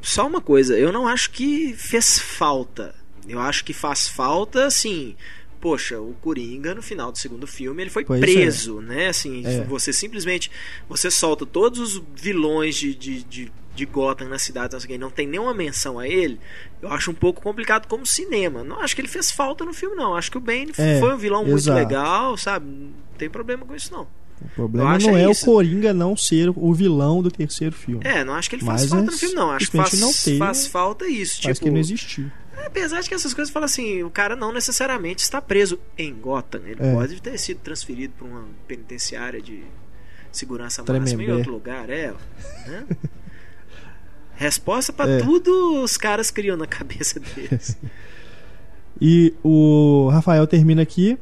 só 0.00 0.26
uma 0.26 0.40
coisa, 0.40 0.78
eu 0.78 0.92
não 0.92 1.06
acho 1.06 1.30
que 1.30 1.74
fez 1.74 2.18
falta. 2.18 2.94
Eu 3.28 3.40
acho 3.40 3.64
que 3.64 3.72
faz 3.72 4.08
falta, 4.08 4.66
assim. 4.66 5.14
Poxa, 5.60 6.00
o 6.00 6.14
Coringa 6.20 6.72
no 6.74 6.82
final 6.82 7.10
do 7.10 7.18
segundo 7.18 7.46
filme 7.46 7.82
ele 7.82 7.90
foi 7.90 8.04
pois 8.04 8.20
preso, 8.20 8.78
é. 8.80 8.82
né? 8.82 9.08
Assim, 9.08 9.44
é. 9.44 9.64
você 9.64 9.92
simplesmente 9.92 10.50
você 10.88 11.10
solta 11.10 11.44
todos 11.44 11.96
os 11.96 12.02
vilões 12.14 12.76
de, 12.76 12.94
de, 12.94 13.24
de 13.24 13.52
de 13.78 13.86
Gotham 13.86 14.28
na 14.28 14.38
cidade, 14.38 14.76
não, 14.98 15.10
tem 15.10 15.26
nenhuma 15.26 15.54
menção 15.54 15.98
a 15.98 16.06
ele, 16.06 16.40
eu 16.82 16.92
acho 16.92 17.10
um 17.10 17.14
pouco 17.14 17.40
complicado 17.40 17.86
como 17.86 18.04
cinema. 18.04 18.64
Não 18.64 18.80
acho 18.80 18.94
que 18.94 19.00
ele 19.00 19.08
fez 19.08 19.30
falta 19.30 19.64
no 19.64 19.72
filme, 19.72 19.96
não. 19.96 20.14
Acho 20.14 20.30
que 20.30 20.38
o 20.38 20.40
Bane 20.40 20.72
é, 20.76 20.98
foi 20.98 21.14
um 21.14 21.16
vilão 21.16 21.46
exato. 21.46 21.52
muito 21.52 21.70
legal, 21.70 22.36
sabe? 22.36 22.66
Não 22.66 22.92
tem 23.16 23.30
problema 23.30 23.64
com 23.64 23.74
isso, 23.74 23.92
não. 23.92 24.06
O 24.40 24.48
problema 24.54 24.98
não 24.98 25.16
é, 25.16 25.22
é 25.22 25.28
o 25.28 25.34
Coringa 25.34 25.92
não 25.92 26.16
ser 26.16 26.50
o 26.54 26.72
vilão 26.72 27.22
do 27.22 27.30
terceiro 27.30 27.74
filme. 27.74 28.02
É, 28.04 28.22
não 28.24 28.34
acho 28.34 28.48
que 28.48 28.56
ele 28.56 28.64
faz 28.64 28.82
Mas 28.82 28.90
falta 28.90 29.04
é, 29.04 29.10
no 29.10 29.18
filme, 29.18 29.34
não. 29.34 29.50
Acho 29.50 29.70
que 29.70 29.76
faz, 29.76 30.00
não 30.00 30.12
ter, 30.12 30.38
faz 30.38 30.66
falta 30.66 31.08
isso. 31.08 31.42
Faz 31.42 31.56
tipo, 31.56 31.66
que 31.66 31.70
não 31.72 31.80
existiu. 31.80 32.30
É, 32.56 32.66
apesar 32.66 33.00
de 33.00 33.08
que 33.08 33.14
essas 33.14 33.34
coisas 33.34 33.52
falam 33.52 33.66
assim, 33.66 34.02
o 34.02 34.10
cara 34.10 34.36
não 34.36 34.52
necessariamente 34.52 35.22
está 35.22 35.40
preso 35.40 35.78
em 35.96 36.14
Gotham. 36.14 36.62
Ele 36.66 36.80
é. 36.80 36.92
pode 36.92 37.20
ter 37.20 37.36
sido 37.38 37.58
transferido 37.60 38.14
para 38.16 38.26
uma 38.26 38.44
penitenciária 38.66 39.40
de 39.40 39.62
segurança 40.30 40.84
máxima 40.86 41.22
em 41.22 41.30
outro 41.32 41.52
lugar, 41.52 41.90
é. 41.90 42.14
Né? 42.66 42.86
Resposta 44.38 44.92
para 44.92 45.10
é. 45.10 45.18
tudo 45.18 45.82
os 45.82 45.96
caras 45.96 46.30
criam 46.30 46.56
na 46.56 46.64
cabeça 46.64 47.18
deles. 47.18 47.76
e 49.02 49.34
o 49.42 50.08
Rafael 50.12 50.46
termina 50.46 50.80
aqui 50.80 51.18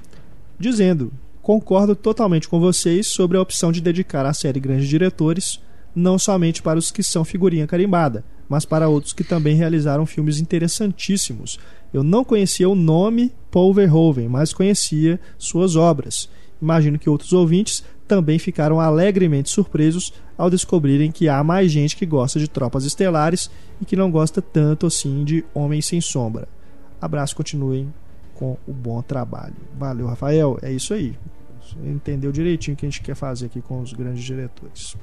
dizendo: 0.59 1.11
Concordo 1.41 1.97
totalmente 1.97 2.47
com 2.47 2.61
vocês 2.61 3.07
sobre 3.07 3.39
a 3.39 3.41
opção 3.41 3.73
de 3.73 3.81
dedicar 3.81 4.27
a 4.27 4.35
série 4.35 4.61
grandes 4.61 4.87
diretores, 4.87 5.63
não 5.95 6.19
somente 6.19 6.61
para 6.61 6.79
os 6.79 6.91
que 6.91 7.03
são 7.03 7.25
figurinha 7.25 7.67
carimbada, 7.67 8.23
mas 8.47 8.67
para 8.67 8.87
outros 8.87 9.15
que 9.15 9.25
também 9.25 9.57
realizaram 9.57 10.05
filmes 10.05 10.39
interessantíssimos. 10.39 11.59
Eu 11.95 12.03
não 12.03 12.23
conhecia 12.23 12.69
o 12.69 12.75
nome 12.75 13.33
Paul 13.51 13.73
Verhoeven, 13.73 14.29
mas 14.29 14.53
conhecia 14.53 15.19
suas 15.39 15.75
obras. 15.75 16.29
Imagino 16.61 16.99
que 16.99 17.11
outros 17.11 17.33
ouvintes 17.33 17.85
também 18.07 18.39
ficaram 18.39 18.81
alegremente 18.81 19.51
surpresos 19.51 20.13
ao 20.39 20.49
descobrirem 20.49 21.11
que 21.11 21.29
há 21.29 21.43
mais 21.43 21.71
gente 21.71 21.97
que 21.97 22.07
gosta 22.07 22.39
de 22.39 22.49
Tropas 22.49 22.85
Estelares 22.85 23.51
e 23.81 23.85
que 23.85 23.97
não 23.97 24.11
gosta 24.11 24.41
tanto 24.41 24.87
assim 24.87 25.25
de 25.25 25.45
Homens 25.53 25.87
Sem 25.87 26.01
Sombra. 26.01 26.49
Abraço, 27.01 27.37
continuem 27.37 27.93
com 28.35 28.57
o 28.67 28.73
bom 28.73 29.03
trabalho. 29.03 29.55
Valeu, 29.79 30.07
Rafael. 30.07 30.59
É 30.63 30.71
isso 30.71 30.95
aí. 30.95 31.17
Você 31.61 31.77
entendeu 31.89 32.31
direitinho 32.31 32.75
o 32.75 32.79
que 32.79 32.87
a 32.87 32.89
gente 32.89 33.03
quer 33.03 33.17
fazer 33.17 33.47
aqui 33.47 33.61
com 33.61 33.81
os 33.81 33.93
grandes 33.93 34.23
diretores. 34.23 34.97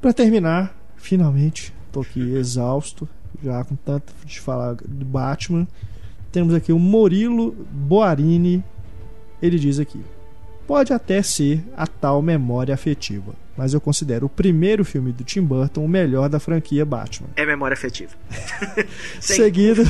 Para 0.00 0.12
terminar, 0.12 0.76
finalmente, 0.96 1.72
estou 1.86 2.02
aqui 2.02 2.20
exausto, 2.36 3.08
já 3.42 3.64
com 3.64 3.74
tanto 3.76 4.12
de 4.24 4.40
falar 4.40 4.74
do 4.74 5.04
Batman. 5.04 5.66
Temos 6.30 6.54
aqui 6.54 6.72
o 6.72 6.78
Murilo 6.78 7.52
Boarini. 7.70 8.62
Ele 9.40 9.58
diz 9.58 9.78
aqui: 9.78 10.00
pode 10.66 10.92
até 10.92 11.22
ser 11.22 11.62
a 11.76 11.86
tal 11.86 12.20
memória 12.22 12.74
afetiva, 12.74 13.34
mas 13.56 13.74
eu 13.74 13.80
considero 13.80 14.26
o 14.26 14.28
primeiro 14.28 14.84
filme 14.84 15.12
do 15.12 15.24
Tim 15.24 15.42
Burton 15.42 15.84
o 15.84 15.88
melhor 15.88 16.28
da 16.28 16.40
franquia 16.40 16.84
Batman. 16.84 17.28
É 17.36 17.44
memória 17.44 17.74
afetiva. 17.74 18.12
seguido, 19.20 19.82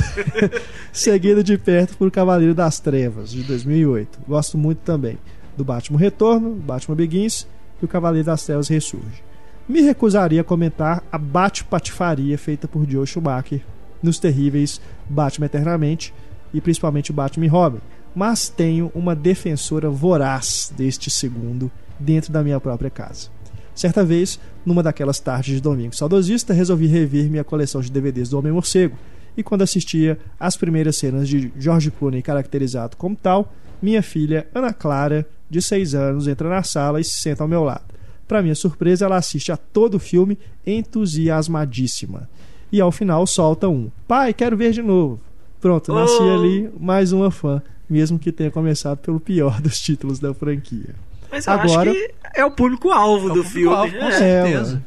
seguido 0.91 1.43
de 1.43 1.57
perto 1.57 1.97
por 1.97 2.11
Cavaleiro 2.11 2.53
das 2.53 2.79
Trevas, 2.79 3.31
de 3.31 3.43
2008. 3.43 4.19
Gosto 4.27 4.57
muito 4.57 4.79
também 4.79 5.17
do 5.57 5.63
Batman 5.63 5.97
Retorno, 5.99 6.51
Batman 6.51 6.95
Begins 6.95 7.47
e 7.81 7.85
o 7.85 7.87
Cavaleiro 7.87 8.25
das 8.25 8.43
Trevas 8.45 8.67
Ressurge. 8.67 9.23
Me 9.67 9.81
recusaria 9.81 10.41
a 10.41 10.43
comentar 10.43 11.03
a 11.11 11.17
bate-patifaria 11.17 12.37
feita 12.37 12.67
por 12.67 12.87
Joe 12.87 13.07
Schumacher 13.07 13.61
nos 14.01 14.19
terríveis 14.19 14.79
Batman 15.09 15.47
Eternamente 15.47 16.13
e 16.53 16.61
principalmente 16.61 17.11
Batman 17.11 17.45
e 17.45 17.49
Robin, 17.49 17.79
mas 18.15 18.49
tenho 18.49 18.91
uma 18.95 19.13
defensora 19.13 19.89
voraz 19.89 20.71
deste 20.75 21.09
segundo 21.09 21.69
dentro 21.99 22.31
da 22.31 22.41
minha 22.41 22.59
própria 22.59 22.89
casa. 22.89 23.29
Certa 23.75 24.05
vez, 24.05 24.39
numa 24.65 24.81
daquelas 24.81 25.19
tardes 25.19 25.55
de 25.55 25.61
domingo 25.61 25.95
saudosista, 25.95 26.53
resolvi 26.53 26.87
rever 26.87 27.29
minha 27.29 27.43
coleção 27.43 27.81
de 27.81 27.91
DVDs 27.91 28.29
do 28.29 28.39
Homem-Morcego 28.39 28.97
e 29.35 29.43
quando 29.43 29.63
assistia 29.63 30.17
às 30.39 30.55
primeiras 30.55 30.97
cenas 30.97 31.27
de 31.27 31.51
George 31.59 31.91
Clooney 31.91 32.21
caracterizado 32.21 32.95
como 32.95 33.15
tal, 33.17 33.53
minha 33.81 34.01
filha 34.01 34.47
Ana 34.55 34.73
Clara, 34.73 35.27
de 35.49 35.61
6 35.61 35.93
anos, 35.93 36.27
entra 36.27 36.49
na 36.49 36.63
sala 36.63 37.01
e 37.01 37.03
se 37.03 37.19
senta 37.19 37.43
ao 37.43 37.49
meu 37.49 37.63
lado. 37.63 37.83
Para 38.27 38.41
minha 38.41 38.55
surpresa, 38.55 39.05
ela 39.05 39.17
assiste 39.17 39.51
a 39.51 39.57
todo 39.57 39.95
o 39.95 39.99
filme 39.99 40.39
entusiasmadíssima. 40.65 42.29
E 42.71 42.81
ao 42.81 42.91
final 42.91 43.27
solta 43.27 43.67
um: 43.69 43.91
Pai, 44.07 44.33
quero 44.33 44.57
ver 44.57 44.71
de 44.71 44.81
novo. 44.81 45.19
Pronto, 45.61 45.93
nasci 45.93 46.21
Oh. 46.21 46.33
ali 46.33 46.69
mais 46.79 47.11
uma 47.11 47.29
fã, 47.29 47.61
mesmo 47.89 48.17
que 48.19 48.31
tenha 48.31 48.51
começado 48.51 48.97
pelo 48.99 49.19
pior 49.19 49.59
dos 49.61 49.79
títulos 49.79 50.19
da 50.19 50.33
franquia. 50.33 50.95
Mas 51.31 51.47
eu 51.47 51.53
Agora- 51.53 51.91
acho 51.91 51.99
que 51.99 52.13
é 52.35 52.45
o 52.45 52.51
público-alvo 52.51 53.29
É 53.29 53.33
do 53.33 53.43
público-alvo, 53.43 53.91
filme. 53.91 53.99
com 53.99 54.11
É. 54.13 54.17
certeza. 54.17 54.83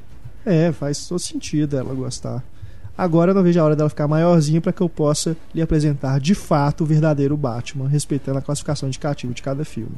É, 0.47 0.73
faz 0.73 1.07
todo 1.07 1.19
sentido 1.19 1.77
ela 1.77 1.93
gostar. 1.95 2.43
Agora 2.97 3.31
eu 3.31 3.35
não 3.35 3.43
vejo 3.43 3.61
a 3.61 3.65
hora 3.65 3.77
dela 3.77 3.89
ficar 3.89 4.09
maiorzinha 4.09 4.61
para 4.61 4.73
que 4.73 4.81
eu 4.81 4.89
possa 4.89 5.37
lhe 5.55 5.63
apresentar 5.63 6.19
de 6.19 6.35
fato 6.35 6.83
o 6.83 6.87
verdadeiro 6.87 7.37
Batman, 7.37 7.87
respeitando 7.89 8.39
a 8.39 8.43
classificação 8.43 8.89
indicativa 8.89 9.33
de 9.33 9.41
cada 9.43 9.65
filme. 9.65 9.93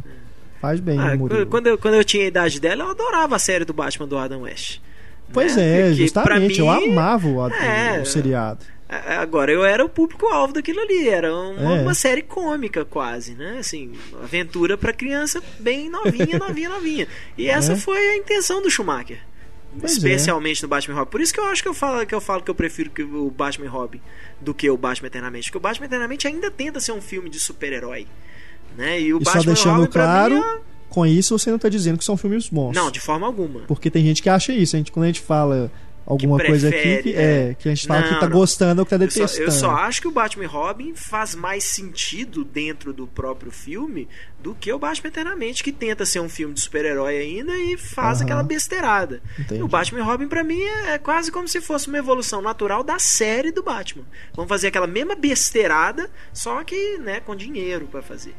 Faz 0.60 0.80
bem, 0.80 0.98
Ah, 0.98 1.16
Murilo. 1.16 1.46
quando, 1.46 1.66
eu, 1.68 1.78
quando 1.78 1.94
eu 1.94 2.04
tinha 2.04 2.24
a 2.24 2.26
idade 2.26 2.60
dela, 2.60 2.84
eu 2.84 2.90
adorava 2.90 3.36
a 3.36 3.38
série 3.38 3.64
do 3.64 3.72
Batman 3.72 4.06
do 4.06 4.18
Adam 4.18 4.42
West. 4.42 4.80
Pois 5.32 5.56
né? 5.56 5.62
é, 5.62 5.82
Porque, 5.88 5.94
justamente. 6.02 6.58
eu 6.60 6.66
mim, 6.66 6.92
amava 6.92 7.26
o, 7.28 7.36
o- 7.36 7.48
é. 7.50 8.00
o 8.02 8.04
seriado. 8.06 8.58
A- 8.90 9.20
Agora, 9.22 9.50
eu 9.52 9.64
era 9.64 9.84
o 9.84 9.88
público-alvo 9.88 10.52
daquilo 10.52 10.80
ali. 10.80 11.08
Era 11.08 11.34
uma, 11.34 11.76
É. 11.76 11.82
uma 11.82 11.94
série 11.94 12.22
cômica, 12.22 12.84
quase, 12.84 13.34
né? 13.34 13.56
Assim, 13.60 13.92
aventura 14.22 14.76
pra 14.76 14.92
criança 14.92 15.42
bem 15.58 15.88
novinha, 15.88 16.38
novinha, 16.38 16.68
novinha. 16.68 17.06
E 17.38 17.48
essa 17.48 17.72
É. 17.72 17.76
foi 17.76 17.98
a 17.98 18.16
intenção 18.16 18.60
do 18.62 18.70
Schumacher. 18.70 19.18
Pois 19.78 19.92
é. 19.92 19.96
especialmente 19.98 20.60
no 20.64 20.68
Batman 20.68 20.96
Robin. 20.96 21.10
Por 21.12 21.20
isso 21.20 21.32
que 21.32 21.38
eu 21.38 21.44
acho 21.44 21.62
que 21.62 21.68
eu 21.68 21.74
falo 21.74 22.04
que 22.04 22.12
eu, 22.12 22.20
falo 22.20 22.42
que 22.42 22.50
eu 22.50 22.54
prefiro 22.56 22.90
que 22.90 23.04
o 23.04 23.30
Batman 23.30 23.68
Robin 23.70 24.00
do 24.40 24.52
que 24.52 24.68
o 24.68 24.76
Batman 24.76 25.06
Eternamente. 25.06 25.44
Porque 25.46 25.58
o 25.58 25.60
Batman 25.60 25.86
Eternamente 25.86 26.26
ainda 26.26 26.50
tenta 26.50 26.80
ser 26.80 26.90
um 26.90 27.00
filme 27.00 27.30
de 27.30 27.38
super-herói. 27.38 28.04
Né? 28.76 29.00
E 29.00 29.14
o 29.14 29.18
E 29.20 29.24
só 29.24 29.32
Batman 29.34 29.52
deixando 29.52 29.76
Robin, 29.78 29.90
claro, 29.92 30.34
mim, 30.34 30.40
é- 30.40 30.58
com 30.88 31.06
isso 31.06 31.38
você 31.38 31.52
não 31.52 31.58
tá 31.58 31.68
dizendo 31.68 31.98
que 31.98 32.04
são 32.04 32.16
filmes 32.16 32.48
bons. 32.48 32.74
Não, 32.74 32.90
de 32.90 32.98
forma 32.98 33.24
alguma. 33.28 33.60
Porque 33.60 33.88
tem 33.90 34.04
gente 34.04 34.20
que 34.22 34.28
acha 34.28 34.52
isso. 34.52 34.74
A 34.74 34.78
gente, 34.78 34.90
quando 34.90 35.04
a 35.04 35.06
gente 35.06 35.20
fala 35.20 35.70
alguma 36.06 36.38
coisa 36.38 36.68
aqui, 36.68 37.02
que, 37.02 37.14
é, 37.14 37.54
que 37.58 37.68
a 37.68 37.74
gente 37.74 37.86
fala 37.86 38.00
Não, 38.00 38.08
que 38.08 38.20
tá 38.20 38.28
não. 38.28 38.36
gostando 38.36 38.80
ou 38.80 38.86
que 38.86 38.90
tá 38.90 38.96
Eu 39.04 39.10
só, 39.10 39.20
detestando. 39.20 39.46
eu 39.46 39.52
só 39.52 39.70
acho 39.70 40.00
que 40.00 40.08
o 40.08 40.10
Batman 40.10 40.44
e 40.44 40.46
Robin 40.46 40.94
faz 40.94 41.34
mais 41.34 41.64
sentido 41.64 42.44
dentro 42.44 42.92
do 42.92 43.06
próprio 43.06 43.50
filme 43.52 44.08
do 44.40 44.54
que 44.54 44.72
o 44.72 44.78
Batman 44.78 45.08
Eternamente, 45.08 45.62
que 45.62 45.72
tenta 45.72 46.04
ser 46.04 46.20
um 46.20 46.28
filme 46.28 46.54
de 46.54 46.60
super-herói 46.60 47.18
ainda 47.18 47.56
e 47.56 47.76
faz 47.76 48.20
aquela 48.20 48.42
besteirada. 48.42 49.22
Entendi. 49.38 49.60
E 49.60 49.62
o 49.62 49.68
Batman 49.68 50.00
e 50.00 50.02
Robin, 50.02 50.28
pra 50.28 50.42
mim, 50.42 50.60
é, 50.60 50.94
é 50.94 50.98
quase 50.98 51.30
como 51.30 51.46
se 51.46 51.60
fosse 51.60 51.88
uma 51.88 51.98
evolução 51.98 52.40
natural 52.40 52.82
da 52.82 52.98
série 52.98 53.52
do 53.52 53.62
Batman. 53.62 54.04
Vamos 54.34 54.48
fazer 54.48 54.68
aquela 54.68 54.86
mesma 54.86 55.14
besteirada, 55.14 56.10
só 56.32 56.62
que 56.64 56.98
né, 56.98 57.20
com 57.20 57.36
dinheiro 57.36 57.86
pra 57.90 58.02
fazer. 58.02 58.34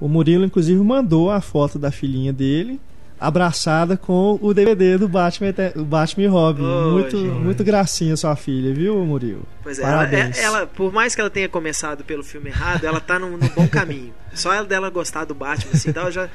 O 0.00 0.08
Murilo, 0.08 0.44
inclusive, 0.44 0.80
mandou 0.82 1.30
a 1.30 1.40
foto 1.40 1.78
da 1.78 1.90
filhinha 1.90 2.32
dele 2.32 2.80
abraçada 3.18 3.96
com 3.96 4.38
o 4.42 4.52
DVD 4.52 4.98
do 4.98 5.08
Batman, 5.08 5.54
Batman 5.86 6.24
e 6.24 6.26
Robin. 6.26 6.62
Ô, 6.62 6.90
muito, 6.92 7.16
gente. 7.16 7.28
muito 7.30 7.64
gracinha 7.64 8.16
sua 8.16 8.36
filha, 8.36 8.74
viu, 8.74 8.96
Murilo? 9.04 9.42
Pois 9.62 9.78
é, 9.78 9.82
ela, 9.82 9.92
Parabéns. 9.96 10.38
é- 10.38 10.42
ela- 10.42 10.66
por 10.66 10.92
mais 10.92 11.14
que 11.14 11.20
ela 11.20 11.30
tenha 11.30 11.48
começado 11.48 12.04
pelo 12.04 12.22
filme 12.22 12.50
errado, 12.50 12.84
ela 12.84 13.00
tá 13.00 13.18
no, 13.18 13.30
no 13.36 13.48
bom 13.50 13.66
caminho. 13.68 14.12
Só 14.34 14.52
ela 14.52 14.66
dela 14.66 14.90
gostar 14.90 15.24
do 15.24 15.34
Batman, 15.34 15.72
assim, 15.72 15.90
então 15.90 16.02
ela 16.02 16.12
já, 16.12 16.28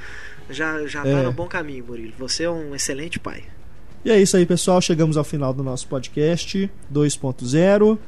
já, 0.49 0.87
já 0.87 1.05
É. 1.05 1.13
tá 1.17 1.23
no 1.23 1.31
bom 1.31 1.45
caminho, 1.47 1.85
Murilo. 1.87 2.13
Você 2.17 2.43
é 2.43 2.49
um 2.49 2.73
excelente 2.73 3.19
pai. 3.19 3.43
E 4.03 4.09
é 4.09 4.19
isso 4.19 4.35
aí, 4.35 4.45
pessoal. 4.47 4.81
Chegamos 4.81 5.15
ao 5.17 5.23
final 5.23 5.53
do 5.53 5.63
nosso 5.63 5.87
podcast 5.87 6.67
2.0. 6.91 7.99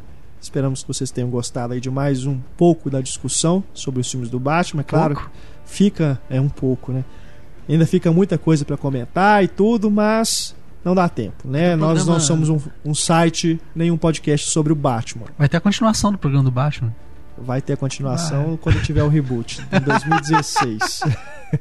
Esperamos 0.41 0.81
que 0.81 0.87
vocês 0.87 1.11
tenham 1.11 1.29
gostado 1.29 1.73
aí 1.73 1.79
de 1.79 1.89
mais 1.89 2.25
um 2.25 2.39
pouco 2.57 2.89
da 2.89 2.99
discussão 2.99 3.63
sobre 3.73 4.01
os 4.01 4.09
filmes 4.11 4.29
do 4.29 4.39
Batman. 4.39 4.81
É 4.81 4.83
claro, 4.83 5.13
Pouco? 5.15 5.31
fica 5.65 6.19
é 6.29 6.41
um 6.41 6.49
pouco, 6.49 6.91
né? 6.91 7.05
Ainda 7.67 7.85
fica 7.85 8.11
muita 8.11 8.37
coisa 8.37 8.65
para 8.65 8.75
comentar 8.77 9.43
e 9.43 9.47
tudo, 9.47 9.89
mas 9.89 10.55
não 10.83 10.93
dá 10.93 11.07
tempo, 11.07 11.47
né? 11.47 11.75
Nós 11.75 11.99
não 12.05 12.15
programa- 12.15 12.19
somos 12.19 12.49
um, 12.49 12.59
um 12.83 12.93
site 12.93 13.59
nem 13.75 13.89
um 13.91 13.97
podcast 13.97 14.49
sobre 14.49 14.73
o 14.73 14.75
Batman. 14.75 15.25
Vai 15.37 15.47
ter 15.47 15.57
a 15.57 15.61
continuação 15.61 16.11
do 16.11 16.17
programa 16.17 16.43
do 16.43 16.51
Batman. 16.51 16.93
Vai 17.37 17.61
ter 17.61 17.73
a 17.73 17.77
continuação 17.77 18.57
quando 18.61 18.81
tiver 18.83 19.01
o 19.03 19.07
reboot, 19.07 19.61
em 19.71 19.79
2016. 19.81 21.01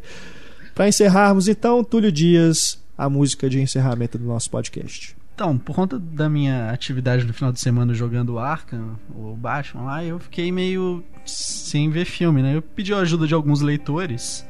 Para 0.75 0.89
encerrarmos, 0.89 1.49
então, 1.49 1.85
Túlio 1.85 2.11
Dias, 2.11 2.79
a 2.97 3.09
música 3.09 3.49
de 3.49 3.61
encerramento 3.61 4.19
do 4.19 4.25
nosso 4.27 4.51
podcast. 4.51 5.15
Então, 5.35 5.57
por 5.57 5.75
conta 5.75 5.99
da 5.99 6.29
minha 6.29 6.71
atividade 6.71 7.25
no 7.25 7.33
final 7.33 7.53
de 7.53 7.61
semana 7.61 7.95
jogando 7.95 8.39
Arkham, 8.39 8.99
o 9.15 9.35
Batman 9.35 9.83
lá, 9.85 10.05
eu 10.05 10.19
fiquei 10.19 10.53
meio 10.53 11.03
sem 11.25 11.91
ver 11.91 12.05
filme, 12.05 12.43
né? 12.43 12.57
Eu 12.57 12.63
pedi 12.63 12.93
a 12.93 12.99
ajuda 12.99 13.27
de 13.27 13.35
alguns 13.35 13.61
leitores. 13.61 14.47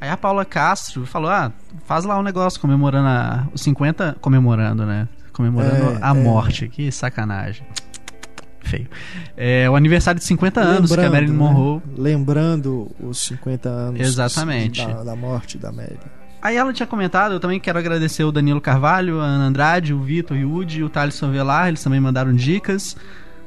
Aí 0.00 0.08
a 0.08 0.16
Paula 0.16 0.44
Castro 0.44 1.04
falou: 1.06 1.30
Ah, 1.30 1.52
faz 1.84 2.04
lá 2.04 2.18
um 2.18 2.22
negócio 2.22 2.60
comemorando 2.60 3.08
a, 3.08 3.48
os 3.52 3.60
50. 3.62 4.16
Comemorando, 4.20 4.86
né? 4.86 5.08
Comemorando 5.32 5.98
É, 5.98 5.98
a 6.00 6.10
é. 6.10 6.14
morte. 6.14 6.68
Que 6.68 6.90
sacanagem. 6.90 7.66
Feio. 8.60 8.88
É 9.36 9.68
o 9.70 9.76
aniversário 9.76 10.18
de 10.20 10.26
50 10.26 10.60
anos 10.60 10.94
que 10.94 11.00
a 11.00 11.10
Marilyn 11.10 11.32
né? 11.32 11.38
Monroe 11.38 11.80
Lembrando 11.96 12.90
os 13.00 13.18
50 13.22 13.68
anos 13.68 14.00
Exatamente. 14.00 14.84
Da, 14.86 15.04
da 15.04 15.16
morte 15.16 15.56
da 15.56 15.72
Marilyn. 15.72 15.98
Aí 16.40 16.56
ela 16.56 16.72
tinha 16.72 16.86
comentado, 16.86 17.32
eu 17.32 17.40
também 17.40 17.58
quero 17.58 17.78
agradecer 17.78 18.22
o 18.22 18.30
Danilo 18.30 18.60
Carvalho, 18.60 19.20
a 19.20 19.24
Ana 19.24 19.44
Andrade, 19.46 19.92
o 19.92 20.00
Vitor 20.02 20.36
e 20.36 20.44
o 20.44 20.52
Udi, 20.52 20.84
o 20.84 20.88
Thaleson 20.88 21.30
Velar, 21.32 21.68
eles 21.68 21.82
também 21.82 21.98
mandaram 21.98 22.32
dicas. 22.32 22.96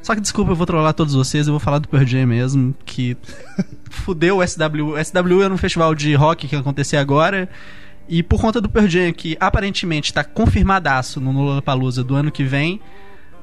Só 0.01 0.15
que 0.15 0.21
desculpa, 0.21 0.51
eu 0.51 0.55
vou 0.55 0.65
trollar 0.65 0.93
todos 0.93 1.13
vocês, 1.13 1.47
eu 1.47 1.53
vou 1.53 1.59
falar 1.59 1.79
do 1.79 1.87
Pearl 1.87 2.05
Jam 2.05 2.25
mesmo, 2.25 2.75
que 2.85 3.15
fudeu 3.89 4.37
o 4.37 4.47
SW. 4.47 4.93
O 4.93 5.03
SW 5.03 5.43
era 5.43 5.53
um 5.53 5.57
festival 5.57 5.93
de 5.93 6.13
rock 6.15 6.47
que 6.47 6.55
ia 6.55 6.59
acontecer 6.59 6.97
agora. 6.97 7.47
E 8.09 8.23
por 8.23 8.41
conta 8.41 8.59
do 8.59 8.67
Pearl 8.67 8.87
Jam, 8.87 9.13
que 9.13 9.37
aparentemente 9.39 10.11
tá 10.11 10.23
confirmadaço 10.23 11.21
no 11.21 11.31
Lollapalooza 11.31 12.03
do 12.03 12.15
ano 12.15 12.31
que 12.31 12.43
vem, 12.43 12.81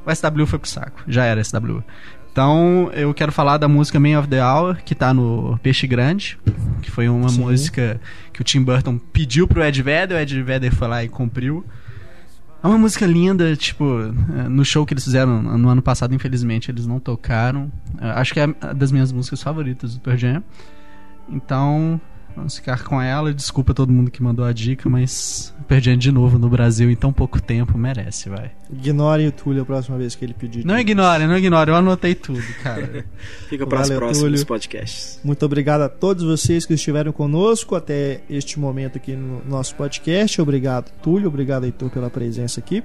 o 0.05 0.15
SW 0.15 0.47
foi 0.47 0.59
pro 0.59 0.69
saco. 0.69 1.03
Já 1.07 1.25
era 1.25 1.43
SW. 1.43 1.83
Então, 2.31 2.91
eu 2.93 3.13
quero 3.15 3.33
falar 3.33 3.57
da 3.57 3.67
música 3.67 3.99
Man 3.99 4.19
of 4.19 4.29
the 4.29 4.45
Hour, 4.45 4.77
que 4.85 4.95
tá 4.95 5.13
no 5.13 5.59
Peixe 5.63 5.87
Grande, 5.87 6.39
que 6.83 6.91
foi 6.91 7.09
uma 7.09 7.31
Sim. 7.31 7.41
música 7.41 8.01
que 8.33 8.41
o 8.41 8.45
Tim 8.45 8.63
Burton 8.63 8.99
pediu 8.99 9.49
pro 9.49 9.65
Ed 9.65 9.83
Vedder, 9.83 10.17
o 10.17 10.21
Ed 10.21 10.43
Vedder 10.43 10.75
foi 10.75 10.87
lá 10.87 11.03
e 11.03 11.09
cumpriu. 11.09 11.65
É 12.63 12.67
uma 12.67 12.79
música 12.79 13.07
linda, 13.07 13.55
tipo, 13.55 13.85
eh, 13.85 14.49
no 14.49 14.65
show 14.65 14.85
que 14.85 14.93
eles 14.93 15.05
fizeram 15.05 15.41
no 15.43 15.69
ano 15.69 15.81
passado, 15.81 16.13
infelizmente, 16.15 16.71
eles 16.71 16.87
não 16.87 16.99
tocaram. 16.99 17.71
Eh, 18.01 18.11
Acho 18.11 18.35
que 18.35 18.41
é 18.41 18.47
das 18.75 18.91
minhas 18.91 19.13
músicas 19.13 19.41
favoritas 19.43 19.95
do 19.95 20.01
Pearl 20.01 20.17
Jam. 20.19 20.43
Então, 21.29 22.01
vamos 22.37 22.57
ficar 22.57 22.85
com 22.85 23.01
ela. 23.01 23.33
Desculpa 23.33 23.75
todo 23.75 23.93
mundo 23.93 24.11
que 24.11 24.23
mandou 24.23 24.45
a 24.45 24.53
dica, 24.53 24.89
mas 24.89 25.55
Jam 25.81 25.97
de 25.97 26.11
novo 26.11 26.39
no 26.39 26.49
Brasil 26.49 26.91
em 26.91 26.97
tão 26.97 27.13
pouco 27.13 27.41
tempo 27.43 27.77
merece, 27.77 28.29
vai. 28.29 28.51
Ignore 28.73 29.27
o 29.27 29.33
Túlio 29.33 29.63
a 29.63 29.65
próxima 29.67 29.99
vez 29.99 30.15
que 30.15 30.25
ele 30.25 30.33
pedir. 30.33 30.65
Não 30.65 30.79
ignore, 30.79 31.27
não 31.27 31.37
ignore, 31.37 31.71
eu 31.71 31.77
anotei 31.77 32.15
tudo, 32.15 32.43
cara. 32.63 33.05
Fica 33.49 33.67
para 33.67 33.83
os 33.83 33.91
próximos 33.91 34.19
Túlio. 34.19 34.47
podcasts. 34.47 35.21
Muito 35.23 35.45
obrigado 35.45 35.83
a 35.83 35.89
todos 35.89 36.25
vocês 36.25 36.65
que 36.65 36.75
estiveram 36.75 37.13
conosco 37.13 37.75
até 37.75 38.23
este 38.31 38.59
momento 38.59 38.97
aqui 38.97 39.15
no 39.15 39.45
nosso 39.45 39.75
podcast. 39.75 40.41
Obrigado, 40.41 40.91
Túlio. 41.03 41.29
Obrigado, 41.29 41.65
Heitor, 41.65 41.91
pela 41.91 42.09
presença 42.09 42.61
aqui. 42.61 42.83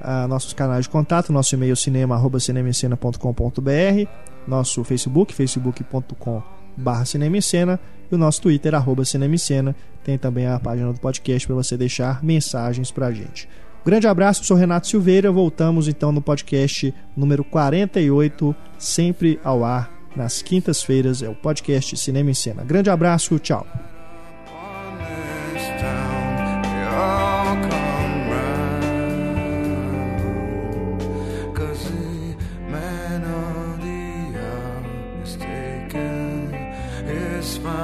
Ah, 0.00 0.26
nossos 0.28 0.52
canais 0.52 0.84
de 0.84 0.90
contato, 0.90 1.32
nosso 1.32 1.54
e-mail 1.54 1.76
cinema, 1.76 2.14
arroba 2.14 2.40
cinemascena.com.br, 2.40 4.08
nosso 4.46 4.82
Facebook, 4.84 5.34
facebook.com 5.34 6.42
barra 6.76 7.04
Cinema 7.04 7.36
em 7.36 7.40
Cena 7.40 7.78
e 8.10 8.14
o 8.14 8.18
nosso 8.18 8.42
Twitter, 8.42 8.74
arroba 8.74 9.04
Cinema 9.04 9.34
em 9.34 9.38
Cena. 9.38 9.74
Tem 10.04 10.18
também 10.18 10.46
a 10.46 10.58
página 10.58 10.92
do 10.92 11.00
podcast 11.00 11.46
para 11.46 11.56
você 11.56 11.76
deixar 11.76 12.22
mensagens 12.22 12.90
pra 12.90 13.12
gente. 13.12 13.48
Um 13.82 13.84
grande 13.84 14.06
abraço, 14.06 14.44
sou 14.44 14.56
Renato 14.56 14.86
Silveira. 14.86 15.32
Voltamos 15.32 15.88
então 15.88 16.12
no 16.12 16.20
podcast 16.20 16.92
número 17.16 17.42
48, 17.44 18.54
sempre 18.78 19.40
ao 19.42 19.64
ar 19.64 19.90
nas 20.14 20.42
quintas-feiras. 20.42 21.22
É 21.22 21.28
o 21.28 21.34
podcast 21.34 21.96
Cinema 21.96 22.30
em 22.30 22.34
Cena. 22.34 22.64
Grande 22.64 22.90
abraço, 22.90 23.38
tchau. 23.38 23.66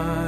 time. 0.04 0.25